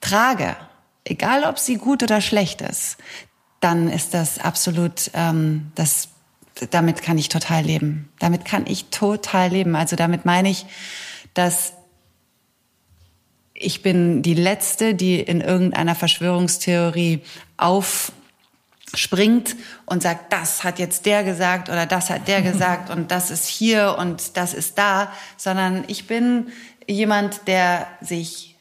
trage, 0.00 0.56
egal 1.04 1.44
ob 1.44 1.58
sie 1.58 1.76
gut 1.76 2.02
oder 2.02 2.20
schlecht 2.20 2.60
ist, 2.60 2.96
dann 3.60 3.88
ist 3.88 4.14
das 4.14 4.38
absolut, 4.38 5.10
ähm, 5.14 5.70
das, 5.74 6.08
damit 6.70 7.02
kann 7.02 7.18
ich 7.18 7.28
total 7.28 7.64
leben. 7.64 8.10
Damit 8.18 8.44
kann 8.44 8.66
ich 8.66 8.86
total 8.86 9.50
leben. 9.50 9.76
Also 9.76 9.96
damit 9.96 10.24
meine 10.24 10.50
ich, 10.50 10.66
dass 11.34 11.72
ich 13.54 13.82
bin 13.82 14.22
die 14.22 14.34
Letzte, 14.34 14.94
die 14.94 15.20
in 15.20 15.40
irgendeiner 15.40 15.94
Verschwörungstheorie 15.94 17.20
auf, 17.56 18.12
springt 18.94 19.56
und 19.86 20.02
sagt, 20.02 20.32
das 20.32 20.64
hat 20.64 20.78
jetzt 20.78 21.06
der 21.06 21.24
gesagt 21.24 21.68
oder 21.68 21.86
das 21.86 22.10
hat 22.10 22.28
der 22.28 22.42
gesagt 22.52 22.90
und 22.90 23.10
das 23.10 23.30
ist 23.30 23.46
hier 23.46 23.96
und 23.98 24.36
das 24.36 24.52
ist 24.52 24.76
da, 24.76 25.12
sondern 25.36 25.84
ich 25.86 26.06
bin 26.06 26.48
jemand, 26.86 27.46
der 27.46 27.86
sich 28.00 28.51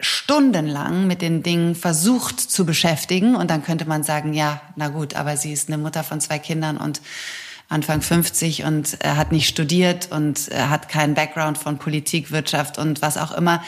stundenlang 0.00 1.06
mit 1.06 1.22
den 1.22 1.42
Dingen 1.42 1.74
versucht 1.74 2.40
zu 2.40 2.66
beschäftigen. 2.66 3.36
Und 3.36 3.50
dann 3.50 3.62
könnte 3.62 3.86
man 3.86 4.02
sagen, 4.02 4.32
ja, 4.34 4.60
na 4.76 4.88
gut, 4.88 5.14
aber 5.14 5.36
sie 5.36 5.52
ist 5.52 5.68
eine 5.68 5.78
Mutter 5.78 6.04
von 6.04 6.20
zwei 6.20 6.38
Kindern 6.38 6.76
und 6.76 7.00
Anfang 7.68 8.02
50 8.02 8.64
und 8.64 8.98
hat 9.04 9.30
nicht 9.30 9.46
studiert 9.46 10.10
und 10.10 10.50
hat 10.52 10.88
keinen 10.88 11.14
Background 11.14 11.56
von 11.56 11.78
Politik, 11.78 12.32
Wirtschaft 12.32 12.78
und 12.78 13.00
was 13.00 13.16
auch 13.16 13.30
immer 13.30 13.62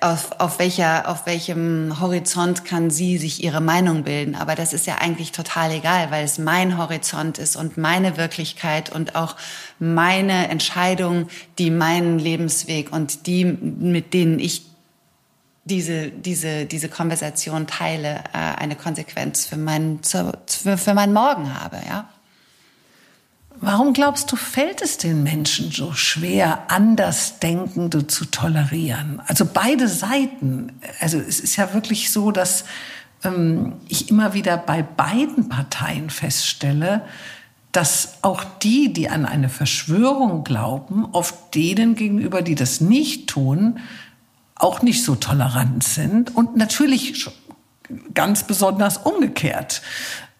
auf, 0.00 0.32
auf, 0.40 0.58
welcher, 0.58 1.08
auf 1.08 1.26
welchem 1.26 2.00
Horizont 2.00 2.64
kann 2.64 2.90
sie 2.90 3.18
sich 3.18 3.42
ihre 3.42 3.60
Meinung 3.60 4.04
bilden. 4.04 4.34
Aber 4.34 4.54
das 4.54 4.72
ist 4.72 4.86
ja 4.86 4.96
eigentlich 4.98 5.32
total 5.32 5.72
egal, 5.72 6.10
weil 6.10 6.24
es 6.24 6.38
mein 6.38 6.78
Horizont 6.78 7.38
ist 7.38 7.56
und 7.56 7.76
meine 7.76 8.16
Wirklichkeit 8.16 8.90
und 8.90 9.14
auch 9.14 9.36
meine 9.78 10.48
Entscheidung, 10.48 11.28
die 11.58 11.70
meinen 11.70 12.18
Lebensweg 12.18 12.92
und 12.92 13.26
die, 13.26 13.44
mit 13.44 14.14
denen 14.14 14.38
ich 14.38 14.66
diese, 15.64 16.10
diese, 16.10 16.66
diese 16.66 16.88
Konversation 16.88 17.66
teile, 17.66 18.24
äh, 18.32 18.38
eine 18.38 18.74
Konsequenz 18.76 19.46
für 19.46 19.56
meinen, 19.56 20.00
für 20.02 20.94
meinen 20.94 21.12
Morgen 21.12 21.60
habe, 21.60 21.78
ja. 21.88 22.08
Warum 23.60 23.92
glaubst 23.92 24.30
du, 24.32 24.36
fällt 24.36 24.82
es 24.82 24.98
den 24.98 25.22
Menschen 25.22 25.70
so 25.70 25.92
schwer, 25.92 26.64
Andersdenkende 26.68 28.06
zu 28.06 28.24
tolerieren? 28.24 29.22
Also 29.26 29.44
beide 29.44 29.88
Seiten. 29.88 30.72
Also 31.00 31.18
es 31.18 31.38
ist 31.38 31.56
ja 31.56 31.72
wirklich 31.72 32.10
so, 32.10 32.32
dass 32.32 32.64
ähm, 33.24 33.74
ich 33.88 34.10
immer 34.10 34.34
wieder 34.34 34.56
bei 34.56 34.82
beiden 34.82 35.48
Parteien 35.48 36.10
feststelle, 36.10 37.02
dass 37.72 38.18
auch 38.22 38.44
die, 38.62 38.92
die 38.92 39.08
an 39.08 39.24
eine 39.24 39.48
Verschwörung 39.48 40.44
glauben, 40.44 41.06
oft 41.12 41.54
denen 41.54 41.94
gegenüber, 41.94 42.42
die 42.42 42.54
das 42.54 42.80
nicht 42.80 43.30
tun, 43.30 43.80
auch 44.54 44.82
nicht 44.82 45.02
so 45.02 45.14
tolerant 45.14 45.82
sind 45.82 46.36
und 46.36 46.56
natürlich 46.56 47.28
ganz 48.14 48.46
besonders 48.46 48.98
umgekehrt. 48.98 49.82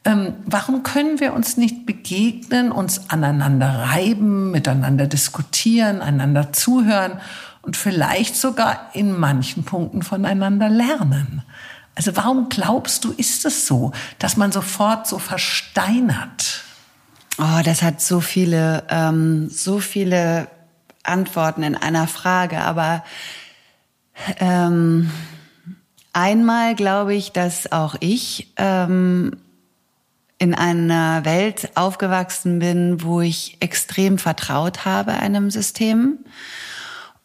Ähm, 0.04 0.34
warum 0.46 0.82
können 0.82 1.20
wir 1.20 1.32
uns 1.32 1.56
nicht 1.56 1.86
begegnen, 1.86 2.72
uns 2.72 3.08
aneinander 3.10 3.68
reiben, 3.68 4.50
miteinander 4.50 5.06
diskutieren, 5.06 6.02
einander 6.02 6.52
zuhören 6.52 7.20
und 7.62 7.76
vielleicht 7.76 8.36
sogar 8.36 8.90
in 8.94 9.16
manchen 9.18 9.64
Punkten 9.64 10.02
voneinander 10.02 10.68
lernen? 10.68 11.42
Also 11.94 12.16
warum 12.16 12.48
glaubst 12.48 13.04
du, 13.04 13.12
ist 13.12 13.44
es 13.44 13.66
so, 13.66 13.92
dass 14.18 14.36
man 14.36 14.50
sofort 14.50 15.06
so 15.06 15.18
versteinert? 15.18 16.64
Oh, 17.38 17.60
das 17.64 17.82
hat 17.82 18.00
so 18.00 18.20
viele, 18.20 18.84
ähm, 18.88 19.48
so 19.50 19.78
viele 19.78 20.48
Antworten 21.02 21.62
in 21.62 21.76
einer 21.76 22.06
Frage. 22.06 22.58
Aber 22.58 23.04
ähm, 24.38 25.10
einmal 26.12 26.74
glaube 26.74 27.14
ich, 27.14 27.32
dass 27.32 27.70
auch 27.72 27.94
ich 28.00 28.52
ähm, 28.56 29.36
in 30.42 30.56
einer 30.56 31.24
Welt 31.24 31.70
aufgewachsen 31.76 32.58
bin, 32.58 33.04
wo 33.04 33.20
ich 33.20 33.58
extrem 33.60 34.18
vertraut 34.18 34.84
habe 34.84 35.12
einem 35.12 35.52
System 35.52 36.18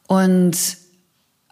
und 0.05 0.55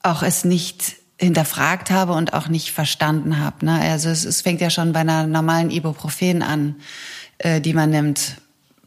auch 0.04 0.22
es 0.22 0.46
nicht 0.46 0.98
hinterfragt 1.20 1.90
habe 1.90 2.14
und 2.14 2.34
auch 2.34 2.50
nicht 2.50 2.72
verstanden 2.72 3.40
habe. 3.40 3.66
Ne? 3.66 3.82
Also 3.82 4.10
es, 4.10 4.26
es 4.26 4.44
fängt 4.44 4.62
ja 4.62 4.70
schon 4.70 4.94
bei 4.94 5.00
einer 5.00 5.26
normalen 5.26 5.72
Ibuprofen 5.72 6.44
an, 6.44 6.76
äh, 7.40 7.60
die 7.62 7.74
man 7.74 7.90
nimmt. 7.90 8.36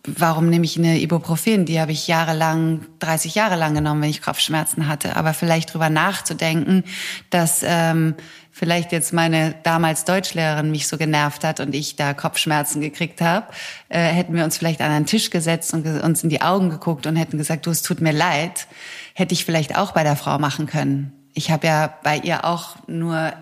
Warum 0.06 0.48
nehme 0.48 0.64
ich 0.64 0.78
eine 0.78 1.00
Ibuprofen? 1.00 1.64
Die 1.64 1.80
habe 1.80 1.90
ich 1.90 2.06
jahrelang, 2.06 2.86
30 3.00 3.34
Jahre 3.34 3.56
lang 3.56 3.74
genommen, 3.74 4.02
wenn 4.02 4.10
ich 4.10 4.22
Kopfschmerzen 4.22 4.86
hatte. 4.86 5.16
Aber 5.16 5.34
vielleicht 5.34 5.74
drüber 5.74 5.90
nachzudenken, 5.90 6.84
dass 7.30 7.62
ähm, 7.64 8.14
vielleicht 8.58 8.90
jetzt 8.90 9.12
meine 9.12 9.54
damals 9.62 10.04
Deutschlehrerin 10.04 10.70
mich 10.70 10.88
so 10.88 10.98
genervt 10.98 11.44
hat 11.44 11.60
und 11.60 11.74
ich 11.74 11.94
da 11.94 12.12
Kopfschmerzen 12.12 12.80
gekriegt 12.80 13.20
habe, 13.20 13.46
äh, 13.88 14.00
hätten 14.00 14.34
wir 14.34 14.42
uns 14.42 14.58
vielleicht 14.58 14.80
an 14.80 14.90
einen 14.90 15.06
Tisch 15.06 15.30
gesetzt 15.30 15.72
und 15.74 15.86
uns 15.86 16.24
in 16.24 16.28
die 16.28 16.42
Augen 16.42 16.68
geguckt 16.68 17.06
und 17.06 17.14
hätten 17.14 17.38
gesagt, 17.38 17.66
du, 17.66 17.70
es 17.70 17.82
tut 17.82 18.00
mir 18.00 18.12
leid, 18.12 18.66
hätte 19.14 19.32
ich 19.32 19.44
vielleicht 19.44 19.76
auch 19.76 19.92
bei 19.92 20.02
der 20.02 20.16
Frau 20.16 20.38
machen 20.38 20.66
können. 20.66 21.12
Ich 21.34 21.52
habe 21.52 21.68
ja 21.68 21.94
bei 22.02 22.18
ihr 22.18 22.44
auch 22.44 22.76
nur 22.88 23.32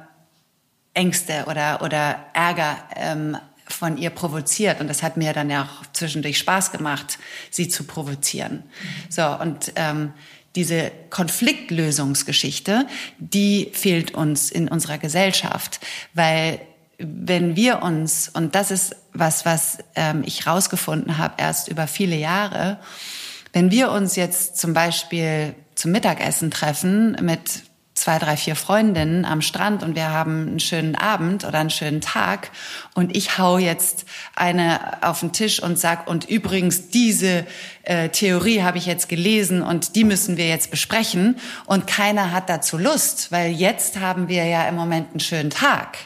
Ängste 0.93 1.44
oder, 1.47 1.80
oder 1.82 2.16
Ärger 2.34 2.76
ähm, 2.94 3.38
von 3.66 3.97
ihr 3.97 4.10
provoziert 4.10 4.80
und 4.80 4.88
das 4.88 5.02
hat 5.02 5.16
mir 5.16 5.32
dann 5.32 5.48
ja 5.48 5.62
auch 5.62 5.86
zwischendurch 5.93 6.38
Spaß 6.38 6.72
gemacht, 6.72 7.18
sie 7.51 7.68
zu 7.68 7.84
provozieren. 7.84 8.64
So 9.09 9.26
und 9.26 9.72
ähm, 9.76 10.12
diese 10.56 10.90
Konfliktlösungsgeschichte, 11.10 12.86
die 13.18 13.70
fehlt 13.72 14.14
uns 14.14 14.50
in 14.50 14.68
unserer 14.68 14.98
Gesellschaft, 14.98 15.80
weil 16.14 16.60
wenn 16.98 17.56
wir 17.56 17.82
uns, 17.82 18.28
und 18.28 18.54
das 18.54 18.70
ist 18.70 18.96
was, 19.12 19.44
was 19.44 19.78
ähm, 19.94 20.22
ich 20.24 20.46
rausgefunden 20.46 21.18
habe 21.18 21.34
erst 21.38 21.68
über 21.68 21.86
viele 21.86 22.16
Jahre, 22.16 22.78
wenn 23.52 23.70
wir 23.70 23.90
uns 23.90 24.16
jetzt 24.16 24.56
zum 24.56 24.72
Beispiel 24.72 25.54
zum 25.74 25.92
Mittagessen 25.92 26.50
treffen 26.50 27.16
mit 27.20 27.62
zwei, 27.97 28.18
drei, 28.18 28.36
vier 28.36 28.56
Freundinnen 28.56 29.24
am 29.24 29.40
Strand 29.40 29.82
und 29.82 29.97
wir 29.97 30.10
haben 30.10 30.47
einen 30.47 30.60
schönen 30.60 30.94
Abend 30.94 31.44
oder 31.44 31.59
einen 31.59 31.70
schönen 31.70 32.02
Tag 32.02 32.51
und 32.94 33.16
ich 33.16 33.39
hau 33.39 33.56
jetzt 33.56 34.05
eine 34.35 35.02
auf 35.02 35.20
den 35.20 35.32
Tisch 35.32 35.62
und 35.62 35.78
sag 35.78 36.06
und 36.06 36.28
übrigens 36.28 36.90
diese 36.90 37.47
äh, 37.85 38.10
Theorie 38.10 38.62
habe 38.62 38.77
ich 38.77 38.85
jetzt 38.85 39.09
gelesen 39.09 39.62
und 39.62 39.97
die 39.97 40.05
müssen 40.05 40.36
wir 40.36 40.47
jetzt 40.47 40.70
besprechen 40.70 41.39
und 41.64 41.86
keiner 41.86 42.32
hat 42.32 42.51
dazu 42.51 42.77
Lust, 42.77 43.32
weil 43.32 43.51
jetzt 43.51 43.98
haben 43.98 44.28
wir 44.28 44.44
ja 44.44 44.68
im 44.68 44.74
Moment 44.74 45.10
einen 45.10 45.20
schönen 45.20 45.51
Tag. 45.51 45.97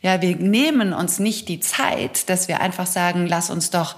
Ja, 0.00 0.22
wir 0.22 0.36
nehmen 0.36 0.92
uns 0.94 1.18
nicht 1.18 1.48
die 1.48 1.60
Zeit, 1.60 2.28
dass 2.30 2.48
wir 2.48 2.60
einfach 2.60 2.86
sagen, 2.86 3.26
lass 3.26 3.50
uns 3.50 3.70
doch 3.70 3.96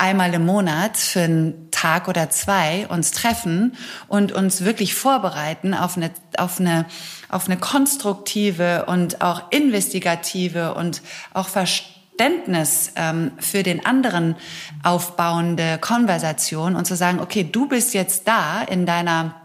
einmal 0.00 0.32
im 0.34 0.46
Monat 0.46 0.96
für 0.96 1.20
einen 1.20 1.70
Tag 1.70 2.08
oder 2.08 2.30
zwei 2.30 2.86
uns 2.88 3.12
treffen 3.12 3.76
und 4.08 4.32
uns 4.32 4.64
wirklich 4.64 4.94
vorbereiten 4.94 5.74
auf 5.74 5.96
eine, 5.96 6.10
auf 6.38 6.58
eine, 6.58 6.86
auf 7.28 7.46
eine 7.46 7.58
konstruktive 7.58 8.86
und 8.86 9.20
auch 9.20 9.50
investigative 9.50 10.74
und 10.74 11.02
auch 11.34 11.48
Verständnis 11.48 12.92
ähm, 12.96 13.32
für 13.38 13.62
den 13.62 13.84
anderen 13.84 14.36
aufbauende 14.82 15.78
Konversation 15.78 16.76
und 16.76 16.86
zu 16.86 16.96
sagen, 16.96 17.20
okay, 17.20 17.44
du 17.44 17.68
bist 17.68 17.92
jetzt 17.94 18.26
da 18.26 18.62
in 18.62 18.86
deiner 18.86 19.39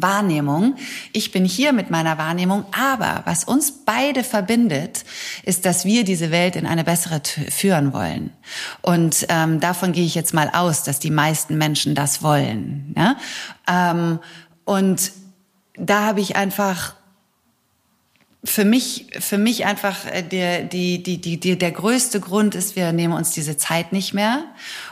Wahrnehmung. 0.00 0.76
Ich 1.12 1.32
bin 1.32 1.44
hier 1.44 1.72
mit 1.72 1.90
meiner 1.90 2.16
Wahrnehmung, 2.18 2.64
aber 2.72 3.22
was 3.24 3.44
uns 3.44 3.84
beide 3.84 4.24
verbindet, 4.24 5.04
ist, 5.44 5.66
dass 5.66 5.84
wir 5.84 6.04
diese 6.04 6.30
Welt 6.30 6.56
in 6.56 6.66
eine 6.66 6.84
bessere 6.84 7.20
führen 7.50 7.92
wollen. 7.92 8.30
Und 8.80 9.26
ähm, 9.28 9.60
davon 9.60 9.92
gehe 9.92 10.06
ich 10.06 10.14
jetzt 10.14 10.32
mal 10.32 10.50
aus, 10.52 10.84
dass 10.84 10.98
die 10.98 11.10
meisten 11.10 11.58
Menschen 11.58 11.94
das 11.94 12.22
wollen. 12.22 12.94
Ja? 12.96 13.16
Ähm, 13.68 14.20
und 14.64 15.12
da 15.74 16.06
habe 16.06 16.20
ich 16.20 16.36
einfach 16.36 16.94
für 18.44 18.64
mich, 18.64 19.06
für 19.20 19.38
mich 19.38 19.66
einfach 19.66 20.04
äh, 20.04 20.22
der, 20.22 20.64
die, 20.64 21.00
die, 21.00 21.20
die, 21.20 21.38
die, 21.38 21.56
der 21.56 21.70
größte 21.70 22.18
Grund 22.18 22.56
ist, 22.56 22.74
wir 22.74 22.92
nehmen 22.92 23.14
uns 23.14 23.30
diese 23.30 23.56
Zeit 23.56 23.92
nicht 23.92 24.14
mehr 24.14 24.44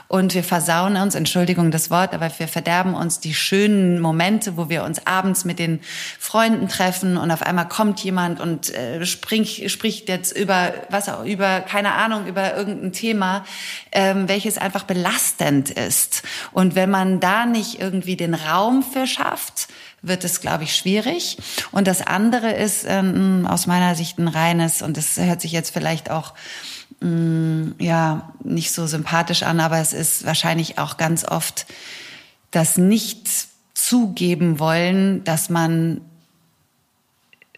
und 0.07 0.33
wir 0.33 0.43
versauen 0.43 0.95
uns, 0.95 1.15
Entschuldigung 1.15 1.69
das 1.69 1.89
Wort, 1.89 2.13
aber 2.13 2.31
wir 2.37 2.47
verderben 2.47 2.93
uns 2.93 3.19
die 3.19 3.33
schönen 3.33 3.99
Momente, 3.99 4.55
wo 4.55 4.69
wir 4.69 4.85
uns 4.85 5.05
abends 5.05 5.43
mit 5.43 5.59
den 5.59 5.81
Freunden 6.17 6.69
treffen 6.69 7.17
und 7.17 7.29
auf 7.29 7.41
einmal 7.41 7.67
kommt 7.67 8.01
jemand 8.01 8.39
und 8.39 8.73
äh, 8.73 9.05
spricht, 9.05 9.69
spricht 9.69 10.07
jetzt 10.07 10.31
über, 10.37 10.73
was 10.89 11.09
auch, 11.09 11.25
über, 11.25 11.59
keine 11.59 11.91
Ahnung, 11.91 12.27
über 12.27 12.55
irgendein 12.55 12.93
Thema, 12.93 13.43
ähm, 13.91 14.29
welches 14.29 14.57
einfach 14.57 14.83
belastend 14.83 15.71
ist. 15.71 16.23
Und 16.53 16.75
wenn 16.75 16.89
man 16.89 17.19
da 17.19 17.45
nicht 17.45 17.81
irgendwie 17.81 18.15
den 18.15 18.33
Raum 18.33 18.81
für 18.81 19.07
schafft, 19.07 19.67
wird 20.01 20.23
es, 20.23 20.41
glaube 20.41 20.63
ich, 20.63 20.75
schwierig. 20.75 21.37
Und 21.71 21.87
das 21.87 22.01
andere 22.01 22.51
ist 22.51 22.85
ähm, 22.87 23.45
aus 23.47 23.67
meiner 23.67 23.95
Sicht 23.95 24.17
ein 24.17 24.27
reines, 24.27 24.81
und 24.81 24.97
das 24.97 25.17
hört 25.17 25.41
sich 25.41 25.51
jetzt 25.51 25.71
vielleicht 25.71 26.09
auch 26.09 26.33
ähm, 27.01 27.75
ja 27.79 28.33
nicht 28.43 28.71
so 28.71 28.87
sympathisch 28.87 29.43
an, 29.43 29.59
aber 29.59 29.77
es 29.77 29.93
ist 29.93 30.25
wahrscheinlich 30.25 30.77
auch 30.77 30.97
ganz 30.97 31.23
oft 31.25 31.65
das 32.51 32.77
nicht 32.77 33.27
zugeben 33.73 34.59
wollen, 34.59 35.23
dass 35.23 35.49
man 35.49 36.01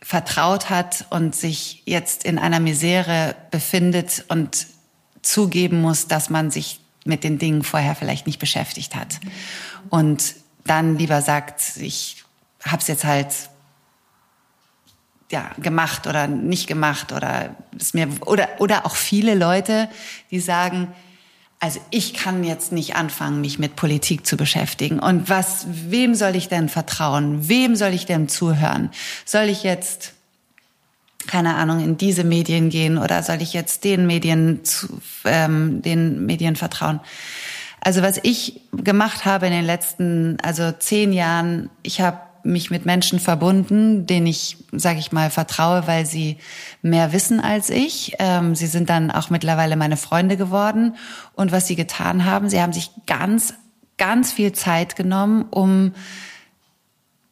vertraut 0.01 0.69
hat 0.69 1.05
und 1.09 1.33
sich 1.35 1.81
jetzt 1.85 2.25
in 2.25 2.37
einer 2.37 2.59
Misere 2.59 3.35
befindet 3.51 4.25
und 4.27 4.67
zugeben 5.21 5.81
muss, 5.81 6.07
dass 6.07 6.29
man 6.29 6.51
sich 6.51 6.81
mit 7.05 7.23
den 7.23 7.39
Dingen 7.39 7.63
vorher 7.63 7.95
vielleicht 7.95 8.27
nicht 8.27 8.39
beschäftigt 8.39 8.95
hat. 8.95 9.19
Und 9.89 10.35
dann 10.65 10.97
lieber 10.97 11.21
sagt, 11.21 11.77
ich 11.77 12.22
habe 12.65 12.81
es 12.81 12.87
jetzt 12.87 13.05
halt 13.05 13.33
ja, 15.31 15.49
gemacht 15.57 16.05
oder 16.05 16.27
nicht 16.27 16.67
gemacht 16.67 17.11
oder 17.11 17.55
ist 17.77 17.95
mir 17.95 18.07
oder 18.25 18.47
oder 18.59 18.85
auch 18.85 18.95
viele 18.95 19.33
Leute, 19.33 19.89
die 20.29 20.39
sagen, 20.39 20.89
also 21.63 21.79
ich 21.91 22.13
kann 22.13 22.43
jetzt 22.43 22.73
nicht 22.73 22.97
anfangen, 22.97 23.39
mich 23.39 23.57
mit 23.57 23.77
Politik 23.77 24.27
zu 24.27 24.35
beschäftigen. 24.35 24.99
Und 24.99 25.29
was, 25.29 25.65
wem 25.69 26.13
soll 26.13 26.35
ich 26.35 26.49
denn 26.49 26.67
vertrauen? 26.67 27.47
Wem 27.47 27.77
soll 27.77 27.93
ich 27.93 28.05
denn 28.05 28.27
zuhören? 28.27 28.91
Soll 29.23 29.45
ich 29.45 29.63
jetzt, 29.63 30.11
keine 31.25 31.55
Ahnung, 31.55 31.81
in 31.81 31.95
diese 31.95 32.25
Medien 32.25 32.69
gehen 32.69 32.97
oder 32.97 33.23
soll 33.23 33.41
ich 33.41 33.53
jetzt 33.53 33.85
den 33.85 34.05
Medien, 34.05 34.65
zu, 34.65 34.89
ähm, 35.23 35.81
den 35.81 36.25
Medien 36.25 36.57
vertrauen? 36.57 36.99
Also 37.79 38.01
was 38.01 38.19
ich 38.23 38.59
gemacht 38.73 39.23
habe 39.23 39.47
in 39.47 39.53
den 39.53 39.65
letzten, 39.65 40.37
also 40.43 40.73
zehn 40.73 41.13
Jahren, 41.13 41.69
ich 41.81 42.01
habe 42.01 42.19
mich 42.43 42.69
mit 42.69 42.85
Menschen 42.85 43.19
verbunden, 43.19 44.05
denen 44.05 44.27
ich, 44.27 44.57
sage 44.71 44.99
ich 44.99 45.11
mal, 45.11 45.29
vertraue, 45.29 45.87
weil 45.87 46.05
sie 46.05 46.37
mehr 46.81 47.13
wissen 47.13 47.39
als 47.39 47.69
ich. 47.69 48.15
Ähm, 48.19 48.55
sie 48.55 48.67
sind 48.67 48.89
dann 48.89 49.11
auch 49.11 49.29
mittlerweile 49.29 49.75
meine 49.75 49.97
Freunde 49.97 50.37
geworden. 50.37 50.95
Und 51.33 51.51
was 51.51 51.67
sie 51.67 51.75
getan 51.75 52.25
haben, 52.25 52.49
sie 52.49 52.61
haben 52.61 52.73
sich 52.73 52.91
ganz, 53.07 53.53
ganz 53.97 54.31
viel 54.31 54.51
Zeit 54.51 54.95
genommen, 54.95 55.45
um 55.49 55.93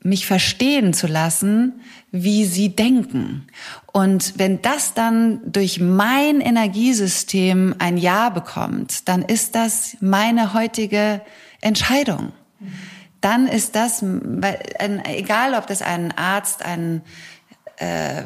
mich 0.04 0.26
verstehen 0.26 0.94
zu 0.94 1.08
lassen, 1.08 1.82
wie 2.12 2.46
sie 2.46 2.76
denken. 2.76 3.48
Und 3.92 4.34
wenn 4.38 4.62
das 4.62 4.94
dann 4.94 5.40
durch 5.46 5.80
mein 5.80 6.42
Energiesystem 6.42 7.76
ein 7.78 7.98
Ja 7.98 8.30
bekommt, 8.30 9.08
dann 9.08 9.22
ist 9.22 9.56
das 9.56 9.98
meine 10.00 10.54
heutige 10.54 11.22
Entscheidung. 11.62 12.32
Mhm 12.60 12.91
dann 13.22 13.48
ist 13.48 13.76
das, 13.76 14.04
egal 14.04 15.54
ob 15.54 15.68
das 15.68 15.82
ein 15.82 16.12
Arzt, 16.18 16.66
ein, 16.66 17.02
äh, 17.78 18.24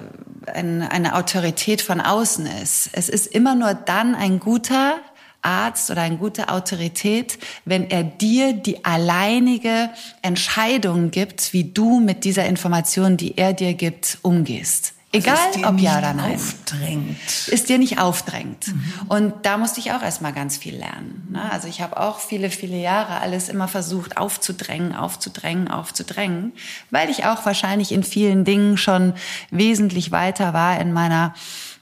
ein, 0.48 0.82
eine 0.82 1.16
Autorität 1.16 1.82
von 1.82 2.02
außen 2.02 2.46
ist, 2.46 2.90
es 2.94 3.10
ist 3.10 3.28
immer 3.28 3.56
nur 3.56 3.74
dann 3.74 4.16
ein 4.16 4.40
guter 4.40 4.96
Arzt 5.42 5.92
oder 5.92 6.02
eine 6.02 6.18
gute 6.18 6.50
Autorität, 6.50 7.38
wenn 7.66 7.90
er 7.90 8.04
dir 8.04 8.54
die 8.54 8.84
alleinige 8.84 9.92
Entscheidung 10.22 11.12
gibt, 11.12 11.54
wie 11.54 11.72
du 11.72 12.00
mit 12.00 12.24
dieser 12.24 12.46
Information, 12.46 13.16
die 13.16 13.38
er 13.38 13.54
dir 13.54 13.76
gibt, 13.76 14.18
umgehst. 14.24 14.95
Egal, 15.16 15.66
ob 15.66 15.80
ja 15.80 15.98
oder 15.98 16.14
nein. 16.14 16.36
Aufdrängt. 16.36 17.48
Ist 17.48 17.70
dir 17.70 17.78
nicht 17.78 18.00
aufdrängt. 18.00 18.68
Mhm. 18.68 18.94
Und 19.08 19.34
da 19.44 19.58
musste 19.58 19.80
ich 19.80 19.92
auch 19.92 20.02
erstmal 20.02 20.34
ganz 20.34 20.58
viel 20.58 20.76
lernen. 20.76 21.28
Ne? 21.32 21.52
Also 21.52 21.68
ich 21.68 21.82
habe 21.82 22.00
auch 22.00 22.20
viele, 22.20 22.50
viele 22.50 22.78
Jahre 22.78 23.20
alles 23.22 23.50
immer 23.50 23.68
versucht 23.68 24.18
aufzudrängen, 24.18 24.96
aufzudrängen, 24.96 25.70
aufzudrängen, 25.70 26.54
weil 26.92 27.10
ich 27.10 27.26
auch 27.26 27.46
wahrscheinlich 27.46 27.92
in 27.92 28.04
vielen 28.04 28.46
Dingen 28.46 28.78
schon 28.78 29.14
wesentlich 29.52 30.12
weiter 30.12 30.54
war 30.54 30.80
in 30.80 30.94
meiner 30.94 31.34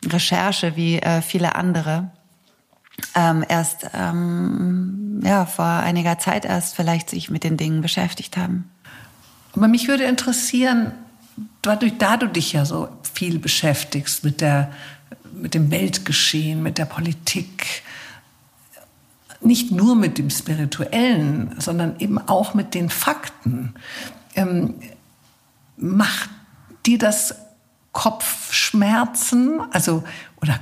Recherche 0.05 0.75
wie 0.75 0.99
äh, 0.99 1.21
viele 1.21 1.55
andere. 1.55 2.11
Ähm, 3.15 3.43
erst 3.47 3.87
ähm, 3.93 5.21
ja 5.23 5.45
vor 5.45 5.65
einiger 5.65 6.19
Zeit 6.19 6.45
erst 6.45 6.75
vielleicht 6.75 7.09
sich 7.09 7.29
mit 7.29 7.43
den 7.43 7.57
Dingen 7.57 7.81
beschäftigt 7.81 8.37
haben. 8.37 8.69
Aber 9.55 9.67
mich 9.67 9.87
würde 9.87 10.03
interessieren, 10.03 10.91
dadurch, 11.61 11.97
da 11.97 12.17
du 12.17 12.27
dich 12.27 12.53
ja 12.53 12.65
so 12.65 12.89
viel 13.13 13.39
beschäftigst 13.39 14.23
mit, 14.23 14.41
der, 14.41 14.71
mit 15.33 15.53
dem 15.53 15.71
Weltgeschehen, 15.71 16.61
mit 16.61 16.77
der 16.77 16.85
Politik, 16.85 17.83
nicht 19.41 19.71
nur 19.71 19.95
mit 19.95 20.17
dem 20.17 20.29
Spirituellen, 20.29 21.55
sondern 21.59 21.99
eben 21.99 22.17
auch 22.17 22.53
mit 22.53 22.73
den 22.73 22.89
Fakten, 22.89 23.73
ähm, 24.35 24.75
macht 25.77 26.29
dir 26.85 26.97
das 26.97 27.35
Kopfschmerzen, 27.91 29.59
also 29.71 30.03
oder 30.41 30.59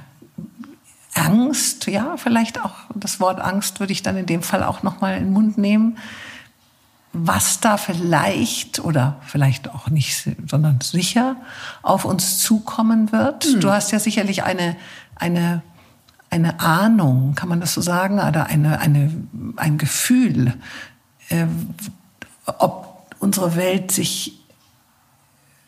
Angst, 1.13 1.87
ja, 1.87 2.15
vielleicht 2.17 2.63
auch 2.63 2.75
das 2.95 3.19
Wort 3.19 3.39
Angst 3.39 3.79
würde 3.79 3.93
ich 3.93 4.01
dann 4.01 4.17
in 4.17 4.25
dem 4.25 4.41
Fall 4.41 4.63
auch 4.63 4.81
noch 4.83 5.01
mal 5.01 5.17
in 5.17 5.25
den 5.25 5.33
Mund 5.33 5.57
nehmen 5.57 5.97
was 7.13 7.59
da 7.59 7.77
vielleicht 7.77 8.79
oder 8.79 9.17
vielleicht 9.25 9.69
auch 9.69 9.89
nicht, 9.89 10.29
sondern 10.47 10.79
sicher 10.81 11.35
auf 11.81 12.05
uns 12.05 12.37
zukommen 12.39 13.11
wird. 13.11 13.43
Hm. 13.43 13.59
Du 13.59 13.71
hast 13.71 13.91
ja 13.91 13.99
sicherlich 13.99 14.43
eine, 14.43 14.77
eine, 15.15 15.61
eine 16.29 16.59
Ahnung, 16.61 17.35
kann 17.35 17.49
man 17.49 17.59
das 17.59 17.73
so 17.73 17.81
sagen, 17.81 18.15
oder 18.19 18.45
eine, 18.47 18.79
eine, 18.79 19.11
ein 19.57 19.77
Gefühl, 19.77 20.53
äh, 21.29 21.47
ob 22.45 23.07
unsere 23.19 23.55
Welt 23.55 23.91
sich 23.91 24.39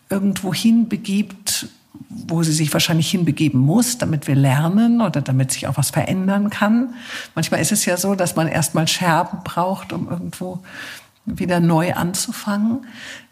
irgendwo 0.09 0.53
hinbegibt, 0.53 1.67
wo 2.09 2.43
sie 2.43 2.53
sich 2.53 2.71
wahrscheinlich 2.71 3.09
hinbegeben 3.09 3.59
muss, 3.59 3.97
damit 3.97 4.27
wir 4.27 4.35
lernen 4.35 5.01
oder 5.01 5.21
damit 5.21 5.51
sich 5.51 5.67
auch 5.67 5.77
was 5.77 5.89
verändern 5.89 6.49
kann. 6.49 6.93
Manchmal 7.35 7.59
ist 7.59 7.71
es 7.71 7.85
ja 7.85 7.97
so, 7.97 8.15
dass 8.15 8.35
man 8.35 8.47
erstmal 8.47 8.87
Scherben 8.87 9.39
braucht, 9.43 9.91
um 9.93 10.09
irgendwo 10.09 10.63
wieder 11.25 11.59
neu 11.59 11.93
anzufangen. 11.93 12.85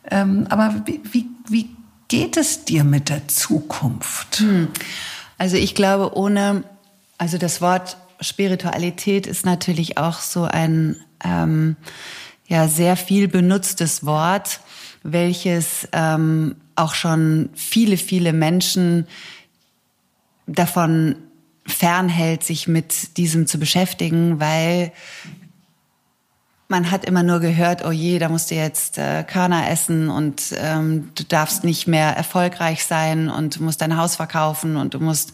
Ähm, 0.10 0.48
aber 0.50 0.84
wie, 0.86 1.02
wie, 1.48 1.70
geht 2.08 2.36
es 2.36 2.66
dir 2.66 2.84
mit 2.84 3.08
der 3.08 3.30
Zukunft? 3.30 4.40
Hm. 4.40 4.68
Also 5.38 5.56
ich 5.56 5.76
glaube, 5.76 6.18
ohne, 6.18 6.64
also 7.18 7.38
das 7.38 7.62
Wort 7.62 7.98
Spiritualität 8.20 9.28
ist 9.28 9.46
natürlich 9.46 9.98
auch 9.98 10.20
so 10.20 10.44
ein 10.44 10.98
ähm, 11.24 11.78
ja 12.48 12.68
sehr 12.68 12.98
viel 12.98 13.28
benutztes 13.28 14.06
Wort, 14.06 14.60
welches 15.04 15.88
ähm, 15.94 16.56
auch 16.76 16.94
schon 16.94 17.50
viele 17.56 17.98
viele 17.98 18.34
Menschen 18.34 19.08
davon 20.48 21.16
fernhält, 21.66 22.44
sich 22.44 22.68
mit 22.68 23.18
diesem 23.18 23.48
zu 23.48 23.58
beschäftigen, 23.58 24.40
weil 24.40 24.92
man 26.72 26.90
hat 26.90 27.04
immer 27.04 27.22
nur 27.22 27.42
gehört, 27.42 27.86
oh 27.86 27.92
je, 27.92 28.18
da 28.18 28.30
musst 28.30 28.50
du 28.50 28.56
jetzt 28.56 28.98
äh, 28.98 29.24
Körner 29.24 29.70
essen 29.70 30.10
und 30.10 30.56
ähm, 30.56 31.12
du 31.16 31.24
darfst 31.26 31.66
nicht 31.66 31.86
mehr 31.86 32.16
erfolgreich 32.16 32.86
sein 32.86 33.30
und 33.30 33.60
du 33.60 33.64
musst 33.64 33.82
dein 33.82 33.98
Haus 33.98 34.16
verkaufen 34.16 34.78
und 34.78 34.94
du 34.94 35.00
musst 35.00 35.34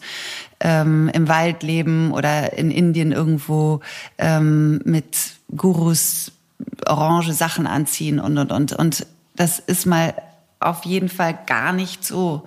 ähm, 0.58 1.08
im 1.14 1.28
Wald 1.28 1.62
leben 1.62 2.12
oder 2.12 2.58
in 2.58 2.72
Indien 2.72 3.12
irgendwo 3.12 3.80
ähm, 4.18 4.80
mit 4.84 5.16
Gurus 5.56 6.32
orange 6.84 7.32
Sachen 7.32 7.68
anziehen 7.68 8.18
und 8.18 8.36
und 8.36 8.50
und 8.50 8.72
und 8.72 9.06
das 9.36 9.60
ist 9.60 9.86
mal 9.86 10.14
auf 10.58 10.84
jeden 10.84 11.08
Fall 11.08 11.38
gar 11.46 11.72
nicht 11.72 12.04
so 12.04 12.46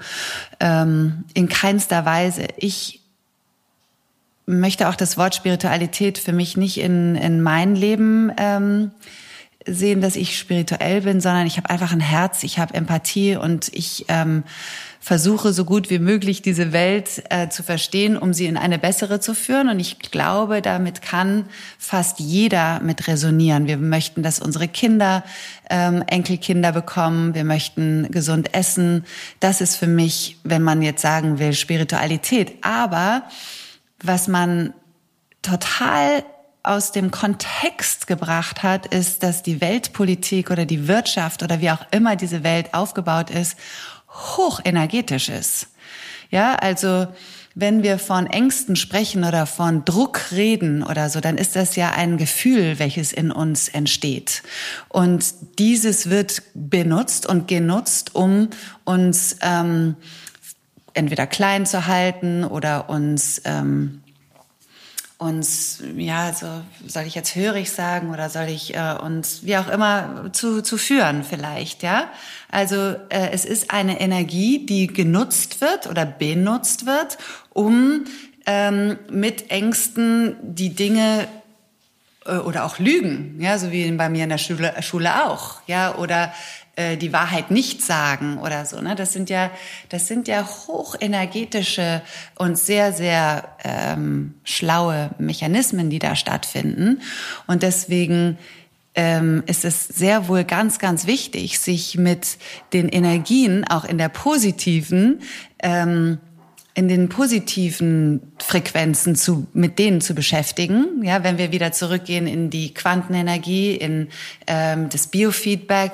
ähm, 0.60 1.24
in 1.34 1.48
keinster 1.48 2.06
Weise. 2.06 2.46
Ich 2.58 3.01
möchte 4.52 4.90
auch 4.90 4.95
das 4.95 5.18
Wort 5.18 5.36
Spiritualität 5.36 6.18
für 6.18 6.34
mich 6.34 6.57
nicht 6.57 6.80
in, 6.80 7.15
in 7.15 7.41
mein 7.41 7.76
Leben 7.76 8.32
ähm, 8.38 8.91
sehen, 9.65 10.02
dass 10.02 10.15
ich 10.15 10.38
spirituell 10.38 11.02
bin, 11.02 11.22
sondern 11.22 11.45
ich 11.45 11.57
habe 11.57 11.69
einfach 11.69 11.91
ein 11.91 11.99
Herz, 11.99 12.44
ich 12.44 12.60
habe 12.60 12.73
Empathie 12.73 13.36
und 13.36 13.69
ich 13.73 14.06
ähm, 14.07 14.44
versuche 14.99 15.52
so 15.52 15.65
gut 15.65 15.90
wie 15.90 15.99
möglich 15.99 16.41
diese 16.41 16.73
Welt 16.73 17.23
äh, 17.30 17.49
zu 17.49 17.64
verstehen, 17.64 18.18
um 18.18 18.34
sie 18.34 18.45
in 18.45 18.56
eine 18.56 18.78
bessere 18.78 19.19
zu 19.19 19.34
führen. 19.34 19.68
Und 19.69 19.80
ich 19.80 19.99
glaube, 19.99 20.61
damit 20.61 21.02
kann 21.02 21.45
fast 21.80 22.19
jeder 22.19 22.80
mit 22.82 23.07
resonieren. 23.07 23.68
Wir 23.68 23.78
möchten, 23.78 24.22
dass 24.22 24.40
unsere 24.40 24.68
Kinder 24.68 25.23
ähm, 25.69 26.03
Enkelkinder 26.06 26.72
bekommen. 26.72 27.34
Wir 27.34 27.45
möchten 27.45 28.11
gesund 28.11 28.53
essen. 28.53 29.06
Das 29.40 29.60
ist 29.60 29.76
für 29.76 29.88
mich, 29.88 30.38
wenn 30.44 30.61
man 30.61 30.84
jetzt 30.84 31.02
sagen 31.02 31.40
will, 31.40 31.53
Spiritualität. 31.53 32.53
Aber 32.61 33.23
was 34.03 34.28
man 34.28 34.73
total 35.41 36.23
aus 36.64 36.91
dem 36.91 37.10
Kontext 37.10 38.06
gebracht 38.06 38.61
hat, 38.61 38.86
ist, 38.88 39.23
dass 39.23 39.41
die 39.41 39.61
Weltpolitik 39.61 40.52
oder 40.52 40.65
die 40.65 40.88
Wirtschaft 40.88 41.41
oder 41.41 41.60
wie 41.60 41.72
auch 41.72 41.86
immer 41.91 42.15
diese 42.15 42.44
Welt 42.44 42.73
aufgebaut 42.73 43.32
ist, 43.32 43.57
hochenergetisch 44.10 45.30
ist. 45.30 45.68
Ja, 46.30 46.56
also 46.56 47.07
wenn 47.53 47.84
wir 47.84 47.99
von 47.99 48.28
Ängsten 48.28 48.76
sprechen 48.76 49.26
oder 49.26 49.45
von 49.45 49.84
Druck 49.84 50.32
reden 50.32 50.84
oder 50.84 51.10
so, 51.10 51.19
dann 51.19 51.38
ist 51.38 51.56
das 51.56 51.76
ja 51.76 51.91
ein 51.91 52.18
Gefühl, 52.18 52.80
welches 52.80 53.11
in 53.11 53.32
uns 53.32 53.68
entsteht. 53.68 54.44
Und 54.88 55.26
dieses 55.60 56.10
wird 56.10 56.44
benutzt 56.53 57.26
und 57.26 57.48
genutzt, 57.49 58.15
um 58.15 58.49
uns 58.86 59.36
ähm, 59.41 59.95
entweder 60.94 61.28
klein 61.28 61.66
zu 61.66 61.88
halten 61.88 62.44
oder 62.44 62.90
uns 62.90 63.42
ähm, 63.46 64.02
uns, 65.22 65.84
ja, 65.98 66.34
so 66.34 66.48
soll 66.88 67.04
ich 67.04 67.14
jetzt 67.14 67.36
hörig 67.36 67.72
sagen 67.72 68.10
oder 68.10 68.28
soll 68.32 68.48
ich 68.48 68.74
äh, 68.74 68.96
uns 69.00 69.46
wie 69.46 69.56
auch 69.56 69.68
immer 69.68 70.32
zu, 70.32 70.64
zu 70.64 70.78
führen 70.78 71.24
vielleicht, 71.24 71.84
ja? 71.84 72.10
Also 72.50 72.76
äh, 73.10 73.30
es 73.32 73.46
ist 73.46 73.70
eine 73.70 74.02
Energie, 74.02 74.66
die 74.66 74.88
genutzt 74.88 75.62
wird 75.62 75.86
oder 75.86 76.08
benutzt 76.08 76.88
wird, 76.88 77.20
um 77.54 78.06
ähm, 78.48 78.98
mit 79.12 79.52
Ängsten 79.52 80.38
die 80.42 80.74
Dinge 80.74 81.28
äh, 82.26 82.38
oder 82.38 82.66
auch 82.66 82.80
Lügen, 82.80 83.40
ja, 83.40 83.60
so 83.60 83.72
wie 83.72 83.92
bei 83.92 84.10
mir 84.10 84.24
in 84.24 84.30
der 84.30 84.40
Schule, 84.40 84.74
Schule 84.82 85.26
auch, 85.26 85.62
ja, 85.68 85.96
oder 85.96 86.34
äh, 86.82 86.98
die 86.98 87.14
Wahrheit 87.14 87.52
nicht 87.52 87.82
sagen 87.82 88.40
oder 88.40 88.66
so. 88.66 88.82
Ne? 88.82 88.95
Das 88.95 89.14
sind 89.14 89.30
ja, 89.30 89.52
das 89.90 90.08
sind 90.08 90.28
ja 90.28 90.48
hochenergetische 90.68 92.02
und 92.38 92.58
sehr, 92.58 92.91
sehr 92.91 93.49
ähm, 93.64 94.34
schlaue 94.44 95.12
Mechanismen, 95.20 95.90
die 95.90 95.99
da 95.99 96.16
stattfinden. 96.16 97.02
Und 97.45 97.62
deswegen 97.62 98.38
ähm, 98.95 99.44
ist 99.45 99.64
es 99.64 99.88
sehr 99.88 100.28
wohl 100.28 100.44
ganz, 100.44 100.80
ganz 100.80 101.06
wichtig, 101.06 101.60
sich 101.60 101.98
mit 101.98 102.38
den 102.74 102.90
Energien, 102.90 103.64
auch 103.66 103.86
in 103.86 103.98
der 103.98 104.10
positiven, 104.10 105.22
ähm, 105.60 106.18
in 106.74 106.88
den 106.88 107.10
positiven 107.10 108.34
Frequenzen 108.40 109.16
zu, 109.16 109.45
mit 109.53 109.78
denen 109.78 110.02
zu 110.02 110.16
beschäftigen. 110.16 111.03
Ja, 111.03 111.24
wenn 111.24 111.38
wir 111.38 111.52
wieder 111.52 111.74
zurückgehen 111.74 112.28
in 112.28 112.49
die 112.49 112.74
Quantenenergie, 112.74 113.76
in 113.76 114.08
ähm, 114.48 114.90
das 114.90 115.08
Biofeedback, 115.08 115.91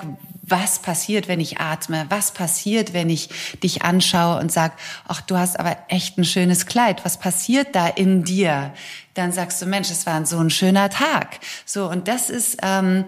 was 0.47 0.79
passiert, 0.79 1.27
wenn 1.27 1.39
ich 1.39 1.59
atme? 1.59 2.05
Was 2.09 2.31
passiert, 2.31 2.93
wenn 2.93 3.09
ich 3.09 3.29
dich 3.61 3.81
anschaue 3.83 4.39
und 4.39 4.51
sag, 4.51 4.73
ach, 5.07 5.21
du 5.21 5.37
hast 5.37 5.59
aber 5.59 5.77
echt 5.89 6.17
ein 6.17 6.23
schönes 6.23 6.65
Kleid. 6.65 7.03
Was 7.03 7.19
passiert 7.19 7.75
da 7.75 7.87
in 7.87 8.23
dir? 8.23 8.73
Dann 9.13 9.33
sagst 9.33 9.61
du, 9.61 9.65
Mensch, 9.65 9.91
es 9.91 10.05
war 10.05 10.25
so 10.25 10.39
ein 10.39 10.49
schöner 10.49 10.89
Tag. 10.89 11.39
So 11.65 11.89
und 11.89 12.07
das 12.07 12.29
ist 12.29 12.57
ähm, 12.63 13.05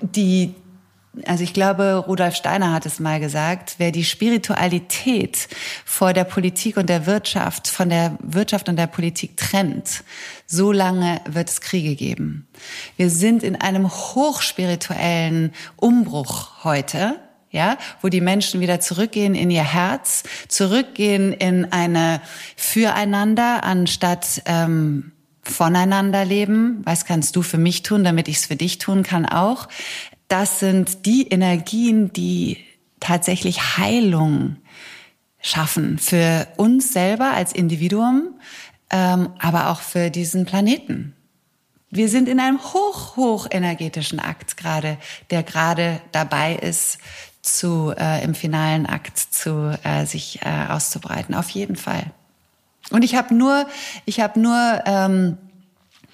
die 0.00 0.54
also 1.26 1.44
ich 1.44 1.52
glaube, 1.52 2.04
Rudolf 2.06 2.34
Steiner 2.34 2.72
hat 2.72 2.86
es 2.86 2.98
mal 2.98 3.20
gesagt, 3.20 3.74
wer 3.76 3.92
die 3.92 4.04
Spiritualität 4.04 5.48
vor 5.84 6.14
der 6.14 6.24
Politik 6.24 6.78
und 6.78 6.88
der 6.88 7.06
Wirtschaft, 7.06 7.68
von 7.68 7.90
der 7.90 8.16
Wirtschaft 8.22 8.68
und 8.68 8.76
der 8.76 8.86
Politik 8.86 9.36
trennt, 9.36 10.04
so 10.46 10.72
lange 10.72 11.20
wird 11.26 11.50
es 11.50 11.60
Kriege 11.60 11.96
geben. 11.96 12.46
Wir 12.96 13.10
sind 13.10 13.42
in 13.42 13.56
einem 13.56 13.90
hochspirituellen 13.90 15.52
Umbruch 15.76 16.64
heute, 16.64 17.16
ja, 17.50 17.76
wo 18.00 18.08
die 18.08 18.22
Menschen 18.22 18.62
wieder 18.62 18.80
zurückgehen 18.80 19.34
in 19.34 19.50
ihr 19.50 19.64
Herz, 19.64 20.22
zurückgehen 20.48 21.34
in 21.34 21.70
eine 21.70 22.22
Füreinander 22.56 23.64
anstatt 23.64 24.42
ähm, 24.46 25.12
voneinander 25.42 26.24
leben. 26.24 26.80
Was 26.84 27.04
kannst 27.04 27.36
du 27.36 27.42
für 27.42 27.58
mich 27.58 27.82
tun, 27.82 28.04
damit 28.04 28.28
ich 28.28 28.36
es 28.36 28.46
für 28.46 28.56
dich 28.56 28.78
tun 28.78 29.02
kann 29.02 29.26
auch? 29.26 29.68
Das 30.32 30.60
sind 30.60 31.04
die 31.04 31.28
Energien, 31.28 32.10
die 32.14 32.56
tatsächlich 33.00 33.76
Heilung 33.76 34.56
schaffen 35.42 35.98
für 35.98 36.48
uns 36.56 36.94
selber 36.94 37.32
als 37.32 37.52
Individuum, 37.52 38.40
ähm, 38.88 39.28
aber 39.38 39.68
auch 39.68 39.82
für 39.82 40.08
diesen 40.08 40.46
Planeten. 40.46 41.14
Wir 41.90 42.08
sind 42.08 42.30
in 42.30 42.40
einem 42.40 42.58
hoch, 42.62 43.16
hoch 43.16 43.46
energetischen 43.50 44.20
Akt 44.20 44.56
gerade, 44.56 44.96
der 45.30 45.42
gerade 45.42 46.00
dabei 46.12 46.54
ist, 46.54 46.96
zu, 47.42 47.92
äh, 47.94 48.24
im 48.24 48.34
finalen 48.34 48.86
Akt 48.86 49.18
zu 49.18 49.78
äh, 49.82 50.06
sich 50.06 50.40
äh, 50.42 50.66
auszubreiten. 50.70 51.34
Auf 51.34 51.50
jeden 51.50 51.76
Fall. 51.76 52.04
Und 52.90 53.02
ich 53.04 53.16
habe 53.16 53.34
nur, 53.34 53.66
ich 54.06 54.20
habe 54.20 54.40
nur 54.40 54.82
ähm, 54.86 55.36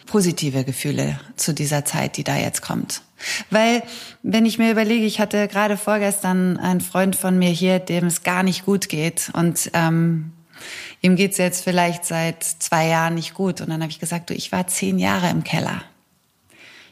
positive 0.06 0.64
Gefühle 0.64 1.20
zu 1.36 1.54
dieser 1.54 1.84
Zeit, 1.84 2.16
die 2.16 2.24
da 2.24 2.36
jetzt 2.36 2.62
kommt. 2.62 3.02
Weil, 3.50 3.82
wenn 4.22 4.46
ich 4.46 4.58
mir 4.58 4.70
überlege, 4.70 5.04
ich 5.04 5.20
hatte 5.20 5.48
gerade 5.48 5.76
vorgestern 5.76 6.56
einen 6.56 6.80
Freund 6.80 7.16
von 7.16 7.38
mir 7.38 7.50
hier, 7.50 7.78
dem 7.78 8.06
es 8.06 8.22
gar 8.22 8.42
nicht 8.42 8.64
gut 8.64 8.88
geht 8.88 9.30
und 9.34 9.70
ähm, 9.74 10.32
ihm 11.00 11.16
geht's 11.16 11.38
jetzt 11.38 11.64
vielleicht 11.64 12.04
seit 12.04 12.42
zwei 12.42 12.88
Jahren 12.88 13.14
nicht 13.14 13.34
gut. 13.34 13.60
Und 13.60 13.70
dann 13.70 13.82
habe 13.82 13.90
ich 13.90 14.00
gesagt, 14.00 14.30
du, 14.30 14.34
ich 14.34 14.52
war 14.52 14.66
zehn 14.66 14.98
Jahre 14.98 15.30
im 15.30 15.44
Keller. 15.44 15.82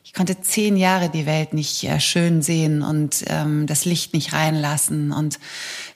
Ich 0.04 0.12
konnte 0.12 0.40
zehn 0.40 0.76
Jahre 0.76 1.10
die 1.10 1.26
Welt 1.26 1.52
nicht 1.52 1.82
äh, 1.84 1.98
schön 2.00 2.40
sehen 2.40 2.82
und 2.82 3.24
ähm, 3.26 3.66
das 3.66 3.84
Licht 3.84 4.14
nicht 4.14 4.32
reinlassen. 4.32 5.12
Und 5.12 5.38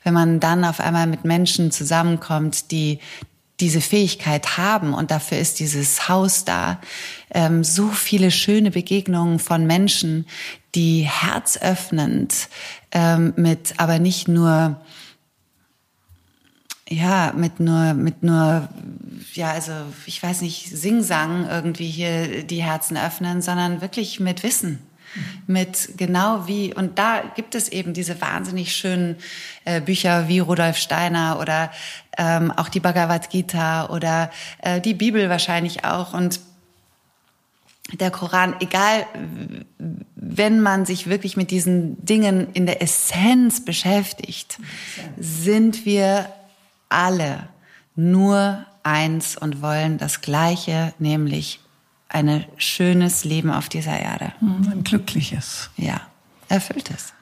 wenn 0.03 0.13
man 0.13 0.41
dann 0.41 0.65
auf 0.65 0.81
einmal 0.81 1.07
mit 1.07 1.25
Menschen 1.25 1.71
zusammenkommt, 1.71 2.73
die 2.73 2.99
diese 3.61 3.81
Fähigkeit 3.81 4.57
haben 4.57 4.95
und 4.95 5.11
dafür 5.11 5.39
ist 5.39 5.61
dieses 5.61 6.09
Haus 6.09 6.45
da. 6.45 6.81
Ähm, 7.31 7.63
so 7.65 7.89
viele 7.89 8.31
schöne 8.31 8.71
Begegnungen 8.71 9.39
von 9.39 9.67
Menschen, 9.67 10.27
die 10.75 11.03
herzöffnend 11.03 12.49
ähm, 12.93 13.33
mit, 13.37 13.75
aber 13.77 13.99
nicht 13.99 14.29
nur 14.29 14.81
ja, 16.93 17.33
mit 17.37 17.61
nur, 17.61 17.95
mit 17.95 18.25
nur, 18.25 18.69
ja, 19.35 19.53
also 19.53 19.73
ich 20.07 20.21
weiß 20.21 20.41
nicht, 20.41 20.77
Singsang 20.77 21.49
irgendwie 21.49 21.89
hier 21.89 22.43
die 22.43 22.65
Herzen 22.65 22.97
öffnen, 22.97 23.43
sondern 23.43 23.81
wirklich 23.81 24.19
mit 24.19 24.43
Wissen 24.43 24.81
mit 25.47 25.95
genau 25.97 26.47
wie, 26.47 26.73
und 26.73 26.99
da 26.99 27.23
gibt 27.35 27.55
es 27.55 27.69
eben 27.69 27.93
diese 27.93 28.21
wahnsinnig 28.21 28.75
schönen 28.75 29.17
äh, 29.65 29.81
Bücher 29.81 30.29
wie 30.29 30.39
Rudolf 30.39 30.77
Steiner 30.77 31.39
oder 31.41 31.71
ähm, 32.21 32.53
auch 32.53 32.69
die 32.69 32.81
Bhagavad 32.81 33.31
Gita 33.31 33.89
oder 33.89 34.31
äh, 34.59 34.81
die 34.81 34.93
Bibel 34.93 35.31
wahrscheinlich 35.31 35.85
auch 35.85 36.13
und 36.13 36.41
der 37.95 38.13
Koran, 38.13 38.55
egal, 38.61 39.05
wenn 40.15 40.61
man 40.61 40.87
sich 40.87 41.09
wirklich 41.09 41.37
mit 41.37 41.51
diesen 41.51 42.05
Dingen 42.05 42.49
in 42.53 42.67
der 42.67 42.83
Essenz 42.83 43.65
beschäftigt, 43.65 44.59
sind 45.19 45.85
wir 45.87 46.27
alle 46.89 47.49
nur 47.97 48.65
eins 48.85 49.37
und 49.37 49.61
wollen 49.61 49.99
das 49.99 50.21
Gleiche, 50.21 50.93
nämlich 51.01 51.59
ein 52.09 52.45
schönes 52.59 53.25
Leben 53.25 53.51
auf 53.51 53.69
dieser 53.69 53.99
Erde. 53.99 54.33
Ein 54.41 54.85
glückliches. 54.85 55.71
Ja, 55.77 56.01
erfülltes. 56.49 57.13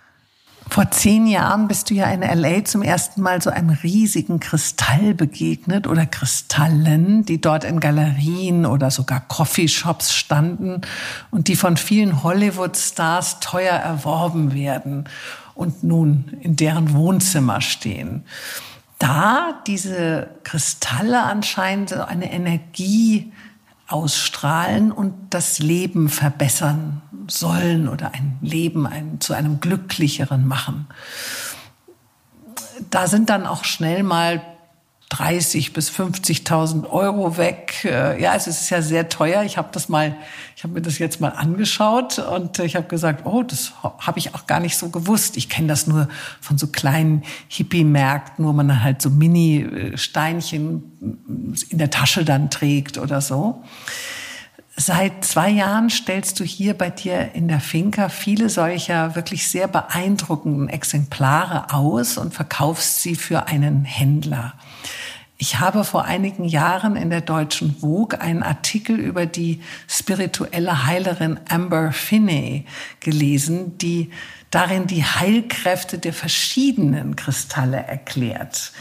Vor 0.70 0.90
zehn 0.90 1.26
Jahren 1.26 1.66
bist 1.66 1.88
du 1.88 1.94
ja 1.94 2.06
in 2.10 2.20
LA 2.20 2.64
zum 2.64 2.82
ersten 2.82 3.22
Mal 3.22 3.40
so 3.40 3.50
einem 3.50 3.70
riesigen 3.70 4.38
Kristall 4.38 5.14
begegnet 5.14 5.86
oder 5.86 6.04
Kristallen, 6.04 7.24
die 7.24 7.40
dort 7.40 7.64
in 7.64 7.80
Galerien 7.80 8.66
oder 8.66 8.90
sogar 8.90 9.20
Coffeeshops 9.20 10.14
standen 10.14 10.82
und 11.30 11.48
die 11.48 11.56
von 11.56 11.76
vielen 11.76 12.22
Hollywood-Stars 12.22 13.40
teuer 13.40 13.74
erworben 13.74 14.52
werden 14.52 15.08
und 15.54 15.82
nun 15.84 16.36
in 16.40 16.56
deren 16.56 16.92
Wohnzimmer 16.92 17.60
stehen. 17.60 18.24
Da 18.98 19.62
diese 19.66 20.28
Kristalle 20.44 21.22
anscheinend 21.22 21.90
so 21.90 22.02
eine 22.02 22.32
Energie 22.32 23.32
ausstrahlen 23.88 24.92
und 24.92 25.14
das 25.30 25.58
Leben 25.58 26.08
verbessern 26.08 27.02
sollen 27.26 27.88
oder 27.88 28.12
ein 28.12 28.38
Leben 28.42 28.86
ein, 28.86 29.20
zu 29.20 29.32
einem 29.34 29.60
glücklicheren 29.60 30.46
machen. 30.46 30.86
Da 32.90 33.06
sind 33.06 33.30
dann 33.30 33.46
auch 33.46 33.64
schnell 33.64 34.02
mal 34.02 34.42
30 35.10 35.72
bis 35.72 35.90
50.000 35.90 36.88
Euro 36.90 37.38
weg. 37.38 37.84
Äh, 37.84 38.20
ja, 38.20 38.34
es 38.34 38.46
ist 38.46 38.68
ja 38.68 38.82
sehr 38.82 39.08
teuer. 39.08 39.42
Ich 39.42 39.56
habe 39.56 39.68
das 39.72 39.88
mal, 39.88 40.14
ich 40.54 40.64
habe 40.64 40.74
mir 40.74 40.82
das 40.82 40.98
jetzt 40.98 41.20
mal 41.20 41.30
angeschaut 41.30 42.18
und 42.18 42.58
ich 42.58 42.76
habe 42.76 42.88
gesagt, 42.88 43.24
oh, 43.24 43.42
das 43.42 43.72
habe 43.82 44.18
ich 44.18 44.34
auch 44.34 44.46
gar 44.46 44.60
nicht 44.60 44.76
so 44.76 44.90
gewusst. 44.90 45.38
Ich 45.38 45.48
kenne 45.48 45.68
das 45.68 45.86
nur 45.86 46.08
von 46.40 46.58
so 46.58 46.66
kleinen 46.66 47.22
Hippie-Märkten, 47.48 48.44
wo 48.44 48.52
man 48.52 48.68
dann 48.68 48.82
halt 48.82 49.00
so 49.00 49.08
Mini-Steinchen 49.08 50.82
in 51.70 51.78
der 51.78 51.90
Tasche 51.90 52.24
dann 52.24 52.50
trägt 52.50 52.98
oder 52.98 53.22
so. 53.22 53.62
Seit 54.76 55.24
zwei 55.24 55.48
Jahren 55.48 55.90
stellst 55.90 56.38
du 56.38 56.44
hier 56.44 56.72
bei 56.74 56.90
dir 56.90 57.34
in 57.34 57.48
der 57.48 57.58
Finca 57.60 58.10
viele 58.10 58.48
solcher 58.48 59.16
wirklich 59.16 59.48
sehr 59.48 59.66
beeindruckenden 59.66 60.68
Exemplare 60.68 61.74
aus 61.74 62.16
und 62.18 62.32
verkaufst 62.32 63.02
sie 63.02 63.16
für 63.16 63.46
einen 63.46 63.84
Händler. 63.84 64.52
Ich 65.40 65.60
habe 65.60 65.84
vor 65.84 66.04
einigen 66.04 66.44
Jahren 66.44 66.96
in 66.96 67.10
der 67.10 67.20
deutschen 67.20 67.76
Vogue 67.76 68.20
einen 68.20 68.42
Artikel 68.42 68.98
über 68.98 69.24
die 69.24 69.62
spirituelle 69.86 70.84
Heilerin 70.84 71.38
Amber 71.48 71.92
Finney 71.92 72.66
gelesen, 72.98 73.78
die 73.78 74.10
darin 74.50 74.88
die 74.88 75.04
Heilkräfte 75.04 75.98
der 75.98 76.12
verschiedenen 76.12 77.14
Kristalle 77.14 77.76
erklärt. 77.76 78.72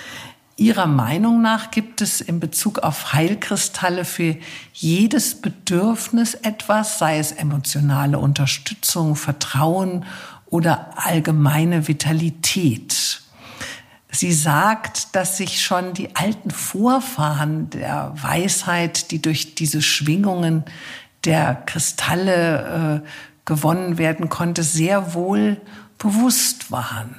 Ihrer 0.55 0.87
Meinung 0.87 1.43
nach 1.43 1.69
gibt 1.69 2.01
es 2.01 2.21
in 2.21 2.39
Bezug 2.39 2.79
auf 2.79 3.13
Heilkristalle 3.13 4.03
für 4.03 4.35
jedes 4.73 5.39
Bedürfnis 5.39 6.33
etwas, 6.33 6.97
sei 6.97 7.19
es 7.19 7.31
emotionale 7.31 8.17
Unterstützung, 8.17 9.15
Vertrauen 9.15 10.05
oder 10.47 10.89
allgemeine 10.95 11.87
Vitalität. 11.87 13.21
Sie 14.09 14.31
sagt, 14.31 15.15
dass 15.15 15.37
sich 15.37 15.61
schon 15.61 15.93
die 15.93 16.15
alten 16.15 16.51
Vorfahren 16.51 17.69
der 17.69 18.13
Weisheit, 18.15 19.11
die 19.11 19.21
durch 19.21 19.55
diese 19.55 19.81
Schwingungen 19.81 20.63
der 21.25 21.55
Kristalle 21.65 23.03
äh, 23.03 23.07
gewonnen 23.45 23.97
werden 23.97 24.29
konnte, 24.29 24.63
sehr 24.63 25.13
wohl 25.13 25.59
bewusst 25.97 26.71
waren. 26.71 27.15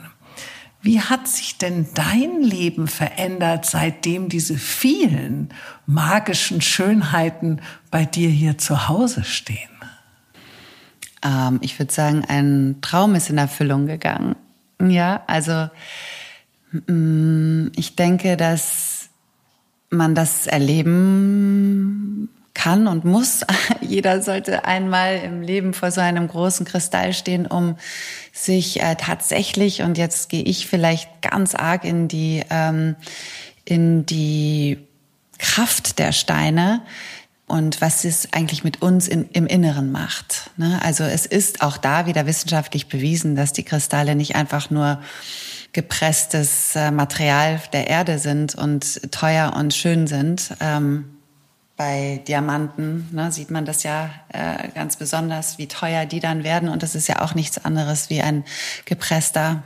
Wie 0.80 1.00
hat 1.00 1.26
sich 1.26 1.58
denn 1.58 1.88
dein 1.94 2.40
Leben 2.40 2.86
verändert, 2.86 3.66
seitdem 3.66 4.28
diese 4.28 4.56
vielen 4.56 5.52
magischen 5.86 6.60
Schönheiten 6.60 7.60
bei 7.90 8.04
dir 8.04 8.30
hier 8.30 8.58
zu 8.58 8.88
Hause 8.88 9.24
stehen? 9.24 9.68
Ähm, 11.22 11.58
ich 11.62 11.78
würde 11.78 11.92
sagen, 11.92 12.24
ein 12.26 12.76
Traum 12.80 13.14
ist 13.16 13.28
in 13.28 13.38
Erfüllung 13.38 13.86
gegangen. 13.86 14.36
Ja, 14.80 15.22
also 15.26 15.68
ich 16.72 17.96
denke, 17.96 18.36
dass 18.36 19.08
man 19.90 20.14
das 20.14 20.46
erleben 20.46 22.28
kann 22.52 22.88
und 22.88 23.04
muss. 23.04 23.40
Jeder 23.80 24.20
sollte 24.22 24.64
einmal 24.64 25.16
im 25.24 25.40
Leben 25.40 25.72
vor 25.72 25.90
so 25.90 26.00
einem 26.00 26.28
großen 26.28 26.66
Kristall 26.66 27.14
stehen, 27.14 27.46
um 27.46 27.76
sich 28.32 28.82
äh, 28.82 28.96
tatsächlich, 28.96 29.82
und 29.82 29.96
jetzt 29.96 30.28
gehe 30.28 30.42
ich 30.42 30.66
vielleicht 30.66 31.22
ganz 31.22 31.54
arg 31.54 31.84
in 31.84 32.08
die, 32.08 32.44
ähm, 32.50 32.96
in 33.64 34.04
die 34.04 34.78
Kraft 35.38 35.98
der 35.98 36.12
Steine, 36.12 36.82
und 37.48 37.80
was 37.80 38.04
es 38.04 38.32
eigentlich 38.32 38.62
mit 38.62 38.82
uns 38.82 39.08
in, 39.08 39.28
im 39.30 39.46
Inneren 39.46 39.90
macht. 39.90 40.50
Ne? 40.58 40.78
Also 40.82 41.04
es 41.04 41.24
ist 41.24 41.62
auch 41.62 41.78
da 41.78 42.06
wieder 42.06 42.26
wissenschaftlich 42.26 42.88
bewiesen, 42.88 43.36
dass 43.36 43.54
die 43.54 43.62
Kristalle 43.62 44.14
nicht 44.14 44.36
einfach 44.36 44.68
nur 44.68 45.00
gepresstes 45.78 46.74
äh, 46.74 46.90
Material 46.90 47.62
der 47.72 47.86
Erde 47.86 48.18
sind 48.18 48.56
und 48.56 49.12
teuer 49.12 49.52
und 49.56 49.72
schön 49.72 50.08
sind. 50.08 50.52
Ähm, 50.58 51.04
bei 51.76 52.20
Diamanten 52.26 53.08
ne, 53.12 53.30
sieht 53.30 53.52
man 53.52 53.64
das 53.64 53.84
ja 53.84 54.10
äh, 54.32 54.70
ganz 54.74 54.96
besonders, 54.96 55.56
wie 55.58 55.68
teuer 55.68 56.04
die 56.04 56.18
dann 56.18 56.42
werden. 56.42 56.68
Und 56.68 56.82
das 56.82 56.96
ist 56.96 57.06
ja 57.06 57.22
auch 57.22 57.36
nichts 57.36 57.64
anderes 57.64 58.10
wie 58.10 58.20
ein 58.20 58.42
gepresster 58.86 59.62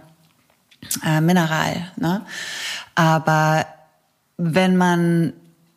äh, 1.03 1.23
Mineral. 1.23 1.91
Ne? 1.97 2.21
Aber 2.95 3.65
wenn 4.37 4.77
man 4.77 5.33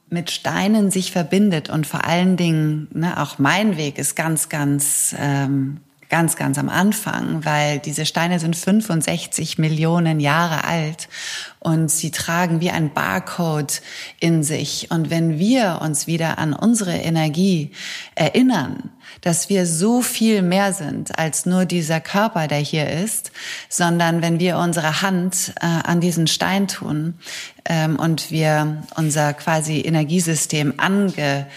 mit 0.10 0.32
Steinen 0.32 0.92
sich 0.92 1.14
verbindet 1.14 1.70
und 1.70 1.88
vor 1.88 2.04
allen 2.04 2.36
Dingen, 2.36 2.90
ne, 2.92 3.22
auch 3.22 3.40
mein 3.40 3.78
Weg 3.78 3.98
ist 3.98 4.18
ganz, 4.18 4.50
ganz, 4.50 5.16
ähm, 5.18 5.80
ganz, 6.10 6.36
ganz 6.36 6.58
am 6.58 6.70
Anfang, 6.70 7.46
weil 7.46 7.80
diese 7.80 8.06
Steine 8.06 8.40
sind 8.40 8.56
65 8.56 9.58
Millionen 9.58 10.20
Jahre 10.20 10.64
alt 10.64 11.10
und 11.60 11.90
sie 11.90 12.12
tragen 12.12 12.62
wie 12.62 12.70
ein 12.70 12.94
Barcode 12.94 13.82
in 14.20 14.44
sich. 14.44 14.92
Und 14.92 15.10
wenn 15.10 15.40
wir 15.40 15.80
uns 15.82 16.08
wieder 16.08 16.38
an 16.38 16.54
unsere 16.54 16.96
Energie 16.96 17.72
erinnern, 18.14 18.92
dass 19.22 19.50
wir 19.50 19.66
so 19.66 20.02
viel 20.02 20.42
mehr 20.42 20.74
sind 20.74 21.18
als 21.18 21.46
nur 21.46 21.66
dieser 21.66 22.00
Körper, 22.00 22.48
der 22.48 22.60
hier 22.60 22.90
ist, 22.90 23.32
sondern 23.70 24.22
wenn 24.22 24.40
wir 24.40 24.58
unsere 24.58 25.02
Hand 25.02 25.54
äh, 25.60 25.66
an 25.66 26.02
diesen 26.02 26.28
Stein 26.28 26.68
tun 26.68 27.16
ähm, 27.66 27.98
und 27.98 28.30
wir 28.30 28.84
unser 28.96 29.34
quasi 29.34 29.82
Energiesystem 29.82 30.76
ange 30.78 31.48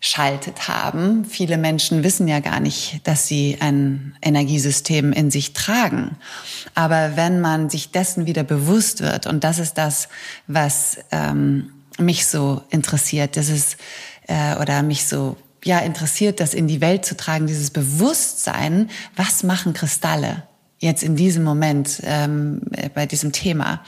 schaltet 0.00 0.66
haben. 0.66 1.26
Viele 1.26 1.58
Menschen 1.58 2.02
wissen 2.02 2.26
ja 2.26 2.40
gar 2.40 2.58
nicht, 2.58 3.00
dass 3.04 3.26
sie 3.26 3.58
ein 3.60 4.16
Energiesystem 4.22 5.12
in 5.12 5.30
sich 5.30 5.52
tragen. 5.52 6.16
Aber 6.74 7.16
wenn 7.16 7.40
man 7.40 7.68
sich 7.68 7.90
dessen 7.90 8.26
wieder 8.26 8.42
bewusst 8.42 9.02
wird, 9.02 9.26
und 9.26 9.44
das 9.44 9.58
ist 9.58 9.74
das, 9.74 10.08
was 10.46 10.96
ähm, 11.12 11.70
mich 11.98 12.26
so 12.26 12.62
interessiert, 12.70 13.36
das 13.36 13.50
ist 13.50 13.76
äh, 14.26 14.56
oder 14.56 14.82
mich 14.82 15.06
so 15.06 15.36
ja 15.62 15.80
interessiert, 15.80 16.40
das 16.40 16.54
in 16.54 16.66
die 16.66 16.80
Welt 16.80 17.04
zu 17.04 17.14
tragen, 17.14 17.46
dieses 17.46 17.70
Bewusstsein, 17.70 18.88
was 19.16 19.42
machen 19.42 19.74
Kristalle 19.74 20.44
jetzt 20.78 21.02
in 21.02 21.14
diesem 21.14 21.44
Moment 21.44 22.00
ähm, 22.04 22.62
bei 22.94 23.04
diesem 23.04 23.32
Thema? 23.32 23.84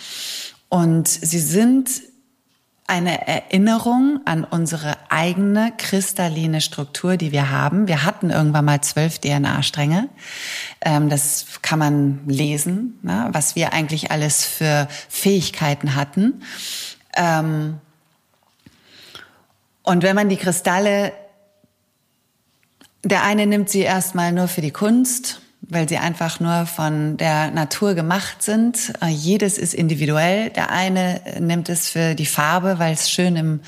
Und 0.68 1.08
sie 1.08 1.38
sind 1.38 1.88
eine 2.92 3.26
Erinnerung 3.26 4.20
an 4.26 4.44
unsere 4.44 4.96
eigene 5.08 5.72
kristalline 5.78 6.60
Struktur, 6.60 7.16
die 7.16 7.32
wir 7.32 7.50
haben. 7.50 7.88
Wir 7.88 8.04
hatten 8.04 8.28
irgendwann 8.28 8.66
mal 8.66 8.82
zwölf 8.82 9.18
DNA-Stränge. 9.18 10.10
Ähm, 10.82 11.08
das 11.08 11.46
kann 11.62 11.78
man 11.78 12.20
lesen, 12.26 12.98
ne, 13.00 13.30
was 13.32 13.56
wir 13.56 13.72
eigentlich 13.72 14.10
alles 14.10 14.44
für 14.44 14.88
Fähigkeiten 15.08 15.94
hatten. 15.94 16.42
Ähm, 17.16 17.78
und 19.82 20.02
wenn 20.02 20.14
man 20.14 20.28
die 20.28 20.36
Kristalle, 20.36 21.14
der 23.04 23.22
eine 23.22 23.46
nimmt 23.46 23.70
sie 23.70 23.80
erstmal 23.80 24.32
nur 24.32 24.48
für 24.48 24.60
die 24.60 24.70
Kunst, 24.70 25.41
weil 25.72 25.88
sie 25.88 25.98
einfach 25.98 26.40
nur 26.40 26.66
von 26.66 27.16
der 27.16 27.50
Natur 27.50 27.94
gemacht 27.94 28.42
sind. 28.42 28.92
Äh, 29.00 29.08
jedes 29.08 29.58
ist 29.58 29.74
individuell. 29.74 30.50
Der 30.50 30.70
eine 30.70 31.20
nimmt 31.40 31.68
es 31.68 31.88
für 31.88 32.14
die 32.14 32.26
Farbe, 32.26 32.78
weil 32.78 32.92
es 32.92 33.10
schön 33.10 33.36
im 33.36 33.60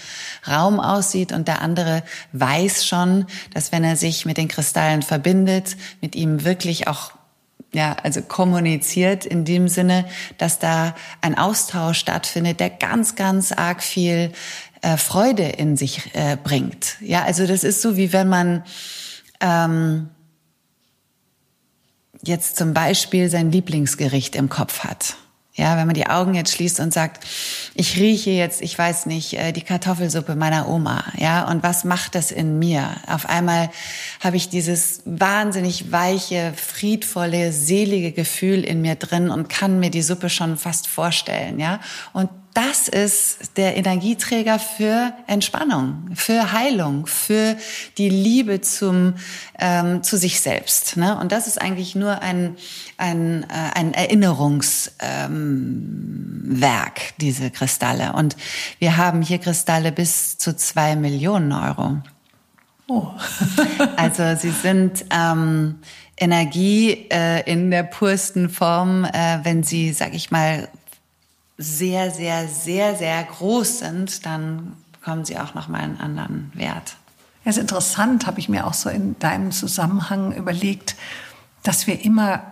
Raum 0.47 0.81
aussieht 0.81 1.33
und 1.33 1.49
der 1.49 1.63
andere 1.63 2.03
weiß 2.33 2.87
schon, 2.87 3.27
dass 3.53 3.73
wenn 3.73 3.85
er 3.85 3.97
sich 3.97 4.27
mit 4.27 4.37
den 4.37 4.49
Kristallen 4.49 5.03
verbindet, 5.03 5.77
mit 6.01 6.15
ihm 6.15 6.45
wirklich 6.45 6.89
auch 6.89 7.13
ja, 7.73 7.97
also 8.03 8.23
kommuniziert 8.23 9.27
in 9.27 9.45
dem 9.45 9.67
Sinne, 9.69 10.05
dass 10.39 10.61
da 10.61 10.95
ein 11.21 11.37
Austausch 11.37 11.99
stattfindet, 11.99 12.61
der 12.61 12.71
ganz, 12.71 13.17
ganz 13.17 13.51
arg 13.51 13.83
viel 13.83 14.31
äh, 14.81 14.97
Freude 14.97 15.43
in 15.43 15.77
sich 15.77 16.15
äh, 16.15 16.37
bringt. 16.43 16.97
Ja, 17.01 17.25
also 17.25 17.47
das 17.47 17.65
ist 17.65 17.83
so 17.83 17.97
wie 17.97 18.13
wenn 18.13 18.29
man 18.29 18.63
ähm, 19.41 20.11
jetzt 22.25 22.57
zum 22.57 22.75
Beispiel 22.75 23.29
sein 23.29 23.51
Lieblingsgericht 23.51 24.37
im 24.37 24.49
Kopf 24.49 24.81
hat. 24.81 25.17
Ja, 25.57 25.77
wenn 25.77 25.87
man 25.87 25.95
die 25.95 26.09
Augen 26.09 26.35
jetzt 26.35 26.53
schließt 26.53 26.81
und 26.81 26.93
sagt, 26.93 27.25
ich 27.77 27.97
rieche 27.97 28.31
jetzt, 28.31 28.61
ich 28.61 28.77
weiß 28.77 29.07
nicht, 29.07 29.35
äh, 29.35 29.53
die 29.53 29.63
Kartoffelsuppe 29.63 30.35
meiner 30.35 30.69
Oma, 30.69 31.05
ja, 31.17 31.49
und 31.49 31.63
was 31.63 31.85
macht 31.85 32.17
das 32.17 32.33
in 32.33 32.59
mir? 32.59 32.97
Auf 33.07 33.29
einmal 33.29 33.71
habe 34.19 34.37
ich 34.37 34.49
dieses 34.49 35.03
wahnsinnig 35.05 35.93
weiche, 35.93 36.53
friedvolle, 36.57 37.53
selige 37.53 38.11
Gefühl 38.11 38.65
in 38.65 38.83
mir 38.83 38.97
drin 38.97 39.31
und 39.31 39.49
kann 39.49 39.79
mir 39.79 39.91
die 39.91 40.03
Suppe 40.03 40.29
schon 40.29 40.57
fast 40.57 40.89
vorstellen, 40.89 41.61
ja. 41.61 41.79
Und 42.13 42.31
das 42.55 42.87
ist 42.87 43.57
der 43.57 43.77
Energieträger 43.77 44.61
für 44.61 45.13
Entspannung, 45.27 46.11
für 46.15 46.53
Heilung, 46.53 47.07
für 47.07 47.57
die 47.99 48.09
Liebe 48.09 48.61
zum, 48.61 49.15
ähm, 49.59 50.05
zu 50.05 50.17
sich 50.17 50.41
selbst. 50.41 50.97
Ne? 50.97 51.19
Und 51.19 51.33
das 51.33 51.49
ist 51.49 51.61
eigentlich 51.61 51.97
nur 51.97 52.23
ein, 52.23 52.57
ein, 52.97 53.43
äh, 53.43 53.47
ein 53.75 53.93
Erinnerungswerk, 53.93 54.93
ähm, 55.01 56.61
diese 57.21 57.51
Kristalle. 57.51 58.13
Und 58.13 58.37
wir 58.79 58.97
haben 58.97 59.23
hier 59.23 59.39
Kristalle 59.39 59.91
bis 59.91 60.39
zu 60.39 60.57
zwei 60.57 60.95
Millionen 60.95 61.51
Euro. 61.51 61.99
Oh. 62.87 63.09
also 63.97 64.37
sie 64.37 64.53
sind 64.53 65.05
ähm, 65.11 65.81
Energie 66.17 67.09
äh, 67.11 67.43
in 67.51 67.73
der 67.73 67.83
pursten 67.83 68.49
Form, 68.49 69.05
äh, 69.05 69.41
wenn 69.43 69.65
sie, 69.65 69.93
sag 69.93 70.15
ich 70.15 70.31
mal, 70.31 70.69
sehr, 71.57 72.11
sehr, 72.11 72.49
sehr, 72.49 72.97
sehr 72.97 73.23
groß 73.23 73.81
sind, 73.81 74.27
dann 74.27 74.75
bekommen 74.93 75.25
sie 75.25 75.39
auch 75.39 75.55
nochmal 75.55 75.83
einen 75.83 76.01
anderen 76.01 76.51
Wert. 76.55 76.97
Ja, 77.45 77.51
ist 77.51 77.59
interessant, 77.59 78.27
habe 78.27 78.41
ich 78.41 78.49
mir 78.49 78.67
auch 78.67 78.75
so 78.75 78.89
in 78.89 79.19
deinem 79.19 79.53
Zusammenhang 79.53 80.33
überlegt, 80.33 80.97
dass 81.63 81.87
wir 81.87 82.05
immer 82.05 82.43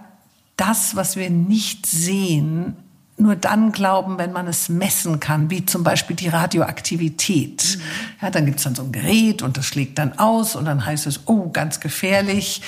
das, 0.56 0.94
was 0.96 1.16
wir 1.16 1.30
nicht 1.30 1.86
sehen, 1.86 2.76
nur 3.16 3.36
dann 3.36 3.72
glauben, 3.72 4.18
wenn 4.18 4.32
man 4.32 4.46
es 4.46 4.68
messen 4.68 5.20
kann, 5.20 5.50
wie 5.50 5.64
zum 5.64 5.84
Beispiel 5.84 6.16
die 6.16 6.28
Radioaktivität. 6.28 7.78
Mhm. 7.78 7.82
Ja, 8.20 8.30
dann 8.30 8.46
gibt 8.46 8.58
es 8.58 8.64
dann 8.64 8.74
so 8.74 8.82
ein 8.82 8.92
Gerät 8.92 9.42
und 9.42 9.56
das 9.56 9.66
schlägt 9.66 9.98
dann 9.98 10.18
aus 10.18 10.56
und 10.56 10.64
dann 10.64 10.84
heißt 10.84 11.06
es, 11.06 11.20
oh, 11.26 11.50
ganz 11.50 11.80
gefährlich. 11.80 12.62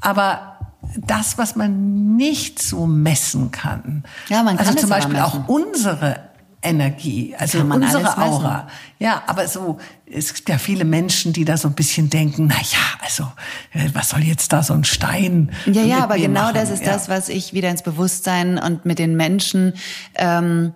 Aber 0.00 0.55
das, 0.96 1.38
was 1.38 1.56
man 1.56 2.16
nicht 2.16 2.60
so 2.60 2.86
messen 2.86 3.50
kann. 3.50 4.04
Ja, 4.28 4.42
man 4.42 4.56
kann 4.56 4.66
also 4.68 4.78
zum 4.78 4.90
Beispiel 4.90 5.18
auch 5.18 5.48
unsere 5.48 6.20
Energie, 6.62 7.34
also 7.38 7.60
unsere 7.60 8.18
Aura. 8.18 8.66
Ja, 8.98 9.22
aber 9.26 9.46
so, 9.46 9.78
es 10.10 10.34
gibt 10.34 10.48
ja 10.48 10.58
viele 10.58 10.84
Menschen, 10.84 11.32
die 11.32 11.44
da 11.44 11.56
so 11.56 11.68
ein 11.68 11.74
bisschen 11.74 12.10
denken, 12.10 12.46
na 12.48 12.56
ja, 12.56 13.04
also, 13.04 13.24
äh, 13.72 13.88
was 13.92 14.10
soll 14.10 14.22
jetzt 14.22 14.52
da 14.52 14.62
so 14.62 14.74
ein 14.74 14.84
Stein? 14.84 15.52
Ja, 15.66 15.82
ja, 15.82 15.98
aber 16.02 16.16
genau 16.16 16.42
machen? 16.42 16.54
das 16.54 16.70
ist 16.70 16.84
ja. 16.84 16.92
das, 16.92 17.08
was 17.08 17.28
ich 17.28 17.52
wieder 17.52 17.70
ins 17.70 17.82
Bewusstsein 17.82 18.58
und 18.58 18.84
mit 18.84 18.98
den 18.98 19.16
Menschen 19.16 19.74
ähm, 20.16 20.74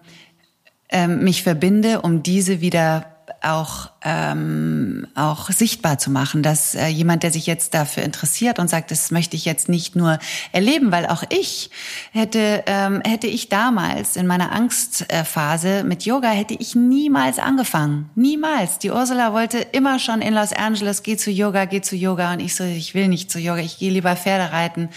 ähm, 0.91 1.25
mich 1.25 1.43
verbinde, 1.43 2.03
um 2.03 2.23
diese 2.23 2.61
wieder 2.61 3.10
auch 3.43 3.91
ähm, 4.03 5.07
auch 5.15 5.51
sichtbar 5.51 5.99
zu 5.99 6.11
machen, 6.11 6.43
dass 6.43 6.75
äh, 6.75 6.87
jemand, 6.87 7.23
der 7.23 7.31
sich 7.31 7.47
jetzt 7.47 7.75
dafür 7.75 8.03
interessiert 8.03 8.59
und 8.59 8.69
sagt, 8.69 8.91
das 8.91 9.11
möchte 9.11 9.37
ich 9.37 9.45
jetzt 9.45 9.69
nicht 9.69 9.95
nur 9.95 10.19
erleben, 10.53 10.91
weil 10.91 11.07
auch 11.07 11.23
ich 11.29 11.71
hätte 12.13 12.65
ähm, 12.67 13.03
hätte 13.07 13.27
ich 13.27 13.49
damals 13.49 14.17
in 14.17 14.27
meiner 14.27 14.53
Angstphase 14.53 15.85
mit 15.85 16.05
Yoga 16.05 16.31
hätte 16.31 16.55
ich 16.55 16.75
niemals 16.75 17.39
angefangen, 17.39 18.11
niemals. 18.15 18.79
Die 18.79 18.91
Ursula 18.91 19.33
wollte 19.33 19.59
immer 19.59 19.99
schon 19.99 20.23
in 20.23 20.35
Los 20.35 20.53
Angeles, 20.53 21.03
geh 21.03 21.17
zu 21.17 21.31
Yoga, 21.31 21.67
geh 21.67 21.81
zu 21.81 21.97
Yoga. 21.97 22.33
Und 22.33 22.41
ich 22.41 22.55
so, 22.55 22.65
ich 22.65 22.95
will 22.95 23.09
nicht 23.09 23.31
zu 23.31 23.39
Yoga, 23.39 23.61
ich 23.61 23.79
gehe 23.79 23.91
lieber 23.91 24.17
Pferde 24.17 24.53
reiten, 24.53 24.89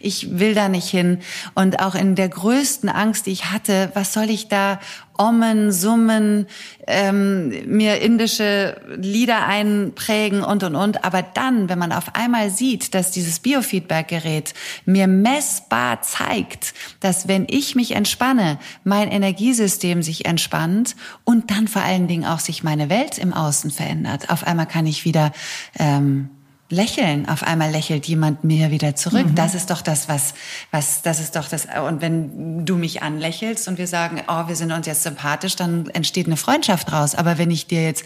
ich 0.00 0.38
will 0.38 0.54
da 0.54 0.68
nicht 0.68 0.88
hin. 0.88 1.20
Und 1.54 1.80
auch 1.80 1.94
in 1.94 2.14
der 2.14 2.28
größten 2.28 2.88
Angst, 2.88 3.26
die 3.26 3.32
ich 3.32 3.52
hatte, 3.52 3.90
was 3.94 4.12
soll 4.12 4.30
ich 4.30 4.48
da 4.48 4.80
ommen, 5.18 5.72
summen, 5.72 6.46
ähm, 6.86 7.48
mir 7.66 8.00
indische 8.00 8.80
Lieder 8.96 9.46
einprägen 9.46 10.42
und 10.42 10.62
und 10.62 10.74
und. 10.74 11.04
Aber 11.04 11.22
dann, 11.22 11.68
wenn 11.68 11.78
man 11.78 11.92
auf 11.92 12.14
einmal 12.14 12.50
sieht, 12.50 12.94
dass 12.94 13.10
dieses 13.10 13.40
Biofeedback-Gerät 13.40 14.54
mir 14.86 15.06
messbar 15.06 16.00
zeigt, 16.02 16.72
dass 17.00 17.28
wenn 17.28 17.46
ich 17.50 17.74
mich 17.74 17.92
entspanne, 17.92 18.58
mein 18.84 19.10
Energiesystem 19.10 20.02
sich 20.02 20.24
entspannt 20.24 20.96
und 21.24 21.50
dann 21.50 21.68
vor 21.68 21.82
allen 21.82 22.08
Dingen 22.08 22.24
auch 22.24 22.40
sich 22.40 22.62
meine 22.62 22.88
Welt 22.88 23.18
im 23.18 23.34
Außen 23.34 23.70
verändert. 23.70 24.30
Auf 24.30 24.46
einmal 24.46 24.66
kann 24.66 24.86
ich 24.86 25.04
wieder 25.04 25.32
ähm, 25.78 26.30
lächeln. 26.70 27.28
Auf 27.28 27.42
einmal 27.42 27.70
lächelt 27.70 28.06
jemand 28.06 28.44
mir 28.44 28.70
wieder 28.70 28.94
zurück. 28.94 29.26
Mhm. 29.26 29.34
Das 29.34 29.54
ist 29.54 29.70
doch 29.70 29.82
das, 29.82 30.08
was, 30.08 30.34
was, 30.70 31.02
das 31.02 31.20
ist 31.20 31.36
doch 31.36 31.48
das. 31.48 31.66
Und 31.86 32.00
wenn 32.00 32.66
du 32.66 32.76
mich 32.76 33.02
anlächelst 33.02 33.68
und 33.68 33.78
wir 33.78 33.86
sagen, 33.86 34.22
oh, 34.28 34.48
wir 34.48 34.56
sind 34.56 34.72
uns 34.72 34.86
jetzt 34.86 35.02
sympathisch, 35.02 35.56
dann 35.56 35.88
entsteht 35.90 36.26
eine 36.26 36.36
Freundschaft 36.36 36.92
raus. 36.92 37.14
Aber 37.14 37.38
wenn 37.38 37.50
ich 37.50 37.66
dir 37.66 37.82
jetzt, 37.82 38.04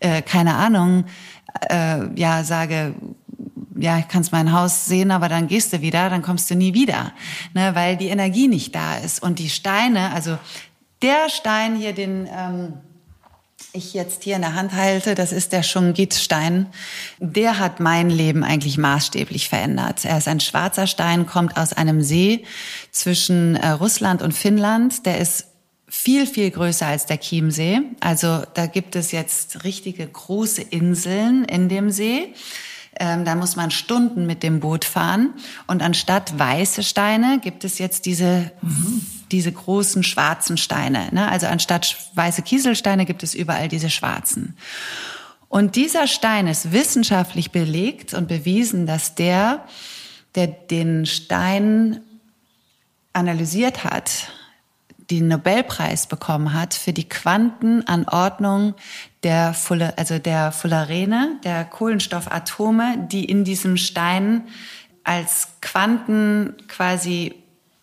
äh, 0.00 0.22
keine 0.22 0.54
Ahnung, 0.54 1.04
äh, 1.68 2.14
ja, 2.18 2.44
sage, 2.44 2.94
ja, 3.76 3.98
ich 3.98 4.08
kannst 4.08 4.32
mein 4.32 4.52
Haus 4.52 4.86
sehen, 4.86 5.10
aber 5.10 5.28
dann 5.28 5.46
gehst 5.46 5.72
du 5.72 5.80
wieder, 5.82 6.10
dann 6.10 6.22
kommst 6.22 6.50
du 6.50 6.54
nie 6.54 6.74
wieder, 6.74 7.12
ne, 7.54 7.74
weil 7.74 7.96
die 7.96 8.08
Energie 8.08 8.48
nicht 8.48 8.74
da 8.74 8.96
ist. 8.96 9.22
Und 9.22 9.38
die 9.38 9.48
Steine, 9.50 10.12
also 10.12 10.38
der 11.02 11.28
Stein 11.28 11.76
hier, 11.76 11.92
den, 11.92 12.26
ähm, 12.26 12.72
ich 13.72 13.94
jetzt 13.94 14.24
hier 14.24 14.36
in 14.36 14.42
der 14.42 14.54
Hand 14.54 14.72
halte, 14.72 15.14
das 15.14 15.32
ist 15.32 15.52
der 15.52 15.62
Shungit-Stein. 15.62 16.66
Der 17.18 17.58
hat 17.58 17.80
mein 17.80 18.10
Leben 18.10 18.42
eigentlich 18.42 18.78
maßstäblich 18.78 19.48
verändert. 19.48 20.04
Er 20.04 20.18
ist 20.18 20.28
ein 20.28 20.40
schwarzer 20.40 20.86
Stein, 20.86 21.26
kommt 21.26 21.56
aus 21.56 21.72
einem 21.72 22.02
See 22.02 22.44
zwischen 22.90 23.56
äh, 23.56 23.68
Russland 23.70 24.22
und 24.22 24.32
Finnland. 24.32 25.06
Der 25.06 25.18
ist 25.18 25.46
viel, 25.88 26.26
viel 26.26 26.50
größer 26.50 26.86
als 26.86 27.06
der 27.06 27.18
Chiemsee. 27.18 27.80
Also 28.00 28.42
da 28.54 28.66
gibt 28.66 28.96
es 28.96 29.12
jetzt 29.12 29.64
richtige 29.64 30.06
große 30.06 30.62
Inseln 30.62 31.44
in 31.44 31.68
dem 31.68 31.90
See. 31.90 32.34
Ähm, 33.00 33.24
da 33.24 33.34
muss 33.34 33.56
man 33.56 33.70
Stunden 33.70 34.26
mit 34.26 34.42
dem 34.42 34.60
Boot 34.60 34.84
fahren. 34.84 35.34
Und 35.66 35.82
anstatt 35.82 36.38
weiße 36.38 36.82
Steine 36.82 37.38
gibt 37.40 37.64
es 37.64 37.78
jetzt 37.78 38.06
diese, 38.06 38.50
mhm. 38.60 39.02
Diese 39.32 39.52
großen 39.52 40.02
schwarzen 40.02 40.56
Steine. 40.56 41.08
Ne? 41.12 41.28
Also 41.28 41.46
anstatt 41.46 41.96
weiße 42.14 42.42
Kieselsteine 42.42 43.06
gibt 43.06 43.22
es 43.22 43.34
überall 43.34 43.68
diese 43.68 43.90
schwarzen. 43.90 44.56
Und 45.48 45.76
dieser 45.76 46.06
Stein 46.06 46.46
ist 46.46 46.72
wissenschaftlich 46.72 47.50
belegt 47.50 48.14
und 48.14 48.28
bewiesen, 48.28 48.86
dass 48.86 49.14
der, 49.14 49.64
der 50.34 50.46
den 50.46 51.06
Stein 51.06 52.00
analysiert 53.12 53.84
hat, 53.84 54.28
den 55.10 55.28
Nobelpreis 55.28 56.06
bekommen 56.06 56.52
hat 56.52 56.74
für 56.74 56.92
die 56.92 57.08
Quantenanordnung 57.08 58.74
der 59.22 59.54
Fulle, 59.54 59.96
also 59.96 60.18
der 60.18 60.52
Fullerene, 60.52 61.38
der 61.44 61.64
Kohlenstoffatome, 61.64 63.08
die 63.10 63.24
in 63.24 63.44
diesem 63.44 63.78
Stein 63.78 64.48
als 65.04 65.48
Quanten 65.62 66.54
quasi 66.68 67.34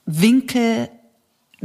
Winkel 0.06 0.90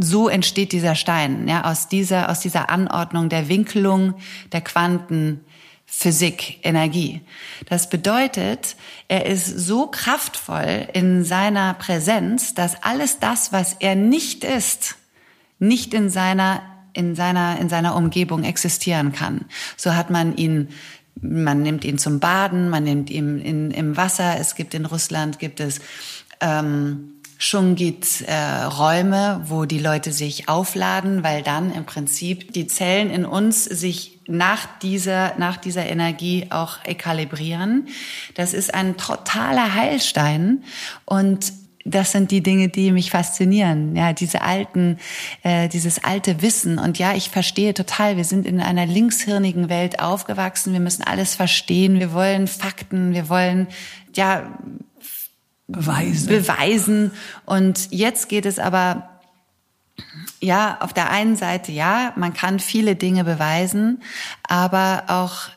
so 0.00 0.28
entsteht 0.28 0.72
dieser 0.72 0.94
Stein, 0.94 1.46
ja, 1.48 1.64
aus 1.64 1.88
dieser, 1.88 2.30
aus 2.30 2.40
dieser 2.40 2.70
Anordnung 2.70 3.28
der 3.28 3.48
Winkelung 3.48 4.14
der 4.52 4.60
Quantenphysik, 4.60 6.58
Energie. 6.62 7.20
Das 7.68 7.88
bedeutet, 7.88 8.76
er 9.08 9.26
ist 9.26 9.46
so 9.46 9.86
kraftvoll 9.86 10.88
in 10.92 11.24
seiner 11.24 11.74
Präsenz, 11.74 12.54
dass 12.54 12.82
alles 12.82 13.18
das, 13.18 13.52
was 13.52 13.76
er 13.80 13.94
nicht 13.94 14.44
ist, 14.44 14.96
nicht 15.58 15.94
in 15.94 16.10
seiner 16.10 16.62
in 16.92 17.14
seiner 17.14 17.56
in 17.60 17.68
seiner 17.68 17.94
Umgebung 17.94 18.42
existieren 18.42 19.12
kann. 19.12 19.44
So 19.76 19.94
hat 19.94 20.10
man 20.10 20.36
ihn 20.36 20.70
man 21.22 21.62
nimmt 21.62 21.84
ihn 21.84 21.98
zum 21.98 22.18
Baden, 22.18 22.68
man 22.68 22.84
nimmt 22.84 23.10
ihn 23.10 23.40
in, 23.40 23.70
im 23.70 23.96
Wasser. 23.96 24.38
Es 24.38 24.54
gibt 24.54 24.74
in 24.74 24.86
Russland 24.86 25.38
gibt 25.38 25.60
es 25.60 25.80
ähm, 26.40 27.19
Shungit-Räume, 27.40 29.42
äh, 29.42 29.50
wo 29.50 29.64
die 29.64 29.78
Leute 29.78 30.12
sich 30.12 30.50
aufladen, 30.50 31.24
weil 31.24 31.42
dann 31.42 31.72
im 31.72 31.86
Prinzip 31.86 32.52
die 32.52 32.66
Zellen 32.66 33.10
in 33.10 33.24
uns 33.24 33.64
sich 33.64 34.20
nach 34.28 34.66
dieser, 34.80 35.38
nach 35.38 35.56
dieser 35.56 35.86
Energie 35.86 36.48
auch 36.50 36.84
ekalibrieren. 36.84 37.88
Das 38.34 38.52
ist 38.52 38.74
ein 38.74 38.98
totaler 38.98 39.74
Heilstein 39.74 40.64
und 41.06 41.54
das 41.86 42.12
sind 42.12 42.30
die 42.30 42.42
Dinge, 42.42 42.68
die 42.68 42.92
mich 42.92 43.10
faszinieren. 43.10 43.96
Ja, 43.96 44.12
diese 44.12 44.42
alten, 44.42 44.98
äh, 45.42 45.66
dieses 45.68 46.04
alte 46.04 46.42
Wissen. 46.42 46.78
Und 46.78 46.98
ja, 46.98 47.14
ich 47.14 47.30
verstehe 47.30 47.72
total. 47.72 48.18
Wir 48.18 48.24
sind 48.24 48.44
in 48.44 48.60
einer 48.60 48.84
linkshirnigen 48.84 49.70
Welt 49.70 49.98
aufgewachsen. 49.98 50.74
Wir 50.74 50.80
müssen 50.80 51.04
alles 51.04 51.34
verstehen. 51.34 51.98
Wir 51.98 52.12
wollen 52.12 52.48
Fakten. 52.48 53.14
Wir 53.14 53.30
wollen 53.30 53.66
ja 54.14 54.58
beweisen. 55.72 56.28
beweisen. 56.28 57.10
Und 57.46 57.88
jetzt 57.90 58.28
geht 58.28 58.46
es 58.46 58.58
aber 58.58 59.08
ja, 60.40 60.78
auf 60.80 60.92
der 60.92 61.10
einen 61.10 61.36
Seite 61.36 61.72
ja, 61.72 62.12
man 62.16 62.32
kann 62.32 62.58
viele 62.58 62.96
Dinge 62.96 63.24
beweisen, 63.24 64.02
aber 64.42 65.04
auch 65.08 65.50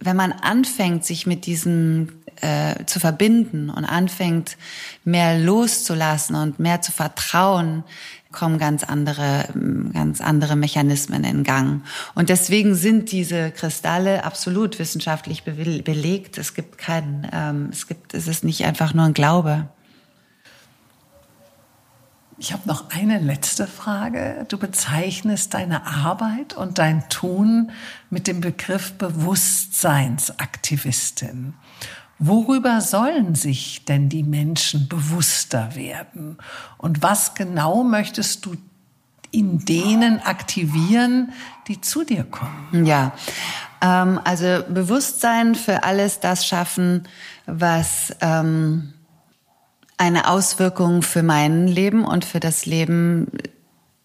wenn 0.00 0.16
man 0.16 0.32
anfängt, 0.32 1.04
sich 1.04 1.26
mit 1.26 1.46
diesem 1.46 2.22
äh, 2.40 2.84
zu 2.86 3.00
verbinden 3.00 3.68
und 3.70 3.84
anfängt, 3.84 4.56
mehr 5.04 5.38
loszulassen 5.38 6.36
und 6.36 6.58
mehr 6.60 6.80
zu 6.82 6.92
vertrauen, 6.92 7.84
kommen 8.30 8.58
ganz 8.58 8.84
andere, 8.84 9.48
ganz 9.92 10.20
andere 10.20 10.54
Mechanismen 10.54 11.24
in 11.24 11.44
Gang. 11.44 11.82
Und 12.14 12.28
deswegen 12.28 12.74
sind 12.74 13.10
diese 13.10 13.50
Kristalle 13.50 14.24
absolut 14.24 14.78
wissenschaftlich 14.78 15.44
belegt. 15.44 16.36
Es 16.36 16.52
gibt 16.54 16.76
keinen, 16.78 17.26
ähm, 17.32 17.70
es 17.72 17.86
gibt, 17.86 18.12
es 18.14 18.28
ist 18.28 18.44
nicht 18.44 18.66
einfach 18.66 18.92
nur 18.92 19.06
ein 19.06 19.14
Glaube. 19.14 19.68
Ich 22.40 22.52
habe 22.52 22.68
noch 22.68 22.90
eine 22.90 23.18
letzte 23.18 23.66
Frage. 23.66 24.46
Du 24.48 24.58
bezeichnest 24.58 25.54
deine 25.54 25.86
Arbeit 25.86 26.54
und 26.54 26.78
dein 26.78 27.08
Tun 27.08 27.72
mit 28.10 28.28
dem 28.28 28.40
Begriff 28.40 28.92
Bewusstseinsaktivistin. 28.92 31.54
Worüber 32.18 32.80
sollen 32.80 33.34
sich 33.34 33.84
denn 33.84 34.08
die 34.08 34.24
Menschen 34.24 34.88
bewusster 34.88 35.74
werden? 35.76 36.38
Und 36.76 37.02
was 37.02 37.34
genau 37.34 37.84
möchtest 37.84 38.44
du 38.44 38.56
in 39.30 39.64
denen 39.64 40.20
aktivieren, 40.20 41.32
die 41.68 41.80
zu 41.80 42.02
dir 42.02 42.24
kommen? 42.24 42.86
Ja, 42.86 43.12
ähm, 43.80 44.20
also 44.24 44.64
Bewusstsein 44.68 45.54
für 45.54 45.84
alles 45.84 46.20
das 46.20 46.46
schaffen, 46.46 47.06
was 47.46 48.14
ähm, 48.20 48.92
eine 49.96 50.28
Auswirkung 50.28 51.02
für 51.02 51.22
mein 51.22 51.68
Leben 51.68 52.04
und 52.04 52.24
für 52.24 52.40
das 52.40 52.66
Leben 52.66 53.28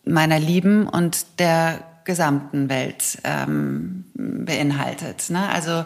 meiner 0.06 0.40
Lieben 0.40 0.88
und 0.88 1.40
der 1.40 1.80
gesamten 2.04 2.70
Welt 2.70 3.20
ähm, 3.24 4.06
beinhaltet. 4.14 5.30
Ne? 5.30 5.48
Also 5.50 5.86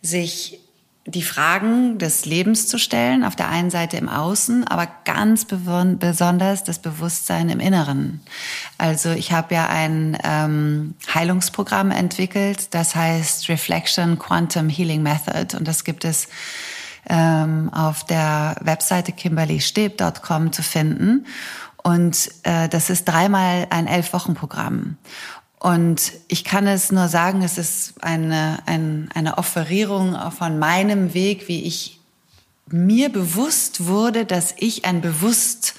sich 0.00 0.61
die 1.04 1.22
Fragen 1.22 1.98
des 1.98 2.26
Lebens 2.26 2.68
zu 2.68 2.78
stellen, 2.78 3.24
auf 3.24 3.34
der 3.34 3.48
einen 3.48 3.70
Seite 3.70 3.96
im 3.96 4.08
Außen, 4.08 4.66
aber 4.68 4.86
ganz 5.04 5.44
besonders 5.44 6.62
das 6.62 6.78
Bewusstsein 6.78 7.48
im 7.48 7.58
Inneren. 7.58 8.20
Also 8.78 9.10
ich 9.10 9.32
habe 9.32 9.54
ja 9.54 9.68
ein 9.68 10.16
ähm, 10.22 10.94
Heilungsprogramm 11.12 11.90
entwickelt, 11.90 12.72
das 12.72 12.94
heißt 12.94 13.48
Reflection 13.48 14.18
Quantum 14.18 14.68
Healing 14.68 15.02
Method 15.02 15.56
und 15.56 15.66
das 15.66 15.82
gibt 15.82 16.04
es 16.04 16.28
ähm, 17.08 17.72
auf 17.72 18.04
der 18.04 18.56
Webseite 18.60 19.10
kimberlysteb.com 19.10 20.52
zu 20.52 20.62
finden. 20.62 21.26
Und 21.82 22.30
äh, 22.44 22.68
das 22.68 22.90
ist 22.90 23.06
dreimal 23.06 23.66
ein 23.70 23.88
Elf-Wochen-Programm. 23.88 24.98
Und 25.62 26.14
ich 26.26 26.42
kann 26.42 26.66
es 26.66 26.90
nur 26.90 27.06
sagen, 27.06 27.42
es 27.42 27.56
ist 27.56 27.94
eine, 28.02 28.58
eine, 28.66 29.06
eine 29.14 29.38
Offerierung 29.38 30.18
von 30.32 30.58
meinem 30.58 31.14
Weg, 31.14 31.46
wie 31.46 31.62
ich 31.62 32.00
mir 32.66 33.10
bewusst 33.10 33.86
wurde, 33.86 34.24
dass 34.24 34.56
ich 34.58 34.84
ein 34.86 35.00
bewusster 35.00 35.76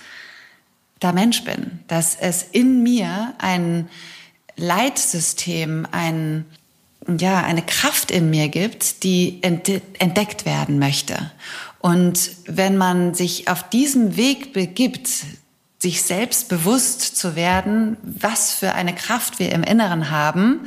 Mensch 1.13 1.43
bin, 1.43 1.79
dass 1.89 2.15
es 2.15 2.43
in 2.43 2.81
mir 2.81 3.33
ein 3.39 3.89
Leitsystem, 4.55 5.85
ein, 5.91 6.45
ja, 7.19 7.43
eine 7.43 7.63
Kraft 7.63 8.09
in 8.09 8.29
mir 8.29 8.47
gibt, 8.47 9.03
die 9.03 9.43
entdeckt 9.43 10.45
werden 10.45 10.79
möchte. 10.79 11.29
Und 11.79 12.31
wenn 12.45 12.77
man 12.77 13.15
sich 13.15 13.49
auf 13.49 13.67
diesen 13.69 14.15
Weg 14.15 14.53
begibt, 14.53 15.09
sich 15.83 16.01
selbst 16.01 16.47
bewusst 16.47 17.01
zu 17.01 17.35
werden, 17.35 17.97
was 18.03 18.53
für 18.53 18.73
eine 18.73 18.95
Kraft 18.95 19.37
wir 19.37 19.51
im 19.51 19.63
Inneren 19.63 20.09
haben 20.09 20.61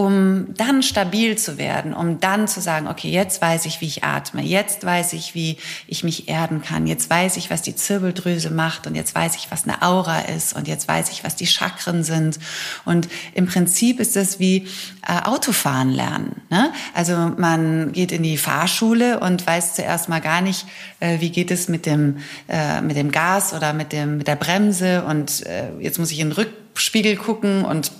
um 0.00 0.54
dann 0.56 0.82
stabil 0.82 1.36
zu 1.36 1.58
werden, 1.58 1.92
um 1.92 2.20
dann 2.20 2.48
zu 2.48 2.62
sagen, 2.62 2.88
okay, 2.88 3.10
jetzt 3.10 3.42
weiß 3.42 3.66
ich, 3.66 3.82
wie 3.82 3.86
ich 3.86 4.02
atme, 4.02 4.40
jetzt 4.40 4.82
weiß 4.82 5.12
ich, 5.12 5.34
wie 5.34 5.58
ich 5.86 6.04
mich 6.04 6.26
erden 6.26 6.62
kann, 6.62 6.86
jetzt 6.86 7.10
weiß 7.10 7.36
ich, 7.36 7.50
was 7.50 7.60
die 7.60 7.76
Zirbeldrüse 7.76 8.48
macht 8.48 8.86
und 8.86 8.94
jetzt 8.94 9.14
weiß 9.14 9.36
ich, 9.36 9.50
was 9.50 9.64
eine 9.64 9.82
Aura 9.82 10.20
ist 10.20 10.56
und 10.56 10.68
jetzt 10.68 10.88
weiß 10.88 11.10
ich, 11.10 11.22
was 11.22 11.36
die 11.36 11.46
Chakren 11.46 12.02
sind. 12.02 12.38
Und 12.86 13.10
im 13.34 13.44
Prinzip 13.44 14.00
ist 14.00 14.16
das 14.16 14.38
wie 14.38 14.68
äh, 15.06 15.20
Autofahren 15.22 15.90
lernen. 15.90 16.40
Ne? 16.48 16.72
Also 16.94 17.12
man 17.36 17.92
geht 17.92 18.10
in 18.10 18.22
die 18.22 18.38
Fahrschule 18.38 19.20
und 19.20 19.46
weiß 19.46 19.74
zuerst 19.74 20.08
mal 20.08 20.22
gar 20.22 20.40
nicht, 20.40 20.64
äh, 21.00 21.20
wie 21.20 21.28
geht 21.28 21.50
es 21.50 21.68
mit 21.68 21.84
dem, 21.84 22.20
äh, 22.48 22.80
mit 22.80 22.96
dem 22.96 23.12
Gas 23.12 23.52
oder 23.52 23.74
mit, 23.74 23.92
dem, 23.92 24.16
mit 24.16 24.28
der 24.28 24.36
Bremse 24.36 25.04
und 25.04 25.44
äh, 25.44 25.68
jetzt 25.78 25.98
muss 25.98 26.10
ich 26.10 26.20
in 26.20 26.30
den 26.30 26.38
Rückspiegel 26.38 27.16
gucken 27.16 27.66
und 27.66 27.92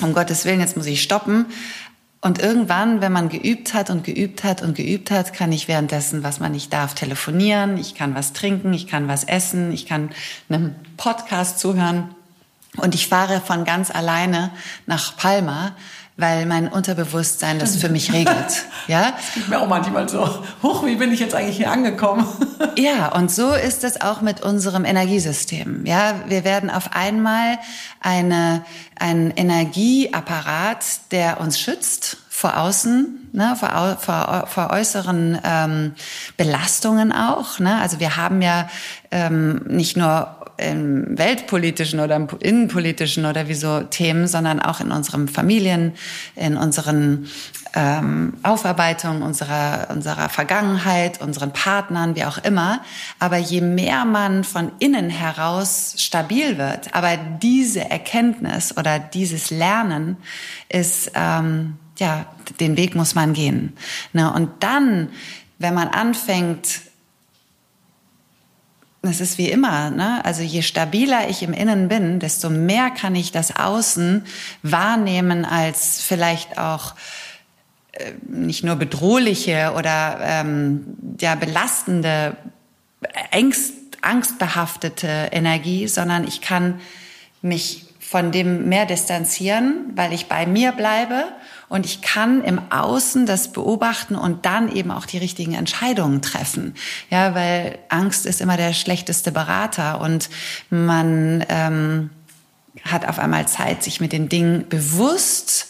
um 0.00 0.12
Gottes 0.12 0.44
Willen, 0.44 0.60
jetzt 0.60 0.76
muss 0.76 0.86
ich 0.86 1.02
stoppen. 1.02 1.46
Und 2.20 2.40
irgendwann, 2.40 3.00
wenn 3.00 3.12
man 3.12 3.28
geübt 3.28 3.72
hat 3.74 3.88
und 3.88 4.02
geübt 4.02 4.42
hat 4.42 4.62
und 4.62 4.74
geübt 4.74 5.10
hat, 5.10 5.32
kann 5.32 5.52
ich 5.52 5.68
währenddessen, 5.68 6.24
was 6.24 6.40
man 6.40 6.52
nicht 6.52 6.72
darf, 6.72 6.94
telefonieren, 6.94 7.78
ich 7.78 7.94
kann 7.94 8.14
was 8.14 8.32
trinken, 8.32 8.72
ich 8.72 8.86
kann 8.86 9.06
was 9.06 9.24
essen, 9.24 9.70
ich 9.70 9.86
kann 9.86 10.10
einem 10.48 10.74
Podcast 10.96 11.58
zuhören. 11.60 12.14
Und 12.76 12.94
ich 12.94 13.08
fahre 13.08 13.40
von 13.40 13.64
ganz 13.64 13.90
alleine 13.90 14.50
nach 14.86 15.16
Palma 15.16 15.76
weil 16.16 16.46
mein 16.46 16.68
Unterbewusstsein 16.68 17.58
das 17.58 17.76
für 17.76 17.88
mich 17.88 18.12
regelt. 18.12 18.36
Ja? 18.88 19.12
Das 19.16 19.34
geht 19.34 19.48
mir 19.48 19.58
auch 19.58 19.66
manchmal 19.66 20.08
so. 20.08 20.44
Huch, 20.62 20.86
wie 20.86 20.94
bin 20.94 21.10
ich 21.10 21.18
jetzt 21.18 21.34
eigentlich 21.34 21.56
hier 21.56 21.72
angekommen? 21.72 22.24
ja, 22.78 23.08
und 23.08 23.32
so 23.32 23.52
ist 23.52 23.82
es 23.82 24.00
auch 24.00 24.20
mit 24.20 24.42
unserem 24.42 24.84
Energiesystem. 24.84 25.84
Ja, 25.84 26.20
wir 26.28 26.44
werden 26.44 26.70
auf 26.70 26.90
einmal 26.92 27.58
eine, 28.00 28.64
ein 28.96 29.32
Energieapparat, 29.32 30.84
der 31.10 31.40
uns 31.40 31.58
schützt 31.58 32.18
vor 32.28 32.58
außen, 32.58 33.30
ne, 33.32 33.56
vor, 33.58 33.96
vor, 33.98 34.44
vor 34.46 34.70
äußeren 34.70 35.40
ähm, 35.42 35.94
Belastungen 36.36 37.10
auch. 37.10 37.58
Ne? 37.58 37.80
Also 37.80 37.98
wir 37.98 38.16
haben 38.16 38.40
ja 38.40 38.68
ähm, 39.10 39.62
nicht 39.66 39.96
nur 39.96 40.35
im 40.58 41.18
weltpolitischen 41.18 42.00
oder 42.00 42.16
im 42.16 42.28
innenpolitischen 42.40 43.26
oder 43.26 43.48
wie 43.48 43.54
so 43.54 43.80
Themen, 43.80 44.26
sondern 44.26 44.60
auch 44.60 44.80
in 44.80 44.90
unseren 44.90 45.28
Familien, 45.28 45.92
in 46.34 46.56
unseren 46.56 47.28
ähm, 47.74 48.32
Aufarbeitungen 48.42 49.22
unserer, 49.22 49.88
unserer 49.90 50.30
Vergangenheit, 50.30 51.20
unseren 51.20 51.52
Partnern, 51.52 52.16
wie 52.16 52.24
auch 52.24 52.38
immer. 52.38 52.80
Aber 53.18 53.36
je 53.36 53.60
mehr 53.60 54.04
man 54.06 54.44
von 54.44 54.72
innen 54.78 55.10
heraus 55.10 55.94
stabil 55.98 56.56
wird, 56.56 56.94
aber 56.94 57.18
diese 57.42 57.90
Erkenntnis 57.90 58.76
oder 58.76 58.98
dieses 58.98 59.50
Lernen 59.50 60.16
ist, 60.70 61.12
ähm, 61.14 61.74
ja, 61.98 62.26
den 62.60 62.76
Weg 62.76 62.94
muss 62.94 63.14
man 63.14 63.34
gehen. 63.34 63.74
Ne? 64.12 64.32
Und 64.32 64.50
dann, 64.60 65.10
wenn 65.58 65.74
man 65.74 65.88
anfängt, 65.88 66.80
es 69.06 69.20
ist 69.20 69.38
wie 69.38 69.50
immer, 69.50 69.90
ne? 69.90 70.24
also 70.24 70.42
je 70.42 70.62
stabiler 70.62 71.28
ich 71.28 71.42
im 71.42 71.52
Innen 71.52 71.88
bin, 71.88 72.18
desto 72.18 72.50
mehr 72.50 72.90
kann 72.90 73.14
ich 73.14 73.32
das 73.32 73.56
Außen 73.56 74.24
wahrnehmen 74.62 75.44
als 75.44 76.00
vielleicht 76.00 76.58
auch 76.58 76.94
äh, 77.92 78.12
nicht 78.28 78.64
nur 78.64 78.76
bedrohliche 78.76 79.72
oder 79.76 80.18
ähm, 80.22 80.96
ja, 81.20 81.34
belastende, 81.34 82.36
Angst, 83.30 83.72
angstbehaftete 84.02 85.28
Energie, 85.32 85.88
sondern 85.88 86.26
ich 86.26 86.40
kann 86.40 86.80
mich 87.42 87.86
von 88.00 88.30
dem 88.30 88.68
mehr 88.68 88.86
distanzieren, 88.86 89.92
weil 89.94 90.12
ich 90.12 90.26
bei 90.26 90.46
mir 90.46 90.72
bleibe 90.72 91.24
und 91.68 91.84
ich 91.84 92.00
kann 92.00 92.44
im 92.44 92.60
Außen 92.70 93.26
das 93.26 93.52
beobachten 93.52 94.14
und 94.14 94.46
dann 94.46 94.70
eben 94.74 94.90
auch 94.90 95.06
die 95.06 95.18
richtigen 95.18 95.54
Entscheidungen 95.54 96.22
treffen. 96.22 96.74
Ja, 97.10 97.34
weil 97.34 97.78
Angst 97.88 98.26
ist 98.26 98.40
immer 98.40 98.56
der 98.56 98.72
schlechteste 98.72 99.32
Berater 99.32 100.00
und 100.00 100.30
man 100.70 101.44
ähm, 101.48 102.10
hat 102.84 103.06
auf 103.08 103.18
einmal 103.18 103.48
Zeit, 103.48 103.82
sich 103.82 104.00
mit 104.00 104.12
den 104.12 104.28
Dingen 104.28 104.68
bewusst 104.68 105.68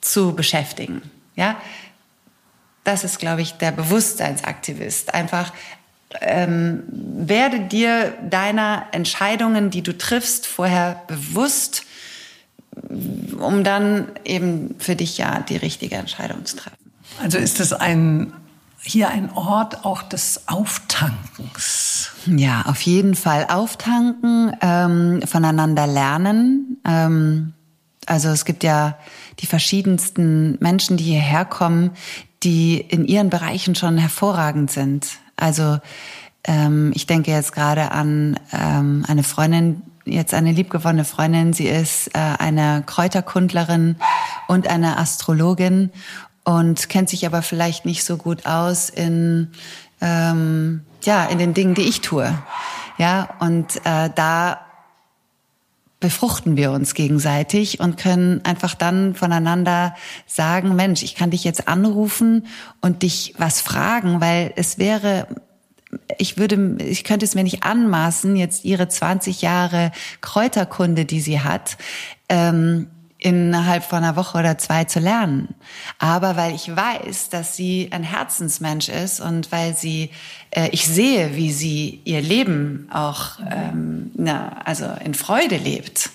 zu 0.00 0.34
beschäftigen. 0.34 1.02
Ja, 1.34 1.56
das 2.84 3.02
ist, 3.02 3.18
glaube 3.18 3.42
ich, 3.42 3.54
der 3.54 3.72
Bewusstseinsaktivist. 3.72 5.12
Einfach 5.12 5.52
ähm, 6.20 6.84
werde 6.88 7.60
dir 7.60 8.14
deiner 8.22 8.86
Entscheidungen, 8.92 9.70
die 9.70 9.82
du 9.82 9.96
triffst, 9.96 10.46
vorher 10.46 11.02
bewusst 11.08 11.84
um 13.38 13.64
dann 13.64 14.08
eben 14.24 14.74
für 14.78 14.96
dich 14.96 15.18
ja 15.18 15.40
die 15.40 15.56
richtige 15.56 15.96
Entscheidung 15.96 16.44
zu 16.44 16.56
treffen. 16.56 16.76
Also 17.22 17.38
ist 17.38 17.60
es 17.60 17.72
ein 17.72 18.32
hier 18.86 19.08
ein 19.08 19.30
Ort 19.32 19.84
auch 19.84 20.02
des 20.02 20.42
Auftankens. 20.46 22.10
Ja, 22.26 22.62
auf 22.66 22.80
jeden 22.82 23.14
Fall 23.14 23.46
auftanken, 23.48 24.52
ähm, 24.60 25.22
voneinander 25.26 25.86
lernen. 25.86 26.78
Ähm, 26.84 27.52
also 28.06 28.28
es 28.28 28.44
gibt 28.44 28.62
ja 28.62 28.96
die 29.40 29.46
verschiedensten 29.46 30.56
Menschen, 30.60 30.96
die 30.96 31.04
hierher 31.04 31.44
kommen, 31.44 31.90
die 32.42 32.80
in 32.80 33.04
ihren 33.04 33.28
Bereichen 33.28 33.74
schon 33.74 33.98
hervorragend 33.98 34.70
sind. 34.70 35.18
Also 35.36 35.78
ähm, 36.44 36.92
ich 36.94 37.06
denke 37.06 37.32
jetzt 37.32 37.52
gerade 37.52 37.90
an 37.90 38.38
ähm, 38.52 39.04
eine 39.08 39.24
Freundin, 39.24 39.82
jetzt 40.06 40.32
eine 40.32 40.52
liebgewonnene 40.52 41.04
Freundin. 41.04 41.52
Sie 41.52 41.66
ist 41.66 42.08
äh, 42.08 42.18
eine 42.38 42.82
Kräuterkundlerin 42.86 43.96
und 44.48 44.68
eine 44.68 44.98
Astrologin 44.98 45.90
und 46.44 46.88
kennt 46.88 47.10
sich 47.10 47.26
aber 47.26 47.42
vielleicht 47.42 47.84
nicht 47.84 48.04
so 48.04 48.16
gut 48.16 48.46
aus 48.46 48.88
in 48.88 49.50
ähm, 50.00 50.82
ja 51.02 51.24
in 51.24 51.38
den 51.38 51.54
Dingen, 51.54 51.74
die 51.74 51.82
ich 51.82 52.00
tue. 52.00 52.32
Ja 52.98 53.28
und 53.40 53.76
äh, 53.84 54.10
da 54.14 54.60
befruchten 55.98 56.56
wir 56.56 56.72
uns 56.72 56.94
gegenseitig 56.94 57.80
und 57.80 57.96
können 57.96 58.44
einfach 58.44 58.74
dann 58.74 59.14
voneinander 59.14 59.94
sagen, 60.26 60.76
Mensch, 60.76 61.02
ich 61.02 61.14
kann 61.14 61.30
dich 61.30 61.42
jetzt 61.42 61.68
anrufen 61.68 62.46
und 62.80 63.02
dich 63.02 63.34
was 63.38 63.60
fragen, 63.60 64.20
weil 64.20 64.52
es 64.56 64.78
wäre 64.78 65.26
ich 66.18 66.36
würde, 66.36 66.76
ich 66.82 67.04
könnte 67.04 67.24
es 67.24 67.34
mir 67.34 67.44
nicht 67.44 67.62
anmaßen, 67.62 68.36
jetzt 68.36 68.64
ihre 68.64 68.88
20 68.88 69.42
Jahre 69.42 69.92
Kräuterkunde, 70.20 71.04
die 71.04 71.20
sie 71.20 71.40
hat, 71.40 71.76
ähm, 72.28 72.88
innerhalb 73.18 73.82
von 73.82 73.98
einer 73.98 74.14
Woche 74.16 74.38
oder 74.38 74.58
zwei 74.58 74.84
zu 74.84 75.00
lernen. 75.00 75.54
Aber 75.98 76.36
weil 76.36 76.54
ich 76.54 76.74
weiß, 76.74 77.30
dass 77.30 77.56
sie 77.56 77.88
ein 77.90 78.02
Herzensmensch 78.02 78.88
ist 78.88 79.20
und 79.20 79.50
weil 79.52 79.74
sie, 79.74 80.10
äh, 80.50 80.68
ich 80.70 80.86
sehe, 80.86 81.34
wie 81.34 81.50
sie 81.50 82.02
ihr 82.04 82.20
Leben 82.20 82.88
auch, 82.92 83.38
ähm, 83.50 84.10
na, 84.14 84.60
also 84.64 84.86
in 85.02 85.14
Freude 85.14 85.56
lebt 85.56 86.10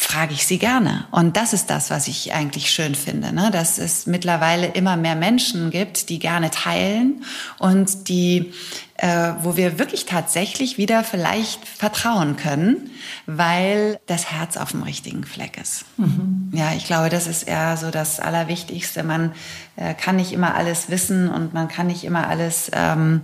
frage 0.00 0.32
ich 0.32 0.46
sie 0.46 0.58
gerne. 0.58 1.06
Und 1.10 1.36
das 1.36 1.52
ist 1.52 1.70
das, 1.70 1.90
was 1.90 2.06
ich 2.06 2.32
eigentlich 2.32 2.70
schön 2.70 2.94
finde, 2.94 3.32
ne? 3.32 3.50
dass 3.50 3.78
es 3.78 4.06
mittlerweile 4.06 4.68
immer 4.68 4.96
mehr 4.96 5.16
Menschen 5.16 5.70
gibt, 5.70 6.08
die 6.08 6.20
gerne 6.20 6.52
teilen 6.52 7.24
und 7.58 8.08
die, 8.08 8.52
äh, 8.94 9.32
wo 9.42 9.56
wir 9.56 9.80
wirklich 9.80 10.06
tatsächlich 10.06 10.78
wieder 10.78 11.02
vielleicht 11.02 11.66
vertrauen 11.66 12.36
können, 12.36 12.90
weil 13.26 13.98
das 14.06 14.30
Herz 14.30 14.56
auf 14.56 14.70
dem 14.70 14.84
richtigen 14.84 15.24
Fleck 15.24 15.60
ist. 15.60 15.84
Mhm. 15.96 16.52
Ja, 16.54 16.72
ich 16.76 16.86
glaube, 16.86 17.08
das 17.08 17.26
ist 17.26 17.42
eher 17.42 17.76
so 17.76 17.90
das 17.90 18.20
Allerwichtigste. 18.20 19.02
Man 19.02 19.32
äh, 19.74 19.94
kann 19.94 20.14
nicht 20.14 20.30
immer 20.30 20.54
alles 20.54 20.90
wissen 20.90 21.28
und 21.28 21.54
man 21.54 21.66
kann 21.66 21.88
nicht 21.88 22.04
immer 22.04 22.28
alles 22.28 22.70
ähm, 22.72 23.22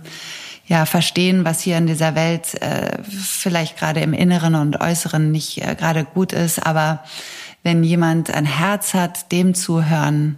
ja 0.67 0.85
verstehen, 0.85 1.45
was 1.45 1.61
hier 1.61 1.77
in 1.77 1.87
dieser 1.87 2.15
Welt 2.15 2.61
äh, 2.61 2.97
vielleicht 3.03 3.77
gerade 3.77 3.99
im 4.01 4.13
Inneren 4.13 4.55
und 4.55 4.81
Äußeren 4.81 5.31
nicht 5.31 5.61
äh, 5.61 5.75
gerade 5.75 6.05
gut 6.05 6.33
ist. 6.33 6.65
Aber 6.65 7.03
wenn 7.63 7.83
jemand 7.83 8.31
ein 8.31 8.45
Herz 8.45 8.93
hat, 8.93 9.31
dem 9.31 9.53
zuhören, 9.53 10.37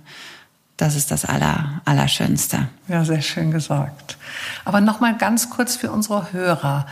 das 0.75 0.95
ist 0.95 1.11
das 1.11 1.25
Aller, 1.25 1.81
Allerschönste. 1.85 2.67
Ja, 2.87 3.03
sehr 3.03 3.21
schön 3.21 3.51
gesagt. 3.51 4.17
Aber 4.63 4.81
noch 4.81 4.99
mal 4.99 5.17
ganz 5.17 5.49
kurz 5.49 5.75
für 5.75 5.91
unsere 5.91 6.31
Hörer. 6.31 6.85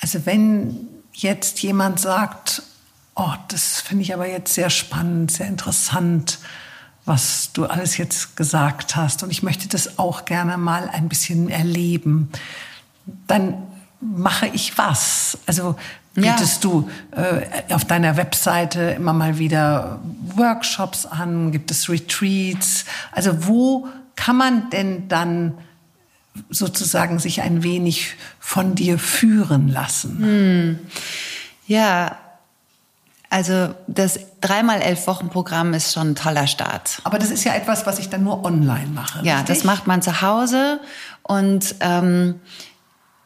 Also 0.00 0.26
wenn 0.26 0.88
jetzt 1.12 1.62
jemand 1.62 2.00
sagt, 2.00 2.62
oh, 3.14 3.32
das 3.48 3.80
finde 3.80 4.02
ich 4.02 4.12
aber 4.12 4.26
jetzt 4.26 4.54
sehr 4.54 4.70
spannend, 4.70 5.30
sehr 5.30 5.46
interessant, 5.46 6.38
was 7.04 7.52
du 7.52 7.66
alles 7.66 7.96
jetzt 7.96 8.36
gesagt 8.36 8.96
hast 8.96 9.22
und 9.22 9.30
ich 9.30 9.42
möchte 9.42 9.68
das 9.68 9.98
auch 9.98 10.24
gerne 10.24 10.56
mal 10.56 10.88
ein 10.88 11.08
bisschen 11.08 11.48
erleben, 11.48 12.30
dann 13.26 13.54
mache 14.00 14.46
ich 14.48 14.78
was? 14.78 15.38
Also 15.46 15.76
bietest 16.14 16.64
ja. 16.64 16.70
du 16.70 16.90
äh, 17.12 17.74
auf 17.74 17.84
deiner 17.84 18.16
Webseite 18.16 18.80
immer 18.96 19.12
mal 19.12 19.38
wieder 19.38 20.00
Workshops 20.36 21.06
an? 21.06 21.52
Gibt 21.52 21.70
es 21.70 21.88
Retreats? 21.88 22.84
Also 23.10 23.46
wo 23.46 23.88
kann 24.14 24.36
man 24.36 24.70
denn 24.70 25.08
dann 25.08 25.54
sozusagen 26.50 27.18
sich 27.18 27.42
ein 27.42 27.62
wenig 27.62 28.14
von 28.38 28.74
dir 28.74 28.98
führen 28.98 29.68
lassen? 29.68 30.18
Hm. 30.18 30.78
Ja, 31.66 32.18
Also 33.32 33.74
das 33.86 34.20
dreimal 34.42 34.82
elf 34.82 35.06
Wochen 35.06 35.30
Programm 35.30 35.72
ist 35.72 35.94
schon 35.94 36.10
ein 36.10 36.14
toller 36.14 36.46
Start. 36.46 37.00
Aber 37.04 37.18
das 37.18 37.30
ist 37.30 37.44
ja 37.44 37.54
etwas, 37.54 37.86
was 37.86 37.98
ich 37.98 38.10
dann 38.10 38.24
nur 38.24 38.44
online 38.44 38.88
mache. 38.88 39.24
Ja, 39.24 39.38
richtig? 39.38 39.56
das 39.56 39.64
macht 39.64 39.86
man 39.86 40.02
zu 40.02 40.20
Hause 40.20 40.80
und 41.22 41.76
ähm, 41.80 42.40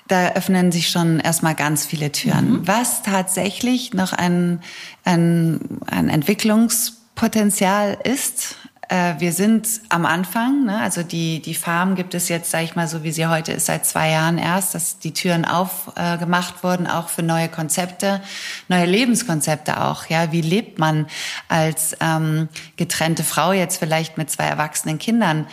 da 0.07 0.28
öffnen 0.35 0.70
sich 0.70 0.91
schon 0.91 1.19
erstmal 1.19 1.57
ganz 1.57 1.85
viele 1.87 2.12
Türen. 2.12 2.51
Mhm. 2.51 2.69
Was 2.69 3.03
tatsächlich 3.03 3.95
noch 3.95 4.12
ein, 4.12 4.61
ein, 5.03 5.81
ein 5.89 6.09
Entwicklungspotenzial 6.09 7.99
ist, 8.05 8.55
wir 8.89 9.33
sind 9.33 9.69
am 9.89 10.07
Anfang, 10.07 10.65
ne? 10.65 10.81
also 10.81 11.03
die, 11.03 11.43
die 11.43 11.55
Farm 11.55 11.97
gibt 11.97 12.15
es 12.15 12.29
jetzt, 12.29 12.51
sage 12.51 12.65
ich 12.65 12.77
mal, 12.77 12.87
so 12.87 13.03
wie 13.03 13.11
sie 13.11 13.27
heute 13.27 13.53
ist, 13.53 13.67
seit 13.67 13.85
zwei 13.85 14.11
Jahren 14.11 14.39
erst, 14.39 14.75
dass 14.75 14.99
die 14.99 15.13
Türen 15.13 15.45
aufgemacht 15.45 16.55
äh, 16.59 16.63
wurden, 16.63 16.87
auch 16.87 17.09
für 17.09 17.23
neue 17.23 17.49
Konzepte, 17.49 18.21
neue 18.69 18.87
Lebenskonzepte 18.87 19.83
auch. 19.83 20.07
Ja, 20.07 20.31
wie 20.31 20.41
lebt 20.41 20.79
man 20.79 21.07
als 21.49 21.97
ähm, 22.01 22.49
getrennte 22.77 23.25
Frau 23.25 23.53
jetzt 23.53 23.79
vielleicht 23.79 24.19
mit 24.19 24.31
zwei 24.31 24.45
erwachsenen 24.45 24.99
Kindern? 24.99 25.47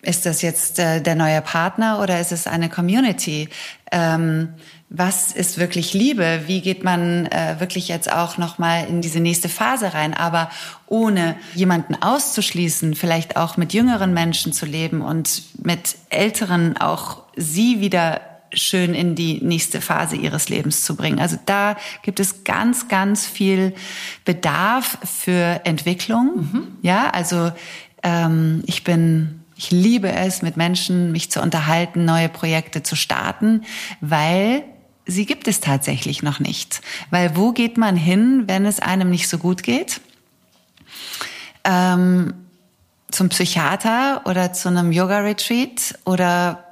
Ist 0.00 0.24
das 0.24 0.40
jetzt 0.40 0.78
äh, 0.78 1.00
der 1.02 1.16
neue 1.16 1.42
Partner 1.42 2.00
oder 2.00 2.20
ist 2.20 2.32
es 2.32 2.46
eine 2.46 2.68
Community? 2.68 3.48
Ähm, 3.90 4.54
was 4.88 5.32
ist 5.32 5.58
wirklich 5.58 5.94
Liebe? 5.94 6.42
Wie 6.46 6.60
geht 6.60 6.84
man 6.84 7.26
äh, 7.26 7.56
wirklich 7.58 7.88
jetzt 7.88 8.10
auch 8.10 8.38
noch 8.38 8.58
mal 8.58 8.86
in 8.86 9.02
diese 9.02 9.18
nächste 9.18 9.48
Phase 9.48 9.94
rein? 9.94 10.14
Aber 10.14 10.48
ohne 10.86 11.36
jemanden 11.54 12.00
auszuschließen, 12.00 12.94
vielleicht 12.94 13.36
auch 13.36 13.56
mit 13.56 13.72
jüngeren 13.72 14.14
Menschen 14.14 14.52
zu 14.52 14.64
leben 14.64 15.02
und 15.02 15.42
mit 15.62 15.96
älteren 16.10 16.76
auch 16.76 17.24
sie 17.34 17.80
wieder 17.80 18.20
schön 18.52 18.94
in 18.94 19.16
die 19.16 19.40
nächste 19.42 19.80
Phase 19.80 20.16
ihres 20.16 20.48
Lebens 20.48 20.82
zu 20.82 20.94
bringen. 20.94 21.18
Also 21.18 21.36
da 21.46 21.76
gibt 22.02 22.20
es 22.20 22.44
ganz, 22.44 22.86
ganz 22.86 23.26
viel 23.26 23.74
Bedarf 24.24 24.98
für 25.04 25.62
Entwicklung. 25.64 26.36
Mhm. 26.36 26.68
Ja, 26.82 27.10
also 27.10 27.50
ähm, 28.04 28.62
ich 28.66 28.84
bin 28.84 29.42
ich 29.58 29.70
liebe 29.70 30.12
es, 30.12 30.42
mit 30.42 30.58
Menschen 30.58 31.12
mich 31.12 31.30
zu 31.30 31.40
unterhalten, 31.40 32.04
neue 32.04 32.28
Projekte 32.28 32.82
zu 32.82 32.94
starten, 32.94 33.62
weil 34.02 34.64
sie 35.06 35.24
gibt 35.24 35.48
es 35.48 35.60
tatsächlich 35.60 36.22
noch 36.22 36.40
nicht. 36.40 36.82
Weil 37.10 37.36
wo 37.36 37.52
geht 37.52 37.78
man 37.78 37.96
hin, 37.96 38.44
wenn 38.46 38.66
es 38.66 38.80
einem 38.80 39.10
nicht 39.10 39.28
so 39.28 39.38
gut 39.38 39.62
geht? 39.62 40.00
Ähm, 41.64 42.34
zum 43.10 43.28
Psychiater 43.28 44.22
oder 44.24 44.52
zu 44.52 44.68
einem 44.68 44.92
Yoga-Retreat 44.92 45.98
oder 46.04 46.62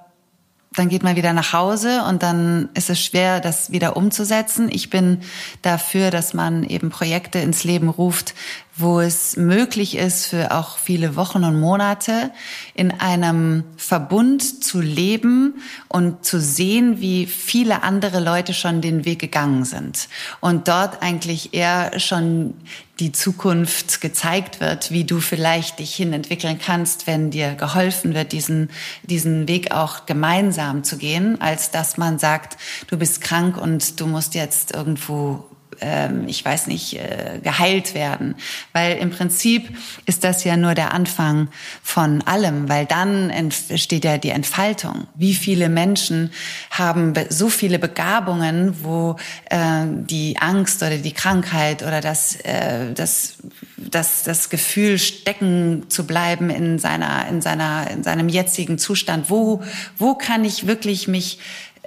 dann 0.77 0.89
geht 0.89 1.05
man 1.05 1.15
wieder 1.15 1.33
nach 1.33 1.53
Hause 1.53 2.03
und 2.09 2.25
dann 2.25 2.69
ist 2.75 2.91
es 2.91 3.01
schwer, 3.01 3.41
das 3.41 3.71
wieder 3.71 3.97
umzusetzen. 3.97 4.69
Ich 4.71 4.91
bin 4.91 5.21
dafür, 5.63 6.11
dass 6.11 6.35
man 6.35 6.65
eben 6.65 6.91
Projekte 6.91 7.39
ins 7.39 7.63
Leben 7.63 7.89
ruft, 7.89 8.35
wo 8.77 9.01
es 9.01 9.37
möglich 9.37 9.97
ist, 9.97 10.27
für 10.27 10.51
auch 10.51 10.79
viele 10.79 11.15
Wochen 11.15 11.45
und 11.45 11.61
Monate 11.61 12.33
in 12.75 12.91
einem 12.91 13.63
Verbund 13.77 14.65
zu 14.65 14.81
leben 14.81 15.63
und 15.89 16.25
zu 16.25 16.41
sehen, 16.41 17.01
wie 17.01 17.27
viele 17.27 17.85
andere 17.85 18.19
Leute 18.19 18.53
schon 18.53 18.81
den 18.81 19.05
Weg 19.05 19.21
gegangen 19.21 19.65
sind. 19.65 20.09
Und 20.41 20.67
dort 20.67 21.03
eigentlich 21.03 21.55
eher 21.55 22.01
schon 22.01 22.55
die 22.99 23.13
Zukunft 23.13 24.01
gezeigt 24.01 24.61
wird, 24.61 24.91
wie 24.91 25.05
du 25.05 25.21
vielleicht 25.21 25.79
dich 25.79 25.95
hin 25.95 26.13
entwickeln 26.13 26.59
kannst, 26.65 27.07
wenn 27.07 27.31
dir 27.31 27.55
geholfen 27.55 28.15
wird, 28.15 28.33
diesen, 28.33 28.71
diesen 29.03 29.47
Weg 29.47 29.73
auch 29.73 30.07
gemeinsam 30.07 30.83
zu 30.85 30.97
gehen, 30.97 31.41
als 31.41 31.71
dass 31.71 31.97
man 31.97 32.19
sagt, 32.19 32.57
du 32.89 32.97
bist 32.97 33.21
krank 33.21 33.57
und 33.57 34.01
du 34.01 34.07
musst 34.07 34.35
jetzt 34.35 34.73
irgendwo 34.75 35.45
ähm, 35.81 36.25
ich 36.27 36.45
weiß 36.45 36.67
nicht, 36.67 36.95
äh, 36.95 37.41
geheilt 37.43 37.95
werden. 37.95 38.35
Weil 38.73 38.99
im 38.99 39.11
Prinzip 39.11 39.77
ist 40.07 40.25
das 40.25 40.45
ja 40.45 40.57
nur 40.57 40.75
der 40.75 40.93
Anfang 40.93 41.49
von 41.83 42.23
allem, 42.23 42.69
weil 42.69 42.87
dann 42.87 43.31
entsteht 43.31 44.05
ja 44.05 44.19
die 44.19 44.31
Entfaltung. 44.31 45.07
Wie 45.15 45.35
viele 45.35 45.69
Menschen 45.69 46.31
haben 46.71 47.15
so 47.29 47.49
viele 47.49 47.79
Begabungen, 47.79 48.77
wo 48.83 49.17
äh, 49.51 49.85
die 49.87 50.37
Angst 50.39 50.83
oder 50.83 50.99
die 50.99 51.13
Krankheit 51.13 51.83
oder 51.83 52.01
das, 52.01 52.37
äh, 52.37 52.93
das, 52.93 53.37
das, 53.77 54.23
das 54.23 54.51
Gefühl 54.51 54.99
stecken 54.99 55.85
zu 55.89 56.07
bleiben 56.07 56.51
in 56.51 56.79
seiner, 56.79 57.27
in 57.29 57.41
seiner, 57.41 57.91
in 57.91 58.03
seinem 58.03 58.29
jetzigen 58.29 58.79
Zustand. 58.79 59.31
Wo, 59.31 59.63
wo 59.99 60.15
kann 60.15 60.45
ich 60.45 60.67
wirklich 60.67 61.09
mich 61.09 61.39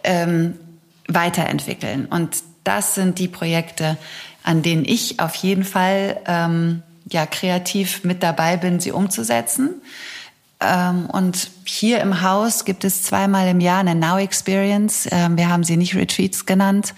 ähm, 0.03 0.55
weiterentwickeln? 1.07 2.05
Und 2.05 2.43
das 2.67 2.95
sind 2.95 3.19
die 3.19 3.27
Projekte, 3.27 3.97
an 4.43 4.61
denen 4.61 4.85
ich 4.85 5.19
auf 5.19 5.35
jeden 5.35 5.63
Fall 5.63 6.19
ähm, 6.25 6.83
ja 7.09 7.25
kreativ 7.25 8.03
mit 8.03 8.23
dabei 8.23 8.57
bin, 8.57 8.79
sie 8.79 8.91
umzusetzen. 8.91 9.81
Ähm, 10.59 11.05
und 11.05 11.51
hier 11.65 12.01
im 12.01 12.21
Haus 12.21 12.65
gibt 12.65 12.83
es 12.83 13.03
zweimal 13.03 13.47
im 13.47 13.59
Jahr 13.59 13.79
eine 13.79 13.95
Now 13.95 14.17
Experience. 14.17 15.07
Ähm, 15.11 15.37
wir 15.37 15.49
haben 15.49 15.63
sie 15.63 15.77
nicht 15.77 15.95
Retreats 15.95 16.45
genannt, 16.45 16.93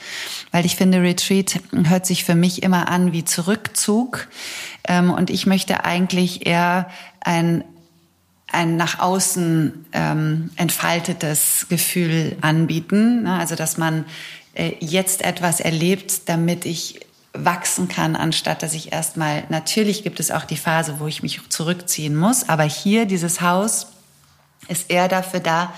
weil 0.52 0.66
ich 0.66 0.76
finde, 0.76 1.02
Retreat 1.02 1.60
hört 1.72 2.06
sich 2.06 2.24
für 2.24 2.36
mich 2.36 2.64
immer 2.64 2.88
an 2.90 3.12
wie 3.12 3.26
Zurückzug. 3.26 4.28
Ähm, 4.88 5.12
und 5.12 5.30
ich 5.30 5.46
möchte 5.46 5.86
eigentlich 5.86 6.48
eher 6.48 6.90
ein 7.22 7.64
ein 8.52 8.78
nach 8.78 9.00
außen 9.00 9.86
ähm, 9.94 10.50
entfaltetes 10.56 11.68
Gefühl 11.70 12.36
anbieten. 12.41 13.24
Ne? 13.24 13.36
Also 13.36 13.56
dass 13.56 13.78
man 13.78 14.06
jetzt 14.80 15.23
etwas 15.23 15.60
erlebt, 15.60 16.30
damit 16.30 16.65
ich 16.65 17.02
wachsen 17.34 17.88
kann, 17.88 18.15
anstatt 18.15 18.64
dass 18.64 18.73
ich 18.73 18.91
erstmal, 18.91 19.44
natürlich 19.49 20.03
gibt 20.03 20.19
es 20.19 20.31
auch 20.31 20.45
die 20.45 20.57
Phase, 20.57 20.95
wo 20.99 21.07
ich 21.07 21.22
mich 21.22 21.40
zurückziehen 21.49 22.15
muss, 22.15 22.49
aber 22.49 22.64
hier 22.64 23.06
dieses 23.06 23.41
Haus 23.41 23.88
ist 24.70 24.90
eher 24.90 25.08
dafür 25.08 25.40
da, 25.40 25.74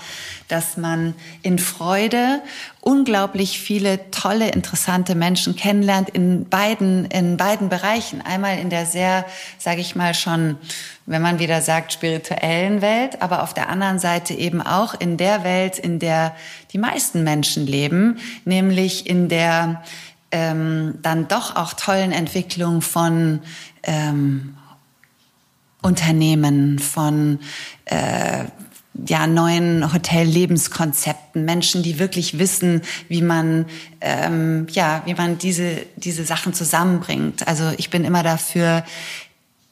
dass 0.48 0.76
man 0.76 1.14
in 1.42 1.58
Freude 1.58 2.42
unglaublich 2.80 3.58
viele 3.58 4.10
tolle, 4.10 4.50
interessante 4.50 5.14
Menschen 5.14 5.56
kennenlernt 5.56 6.10
in 6.10 6.48
beiden, 6.48 7.06
in 7.06 7.36
beiden 7.36 7.68
Bereichen. 7.68 8.20
Einmal 8.20 8.58
in 8.58 8.68
der 8.68 8.84
sehr, 8.84 9.24
sage 9.58 9.80
ich 9.80 9.96
mal 9.96 10.12
schon, 10.14 10.56
wenn 11.06 11.22
man 11.22 11.38
wieder 11.38 11.62
sagt, 11.62 11.92
spirituellen 11.92 12.82
Welt, 12.82 13.22
aber 13.22 13.42
auf 13.42 13.54
der 13.54 13.68
anderen 13.68 13.98
Seite 13.98 14.34
eben 14.34 14.60
auch 14.60 14.94
in 14.98 15.16
der 15.16 15.42
Welt, 15.42 15.78
in 15.78 15.98
der 15.98 16.36
die 16.72 16.78
meisten 16.78 17.24
Menschen 17.24 17.66
leben, 17.66 18.18
nämlich 18.44 19.06
in 19.08 19.28
der 19.28 19.82
ähm, 20.32 20.98
dann 21.02 21.28
doch 21.28 21.56
auch 21.56 21.74
tollen 21.74 22.12
Entwicklung 22.12 22.82
von 22.82 23.40
ähm, 23.82 24.56
Unternehmen, 25.82 26.78
von 26.78 27.40
äh, 27.84 28.44
ja, 28.94 29.26
neuen 29.26 29.92
Hotellebenskonzepten, 29.92 31.44
Menschen, 31.44 31.82
die 31.82 31.98
wirklich 31.98 32.38
wissen, 32.38 32.82
wie 33.08 33.22
man, 33.22 33.66
ähm, 34.00 34.66
ja, 34.70 35.02
wie 35.06 35.14
man 35.14 35.38
diese, 35.38 35.78
diese 35.96 36.24
Sachen 36.24 36.52
zusammenbringt. 36.52 37.46
Also 37.48 37.72
ich 37.78 37.90
bin 37.90 38.04
immer 38.04 38.22
dafür, 38.22 38.84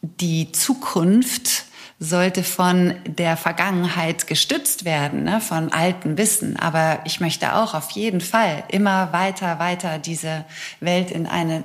die 0.03 0.53
Zukunft 0.53 1.67
sollte 1.99 2.43
von 2.43 2.95
der 3.05 3.37
Vergangenheit 3.37 4.27
gestützt 4.27 4.87
werden, 4.87 5.25
ne, 5.25 5.43
von 5.43 5.71
alten 5.71 6.17
Wissen. 6.17 6.57
Aber 6.57 7.01
ich 7.05 7.21
möchte 7.21 7.55
auch 7.55 7.75
auf 7.75 7.91
jeden 7.91 8.23
Fall 8.23 8.65
immer 8.69 9.13
weiter, 9.13 9.59
weiter 9.59 9.99
diese 9.99 10.47
Welt 10.81 11.11
in 11.11 11.27
eine, 11.27 11.63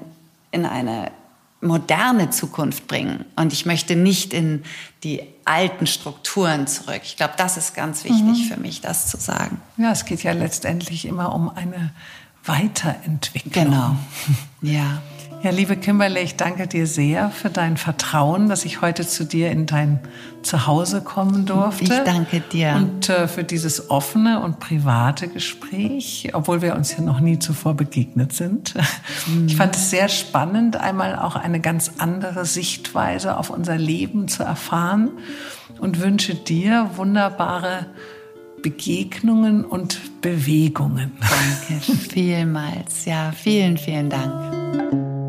in 0.51 0.65
eine 0.65 1.09
moderne 1.65 2.29
Zukunft 2.29 2.87
bringen. 2.87 3.25
Und 3.35 3.53
ich 3.53 3.65
möchte 3.65 3.95
nicht 3.95 4.33
in 4.33 4.63
die 5.03 5.21
alten 5.43 5.87
Strukturen 5.87 6.67
zurück. 6.67 7.01
Ich 7.03 7.17
glaube, 7.17 7.33
das 7.37 7.57
ist 7.57 7.75
ganz 7.75 8.03
wichtig 8.03 8.21
mhm. 8.21 8.53
für 8.53 8.59
mich, 8.59 8.81
das 8.81 9.07
zu 9.07 9.17
sagen. 9.17 9.59
Ja, 9.77 9.91
es 9.91 10.05
geht 10.05 10.23
ja 10.23 10.31
letztendlich 10.31 11.05
immer 11.05 11.33
um 11.33 11.49
eine 11.49 11.91
Weiterentwicklung. 12.45 13.65
Genau. 13.65 13.95
Ja. 14.61 15.01
Ja, 15.43 15.51
liebe 15.51 15.75
Kimberly, 15.77 16.21
ich 16.21 16.35
danke 16.35 16.67
dir 16.67 16.87
sehr 16.87 17.29
für 17.29 17.49
dein 17.49 17.77
Vertrauen, 17.77 18.49
dass 18.49 18.65
ich 18.65 18.81
heute 18.81 19.07
zu 19.07 19.25
dir 19.25 19.51
in 19.51 19.65
dein 19.67 19.99
Zuhause 20.41 21.01
kommen 21.01 21.45
durfte. 21.45 21.83
Ich 21.83 21.89
danke 21.89 22.39
dir. 22.39 22.73
Und 22.75 23.09
äh, 23.09 23.27
für 23.27 23.43
dieses 23.43 23.89
offene 23.89 24.41
und 24.41 24.59
private 24.59 25.27
Gespräch, 25.27 26.29
obwohl 26.33 26.61
wir 26.61 26.75
uns 26.75 26.95
ja 26.97 27.01
noch 27.01 27.19
nie 27.19 27.39
zuvor 27.39 27.75
begegnet 27.75 28.33
sind. 28.33 28.73
Mhm. 29.27 29.47
Ich 29.47 29.55
fand 29.55 29.75
es 29.75 29.89
sehr 29.89 30.09
spannend, 30.09 30.77
einmal 30.77 31.15
auch 31.15 31.35
eine 31.35 31.59
ganz 31.59 31.91
andere 31.99 32.45
Sichtweise 32.45 33.37
auf 33.37 33.49
unser 33.49 33.77
Leben 33.77 34.27
zu 34.27 34.43
erfahren 34.43 35.11
und 35.79 36.01
wünsche 36.01 36.35
dir 36.35 36.89
wunderbare 36.95 37.87
Begegnungen 38.61 39.63
und 39.63 40.21
Bewegungen. 40.21 41.11
Danke 41.19 41.81
vielmals. 42.09 43.05
Ja, 43.05 43.31
vielen, 43.31 43.77
vielen 43.77 44.09
Dank. 44.09 45.24